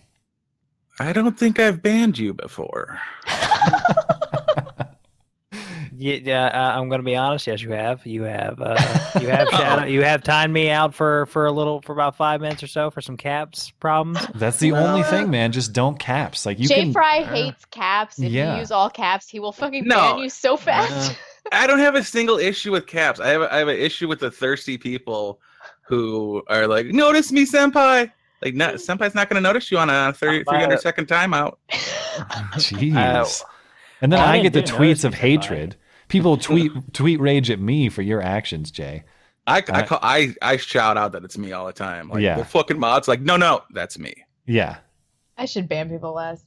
I 0.99 1.13
don't 1.13 1.39
think 1.39 1.59
I've 1.59 1.83
banned 1.83 2.19
you 2.19 2.35
before. 2.35 3.01
Yeah, 6.01 6.17
yeah 6.23 6.47
uh, 6.47 6.79
I'm 6.81 6.89
going 6.89 7.01
to 7.01 7.05
be 7.05 7.15
honest. 7.15 7.47
Yes, 7.47 7.61
you 7.61 7.73
have. 7.73 8.05
You 8.07 8.23
have. 8.23 8.61
Uh, 8.61 8.77
you 9.21 9.29
have. 9.29 9.49
shadow, 9.51 9.85
you 9.85 10.03
have 10.03 10.23
timed 10.23 10.53
me 10.53 10.71
out 10.71 10.95
for 10.95 11.27
for 11.27 11.45
a 11.45 11.53
little 11.53 11.83
for 11.83 11.93
about 11.93 12.17
five 12.17 12.41
minutes 12.41 12.63
or 12.63 12.67
so 12.69 12.91
for 12.91 13.03
some 13.03 13.19
caps 13.19 13.71
problems. 13.81 14.27
That's 14.35 14.59
the 14.59 14.73
only 14.73 15.03
thing, 15.03 15.31
man. 15.31 15.53
Just 15.53 15.75
don't 15.75 15.99
caps. 15.99 16.47
Like 16.47 16.59
you 16.59 16.69
Jay 16.69 16.85
can 16.85 16.93
Fry 16.93 17.23
hates 17.23 17.67
caps. 17.67 18.19
If 18.19 18.33
yeah. 18.33 18.55
you 18.55 18.61
use 18.61 18.71
all 18.71 18.89
caps, 18.89 19.29
he 19.29 19.41
will 19.41 19.53
fucking 19.53 19.85
No. 19.87 19.97
ban 19.97 20.19
you 20.19 20.31
so 20.31 20.57
fast. 20.57 21.15
I 21.53 21.67
don't 21.67 21.79
have 21.81 21.95
a 21.95 22.05
single 22.05 22.39
issue 22.39 22.73
with 22.73 22.87
caps. 22.87 23.21
I 23.21 23.29
have 23.29 23.43
a, 23.43 23.53
I 23.55 23.59
have 23.59 23.69
an 23.69 23.77
issue 23.77 24.09
with 24.09 24.21
the 24.21 24.31
thirsty 24.31 24.79
people 24.79 25.41
who 25.83 26.43
are 26.49 26.67
like, 26.67 26.87
"Notice 26.87 27.33
me, 27.33 27.45
senpai." 27.45 28.11
Like, 28.43 28.55
no, 28.55 28.75
senpai's 28.75 29.15
not 29.15 29.29
going 29.29 29.43
to 29.43 29.47
notice 29.47 29.71
you 29.71 29.77
on 29.79 29.91
a 29.91 30.13
30, 30.15 30.45
300 30.45 30.81
second 30.81 31.09
timeout. 31.09 31.57
Jeez. 32.55 32.95
Uh, 32.97 33.47
and 34.01 34.11
then 34.13 34.19
I 34.21 34.39
I 34.39 34.43
get 34.43 34.53
the 34.55 34.63
tweets 34.63 35.05
of 35.05 35.13
you, 35.13 35.19
senpai. 35.19 35.21
hatred. 35.21 35.77
People 36.09 36.37
tweet 36.49 36.73
tweet 36.95 37.21
rage 37.21 37.51
at 37.51 37.61
me 37.61 37.89
for 37.89 38.03
your 38.03 38.23
actions, 38.23 38.71
Jay. 38.71 39.05
I, 39.47 39.57
I, 39.59 39.63
I- 39.73 39.83
call, 39.87 39.99
I 40.03 40.35
I 40.43 40.57
shout 40.57 40.97
out 40.97 41.13
that 41.13 41.25
it's 41.25 41.37
me 41.37 41.53
all 41.53 41.67
the 41.67 41.73
time. 41.73 42.09
Like 42.09 42.23
Yeah. 42.23 42.37
the 42.37 42.45
fucking 42.45 42.79
mods, 42.79 43.09
like, 43.09 43.21
no, 43.21 43.37
no, 43.37 43.63
that's 43.75 43.99
me. 43.99 44.15
Yeah. 44.47 44.77
I 45.37 45.45
should 45.47 45.69
ban 45.69 45.89
people 45.91 46.13
less. 46.15 46.43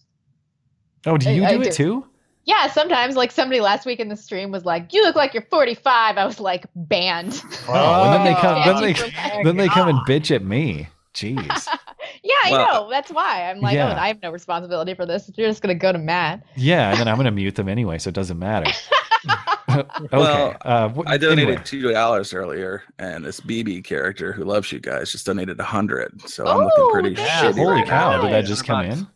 Oh, 1.06 1.18
do 1.18 1.32
you 1.32 1.43
I 1.43 1.56
do 1.56 1.62
it 1.62 1.66
do. 1.66 1.72
too? 1.72 2.08
Yeah, 2.45 2.67
sometimes 2.67 3.15
like 3.15 3.31
somebody 3.31 3.61
last 3.61 3.85
week 3.85 3.99
in 3.99 4.09
the 4.09 4.17
stream 4.17 4.51
was 4.51 4.65
like, 4.65 4.91
"You 4.93 5.03
look 5.03 5.15
like 5.15 5.33
you're 5.33 5.47
45." 5.49 6.17
I 6.17 6.25
was 6.25 6.39
like, 6.39 6.65
banned. 6.75 7.41
Oh, 7.69 8.03
and 8.03 8.13
then 8.13 8.25
they 8.33 8.39
come 8.41 8.61
then 8.65 8.81
they 8.81 9.43
then 9.43 9.57
they 9.57 9.67
come 9.69 9.87
and 9.87 9.99
bitch 10.07 10.33
at 10.35 10.43
me. 10.43 10.87
Jeez. 11.13 11.67
Yeah, 12.21 12.33
I 12.45 12.51
Well, 12.51 12.83
know. 12.85 12.89
That's 12.89 13.11
why 13.11 13.49
I'm 13.49 13.59
like, 13.61 13.75
yeah. 13.75 13.93
oh, 13.95 13.99
I 14.01 14.07
have 14.09 14.21
no 14.21 14.29
responsibility 14.31 14.93
for 14.93 15.05
this. 15.05 15.29
You're 15.35 15.49
just 15.49 15.61
gonna 15.61 15.73
go 15.75 15.91
to 15.93 15.97
Matt. 15.97 16.43
Yeah, 16.55 16.89
and 16.91 16.99
then 16.99 17.07
I'm 17.07 17.15
gonna 17.17 17.31
mute 17.41 17.55
them 17.55 17.67
anyway, 17.69 17.97
so 17.97 18.09
it 18.09 18.13
doesn't 18.13 18.37
matter. 18.39 18.69
okay. 19.69 20.07
Well, 20.11 20.55
uh, 20.61 20.89
wh- 20.89 21.03
I 21.07 21.17
donated 21.17 21.47
anyway. 21.49 21.61
two 21.65 21.91
dollars 21.91 22.33
earlier, 22.33 22.83
and 22.99 23.23
this 23.25 23.39
BB 23.39 23.83
character 23.85 24.31
who 24.33 24.43
loves 24.43 24.71
you 24.71 24.79
guys 24.79 25.11
just 25.11 25.25
donated 25.25 25.59
a 25.59 25.63
hundred. 25.63 26.21
So 26.29 26.45
I'm 26.45 26.57
looking 26.59 26.71
Oh, 26.77 26.89
pretty 26.91 27.15
thank 27.15 27.55
shitty. 27.55 27.57
Holy 27.61 27.73
right 27.81 27.87
cow! 27.87 28.17
now. 28.17 28.21
Did 28.23 28.33
that 28.33 28.45
just 28.45 28.65
come 28.65 28.85
in? 28.85 29.07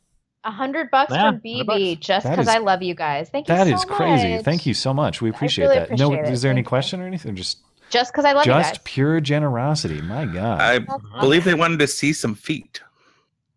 A 0.47 0.51
hundred 0.51 0.89
bucks 0.89 1.11
Yeah, 1.11 1.31
for 1.31 1.37
100 1.37 1.43
BB 1.43 1.95
bucks. 1.95 2.07
just 2.07 2.25
because 2.29 2.47
I 2.47 2.57
love 2.59 2.81
you 2.81 2.95
guys. 2.95 3.29
Thank 3.29 3.47
you 3.49 3.53
That 3.55 3.67
so 3.67 3.73
is 3.75 3.85
crazy. 3.85 4.35
much. 4.35 4.45
Thank 4.45 4.65
you 4.65 4.73
so 4.73 4.93
much. 4.93 5.21
We 5.21 5.29
appreciate 5.29 5.65
really 5.65 5.79
that. 5.79 5.89
no, 5.99 6.07
appreciate 6.07 6.29
it. 6.29 6.33
is 6.33 6.41
there 6.41 6.51
any 6.51 6.59
Thank 6.59 6.65
you. 6.65 6.69
question 6.69 7.01
or 7.01 7.05
anything? 7.05 7.35
Just 7.35 7.59
Just 7.89 8.11
because 8.13 8.23
I 8.25 8.31
love 8.31 8.45
you 8.45 8.53
guys. 8.53 8.69
just 8.69 8.83
pure 8.85 9.19
generosity. 9.19 10.01
My 10.01 10.25
God. 10.25 10.61
I 10.61 10.79
That's 10.79 10.93
believe 11.19 11.43
they 11.43 11.53
wanted 11.53 11.79
to 11.79 11.87
see 11.87 12.13
some 12.13 12.33
feet. 12.33 12.81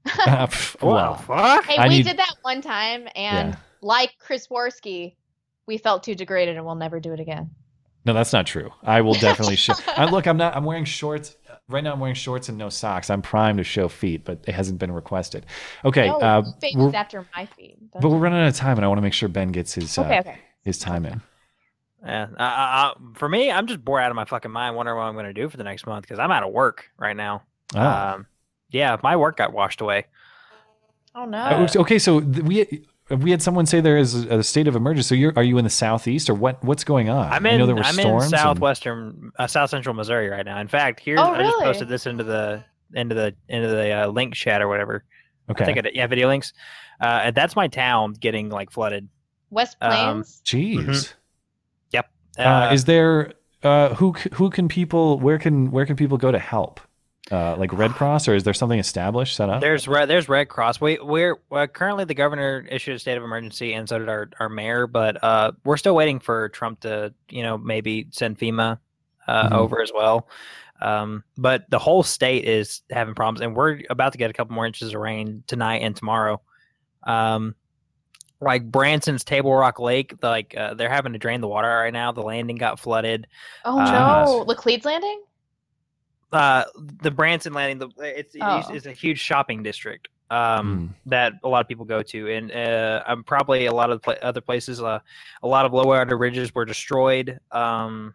Uh, 0.04 0.46
pff, 0.48 0.82
well, 0.82 1.14
fuck? 1.14 1.64
Hey, 1.64 1.76
I 1.76 1.84
we 1.88 1.98
need- 1.98 2.06
did 2.06 2.16
that 2.18 2.34
one 2.42 2.60
time, 2.60 3.06
and 3.14 3.50
Yeah. 3.50 3.56
like 3.82 4.14
Chris 4.18 4.48
Warski, 4.48 5.14
we 5.66 5.78
felt 5.78 6.02
too 6.02 6.14
degraded, 6.16 6.56
and 6.56 6.66
we'll 6.66 6.74
never 6.74 6.98
do 7.00 7.12
it 7.12 7.20
again. 7.20 7.50
no, 8.04 8.14
that's 8.14 8.32
not 8.32 8.46
true. 8.46 8.70
I 8.82 9.02
will 9.02 9.14
definitely 9.14 9.56
show. 9.56 9.74
I, 9.96 10.06
look, 10.10 10.26
I'm 10.26 10.38
not. 10.38 10.56
I'm 10.56 10.64
wearing 10.64 10.86
shorts 10.86 11.36
right 11.70 11.82
now. 11.84 11.92
I'm 11.92 12.00
wearing 12.00 12.14
shorts 12.14 12.48
and 12.48 12.58
no 12.58 12.68
socks. 12.68 13.10
I'm 13.10 13.22
primed 13.22 13.58
to 13.58 13.64
show 13.64 13.88
feet, 13.88 14.24
but 14.24 14.40
it 14.46 14.54
hasn't 14.54 14.78
been 14.78 14.92
requested. 14.92 15.46
Okay, 15.84 16.08
no, 16.08 16.18
uh, 16.20 16.42
face 16.60 16.74
we're- 16.74 16.94
after 16.94 17.26
my 17.34 17.46
feet. 17.46 17.78
but 17.92 18.08
we're 18.08 18.18
running 18.18 18.40
out 18.40 18.48
of 18.48 18.56
time, 18.56 18.76
and 18.76 18.84
I 18.84 18.88
want 18.88 18.98
to 18.98 19.02
make 19.02 19.12
sure 19.12 19.28
Ben 19.28 19.52
gets 19.52 19.74
his 19.74 19.96
uh, 19.96 20.02
okay, 20.02 20.18
okay. 20.20 20.38
his 20.62 20.78
time 20.78 21.06
in. 21.06 21.22
Yeah. 22.04 22.28
Uh, 22.38 22.42
uh, 22.42 22.44
uh, 22.44 22.94
for 23.14 23.28
me, 23.28 23.50
I'm 23.50 23.66
just 23.66 23.84
bored 23.84 24.02
out 24.02 24.10
of 24.10 24.16
my 24.16 24.24
fucking 24.24 24.50
mind, 24.50 24.74
wondering 24.74 24.96
what 24.96 25.04
I'm 25.04 25.14
going 25.14 25.26
to 25.26 25.34
do 25.34 25.48
for 25.48 25.56
the 25.56 25.64
next 25.64 25.86
month 25.86 26.02
because 26.02 26.18
I'm 26.18 26.30
out 26.30 26.42
of 26.42 26.52
work 26.52 26.90
right 26.98 27.16
now. 27.16 27.42
Oh. 27.74 27.80
Um, 27.80 28.26
yeah, 28.70 28.96
my 29.02 29.16
work 29.16 29.36
got 29.36 29.52
washed 29.52 29.80
away. 29.80 30.06
Oh 31.14 31.24
no. 31.24 31.38
Uh, 31.38 31.66
okay, 31.76 31.98
so 31.98 32.20
th- 32.20 32.44
we 32.44 32.86
we 33.18 33.30
had 33.30 33.42
someone 33.42 33.66
say 33.66 33.80
there 33.80 33.96
is 33.98 34.14
a 34.14 34.42
state 34.42 34.68
of 34.68 34.76
emergency. 34.76 35.08
So 35.08 35.14
you're 35.14 35.32
are 35.36 35.42
you 35.42 35.58
in 35.58 35.64
the 35.64 35.70
southeast 35.70 36.30
or 36.30 36.34
what? 36.34 36.62
What's 36.64 36.84
going 36.84 37.08
on? 37.08 37.30
I'm 37.32 37.44
I 37.46 37.50
in. 37.50 37.58
know 37.58 37.66
there 37.66 37.74
were 37.74 37.82
I'm 37.82 37.94
storms. 37.94 38.26
in 38.26 38.34
and- 38.34 38.40
southwestern, 38.42 39.32
uh, 39.38 39.46
south 39.46 39.70
central 39.70 39.94
Missouri 39.94 40.28
right 40.28 40.44
now. 40.44 40.58
In 40.60 40.68
fact, 40.68 41.00
here 41.00 41.16
Oh, 41.18 41.32
I 41.32 41.42
just 41.42 41.58
posted 41.58 41.88
this 41.88 42.06
into 42.06 42.24
the 42.24 42.64
into 42.94 43.14
the 43.14 43.34
into 43.48 43.68
the 43.68 43.90
uh, 43.92 44.06
link 44.08 44.34
chat 44.34 44.62
or 44.62 44.68
whatever. 44.68 45.04
okay. 45.50 45.62
I 45.62 45.66
think 45.66 45.78
I 45.78 45.80
did. 45.82 45.94
Yeah, 45.94 46.06
video 46.06 46.28
links. 46.28 46.52
Uh, 47.00 47.30
that's 47.30 47.56
my 47.56 47.66
town 47.68 48.12
getting 48.12 48.48
like 48.50 48.70
flooded. 48.70 49.08
West 49.50 49.76
um, 49.80 49.90
Plains. 49.90 50.42
Jeez. 50.44 51.14
Yep. 51.92 52.10
Uh, 52.38 52.70
is 52.72 52.84
there 52.84 53.32
uh, 53.62 53.94
who 53.94 54.12
who 54.34 54.50
can 54.50 54.68
people 54.68 55.18
where 55.18 55.38
can 55.38 55.70
where 55.70 55.86
can 55.86 55.96
people 55.96 56.16
go 56.18 56.30
to 56.30 56.38
help? 56.38 56.80
Uh, 57.30 57.54
like 57.56 57.72
Red 57.72 57.92
Cross, 57.92 58.26
or 58.26 58.34
is 58.34 58.42
there 58.42 58.52
something 58.52 58.80
established 58.80 59.36
set 59.36 59.48
up? 59.48 59.60
There's 59.60 59.86
Red, 59.86 60.06
there's 60.06 60.28
Red 60.28 60.48
Cross. 60.48 60.80
We 60.80 60.98
we're 61.00 61.38
uh, 61.52 61.68
currently 61.68 62.04
the 62.04 62.14
governor 62.14 62.66
issued 62.68 62.96
a 62.96 62.98
state 62.98 63.16
of 63.16 63.22
emergency, 63.22 63.72
and 63.72 63.88
so 63.88 64.00
did 64.00 64.08
our, 64.08 64.28
our 64.40 64.48
mayor. 64.48 64.88
But 64.88 65.22
uh, 65.22 65.52
we're 65.64 65.76
still 65.76 65.94
waiting 65.94 66.18
for 66.18 66.48
Trump 66.48 66.80
to 66.80 67.14
you 67.28 67.42
know 67.44 67.56
maybe 67.56 68.08
send 68.10 68.38
FEMA 68.38 68.78
uh, 69.28 69.48
Mhm. 69.48 69.52
over 69.52 69.80
as 69.80 69.92
well. 69.94 70.28
Um, 70.80 71.22
but 71.36 71.68
the 71.70 71.78
whole 71.78 72.02
state 72.02 72.46
is 72.46 72.82
having 72.90 73.14
problems, 73.14 73.42
and 73.42 73.54
we're 73.54 73.80
about 73.90 74.12
to 74.12 74.18
get 74.18 74.30
a 74.30 74.32
couple 74.32 74.54
more 74.54 74.66
inches 74.66 74.92
of 74.92 75.00
rain 75.00 75.44
tonight 75.46 75.82
and 75.82 75.94
tomorrow. 75.94 76.40
Um, 77.04 77.54
like 78.40 78.64
Branson's 78.64 79.22
Table 79.22 79.54
Rock 79.54 79.78
Lake, 79.78 80.14
like 80.22 80.56
uh, 80.56 80.74
they're 80.74 80.88
having 80.88 81.12
to 81.12 81.18
drain 81.18 81.40
the 81.42 81.48
water 81.48 81.68
right 81.68 81.92
now. 81.92 82.10
The 82.10 82.22
landing 82.22 82.56
got 82.56 82.80
flooded. 82.80 83.26
Oh 83.64 83.78
uh, 83.78 84.24
no, 84.24 84.44
Laclede's 84.46 84.84
Landing. 84.84 85.22
Uh, 86.32 86.64
the 87.02 87.10
Branson 87.10 87.52
landing, 87.52 87.78
the 87.78 88.18
it's 88.18 88.36
Oh. 88.40 88.62
it's 88.72 88.86
a 88.86 88.92
huge 88.92 89.18
shopping 89.18 89.62
district. 89.62 90.08
um, 90.30 90.94
that 91.06 91.32
a 91.42 91.48
lot 91.48 91.60
of 91.60 91.66
people 91.66 91.84
go 91.84 92.02
to, 92.04 92.30
and 92.32 92.52
uh, 92.52 93.02
I'm 93.04 93.24
probably 93.24 93.66
a 93.66 93.72
lot 93.72 93.90
of 93.90 94.00
pla- 94.00 94.14
other 94.22 94.40
places. 94.40 94.80
Uh, 94.80 95.00
a 95.42 95.48
lot 95.48 95.66
of 95.66 95.72
low 95.72 95.82
water 95.82 96.16
ridges 96.16 96.54
were 96.54 96.64
destroyed. 96.64 97.40
Um, 97.50 98.14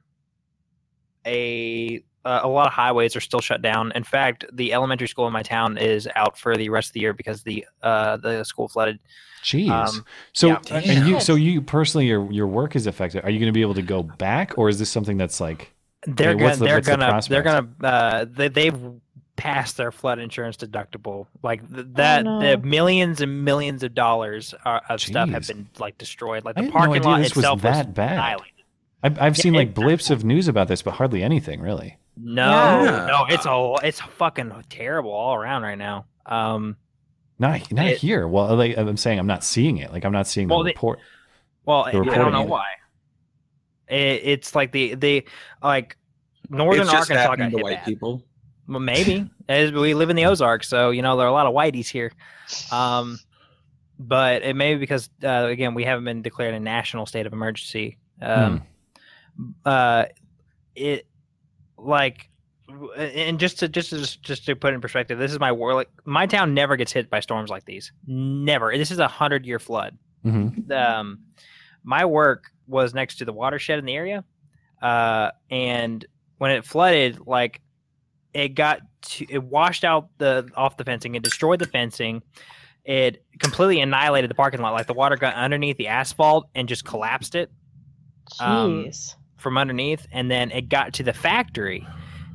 a 1.26 2.02
uh, 2.24 2.40
a 2.44 2.48
lot 2.48 2.68
of 2.68 2.74
highways 2.74 3.16
are 3.16 3.22
still 3.22 3.42
shut 3.42 3.62
down. 3.62 3.92
In 3.96 4.04
fact, 4.04 4.46
the 4.54 4.74
elementary 4.74 5.08
school 5.08 5.28
in 5.28 5.34
my 5.34 5.44
town 5.44 5.78
is 5.78 6.08
out 6.16 6.38
for 6.38 6.56
the 6.56 6.70
rest 6.70 6.90
of 6.90 6.94
the 6.94 7.02
year 7.02 7.14
because 7.14 7.44
the 7.44 7.66
uh, 7.84 8.18
the 8.18 8.44
school 8.44 8.68
flooded. 8.68 9.00
Jeez. 9.44 9.70
Um, 9.70 10.06
so 10.34 10.48
yeah. 10.48 10.60
and 10.72 11.08
you 11.08 11.20
so 11.20 11.36
you 11.36 11.62
personally 11.62 12.08
your 12.08 12.32
your 12.32 12.48
work 12.48 12.76
is 12.76 12.88
affected. 12.88 13.24
Are 13.26 13.30
you 13.30 13.40
going 13.40 13.50
to 13.50 13.54
be 13.54 13.62
able 13.62 13.76
to 13.76 13.82
go 13.84 14.02
back, 14.04 14.58
or 14.58 14.70
is 14.70 14.80
this 14.80 14.90
something 14.90 15.18
that's 15.18 15.40
like 15.40 15.75
They're 16.08 16.32
I 16.32 16.34
gonna 16.36 16.56
the- 16.56 16.66
they're 16.66 16.82
gonna 16.82 17.22
they're 17.28 17.42
gonna 17.44 17.68
uh, 17.84 18.26
they 18.30 18.48
they've 18.50 18.80
passed 19.36 19.76
their 19.78 19.92
flood 19.92 20.18
insurance 20.20 20.56
deductible. 20.58 21.28
Like 21.44 21.68
th- 21.74 21.88
that, 21.94 22.24
no. 22.24 22.40
the 22.40 22.58
millions 22.66 23.20
and 23.22 23.44
millions 23.44 23.84
of 23.84 23.94
dollars 23.94 24.54
are, 24.64 24.82
of 24.90 25.02
stuff 25.02 25.30
have 25.30 25.46
been 25.48 25.68
like 25.78 25.98
destroyed. 25.98 26.46
Like 26.46 26.56
the 26.56 26.62
had 26.64 26.74
no 26.74 26.78
parking 26.78 26.96
idea 26.98 27.10
lot 27.10 27.18
this 27.20 27.36
was 27.36 27.44
itself 27.44 27.62
that 27.64 27.94
bad. 27.94 28.14
annihilated. 28.14 28.52
I've 29.04 29.22
I've 29.22 29.38
Yeah, 29.38 29.42
seen 29.44 29.54
like 29.54 29.74
blips 29.74 30.10
of 30.10 30.24
news 30.24 30.48
about 30.48 30.68
this, 30.68 30.82
but 30.82 30.92
hardly 30.96 31.22
anything 31.24 31.60
really. 31.62 31.98
No, 32.18 32.44
Yeah. 32.84 33.06
no, 33.08 33.26
it's 33.28 33.46
a 33.46 33.76
it's 33.86 34.00
fucking 34.00 34.54
terrible 34.70 35.12
all 35.12 35.36
around 35.36 35.64
right 35.64 35.78
now. 35.78 36.06
Um, 36.26 36.78
Not 37.38 37.70
not 37.74 37.88
It- 37.88 37.98
here. 37.98 38.26
Well, 38.28 38.56
like, 38.56 38.78
I'm 38.78 38.96
saying, 38.96 39.20
I'm 39.20 39.28
not 39.28 39.44
seeing 39.44 39.78
it. 39.78 39.92
Like 39.92 40.06
I'm 40.06 40.14
not 40.14 40.28
seeing 40.28 40.48
the 40.48 40.54
Well, 40.54 40.64
they- 40.64 40.70
report. 40.70 41.00
well, 41.66 41.84
The 41.84 41.90
I 42.00 42.16
don't 42.18 42.32
know 42.32 42.44
it. 42.44 42.48
why. 42.48 42.64
It, 43.88 44.22
it's 44.24 44.56
like 44.56 44.72
the 44.72 44.96
the 44.96 45.26
like 45.64 45.98
northern 46.50 46.90
Arkansas 46.90 47.36
got 47.36 47.36
to 47.36 47.50
hit 47.50 47.64
white 47.64 47.78
bad. 47.78 47.86
people. 47.86 48.24
Well, 48.68 48.80
maybe 48.80 49.30
as 49.50 49.72
we 49.72 49.94
live 49.94 50.10
in 50.10 50.16
the 50.16 50.26
Ozarks, 50.26 50.68
so 50.68 50.92
you 50.92 51.02
know 51.02 51.18
there 51.18 51.26
are 51.26 51.30
a 51.30 51.34
lot 51.34 51.48
of 51.48 51.54
whiteys 51.54 51.88
here. 51.88 52.12
Um, 52.72 53.20
but 53.98 54.42
it 54.44 54.56
may 54.56 54.74
be 54.74 54.80
because 54.80 55.10
uh, 55.24 55.48
again 55.50 55.74
we 55.74 55.84
haven't 55.84 56.06
been 56.06 56.22
declared 56.22 56.54
a 56.54 56.60
national 56.60 57.06
state 57.06 57.26
of 57.26 57.34
emergency. 57.34 57.98
Um, 58.22 58.64
uh, 59.66 60.06
it 60.76 61.08
like 61.78 62.30
and 62.98 63.40
just 63.40 63.60
to 63.60 63.70
just 63.70 63.92
to 63.92 64.22
just 64.22 64.46
to 64.46 64.56
put 64.56 64.74
it 64.74 64.76
in 64.76 64.82
perspective, 64.82 65.20
this 65.20 65.32
is 65.32 65.40
my 65.40 65.52
war. 65.52 65.74
Like 65.74 65.90
my 66.06 66.26
town 66.26 66.54
never 66.54 66.76
gets 66.76 66.92
hit 66.92 67.10
by 67.10 67.20
storms 67.20 67.50
like 67.50 67.66
these. 67.66 67.92
Never. 68.08 68.76
This 68.76 68.92
is 68.92 69.00
a 69.00 69.08
hundred 69.08 69.46
year 69.46 69.60
flood 69.60 69.98
hmm 70.26 70.48
um, 70.72 71.20
my 71.84 72.04
work 72.04 72.52
was 72.68 72.94
next 72.94 73.16
to 73.18 73.26
the 73.26 73.34
watershed 73.34 73.80
in 73.80 73.86
the 73.86 73.94
area, 73.94 74.24
uh, 74.82 75.32
and 75.50 76.06
when 76.38 76.52
it 76.52 76.66
flooded, 76.66 77.20
like 77.26 77.62
it 78.34 78.50
got 78.50 78.82
to, 79.02 79.26
it 79.30 79.44
washed 79.44 79.84
out 79.84 80.10
the 80.18 80.50
off 80.56 80.78
the 80.78 80.84
fencing, 80.84 81.16
it 81.16 81.24
destroyed 81.24 81.60
the 81.60 81.68
fencing, 81.68 82.22
it 82.84 83.24
completely 83.40 83.80
annihilated 83.80 84.30
the 84.30 84.36
parking 84.36 84.62
lot. 84.62 84.74
Like 84.74 84.88
the 84.88 84.94
water 84.94 85.16
got 85.16 85.36
underneath 85.36 85.78
the 85.78 85.88
asphalt 85.88 86.50
and 86.56 86.68
just 86.68 86.86
collapsed 86.86 87.36
it 87.36 87.52
Um, 88.40 88.86
from 89.38 89.58
underneath, 89.58 90.08
and 90.12 90.32
then 90.32 90.52
it 90.52 90.70
got 90.70 90.94
to 90.94 91.04
the 91.04 91.14
factory, 91.14 91.88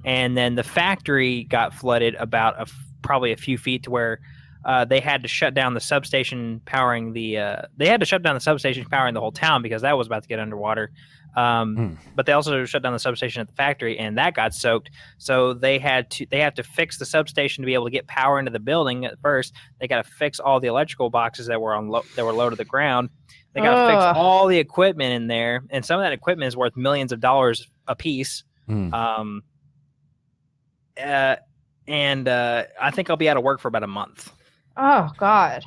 and 0.05 0.37
then 0.37 0.55
the 0.55 0.63
factory 0.63 1.45
got 1.45 1.75
flooded 1.75 2.15
about 2.15 2.61
a 2.61 2.67
probably 3.03 3.33
a 3.33 3.37
few 3.37 3.59
feet 3.59 3.83
to 3.83 3.91
where 3.91 4.21
uh, 4.65 4.85
they 4.85 5.01
had 5.01 5.23
to 5.23 5.29
shut 5.29 5.55
down 5.55 5.75
the 5.75 5.81
substation 5.81 6.61
powering 6.65 7.13
the. 7.13 7.39
Uh, 7.39 7.63
they 7.77 7.87
had 7.89 8.01
to 8.01 8.07
shut 8.07 8.23
down 8.23 8.35
the 8.35 8.41
substation 8.41 8.85
powering 8.85 9.15
the 9.15 9.21
whole 9.21 9.33
town 9.33 9.63
because 9.63 9.83
that 9.83 9.97
was 9.97 10.07
about 10.07 10.23
to 10.23 10.29
get 10.29 10.39
underwater. 10.39 10.91
Um, 11.37 11.77
Hmm. 11.77 11.95
But 12.17 12.27
they 12.27 12.33
also 12.33 12.65
shut 12.65 12.83
down 12.83 12.93
the 12.93 12.99
substation 12.99 13.41
at 13.41 13.47
the 13.47 13.55
factory, 13.55 13.97
and 13.99 14.19
that 14.19 14.35
got 14.35 14.53
soaked. 14.53 14.91
So 15.19 15.55
they 15.55 15.79
had 15.79 16.11
to 16.13 16.27
they 16.27 16.41
have 16.41 16.55
to 16.55 16.63
fix 16.65 16.99
the 16.99 17.07
substation 17.07 17.63
to 17.63 17.67
be 17.67 17.75
able 17.75 17.85
to 17.85 17.91
get 17.93 18.09
power 18.09 18.39
into 18.39 18.51
the 18.51 18.59
building. 18.59 19.05
At 19.05 19.21
first, 19.21 19.55
they 19.79 19.87
got 19.87 20.05
to 20.05 20.11
fix 20.11 20.41
all 20.41 20.59
the 20.59 20.67
electrical 20.67 21.09
boxes 21.09 21.47
that 21.47 21.61
were 21.61 21.75
on 21.75 21.89
lo- 21.89 22.05
that 22.17 22.25
were 22.25 22.33
low 22.33 22.51
to 22.51 22.57
the 22.57 22.65
ground. 22.65 23.11
They 23.53 23.61
got 23.61 23.71
to 23.75 23.81
Ugh. 23.81 23.91
fix 23.91 24.19
all 24.19 24.47
the 24.49 24.59
equipment 24.59 25.13
in 25.13 25.29
there, 25.29 25.63
and 25.71 25.85
some 25.85 26.01
of 26.01 26.05
that 26.05 26.13
equipment 26.13 26.49
is 26.49 26.57
worth 26.57 26.77
millions 26.77 27.13
of 27.13 27.21
dollars 27.21 27.67
a 27.87 27.95
piece. 27.95 28.43
Hmm. 28.67 28.93
Um, 28.93 29.43
uh, 31.01 31.37
and 31.87 32.29
uh, 32.29 32.65
I 32.81 32.91
think 32.91 33.09
I'll 33.09 33.17
be 33.17 33.29
out 33.29 33.37
of 33.37 33.43
work 33.43 33.61
for 33.61 33.69
about 33.69 33.83
a 33.85 33.89
month. 33.89 34.33
Oh 34.83 35.11
God. 35.19 35.65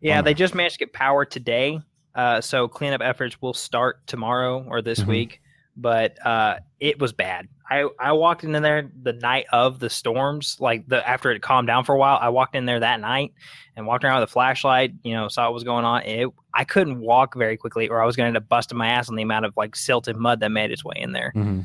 Yeah, 0.00 0.16
Bummer. 0.18 0.24
they 0.24 0.34
just 0.34 0.54
managed 0.54 0.74
to 0.74 0.78
get 0.78 0.92
power 0.92 1.24
today. 1.24 1.80
Uh, 2.14 2.40
so 2.40 2.68
cleanup 2.68 3.00
efforts 3.02 3.40
will 3.42 3.54
start 3.54 4.06
tomorrow 4.06 4.64
or 4.68 4.80
this 4.82 5.00
Mhm. 5.00 5.06
week. 5.08 5.40
But 5.76 6.24
uh, 6.26 6.58
it 6.80 6.98
was 7.00 7.12
bad. 7.12 7.48
I, 7.70 7.88
I 8.00 8.12
walked 8.12 8.42
in 8.44 8.50
there 8.52 8.90
the 9.02 9.12
night 9.12 9.46
of 9.52 9.78
the 9.78 9.88
storms, 9.90 10.56
like 10.58 10.88
the 10.88 11.06
after 11.08 11.30
it 11.30 11.40
calmed 11.42 11.66
down 11.68 11.84
for 11.84 11.94
a 11.94 11.98
while. 11.98 12.18
I 12.20 12.30
walked 12.30 12.56
in 12.56 12.64
there 12.66 12.80
that 12.80 12.98
night 13.00 13.32
and 13.76 13.86
walked 13.86 14.04
around 14.04 14.20
with 14.20 14.28
a 14.28 14.32
flashlight. 14.32 14.94
You 15.04 15.14
know, 15.14 15.28
saw 15.28 15.44
what 15.44 15.54
was 15.54 15.64
going 15.64 15.84
on. 15.84 16.02
It, 16.02 16.28
I 16.54 16.64
couldn't 16.64 16.98
walk 16.98 17.36
very 17.36 17.56
quickly, 17.56 17.88
or 17.88 18.02
I 18.02 18.06
was 18.06 18.16
going 18.16 18.24
to 18.24 18.28
end 18.28 18.36
up 18.36 18.48
busting 18.48 18.76
my 18.78 18.88
ass 18.88 19.08
on 19.08 19.14
the 19.16 19.22
amount 19.22 19.44
of 19.44 19.56
like 19.56 19.76
silt 19.76 20.08
and 20.08 20.18
mud 20.18 20.40
that 20.40 20.50
made 20.50 20.70
its 20.72 20.84
way 20.84 20.94
in 20.96 21.12
there. 21.12 21.30
hmm 21.32 21.60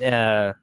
Uh, 0.00 0.04
Ugh. 0.06 0.54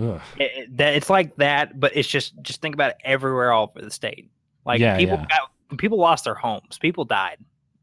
It, 0.00 0.22
it- 0.38 0.76
that 0.76 0.94
it's 0.94 1.10
like 1.10 1.36
that, 1.36 1.78
but 1.78 1.96
it's 1.96 2.08
just 2.08 2.34
just 2.42 2.60
think 2.62 2.74
about 2.74 2.90
it 2.90 2.96
everywhere 3.04 3.52
all 3.52 3.70
over 3.74 3.84
the 3.84 3.90
state. 3.90 4.30
Like 4.64 4.80
Yeah, 4.80 4.96
people 4.96 5.16
yeah. 5.18 5.26
got 5.26 5.78
people 5.78 5.98
lost 5.98 6.24
their 6.24 6.34
homes, 6.34 6.78
people 6.78 7.04
died. 7.04 7.38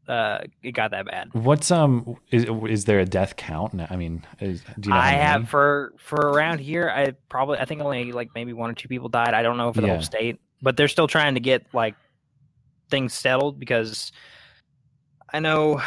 Uh, 0.06 0.38
it 0.62 0.72
got 0.72 0.90
that 0.92 1.04
bad. 1.04 1.28
What's 1.34 1.70
um 1.70 2.16
is 2.30 2.46
is 2.68 2.86
there 2.86 2.98
a 3.00 3.04
death 3.04 3.36
count? 3.36 3.74
No, 3.74 3.86
I 3.90 3.96
mean, 3.96 4.24
is, 4.40 4.62
do 4.80 4.88
you 4.88 4.94
know? 4.94 4.96
I 5.00 5.02
how 5.02 5.10
many? 5.10 5.22
have 5.22 5.48
for 5.50 5.92
for 5.98 6.16
around 6.30 6.60
here. 6.60 6.88
I 6.88 7.10
probably 7.28 7.58
I 7.58 7.66
think 7.66 7.82
only 7.82 8.12
like 8.12 8.30
maybe 8.34 8.54
one 8.54 8.70
or 8.70 8.72
two 8.74 8.88
people 8.88 9.10
died. 9.10 9.34
I 9.34 9.42
don't 9.42 9.58
know 9.58 9.70
for 9.72 9.82
the 9.82 9.86
Yeah. 9.88 9.94
whole 9.94 10.02
state, 10.02 10.40
but 10.62 10.78
they're 10.78 10.88
still 10.88 11.08
trying 11.08 11.34
to 11.34 11.40
get 11.40 11.66
like 11.74 11.94
things 12.90 13.12
settled 13.12 13.60
because 13.60 14.12
I 15.32 15.40
know 15.40 15.80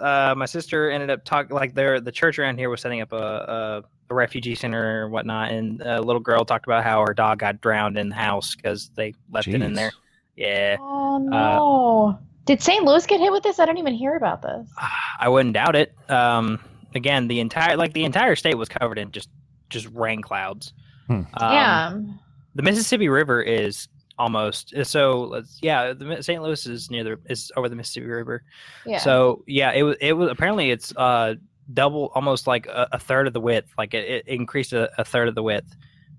uh, 0.00 0.34
my 0.36 0.46
sister 0.46 0.90
ended 0.90 1.10
up 1.10 1.24
talking 1.24 1.54
like 1.54 1.74
their 1.74 2.00
the 2.00 2.12
church 2.12 2.38
around 2.38 2.58
here 2.58 2.70
was 2.70 2.80
setting 2.80 3.00
up 3.00 3.12
a, 3.12 3.16
a 3.16 3.82
a 4.08 4.14
refugee 4.14 4.54
center 4.54 5.02
or 5.02 5.08
whatnot, 5.08 5.50
and 5.50 5.80
a 5.82 6.00
little 6.00 6.20
girl 6.20 6.44
talked 6.44 6.66
about 6.66 6.84
how 6.84 7.00
her 7.00 7.14
dog 7.14 7.40
got 7.40 7.60
drowned 7.60 7.98
in 7.98 8.08
the 8.10 8.14
house 8.14 8.54
because 8.54 8.90
they 8.94 9.14
left 9.30 9.48
it 9.48 9.62
in 9.62 9.72
there. 9.74 9.92
Yeah, 10.36 10.76
Oh 10.80 11.18
no. 11.18 12.18
Did 12.44 12.62
St. 12.62 12.84
Louis 12.84 13.04
get 13.06 13.18
hit 13.18 13.32
with 13.32 13.42
this? 13.42 13.58
I 13.58 13.64
don't 13.64 13.78
even 13.78 13.94
hear 13.94 14.14
about 14.14 14.42
this. 14.42 14.70
I 15.18 15.28
wouldn't 15.28 15.54
doubt 15.54 15.74
it. 15.74 15.92
Um, 16.08 16.60
again, 16.94 17.26
the 17.26 17.40
entire 17.40 17.76
like 17.76 17.92
the 17.92 18.04
entire 18.04 18.36
state 18.36 18.56
was 18.56 18.68
covered 18.68 18.98
in 18.98 19.10
just 19.10 19.28
just 19.68 19.88
rain 19.92 20.22
clouds. 20.22 20.72
Hmm. 21.08 21.12
Um, 21.12 21.26
Damn. 21.38 22.20
the 22.54 22.62
Mississippi 22.62 23.08
River 23.08 23.42
is 23.42 23.88
almost 24.18 24.74
so. 24.84 25.22
Let's, 25.24 25.58
yeah, 25.62 25.92
the 25.92 26.22
St. 26.22 26.42
Louis 26.42 26.66
is 26.66 26.90
near 26.90 27.04
the 27.04 27.18
is 27.26 27.52
over 27.56 27.68
the 27.68 27.76
Mississippi 27.76 28.06
River. 28.06 28.42
Yeah. 28.84 28.98
So 28.98 29.44
yeah, 29.46 29.72
it 29.72 29.82
was 29.82 29.96
it 30.00 30.12
was 30.14 30.30
apparently 30.30 30.70
it's 30.70 30.94
uh 30.96 31.34
double, 31.72 32.12
almost 32.14 32.46
like 32.46 32.66
a, 32.66 32.88
a 32.92 32.98
third 32.98 33.26
of 33.26 33.32
the 33.32 33.40
width. 33.40 33.72
Like 33.76 33.94
it, 33.94 34.08
it 34.08 34.28
increased 34.28 34.72
a, 34.72 34.90
a 35.00 35.04
third 35.04 35.28
of 35.28 35.34
the 35.34 35.42
width. 35.42 35.76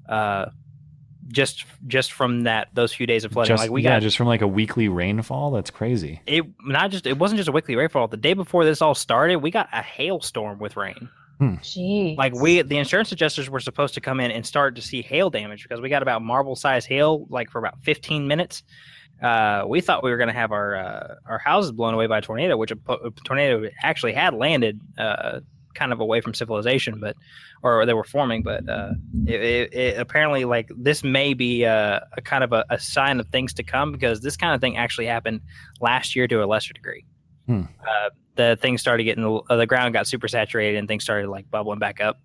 Uh, 0.08 0.48
just 1.30 1.66
just 1.88 2.14
from 2.14 2.44
that 2.44 2.70
those 2.74 2.94
few 2.94 3.06
days 3.06 3.26
of 3.26 3.34
flooding. 3.34 3.50
Just, 3.50 3.64
like 3.64 3.72
we 3.72 3.82
yeah, 3.82 3.96
got 3.96 4.02
just 4.02 4.18
from 4.18 4.28
like 4.28 4.42
a 4.42 4.48
weekly 4.48 4.88
rainfall. 4.88 5.52
That's 5.52 5.70
crazy. 5.70 6.22
it 6.26 6.46
not 6.64 6.92
just 6.92 7.06
it 7.06 7.18
wasn't 7.18 7.38
just 7.38 7.50
a 7.50 7.52
weekly 7.52 7.76
rainfall. 7.76 8.08
The 8.08 8.18
day 8.18 8.34
before 8.34 8.64
this 8.64 8.82
all 8.82 8.96
started, 8.96 9.38
we 9.38 9.52
got 9.52 9.68
a 9.74 9.82
hailstorm 9.82 10.60
with 10.60 10.78
rain. 10.78 11.10
Jeez. 11.40 12.18
Like 12.18 12.34
we, 12.34 12.62
the 12.62 12.78
insurance 12.78 13.12
adjusters 13.12 13.50
were 13.50 13.60
supposed 13.60 13.94
to 13.94 14.02
come 14.02 14.20
in 14.20 14.32
and 14.32 14.46
start 14.46 14.76
to 14.76 14.82
see 14.82 15.02
hail 15.02 15.30
damage 15.30 15.64
because 15.64 15.82
we 15.82 15.90
got 15.90 16.02
about 16.02 16.22
marble 16.22 16.56
size 16.56 16.86
hail 16.86 17.28
like 17.30 17.52
for 17.52 17.60
about 17.60 17.80
15 17.84 18.28
minutes. 18.28 18.64
Uh, 19.22 19.64
we 19.68 19.82
thought 19.82 20.04
we 20.04 20.12
were 20.12 20.18
going 20.18 20.28
to 20.28 20.34
have 20.34 20.52
our 20.52 20.76
uh, 20.76 21.16
our 21.26 21.40
houses 21.40 21.72
blown 21.72 21.94
away 21.94 22.08
by 22.08 22.20
a 22.20 22.22
tornado, 22.22 22.56
which 22.56 22.72
a, 22.72 22.78
a 22.88 23.12
tornado 23.24 23.68
actually 23.82 24.14
had 24.14 24.34
landed 24.34 24.80
uh, 24.98 25.40
kind 25.74 25.92
of 25.92 26.00
away 26.00 26.22
from 26.22 26.34
civilization, 26.34 27.00
but 27.00 27.16
or 27.64 27.86
they 27.86 27.94
were 27.94 28.04
forming. 28.04 28.44
But 28.44 28.68
uh, 28.70 28.92
it, 29.26 29.42
it, 29.42 29.74
it 29.74 30.00
apparently 30.00 30.46
like 30.46 30.70
this 30.76 31.04
may 31.04 31.34
be 31.34 31.64
a, 31.64 32.08
a 32.16 32.22
kind 32.22 32.44
of 32.44 32.54
a, 32.54 32.64
a 32.70 32.80
sign 32.80 33.20
of 33.20 33.28
things 33.30 33.54
to 33.56 33.64
come 33.64 33.92
because 33.92 34.22
this 34.22 34.38
kind 34.38 34.54
of 34.54 34.62
thing 34.62 34.78
actually 34.78 35.08
happened 35.08 35.42
last 35.82 36.16
year 36.16 36.28
to 36.28 36.44
a 36.44 36.46
lesser 36.46 36.74
degree 36.74 37.04
Hmm. 37.48 37.62
uh, 37.82 38.10
the 38.36 38.58
things 38.62 38.82
started 38.82 39.04
getting 39.06 39.42
uh, 39.50 39.56
the 39.56 39.66
ground 39.66 39.94
got 39.94 40.06
super 40.06 40.28
saturated 40.28 40.78
and 40.78 40.88
things 40.88 41.04
started 41.04 41.28
like 41.30 41.50
bubbling 41.50 41.80
back 41.80 42.00
up. 42.02 42.20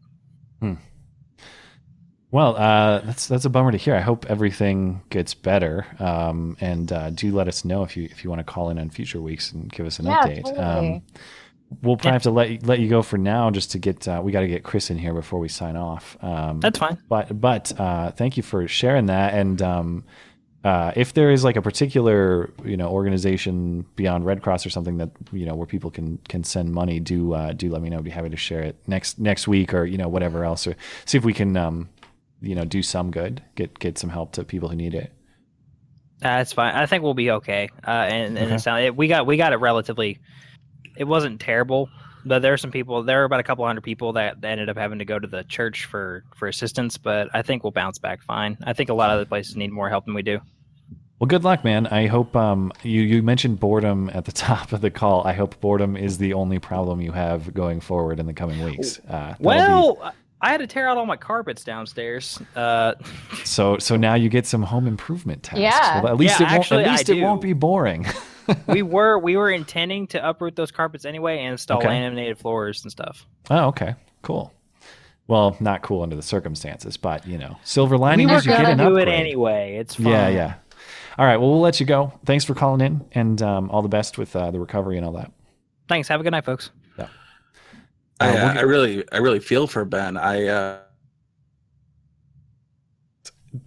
Well, 2.31 2.57
uh, 2.57 3.01
that's 3.01 3.27
that's 3.29 3.45
a 3.45 3.51
bummer 3.51 3.73
to 3.73 3.79
hear. 3.79 3.95
I 3.95 4.01
hope 4.01 4.25
everything 4.27 5.03
gets 5.11 5.35
better. 5.35 5.87
Um, 5.99 6.57
and 6.63 6.91
uh, 6.91 7.11
do 7.11 7.31
let 7.31 7.47
us 7.47 7.63
know 7.63 7.83
if 7.85 7.95
you 7.95 8.05
if 8.05 8.25
you 8.25 8.31
want 8.31 8.41
to 8.41 8.45
call 8.45 8.71
in 8.71 8.79
on 8.79 8.89
future 8.89 9.21
weeks 9.21 9.53
and 9.53 9.71
give 9.71 9.85
us 9.85 9.99
an 9.99 10.07
Yeah, 10.07 10.23
update. 10.23 10.45
totally. 10.45 10.59
Um, 10.59 11.03
we'll 11.83 11.97
probably 11.99 12.13
have 12.13 12.23
to 12.23 12.31
let 12.31 12.51
you, 12.51 12.59
let 12.63 12.81
you 12.81 12.89
go 12.89 13.03
for 13.03 13.19
now, 13.19 13.51
just 13.51 13.73
to 13.73 13.79
get 13.79 14.09
uh, 14.09 14.23
we 14.25 14.33
got 14.33 14.41
to 14.41 14.49
get 14.49 14.63
Chris 14.63 14.89
in 14.89 14.97
here 14.97 15.13
before 15.13 15.41
we 15.41 15.49
sign 15.49 15.77
off. 15.77 16.17
Um, 16.23 16.61
That's 16.61 16.79
fine. 16.79 16.97
But 17.07 17.39
but 17.39 17.79
uh, 17.79 18.13
thank 18.13 18.39
you 18.39 18.43
for 18.43 18.67
sharing 18.67 19.07
that. 19.07 19.35
And 19.35 19.61
um, 19.61 20.05
uh, 20.65 20.93
if 20.95 21.13
there 21.15 21.31
is 21.31 21.43
like 21.45 21.57
a 21.57 21.63
particular 21.63 22.53
you 22.65 22.77
know 22.77 22.89
organization 22.89 23.85
beyond 23.97 24.25
Red 24.27 24.43
Cross 24.43 24.65
or 24.67 24.71
something 24.71 24.99
that 24.99 25.11
you 25.33 25.45
know 25.47 25.55
where 25.55 25.67
people 25.67 25.91
can 25.91 26.19
can 26.29 26.45
send 26.45 26.73
money, 26.73 27.01
do 27.01 27.33
uh, 27.35 27.53
do 27.53 27.69
let 27.71 27.83
me 27.83 27.91
know. 27.91 27.99
I'd 27.99 28.05
be 28.05 28.11
happy 28.11 28.31
to 28.31 28.37
share 28.37 28.63
it 28.63 28.77
next 28.87 29.19
next 29.19 29.49
week 29.49 29.75
or 29.75 29.85
you 29.85 29.99
know 29.99 30.09
whatever 30.09 30.45
else, 30.45 30.67
or 30.67 30.77
see 31.05 31.19
if 31.19 31.25
we 31.25 31.33
can 31.33 31.57
um, 31.57 31.89
you 32.41 32.55
know 32.55 32.65
do 32.65 32.83
some 32.83 33.11
good, 33.11 33.43
get 33.57 33.79
get 33.79 33.99
some 33.99 34.11
help 34.11 34.33
to 34.33 34.45
people 34.45 34.69
who 34.69 34.77
need 34.77 34.95
it. 34.95 35.13
That's 36.21 36.53
fine. 36.53 36.75
I 36.77 36.87
think 36.87 37.03
we'll 37.03 37.15
be 37.15 37.33
okay. 37.33 37.69
Uh, 37.87 37.91
and 37.91 38.39
and 38.39 38.47
Okay. 38.47 38.55
it 38.55 38.61
sound, 38.61 38.85
it, 38.85 38.97
we 38.97 39.09
got 39.09 39.27
we 39.27 39.37
got 39.37 39.53
it 39.53 39.57
relatively. 39.57 40.19
It 40.97 41.05
wasn't 41.05 41.41
terrible, 41.41 41.89
but 42.25 42.41
there 42.43 42.53
are 42.53 42.57
some 42.59 42.71
people. 42.71 43.03
There 43.03 43.23
are 43.23 43.25
about 43.25 43.41
a 43.41 43.45
couple 43.45 43.67
hundred 43.67 43.83
people 43.83 44.13
that, 44.15 44.41
that 44.41 44.51
ended 44.51 44.69
up 44.69 44.77
having 44.77 44.99
to 45.01 45.05
go 45.05 45.19
to 45.19 45.27
the 45.27 45.45
church 45.45 45.85
for 45.87 46.25
for 46.35 46.49
assistance. 46.49 46.99
But 46.99 47.29
I 47.35 47.43
think 47.43 47.65
we'll 47.65 47.71
bounce 47.73 47.99
back 47.99 48.23
fine. 48.23 48.57
I 48.65 48.73
think 48.73 48.91
a 48.91 48.95
lot 48.95 49.11
of 49.11 49.21
the 49.21 49.27
places 49.27 49.57
need 49.57 49.73
more 49.73 49.89
help 49.89 50.05
than 50.07 50.15
we 50.15 50.23
do. 50.23 50.41
Well, 51.19 51.29
good 51.29 51.45
luck, 51.45 51.63
man. 51.63 51.87
I 51.87 52.09
hope 52.09 52.35
um, 52.35 52.73
you 52.83 53.01
you 53.03 53.23
mentioned 53.23 53.61
boredom 53.61 54.11
at 54.13 54.25
the 54.25 54.33
top 54.49 54.73
of 54.73 54.81
the 54.81 54.91
call. 54.91 55.23
I 55.27 55.33
hope 55.35 55.61
boredom 55.61 55.97
is 55.97 56.19
the 56.19 56.35
only 56.35 56.59
problem 56.59 57.01
you 57.01 57.13
have 57.13 57.55
going 57.55 57.81
forward 57.81 58.19
in 58.19 58.27
the 58.27 58.35
coming 58.35 58.63
weeks. 58.65 58.99
Uh, 59.09 59.11
that'll 59.11 59.37
be- 59.39 59.45
Well, 59.45 60.15
I 60.41 60.51
had 60.51 60.59
to 60.59 60.67
tear 60.67 60.89
out 60.89 60.97
all 60.97 61.07
my 61.07 61.17
carpets 61.17 61.63
downstairs. 61.63 62.41
Uh, 62.57 62.95
so 63.45 63.79
so 63.79 63.97
now 63.97 64.15
you 64.15 64.29
get 64.29 64.47
some 64.47 64.65
home 64.65 64.89
improvement 64.89 65.45
tasks. 65.45 65.61
Yeah. 65.61 66.03
Well, 66.03 66.13
at 66.13 66.19
least 66.19 66.41
Yeah, 66.41 66.47
it 66.47 66.51
won't, 66.51 66.59
actually, 66.61 66.83
at 66.85 66.89
I 66.89 66.93
least 66.93 67.09
it 67.09 67.15
do. 67.15 67.23
won't 67.23 67.41
be 67.41 67.53
boring. 67.53 68.05
we 68.69 68.83
were 68.83 69.19
we 69.19 69.37
were 69.37 69.51
intending 69.51 70.07
to 70.09 70.29
uproot 70.29 70.57
those 70.57 70.71
carpets 70.71 71.05
anyway 71.05 71.39
and 71.41 71.53
install 71.53 71.79
Okay. 71.79 71.89
laminated 71.89 72.39
floors 72.39 72.83
and 72.83 72.91
stuff. 72.93 73.27
oh, 73.51 73.67
okay, 73.69 73.95
cool. 74.23 74.53
Well, 75.29 75.57
not 75.61 75.83
cool 75.83 76.03
under 76.03 76.17
the 76.17 76.23
circumstances, 76.23 76.97
but 76.97 77.27
you 77.27 77.39
know, 77.39 77.57
silver 77.65 77.97
lining 77.97 78.29
were 78.29 78.37
is 78.37 78.45
you 78.47 78.53
get 78.53 78.63
gonna 78.63 78.71
an 78.71 78.79
do 78.79 78.97
it 78.97 79.03
upgrade. 79.03 79.21
anyway. 79.21 79.77
It's 79.77 79.95
fine. 79.95 80.07
Yeah, 80.09 80.29
yeah. 80.29 80.55
All 81.19 81.25
right. 81.27 81.37
Well, 81.37 81.51
we'll 81.51 81.61
let 81.61 81.79
you 81.79 81.87
go. 81.87 82.13
Thanks 82.25 82.45
for 82.45 82.55
calling 82.55 82.81
in, 82.81 83.05
and 83.13 83.41
um, 83.43 83.71
all 83.71 83.83
the 83.83 83.89
best 83.89 84.19
with 84.19 84.35
uh, 84.35 84.51
the 84.51 84.59
recovery 84.59 84.97
and 84.97 85.07
all 85.07 85.13
that. 85.13 85.31
Thanks. 85.89 86.09
Have 86.09 86.21
a 86.21 86.23
good 86.23 86.31
night, 86.33 86.45
folks. 86.45 86.71
Yeah. 86.99 87.07
I, 88.21 88.29
Uh, 88.29 88.33
we'll 88.33 88.45
uh, 88.47 88.55
I 88.55 88.61
really, 88.63 89.05
I 89.13 89.17
really 89.19 89.41
feel 89.41 89.67
for 89.67 89.85
Ben. 89.85 90.17
I, 90.17 90.47
uh, 90.47 90.79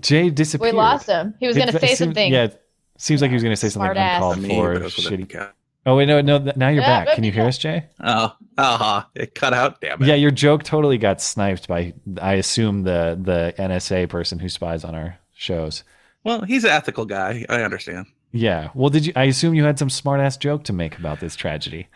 Jay 0.01 0.29
disappeared. 0.29 0.73
We 0.73 0.77
lost 0.77 1.07
him. 1.07 1.35
He 1.39 1.47
was 1.47 1.55
going 1.55 1.69
to 1.71 1.79
say 1.79 1.87
seemed- 1.87 1.97
something. 1.97 2.33
Yeah, 2.33 2.45
it 2.45 2.61
seems 2.97 3.21
like 3.21 3.29
he 3.29 3.33
was 3.35 3.43
going 3.43 3.53
to 3.53 3.57
say 3.57 3.69
something 3.69 3.93
Smart 3.93 3.97
uncalled 3.97 4.39
Me, 4.41 4.49
for. 4.49 4.73
but 4.73 4.81
it 4.81 4.83
was 4.83 4.97
with 4.97 5.05
a 5.07 5.09
Shitty. 5.17 5.29
cat. 5.29 5.55
Oh 5.87 5.95
wait, 5.97 6.07
no, 6.07 6.19
no. 6.21 6.39
th- 6.39 6.55
Now 6.55 6.69
you're 6.69 6.81
Yeah, 6.81 7.05
back. 7.05 7.15
Can 7.15 7.23
you 7.23 7.31
hear 7.31 7.45
us, 7.45 7.57
Jay? 7.59 7.85
oh, 8.03 8.35
uh 8.57 9.03
it 9.13 9.35
cut 9.35 9.53
out. 9.53 9.81
Damn 9.81 10.01
it. 10.01 10.07
Yeah, 10.07 10.15
your 10.15 10.31
joke 10.31 10.63
totally 10.63 10.97
got 10.97 11.21
sniped 11.21 11.67
by, 11.67 11.93
I 12.21 12.33
assume 12.35 12.83
the 12.83 13.19
the 13.21 13.53
NSA 13.61 14.09
person 14.09 14.39
who 14.39 14.49
spies 14.49 14.83
on 14.83 14.95
our 14.95 15.19
shows. 15.33 15.83
Well, 16.23 16.41
he's 16.41 16.63
an 16.63 16.71
ethical 16.71 17.05
guy. 17.05 17.45
I 17.49 17.61
understand. 17.61 18.07
Yeah. 18.31 18.69
Well, 18.73 18.89
did 18.89 19.05
you? 19.05 19.13
I 19.15 19.25
assume 19.25 19.53
you 19.53 19.63
had 19.63 19.77
some 19.77 19.89
smart 19.91 20.19
ass 20.21 20.37
joke 20.37 20.63
to 20.65 20.73
make 20.73 20.97
about 20.97 21.19
this 21.19 21.35
tragedy. 21.35 21.87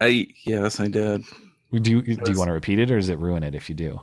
I 0.00 0.26
yes, 0.44 0.78
I 0.78 0.88
did. 0.88 1.24
Do 1.72 1.90
you 1.90 2.02
do 2.02 2.30
you 2.30 2.38
want 2.38 2.48
to 2.48 2.52
repeat 2.52 2.78
it, 2.78 2.90
or 2.90 2.96
does 2.96 3.08
it 3.08 3.18
ruin 3.18 3.42
it 3.42 3.54
if 3.54 3.68
you 3.70 3.74
do? 3.74 4.00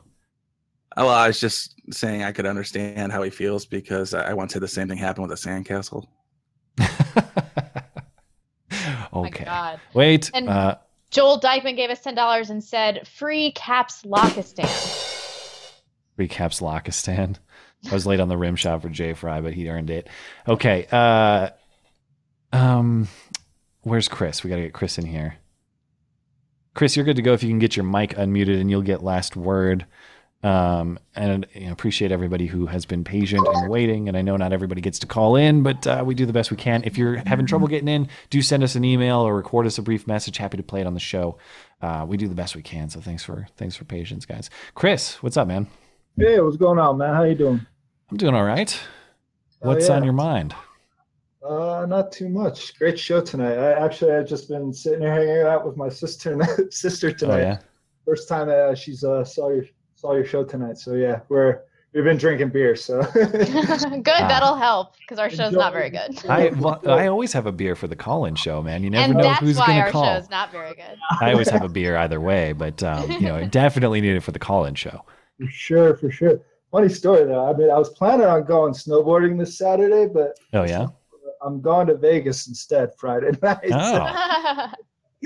Oh, 0.95 1.06
well, 1.06 1.14
I 1.14 1.28
was 1.28 1.39
just 1.39 1.76
saying 1.93 2.24
I 2.24 2.32
could 2.32 2.48
understand 2.48 3.12
how 3.12 3.22
he 3.22 3.30
feels 3.30 3.66
because 3.68 4.16
I 4.16 4.32
I 4.32 4.34
once 4.34 4.54
had 4.54 4.64
the 4.64 4.68
same 4.68 4.88
thing 4.88 4.98
happen 4.98 5.22
with 5.22 5.32
a 5.32 5.36
sandcastle. 5.36 6.08
Okay. 9.13 9.45
God. 9.45 9.80
Wait. 9.93 10.30
And- 10.34 10.49
uh, 10.49 10.75
Joel 11.09 11.39
Dykeman 11.39 11.75
gave 11.75 11.89
us 11.89 12.01
ten 12.01 12.15
dollars 12.15 12.49
and 12.49 12.63
said, 12.63 13.07
"Free 13.07 13.51
caps 13.53 14.03
Lockistan." 14.03 14.65
recaps 16.19 16.61
Lockistan. 16.61 17.38
I 17.89 17.93
was 17.93 18.05
late 18.05 18.19
on 18.19 18.28
the 18.28 18.38
rim 18.38 18.55
shot 18.55 18.82
for 18.82 18.89
Jay 18.89 19.13
Fry, 19.13 19.39
but 19.39 19.53
he 19.53 19.69
earned 19.69 19.89
it. 19.89 20.09
Okay. 20.47 20.88
Uh, 20.91 21.49
um, 22.51 23.07
where's 23.84 24.07
Chris? 24.07 24.43
We 24.43 24.49
got 24.49 24.57
to 24.57 24.63
get 24.63 24.73
Chris 24.73 24.97
in 24.97 25.05
here. 25.05 25.36
Chris, 26.73 26.95
you're 26.95 27.05
good 27.05 27.15
to 27.15 27.21
go 27.21 27.34
if 27.34 27.43
you 27.43 27.49
can 27.49 27.59
get 27.59 27.75
your 27.75 27.86
mic 27.86 28.15
unmuted, 28.15 28.59
and 28.59 28.69
you'll 28.69 28.82
get 28.82 29.03
last 29.03 29.36
word. 29.36 29.86
Um, 30.43 30.99
and 31.15 31.47
you 31.53 31.65
know, 31.65 31.71
appreciate 31.71 32.11
everybody 32.11 32.45
who 32.45 32.67
has 32.67 32.85
been 32.85 33.03
patient 33.03 33.45
and 33.47 33.69
waiting. 33.69 34.07
And 34.07 34.15
I 34.15 34.21
know 34.21 34.38
not 34.38 34.53
everybody 34.53 34.81
gets 34.81 34.99
to 34.99 35.07
call 35.07 35.35
in, 35.35 35.63
but 35.63 35.85
uh, 35.88 36.03
we 36.05 36.13
do 36.13 36.25
the 36.25 36.33
best 36.33 36.51
we 36.51 36.57
can. 36.57 36.83
If 36.83 36.97
you're 36.97 37.17
having 37.25 37.45
trouble 37.47 37.67
getting 37.67 37.88
in, 37.88 38.07
do 38.29 38.41
send 38.41 38.63
us 38.63 38.75
an 38.75 38.85
email 38.85 39.17
or 39.19 39.35
record 39.35 39.65
us 39.65 39.77
a 39.77 39.81
brief 39.81 40.05
message. 40.05 40.38
Happy 40.38 40.57
to 40.57 40.63
play 40.63 40.81
it 40.81 40.88
on 40.88 40.93
the 40.93 40.99
show. 40.99 41.38
Uh, 41.81 42.05
we 42.07 42.17
do 42.17 42.27
the 42.27 42.35
best 42.35 42.55
we 42.55 42.61
can. 42.61 42.89
So 42.89 43.01
thanks 43.01 43.23
for 43.23 43.47
thanks 43.57 43.75
for 43.75 43.85
patience, 43.85 44.25
guys. 44.25 44.49
Chris, 44.75 45.21
what's 45.23 45.38
up, 45.38 45.47
man? 45.47 45.67
Hey, 46.17 46.39
what's 46.39 46.57
going 46.57 46.79
on, 46.79 46.97
man? 46.97 47.13
How 47.13 47.23
you 47.23 47.35
doing? 47.35 47.65
I'm 48.09 48.17
doing 48.17 48.35
all 48.35 48.45
right. 48.45 48.79
Oh, 49.61 49.69
What's 49.69 49.89
yeah. 49.89 49.95
on 49.95 50.03
your 50.03 50.13
mind? 50.13 50.53
Uh, 51.43 51.85
not 51.88 52.11
too 52.11 52.29
much. 52.29 52.77
Great 52.77 52.99
show 52.99 53.21
tonight. 53.21 53.57
I 53.57 53.73
actually 53.73 54.11
I've 54.11 54.27
just 54.27 54.49
been 54.49 54.73
sitting 54.73 55.01
here 55.01 55.13
hanging 55.13 55.41
out 55.41 55.65
with 55.65 55.77
my 55.77 55.89
sister 55.89 56.38
sister 56.71 57.11
tonight. 57.11 57.39
Oh 57.39 57.41
yeah. 57.41 57.59
First 58.05 58.27
time 58.29 58.49
uh, 58.49 58.75
she's 58.75 59.03
uh, 59.03 59.23
saw 59.23 59.49
your 59.49 59.65
saw 59.98 60.14
your 60.14 60.26
show 60.26 60.43
tonight. 60.43 60.78
So 60.78 60.93
yeah, 60.93 61.22
we're 61.28 61.62
we've 61.93 62.04
been 62.04 62.18
drinking 62.18 62.50
beer. 62.50 62.76
So 62.76 63.02
good, 63.14 64.06
that'll 64.06 64.56
help 64.56 64.95
because 65.00 65.20
our 65.20 65.30
show's 65.30 65.54
not 65.54 65.74
very 65.74 65.89
good. 65.89 66.24
I 66.30 66.50
well, 66.60 66.80
I 66.86 67.08
always 67.08 67.34
have 67.34 67.48
a 67.48 67.52
beer 67.52 67.76
for 67.76 67.88
the 67.88 67.95
call-in 67.95 68.36
show, 68.36 68.62
man. 68.62 68.84
You 68.84 68.91
never 68.91 69.06
and 69.06 69.18
know 69.18 69.34
who's 69.34 69.58
going 69.58 69.84
to 69.84 69.91
call. 69.91 70.04
That's 70.04 70.04
why 70.04 70.12
our 70.12 70.22
show's 70.22 70.30
not 70.30 70.52
very 70.52 70.76
good. 70.76 70.98
I 71.20 71.32
always 71.34 71.50
have 71.50 71.64
a 71.64 71.70
beer 71.70 71.98
either 71.98 72.22
way, 72.22 72.54
but 72.54 72.82
um, 72.84 73.12
you 73.12 73.22
know, 73.22 73.36
I 73.36 73.45
definitely 73.45 74.00
need 74.02 74.16
it 74.16 74.22
for 74.22 74.32
the 74.32 74.39
call-in 74.39 74.76
show. 74.76 75.04
for 75.38 75.50
sure, 75.50 75.98
for 75.98 76.12
sure. 76.12 76.39
Funny 76.72 76.89
story 76.89 77.24
though. 77.26 77.50
I 77.50 77.58
mean, 77.58 77.72
I 77.72 77.78
was 77.78 77.89
planning 77.89 78.28
on 78.28 78.43
going 78.43 78.74
snowboarding 78.74 79.39
this 79.39 79.58
Saturday, 79.58 80.08
but 80.08 80.38
Oh 80.54 80.64
yeah. 80.64 80.88
I'm 81.41 81.62
going 81.62 81.88
to 81.88 81.95
Vegas 81.95 82.48
instead 82.48 82.89
Friday 82.98 83.32
night. 83.41 83.60
Oh. 83.72 84.72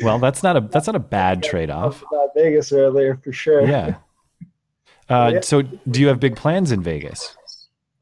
Well, 0.03 0.19
that's 0.19 0.43
not 0.43 0.55
a 0.55 0.61
that's 0.61 0.87
not 0.87 0.95
a 0.95 0.99
bad 0.99 1.43
trade-off. 1.43 2.01
about 2.03 2.29
Vegas 2.35 2.71
earlier 2.71 3.17
for 3.17 3.33
sure. 3.33 3.65
Yeah. 3.67 3.95
Uh, 5.11 5.41
so, 5.41 5.61
do 5.61 5.99
you 6.01 6.07
have 6.07 6.19
big 6.19 6.35
plans 6.35 6.71
in 6.71 6.81
Vegas? 6.81 7.35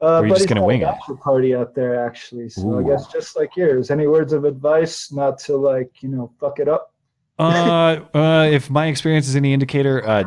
Uh, 0.01 0.05
Or 0.05 0.09
are 0.09 0.27
you 0.27 0.33
just 0.35 0.47
gonna 0.47 0.63
wing 0.65 0.81
it? 0.81 0.85
bachelor 0.85 1.15
Party 1.17 1.53
out 1.55 1.75
there, 1.75 2.05
actually. 2.05 2.49
So 2.49 2.79
I 2.79 2.83
guess 2.83 3.07
just 3.07 3.35
like 3.35 3.55
yours. 3.57 3.91
Any 3.91 4.07
words 4.07 4.31
of 4.31 4.45
advice 4.45 5.11
not 5.11 5.39
to 5.39 5.57
like 5.57 5.91
you 6.01 6.09
know 6.09 6.31
fuck 6.39 6.59
it 6.59 6.69
up? 6.69 6.93
Uh, 7.37 7.99
uh, 8.13 8.47
if 8.51 8.69
my 8.69 8.87
experience 8.87 9.27
is 9.27 9.35
any 9.35 9.53
indicator, 9.53 10.05
uh, 10.07 10.23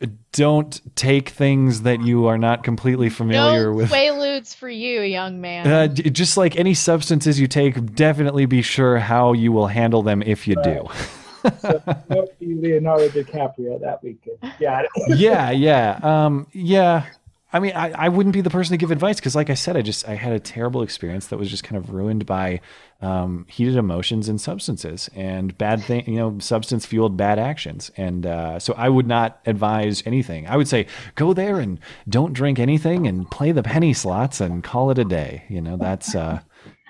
d- 0.00 0.08
don't 0.32 0.80
take 0.96 1.30
things 1.30 1.82
that 1.82 2.00
you 2.02 2.26
are 2.26 2.38
not 2.38 2.62
completely 2.64 3.08
familiar 3.08 3.70
no 3.70 3.76
with. 3.76 3.90
Quaaludes 3.90 4.54
for 4.54 4.68
you, 4.68 5.00
young 5.02 5.40
man. 5.40 5.66
Uh, 5.66 5.86
d- 5.86 6.10
just 6.10 6.36
like 6.36 6.56
any 6.56 6.74
substances 6.74 7.38
you 7.40 7.46
take, 7.46 7.94
definitely 7.94 8.46
be 8.46 8.62
sure 8.62 8.98
how 8.98 9.32
you 9.32 9.52
will 9.52 9.66
handle 9.68 10.02
them 10.02 10.22
if 10.22 10.48
you 10.48 10.56
do. 10.62 10.86
Don't 11.42 12.38
be 12.38 12.54
Leonardo 12.54 13.08
DiCaprio 13.08 13.80
that 13.80 14.02
weekend. 14.02 14.38
Yeah. 14.58 14.82
yeah, 15.08 15.50
yeah, 15.50 15.98
um, 16.02 16.46
yeah. 16.52 17.06
I 17.50 17.60
mean, 17.60 17.72
I, 17.74 17.92
I 17.92 18.08
wouldn't 18.10 18.34
be 18.34 18.42
the 18.42 18.50
person 18.50 18.74
to 18.74 18.76
give 18.76 18.90
advice 18.90 19.16
because, 19.16 19.34
like 19.34 19.48
I 19.48 19.54
said, 19.54 19.74
I 19.74 19.80
just 19.80 20.06
I 20.06 20.16
had 20.16 20.32
a 20.32 20.38
terrible 20.38 20.82
experience 20.82 21.28
that 21.28 21.38
was 21.38 21.48
just 21.48 21.64
kind 21.64 21.82
of 21.82 21.90
ruined 21.90 22.26
by 22.26 22.60
um, 23.00 23.46
heated 23.48 23.76
emotions 23.76 24.28
and 24.28 24.38
substances 24.38 25.08
and 25.14 25.56
bad 25.56 25.82
thing, 25.82 26.04
you 26.06 26.18
know, 26.18 26.38
substance 26.40 26.84
fueled 26.84 27.16
bad 27.16 27.38
actions. 27.38 27.90
And 27.96 28.26
uh, 28.26 28.58
so 28.58 28.74
I 28.76 28.90
would 28.90 29.06
not 29.06 29.40
advise 29.46 30.02
anything. 30.04 30.46
I 30.46 30.58
would 30.58 30.68
say 30.68 30.86
go 31.14 31.32
there 31.32 31.58
and 31.58 31.78
don't 32.06 32.34
drink 32.34 32.58
anything 32.58 33.06
and 33.06 33.30
play 33.30 33.52
the 33.52 33.62
penny 33.62 33.94
slots 33.94 34.42
and 34.42 34.62
call 34.62 34.90
it 34.90 34.98
a 34.98 35.04
day. 35.04 35.44
You 35.48 35.62
know, 35.62 35.78
that's 35.78 36.14
uh, 36.14 36.40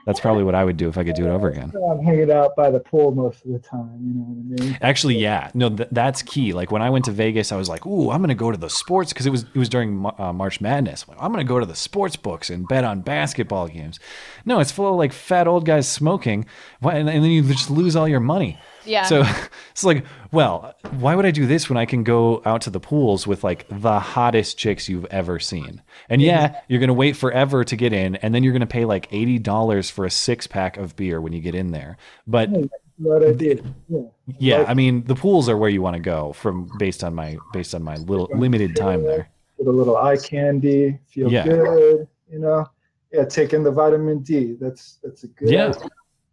that's 0.09 0.21
probably 0.21 0.43
what 0.43 0.55
I 0.55 0.65
would 0.65 0.79
do 0.79 0.89
if 0.89 0.97
I 0.97 1.05
could 1.05 1.17
do 1.17 1.27
it 1.27 1.29
over 1.29 1.51
again. 1.51 1.71
I'm 1.91 2.03
hanging 2.03 2.33
out 2.33 2.57
by 2.57 2.71
the 2.71 2.81
pool 2.81 3.11
most 3.11 3.45
of 3.45 3.53
the 3.53 3.59
time. 3.59 4.01
You 4.01 4.15
know 4.15 4.25
what 4.25 4.63
I 4.63 4.65
mean? 4.65 4.79
Actually, 4.81 5.19
yeah, 5.19 5.51
no, 5.53 5.69
th- 5.69 5.91
that's 5.93 6.23
key. 6.23 6.55
Like 6.55 6.73
when 6.73 6.81
I 6.81 6.89
went 6.89 7.05
to 7.05 7.11
Vegas, 7.11 7.53
I 7.53 7.57
was 7.57 7.69
like, 7.69 7.85
"Ooh, 7.85 8.11
I'm 8.11 8.21
going 8.21 8.31
to 8.31 8.35
go 8.35 8.51
to 8.51 8.57
the 8.57 8.71
sports" 8.71 9.13
because 9.13 9.27
it 9.27 9.31
was 9.31 9.43
it 9.43 9.59
was 9.59 9.69
during 9.69 10.11
uh, 10.17 10.33
March 10.33 10.63
Madness. 10.63 11.05
I'm, 11.07 11.15
like, 11.15 11.23
I'm 11.23 11.31
going 11.31 11.45
to 11.45 11.49
go 11.49 11.61
to 11.61 11.67
the 11.67 11.77
sports 11.77 12.17
books 12.17 12.49
and 12.49 12.67
bet 12.67 12.85
on 12.85 13.03
basketball 13.03 13.69
games. 13.69 14.01
No, 14.47 14.61
it's 14.61 14.73
full 14.73 14.93
of 14.93 14.97
like 14.97 15.13
fat 15.13 15.47
old 15.47 15.67
guys 15.67 15.87
smoking, 15.87 16.47
and, 16.81 17.11
and 17.11 17.23
then 17.23 17.31
you 17.31 17.43
just 17.43 17.71
lose 17.71 17.95
all 17.95 18.09
your 18.09 18.21
money. 18.21 18.59
Yeah. 18.85 19.05
So 19.05 19.25
it's 19.71 19.85
like, 19.85 20.05
well, 20.33 20.75
why 20.99 21.15
would 21.15 21.27
I 21.27 21.31
do 21.31 21.47
this 21.47 21.69
when 21.69 21.77
I 21.77 21.85
can 21.87 22.05
go 22.05 22.43
out 22.45 22.61
to 22.63 22.71
the 22.71 22.81
pools 22.81 23.27
with 23.27 23.45
like 23.45 23.67
the 23.69 23.99
hottest 23.99 24.59
chicks 24.59 24.89
you've 24.89 25.07
ever 25.07 25.39
seen? 25.39 25.83
And 26.09 26.23
yeah, 26.23 26.61
you're 26.69 26.81
going 26.81 26.89
to 26.89 26.95
wait 26.95 27.17
forever 27.17 27.65
to 27.65 27.77
get 27.77 27.93
in, 27.93 28.17
and 28.17 28.35
then 28.35 28.43
you're 28.43 28.53
going 28.53 28.61
to 28.61 28.67
pay 28.67 28.85
like 28.85 29.09
eighty 29.11 29.39
dollars 29.39 29.91
for 29.91 30.05
a 30.05 30.11
six 30.11 30.47
pack 30.47 30.77
of 30.77 30.97
beer 30.97 31.21
when 31.21 31.33
you 31.33 31.41
get 31.41 31.55
in 31.55 31.71
there. 31.73 31.97
But 32.27 32.51
What 32.99 33.25
I 33.25 33.33
did. 33.33 33.65
Yeah. 33.89 34.01
yeah, 34.39 34.65
I 34.67 34.75
mean 34.75 35.05
the 35.05 35.15
pools 35.15 35.49
are 35.49 35.57
where 35.57 35.71
you 35.71 35.83
want 35.83 35.95
to 35.95 36.03
go 36.03 36.33
from 36.33 36.71
based 36.79 37.05
on 37.05 37.15
my 37.15 37.39
based 37.53 37.75
on 37.75 37.83
my 37.83 37.97
little 37.97 38.29
limited 38.35 38.75
time 38.77 39.03
there. 39.05 39.29
Get 39.59 39.67
a 39.67 39.71
little 39.71 39.97
eye 39.97 40.17
candy. 40.17 40.99
Feel 41.07 41.31
Yeah. 41.33 41.45
good. 41.45 42.09
You 42.31 42.39
know. 42.41 42.69
Yeah, 43.13 43.25
taking 43.25 43.63
the 43.63 43.71
vitamin 43.71 44.19
D. 44.19 44.57
That's 44.61 44.99
that's 45.03 45.25
a 45.25 45.29
good. 45.29 45.49
Yeah. 45.51 45.73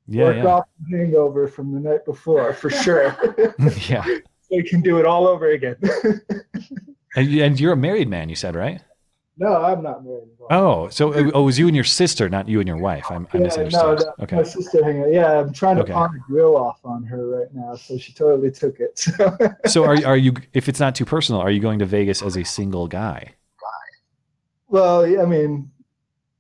Yeah, 0.08 0.24
Work 0.26 0.36
yeah. 0.38 0.46
off 0.46 0.66
the 0.90 0.98
hangover 0.98 1.48
from 1.48 1.74
the 1.74 1.80
night 1.80 2.06
before 2.06 2.54
for 2.54 2.70
sure. 2.70 3.16
yeah. 3.90 4.04
so 4.06 4.50
you 4.52 4.64
can 4.64 4.82
do 4.82 5.00
it 5.00 5.06
all 5.06 5.28
over 5.28 5.50
again. 5.52 5.78
And, 7.18 7.28
you- 7.30 7.44
and 7.46 7.58
you're 7.58 7.72
a 7.72 7.78
married 7.78 8.10
man, 8.10 8.28
you 8.28 8.36
said, 8.36 8.56
right? 8.56 8.82
no, 9.38 9.64
I'm 9.64 9.82
not 9.82 10.04
married. 10.04 10.28
Oh, 10.50 10.90
so 10.90 11.14
oh, 11.14 11.32
oh, 11.34 11.42
it 11.44 11.46
was 11.46 11.58
you 11.58 11.68
and 11.68 11.76
your 11.76 11.86
sister, 11.86 12.28
not 12.30 12.48
you 12.50 12.60
and 12.60 12.68
your 12.68 12.76
wife. 12.78 13.06
I'm, 13.10 13.26
I 13.34 13.38
Yeah, 13.38 13.44
misunderstood. 13.46 14.00
no, 14.00 14.06
no, 14.06 14.14
okay. 14.24 14.36
my 14.36 14.44
sister 14.44 14.84
hanging 14.84 15.04
out. 15.04 15.14
Yeah, 15.14 15.40
I'm 15.40 15.54
trying 15.54 15.78
to 15.78 15.84
Okay. 15.84 15.94
pawn 15.94 16.14
a 16.16 16.20
grill 16.20 16.58
off 16.58 16.80
on 16.84 17.04
her 17.06 17.26
right 17.40 17.48
now, 17.54 17.76
so 17.76 17.98
she 17.98 18.12
totally 18.14 18.52
took 18.52 18.80
it. 18.82 19.00
So. 19.00 19.38
So 19.66 19.86
are 19.86 20.06
are 20.06 20.18
you? 20.18 20.34
If 20.54 20.68
it's 20.68 20.80
not 20.82 20.94
too 20.94 21.06
personal, 21.06 21.40
are 21.42 21.50
you 21.52 21.62
going 21.62 21.80
to 21.80 21.86
Vegas 21.86 22.22
as 22.22 22.36
a 22.38 22.44
single 22.44 22.88
guy? 22.88 23.34
well, 24.68 25.08
yeah, 25.08 25.22
I 25.22 25.26
mean, 25.26 25.72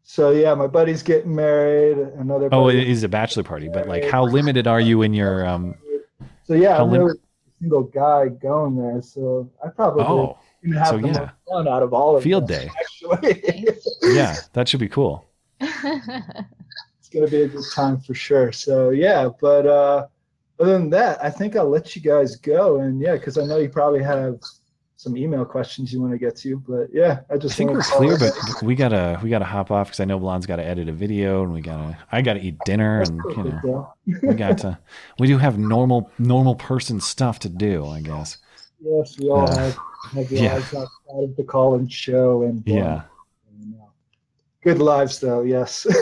So 0.07 0.30
yeah, 0.32 0.53
my 0.53 0.68
buddy's 0.68 1.02
getting 1.02 1.36
married. 1.36 1.98
Another. 1.98 2.48
Oh, 2.52 2.69
it 2.69 2.88
is 2.88 3.03
a 3.03 3.10
bachelor 3.10 3.44
party, 3.44 3.68
but 3.68 3.88
like, 3.88 4.06
how 4.06 4.23
limited 4.23 4.68
are 4.68 4.80
you 4.80 5.02
in 5.02 5.14
your? 5.14 5.45
um 5.45 5.76
So 6.44 6.53
yeah, 6.53 6.80
I'm 6.80 6.91
lim- 6.91 7.07
a 7.10 7.14
single 7.60 7.84
guy 7.84 8.30
going 8.30 8.77
there. 8.77 9.02
So 9.02 9.49
I 9.65 9.69
probably 9.69 10.03
Oh, 10.03 10.38
have 10.76 10.90
so 10.90 10.98
the 10.98 11.07
yeah. 11.07 11.19
most 11.19 11.32
fun 11.49 11.68
out 11.68 11.82
of 11.84 11.94
all 11.94 12.15
of 12.15 12.23
Field 12.23 12.48
them, 12.48 12.68
day. 12.68 12.69
Actually, 12.80 13.68
Yeah, 14.15 14.36
that 14.53 14.68
should 14.68 14.80
be 14.80 14.88
cool. 14.90 15.26
it's 15.60 17.10
gonna 17.11 17.27
be 17.27 17.41
a 17.41 17.48
good 17.48 17.64
time 17.73 17.99
for 17.99 18.14
sure. 18.14 18.52
So 18.52 18.91
yeah, 18.91 19.30
but 19.41 19.65
uh, 19.65 20.07
other 20.60 20.73
than 20.73 20.90
that, 20.91 21.23
I 21.23 21.30
think 21.32 21.56
I'll 21.56 21.69
let 21.69 21.95
you 21.95 22.02
guys 22.02 22.36
go. 22.36 22.80
And 22.82 23.02
yeah, 23.02 23.14
because 23.14 23.38
I 23.38 23.45
know 23.45 23.57
you 23.57 23.69
probably 23.69 24.03
have 24.03 24.40
some 24.97 25.17
email 25.17 25.43
questions 25.45 25.91
you 25.91 25.99
want 26.01 26.13
to 26.13 26.17
get 26.17 26.35
to. 26.38 26.57
But 26.57 26.88
yeah, 26.93 27.19
I 27.30 27.34
I 27.35 27.38
just 27.38 27.57
think 27.57 27.69
wanna 27.72 27.84
we're 27.99 28.15
clear, 28.15 28.17
but 28.17 28.61
we 28.63 28.76
gotta 28.76 29.19
we 29.22 29.30
gotta 29.30 29.45
hop 29.45 29.72
off 29.72 29.88
because 29.88 29.99
I 29.99 30.05
know 30.05 30.17
Blonde's 30.19 30.45
got 30.45 30.55
to 30.57 30.63
edit 30.63 30.88
a 30.89 30.93
video, 30.93 31.43
and 31.43 31.53
we 31.53 31.61
gotta 31.61 31.97
I 32.11 32.22
gotta 32.22 32.39
eat 32.41 32.57
dinner, 32.65 33.01
and 33.01 33.22
you 33.35 33.43
know 33.43 33.93
we 34.23 34.34
got 34.35 34.57
to 34.59 34.77
we 35.19 35.27
do 35.27 35.38
have 35.38 35.57
normal 35.57 36.09
normal 36.17 36.55
person 36.55 36.99
stuff 37.01 37.39
to 37.39 37.49
do, 37.49 37.85
I 37.88 38.01
guess. 38.01 38.38
yes, 38.80 39.17
we 39.19 39.30
all 39.30 39.49
Uh, 39.49 39.55
have 39.57 39.77
have 40.13 40.31
yeah. 40.31 40.55
outside 40.55 40.88
of 41.09 41.35
the 41.35 41.43
call 41.43 41.76
and 41.76 41.91
show 41.91 42.43
and 42.43 42.63
Yeah. 42.65 43.01
good 44.63 44.80
lives 44.80 45.19
though. 45.19 45.41
Yes. 45.41 45.85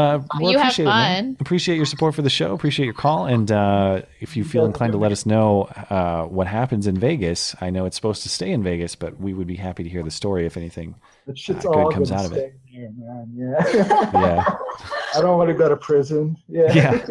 Uh, 0.00 0.22
well, 0.40 0.52
You 0.52 0.58
have 0.58 0.66
appreciate 0.68 0.84
it, 0.86 0.88
fun. 0.88 1.36
Appreciate 1.40 1.76
your 1.76 1.84
support 1.86 2.14
for 2.14 2.22
the 2.22 2.30
show. 2.30 2.54
Appreciate 2.54 2.86
your 2.86 2.94
call, 2.94 3.26
and 3.26 3.50
uh, 3.52 4.02
if 4.20 4.36
you 4.36 4.44
feel 4.44 4.64
inclined 4.64 4.92
to 4.92 4.98
let 4.98 5.12
us 5.12 5.26
know 5.26 5.64
uh, 5.90 6.24
what 6.24 6.46
happens 6.46 6.86
in 6.86 6.96
Vegas, 6.98 7.54
I 7.60 7.70
know 7.70 7.84
it's 7.86 7.96
supposed 7.96 8.22
to 8.22 8.28
stay 8.28 8.50
in 8.50 8.62
Vegas, 8.62 8.94
but 8.94 9.20
we 9.20 9.34
would 9.34 9.46
be 9.46 9.56
happy 9.56 9.82
to 9.82 9.88
hear 9.88 10.02
the 10.02 10.10
story 10.10 10.46
if 10.46 10.56
anything 10.56 10.94
That 11.26 11.38
shit's 11.38 11.64
uh, 11.66 11.70
all 11.70 11.84
good 11.88 11.94
comes 11.94 12.12
out 12.12 12.24
of 12.24 12.32
it. 12.32 12.54
stay 12.68 12.78
there, 12.80 12.90
man. 12.96 13.32
Yeah. 13.34 14.10
Yeah. 14.14 14.44
I 15.16 15.20
don't 15.20 15.36
want 15.36 15.48
to 15.48 15.54
go 15.54 15.68
to 15.68 15.76
prison. 15.76 16.36
Yeah. 16.48 16.72
Yeah. 16.72 17.06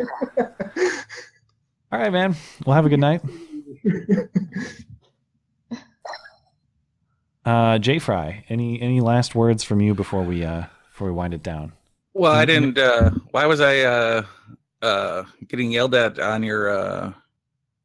All 1.92 2.00
right, 2.00 2.12
man. 2.12 2.36
Well, 2.66 2.76
have 2.76 2.86
a 2.86 2.90
good 2.90 3.00
night. 3.00 3.22
Uh, 7.46 7.80
Jay 7.80 7.98
Fry, 8.00 8.44
any 8.50 8.80
any 8.82 9.00
last 9.02 9.34
words 9.34 9.64
from 9.64 9.82
you 9.82 9.96
before 9.96 10.22
we 10.24 10.44
uh 10.44 10.66
before 10.92 11.08
we 11.08 11.14
wind 11.14 11.34
it 11.34 11.42
down? 11.42 11.72
Well, 12.20 12.34
I 12.34 12.44
didn't. 12.46 12.78
Uh, 12.78 13.12
why 13.32 13.46
was 13.46 13.62
I 13.62 13.80
uh, 13.80 14.24
uh, 14.82 15.24
getting 15.48 15.72
yelled 15.72 15.96
at 15.96 16.20
on 16.20 16.44
your 16.44 16.70
uh, 16.70 17.14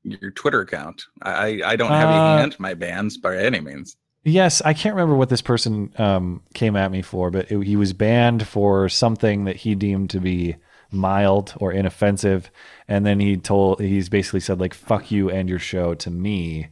your 0.02 0.32
Twitter 0.32 0.60
account? 0.60 1.04
I 1.22 1.60
I 1.64 1.76
don't 1.76 1.90
have 1.92 2.08
Uh, 2.10 2.42
any 2.42 2.56
my 2.58 2.74
bans 2.74 3.16
by 3.16 3.36
any 3.38 3.60
means. 3.60 3.96
Yes, 4.24 4.60
I 4.64 4.72
can't 4.74 4.94
remember 4.94 5.14
what 5.14 5.28
this 5.28 5.42
person 5.42 5.92
um, 5.98 6.42
came 6.54 6.76
at 6.76 6.90
me 6.90 7.02
for, 7.02 7.30
but 7.30 7.50
it, 7.52 7.62
he 7.62 7.76
was 7.76 7.92
banned 7.92 8.46
for 8.48 8.88
something 8.88 9.44
that 9.44 9.56
he 9.56 9.74
deemed 9.74 10.10
to 10.10 10.20
be 10.20 10.56
mild 10.90 11.52
or 11.58 11.72
inoffensive, 11.72 12.50
and 12.88 13.04
then 13.04 13.20
he 13.20 13.36
told 13.36 13.80
he's 13.80 14.08
basically 14.08 14.40
said 14.40 14.58
like 14.58 14.74
"fuck 14.74 15.10
you" 15.12 15.30
and 15.30 15.48
your 15.48 15.58
show 15.60 15.94
to 15.94 16.10
me, 16.10 16.68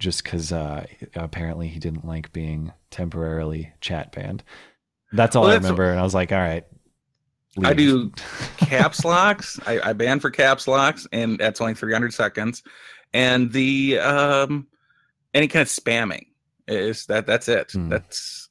just 0.00 0.24
because 0.24 0.50
uh, 0.50 0.84
apparently 1.14 1.68
he 1.68 1.78
didn't 1.78 2.04
like 2.06 2.32
being 2.32 2.72
temporarily 2.90 3.72
chat 3.80 4.10
banned. 4.12 4.42
That's 5.12 5.36
all 5.36 5.42
Well, 5.42 5.52
I 5.52 5.54
that's- 5.54 5.70
remember, 5.70 5.90
and 5.92 6.00
I 6.00 6.02
was 6.02 6.14
like, 6.14 6.32
"All 6.32 6.38
right." 6.38 6.64
I 7.62 7.72
do 7.72 8.10
caps 8.56 9.04
locks. 9.04 9.60
I, 9.66 9.80
I 9.90 9.92
ban 9.92 10.18
for 10.20 10.30
caps 10.30 10.66
locks, 10.66 11.06
and 11.12 11.38
that's 11.38 11.60
only 11.60 11.74
300 11.74 12.12
seconds. 12.12 12.62
And 13.12 13.52
the 13.52 13.98
um, 14.00 14.66
any 15.34 15.46
kind 15.46 15.62
of 15.62 15.68
spamming 15.68 16.26
is 16.66 17.06
that. 17.06 17.26
That's 17.26 17.48
it. 17.48 17.72
Hmm. 17.72 17.88
That's 17.90 18.48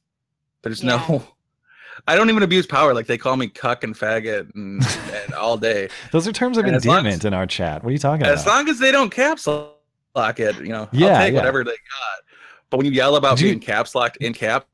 there's 0.62 0.82
no. 0.82 1.22
I 2.08 2.16
don't 2.16 2.28
even 2.28 2.42
abuse 2.42 2.66
power. 2.66 2.92
Like 2.94 3.06
they 3.06 3.16
call 3.18 3.36
me 3.36 3.46
cuck 3.48 3.84
and 3.84 3.94
faggot 3.94 4.54
and, 4.54 4.82
and 5.24 5.34
all 5.34 5.56
day. 5.56 5.88
Those 6.12 6.26
are 6.26 6.32
terms 6.32 6.58
of 6.58 6.64
And 6.64 6.74
as 6.74 6.84
long 6.84 6.98
endearment 6.98 7.24
in 7.24 7.34
our 7.34 7.46
chat. 7.46 7.82
What 7.84 7.90
are 7.90 7.92
you 7.92 7.98
talking 7.98 8.26
As 8.26 8.28
about? 8.28 8.40
As 8.40 8.46
long 8.46 8.68
as 8.68 8.78
they 8.78 8.90
don't 8.92 9.10
caps 9.10 9.46
lock 9.46 10.40
it, 10.40 10.56
you 10.56 10.68
know, 10.68 10.88
Yeah, 10.92 11.08
I'll 11.18 11.24
take 11.24 11.32
yeah. 11.34 11.38
whatever 11.38 11.62
they 11.62 11.70
got. 11.70 12.24
But 12.70 12.78
when 12.78 12.86
you 12.86 12.92
yell 12.92 13.16
about 13.16 13.36
Did 13.36 13.44
you- 13.44 13.50
being 13.52 13.60
caps 13.60 13.94
locked 13.94 14.16
in 14.18 14.32
cap, 14.34 14.66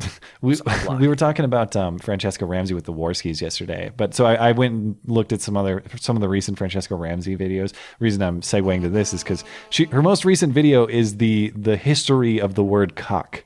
we, 0.40 0.56
we 0.98 1.08
were 1.08 1.16
talking 1.16 1.44
about 1.44 1.74
um, 1.76 1.98
Franchesca 1.98 2.48
Ramsey 2.48 2.74
with 2.74 2.84
the 2.84 2.92
Warskis 2.92 3.40
yesterday, 3.40 3.90
but 3.96 4.14
so 4.14 4.26
I, 4.26 4.34
I 4.34 4.52
went 4.52 4.74
and 4.74 4.96
looked 5.06 5.32
at 5.32 5.40
some 5.40 5.56
other 5.56 5.82
some 5.96 6.16
of 6.16 6.20
the 6.20 6.28
recent 6.28 6.58
Franchesca 6.58 6.98
Ramsey 6.98 7.36
videos. 7.36 7.72
reason 8.00 8.22
I'm 8.22 8.40
segueing 8.40 8.82
to 8.82 8.88
this 8.88 9.12
is 9.12 9.22
because 9.22 9.44
she 9.70 9.84
her 9.86 10.02
most 10.02 10.24
recent 10.24 10.52
video 10.52 10.86
is 10.86 11.16
the 11.16 11.52
the 11.56 11.76
history 11.76 12.40
of 12.40 12.54
the 12.54 12.64
word 12.64 12.96
cock. 12.96 13.44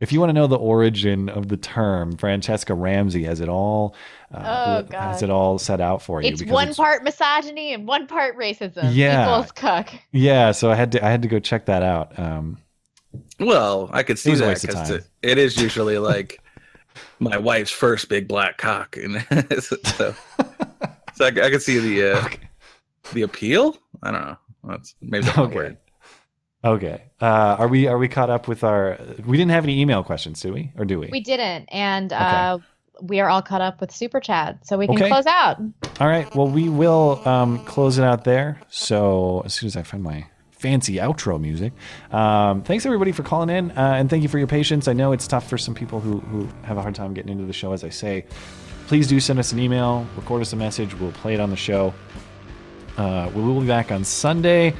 If 0.00 0.10
you 0.12 0.18
want 0.18 0.30
to 0.30 0.34
know 0.34 0.48
the 0.48 0.58
origin 0.58 1.28
of 1.28 1.46
the 1.46 1.56
term, 1.56 2.16
Franchesca 2.16 2.74
Ramsey 2.76 3.22
has 3.22 3.38
it 3.40 3.48
all 3.48 3.94
uh, 4.34 4.82
Oh, 4.92 4.96
has 4.98 5.22
it 5.22 5.30
all 5.30 5.58
set 5.60 5.80
out 5.80 6.02
for 6.02 6.20
you. 6.20 6.28
It's 6.28 6.42
one 6.44 6.74
part 6.74 7.04
misogyny 7.04 7.72
and 7.72 7.86
one 7.86 8.08
part 8.08 8.36
racism. 8.36 8.90
Yeah. 8.92 9.22
Equals 9.22 9.52
cuck. 9.52 9.90
yeah, 10.10 10.50
so 10.50 10.72
I 10.72 10.74
had 10.74 10.90
to 10.92 11.04
I 11.04 11.08
had 11.10 11.22
to 11.22 11.28
go 11.28 11.38
check 11.38 11.66
that 11.66 11.84
out. 11.84 12.18
Um, 12.18 12.58
well, 13.40 13.90
I 13.92 14.02
could 14.02 14.18
see 14.18 14.30
was 14.30 14.40
that 14.40 14.60
because 14.62 14.90
it, 14.90 15.04
it 15.22 15.38
is 15.38 15.58
usually 15.58 15.98
like 15.98 16.40
my 17.20 17.36
wife's 17.38 17.70
first 17.70 18.08
big 18.08 18.28
black 18.28 18.58
cock, 18.58 18.96
and 18.96 19.24
so 19.62 19.76
so 21.14 21.24
I, 21.24 21.28
I 21.28 21.50
could 21.50 21.62
see 21.62 21.78
the 21.78 22.18
uh, 22.18 22.28
the 23.12 23.22
appeal. 23.22 23.76
I 24.02 24.10
don't 24.10 24.22
know. 24.22 24.36
That's 24.64 24.94
maybe 25.00 25.24
the 25.30 25.40
Okay. 25.42 25.54
word. 25.56 25.76
okay, 26.64 27.02
uh, 27.20 27.56
are 27.58 27.68
we 27.68 27.86
are 27.88 27.98
we 27.98 28.08
caught 28.08 28.30
up 28.30 28.48
with 28.48 28.64
our? 28.64 28.98
We 29.26 29.36
didn't 29.36 29.50
have 29.52 29.64
any 29.64 29.80
email 29.80 30.02
questions, 30.02 30.40
do 30.40 30.52
we, 30.52 30.72
or 30.76 30.84
do 30.84 30.98
we? 30.98 31.08
We 31.10 31.20
didn't, 31.20 31.66
and 31.72 32.12
uh, 32.12 32.58
we 33.00 33.20
are 33.20 33.28
all 33.28 33.42
caught 33.42 33.60
up 33.60 33.80
with 33.80 33.90
super 33.90 34.20
chat, 34.20 34.66
so 34.66 34.78
we 34.78 34.86
can 34.86 34.96
Okay. 34.96 35.08
close 35.08 35.26
out. 35.26 35.58
All 36.00 36.08
right. 36.08 36.32
Well, 36.34 36.48
we 36.48 36.68
will 36.68 37.20
um, 37.28 37.64
close 37.66 37.98
it 37.98 38.04
out 38.04 38.24
there. 38.24 38.60
So 38.70 39.42
as 39.44 39.52
soon 39.54 39.66
as 39.66 39.76
I 39.76 39.82
find 39.82 40.02
my 40.02 40.26
fancy 40.62 40.94
outro 40.94 41.40
music, 41.40 41.72
um, 42.12 42.62
thanks 42.62 42.86
everybody 42.86 43.10
for 43.10 43.24
calling 43.24 43.50
in, 43.50 43.72
uh, 43.72 43.94
and 43.98 44.08
thank 44.08 44.22
you 44.22 44.28
for 44.28 44.38
your 44.38 44.46
patience. 44.46 44.86
I 44.86 44.92
know 44.92 45.10
it's 45.12 45.26
tough 45.26 45.48
for 45.50 45.58
some 45.58 45.74
people 45.74 45.98
who 46.00 46.20
who 46.20 46.48
have 46.62 46.78
a 46.78 46.82
hard 46.82 46.94
time 46.94 47.12
getting 47.12 47.32
into 47.32 47.44
the 47.44 47.52
show. 47.52 47.72
As 47.72 47.82
I 47.82 47.90
say, 47.90 48.24
please 48.86 49.08
do 49.08 49.18
send 49.18 49.38
us 49.38 49.52
an 49.52 49.58
email, 49.58 50.06
record 50.16 50.40
us 50.40 50.52
a 50.52 50.56
message. 50.56 50.94
We'll 50.98 51.12
play 51.12 51.34
it 51.34 51.40
on 51.40 51.50
the 51.50 51.56
show. 51.56 51.92
Uh, 52.96 53.30
we 53.34 53.42
will 53.42 53.60
be 53.60 53.66
back 53.66 53.90
on 53.90 54.04
Sunday. 54.04 54.74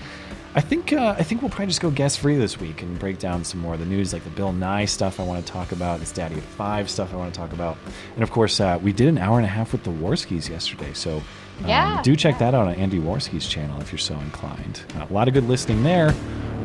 I 0.55 0.61
think 0.61 0.93
uh, 0.93 1.17
I 1.19 1.23
think 1.23 1.41
we'll 1.41 1.51
probably 1.51 1.69
just 1.69 1.81
go 1.81 1.91
guest 1.91 2.21
free 2.21 2.37
this 2.37 2.61
week 2.61 2.83
and 2.83 2.99
break 2.99 3.19
down 3.19 3.43
some 3.43 3.61
more 3.61 3.75
of 3.75 3.81
the 3.81 3.87
news, 3.87 4.13
like 4.13 4.23
the 4.23 4.31
Bill 4.31 4.53
Nye 4.53 4.85
stuff 4.85 5.19
I 5.19 5.25
want 5.25 5.45
to 5.45 5.51
talk 5.51 5.73
about, 5.73 5.99
this 5.99 6.13
DaddyOFive 6.13 6.89
stuff 6.89 7.13
I 7.13 7.17
want 7.17 7.33
to 7.33 7.41
talk 7.41 7.53
about, 7.53 7.79
and 8.15 8.23
of 8.23 8.31
course 8.31 8.61
uh, 8.61 8.79
we 8.83 8.93
did 8.93 9.09
an 9.09 9.19
hour 9.19 9.39
and 9.39 9.47
a 9.47 9.49
half 9.49 9.73
with 9.73 9.83
the 9.83 9.91
Warskis 9.91 10.51
yesterday. 10.51 10.93
So 10.93 11.23
um, 11.65 12.03
do 12.03 12.17
check 12.17 12.39
that 12.39 12.55
out 12.55 12.67
on 12.69 12.75
Andy 12.75 12.99
Warski's 12.99 13.47
channel 13.49 13.81
if 13.81 13.93
you're 13.93 13.99
so 13.99 14.19
inclined. 14.21 14.83
A 14.97 15.13
lot 15.13 15.29
of 15.29 15.35
good 15.35 15.49
listening 15.49 15.83
there. 15.83 16.15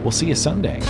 We'll 0.03 0.11
see 0.11 0.27
you 0.27 0.35
Sunday. 0.35 0.81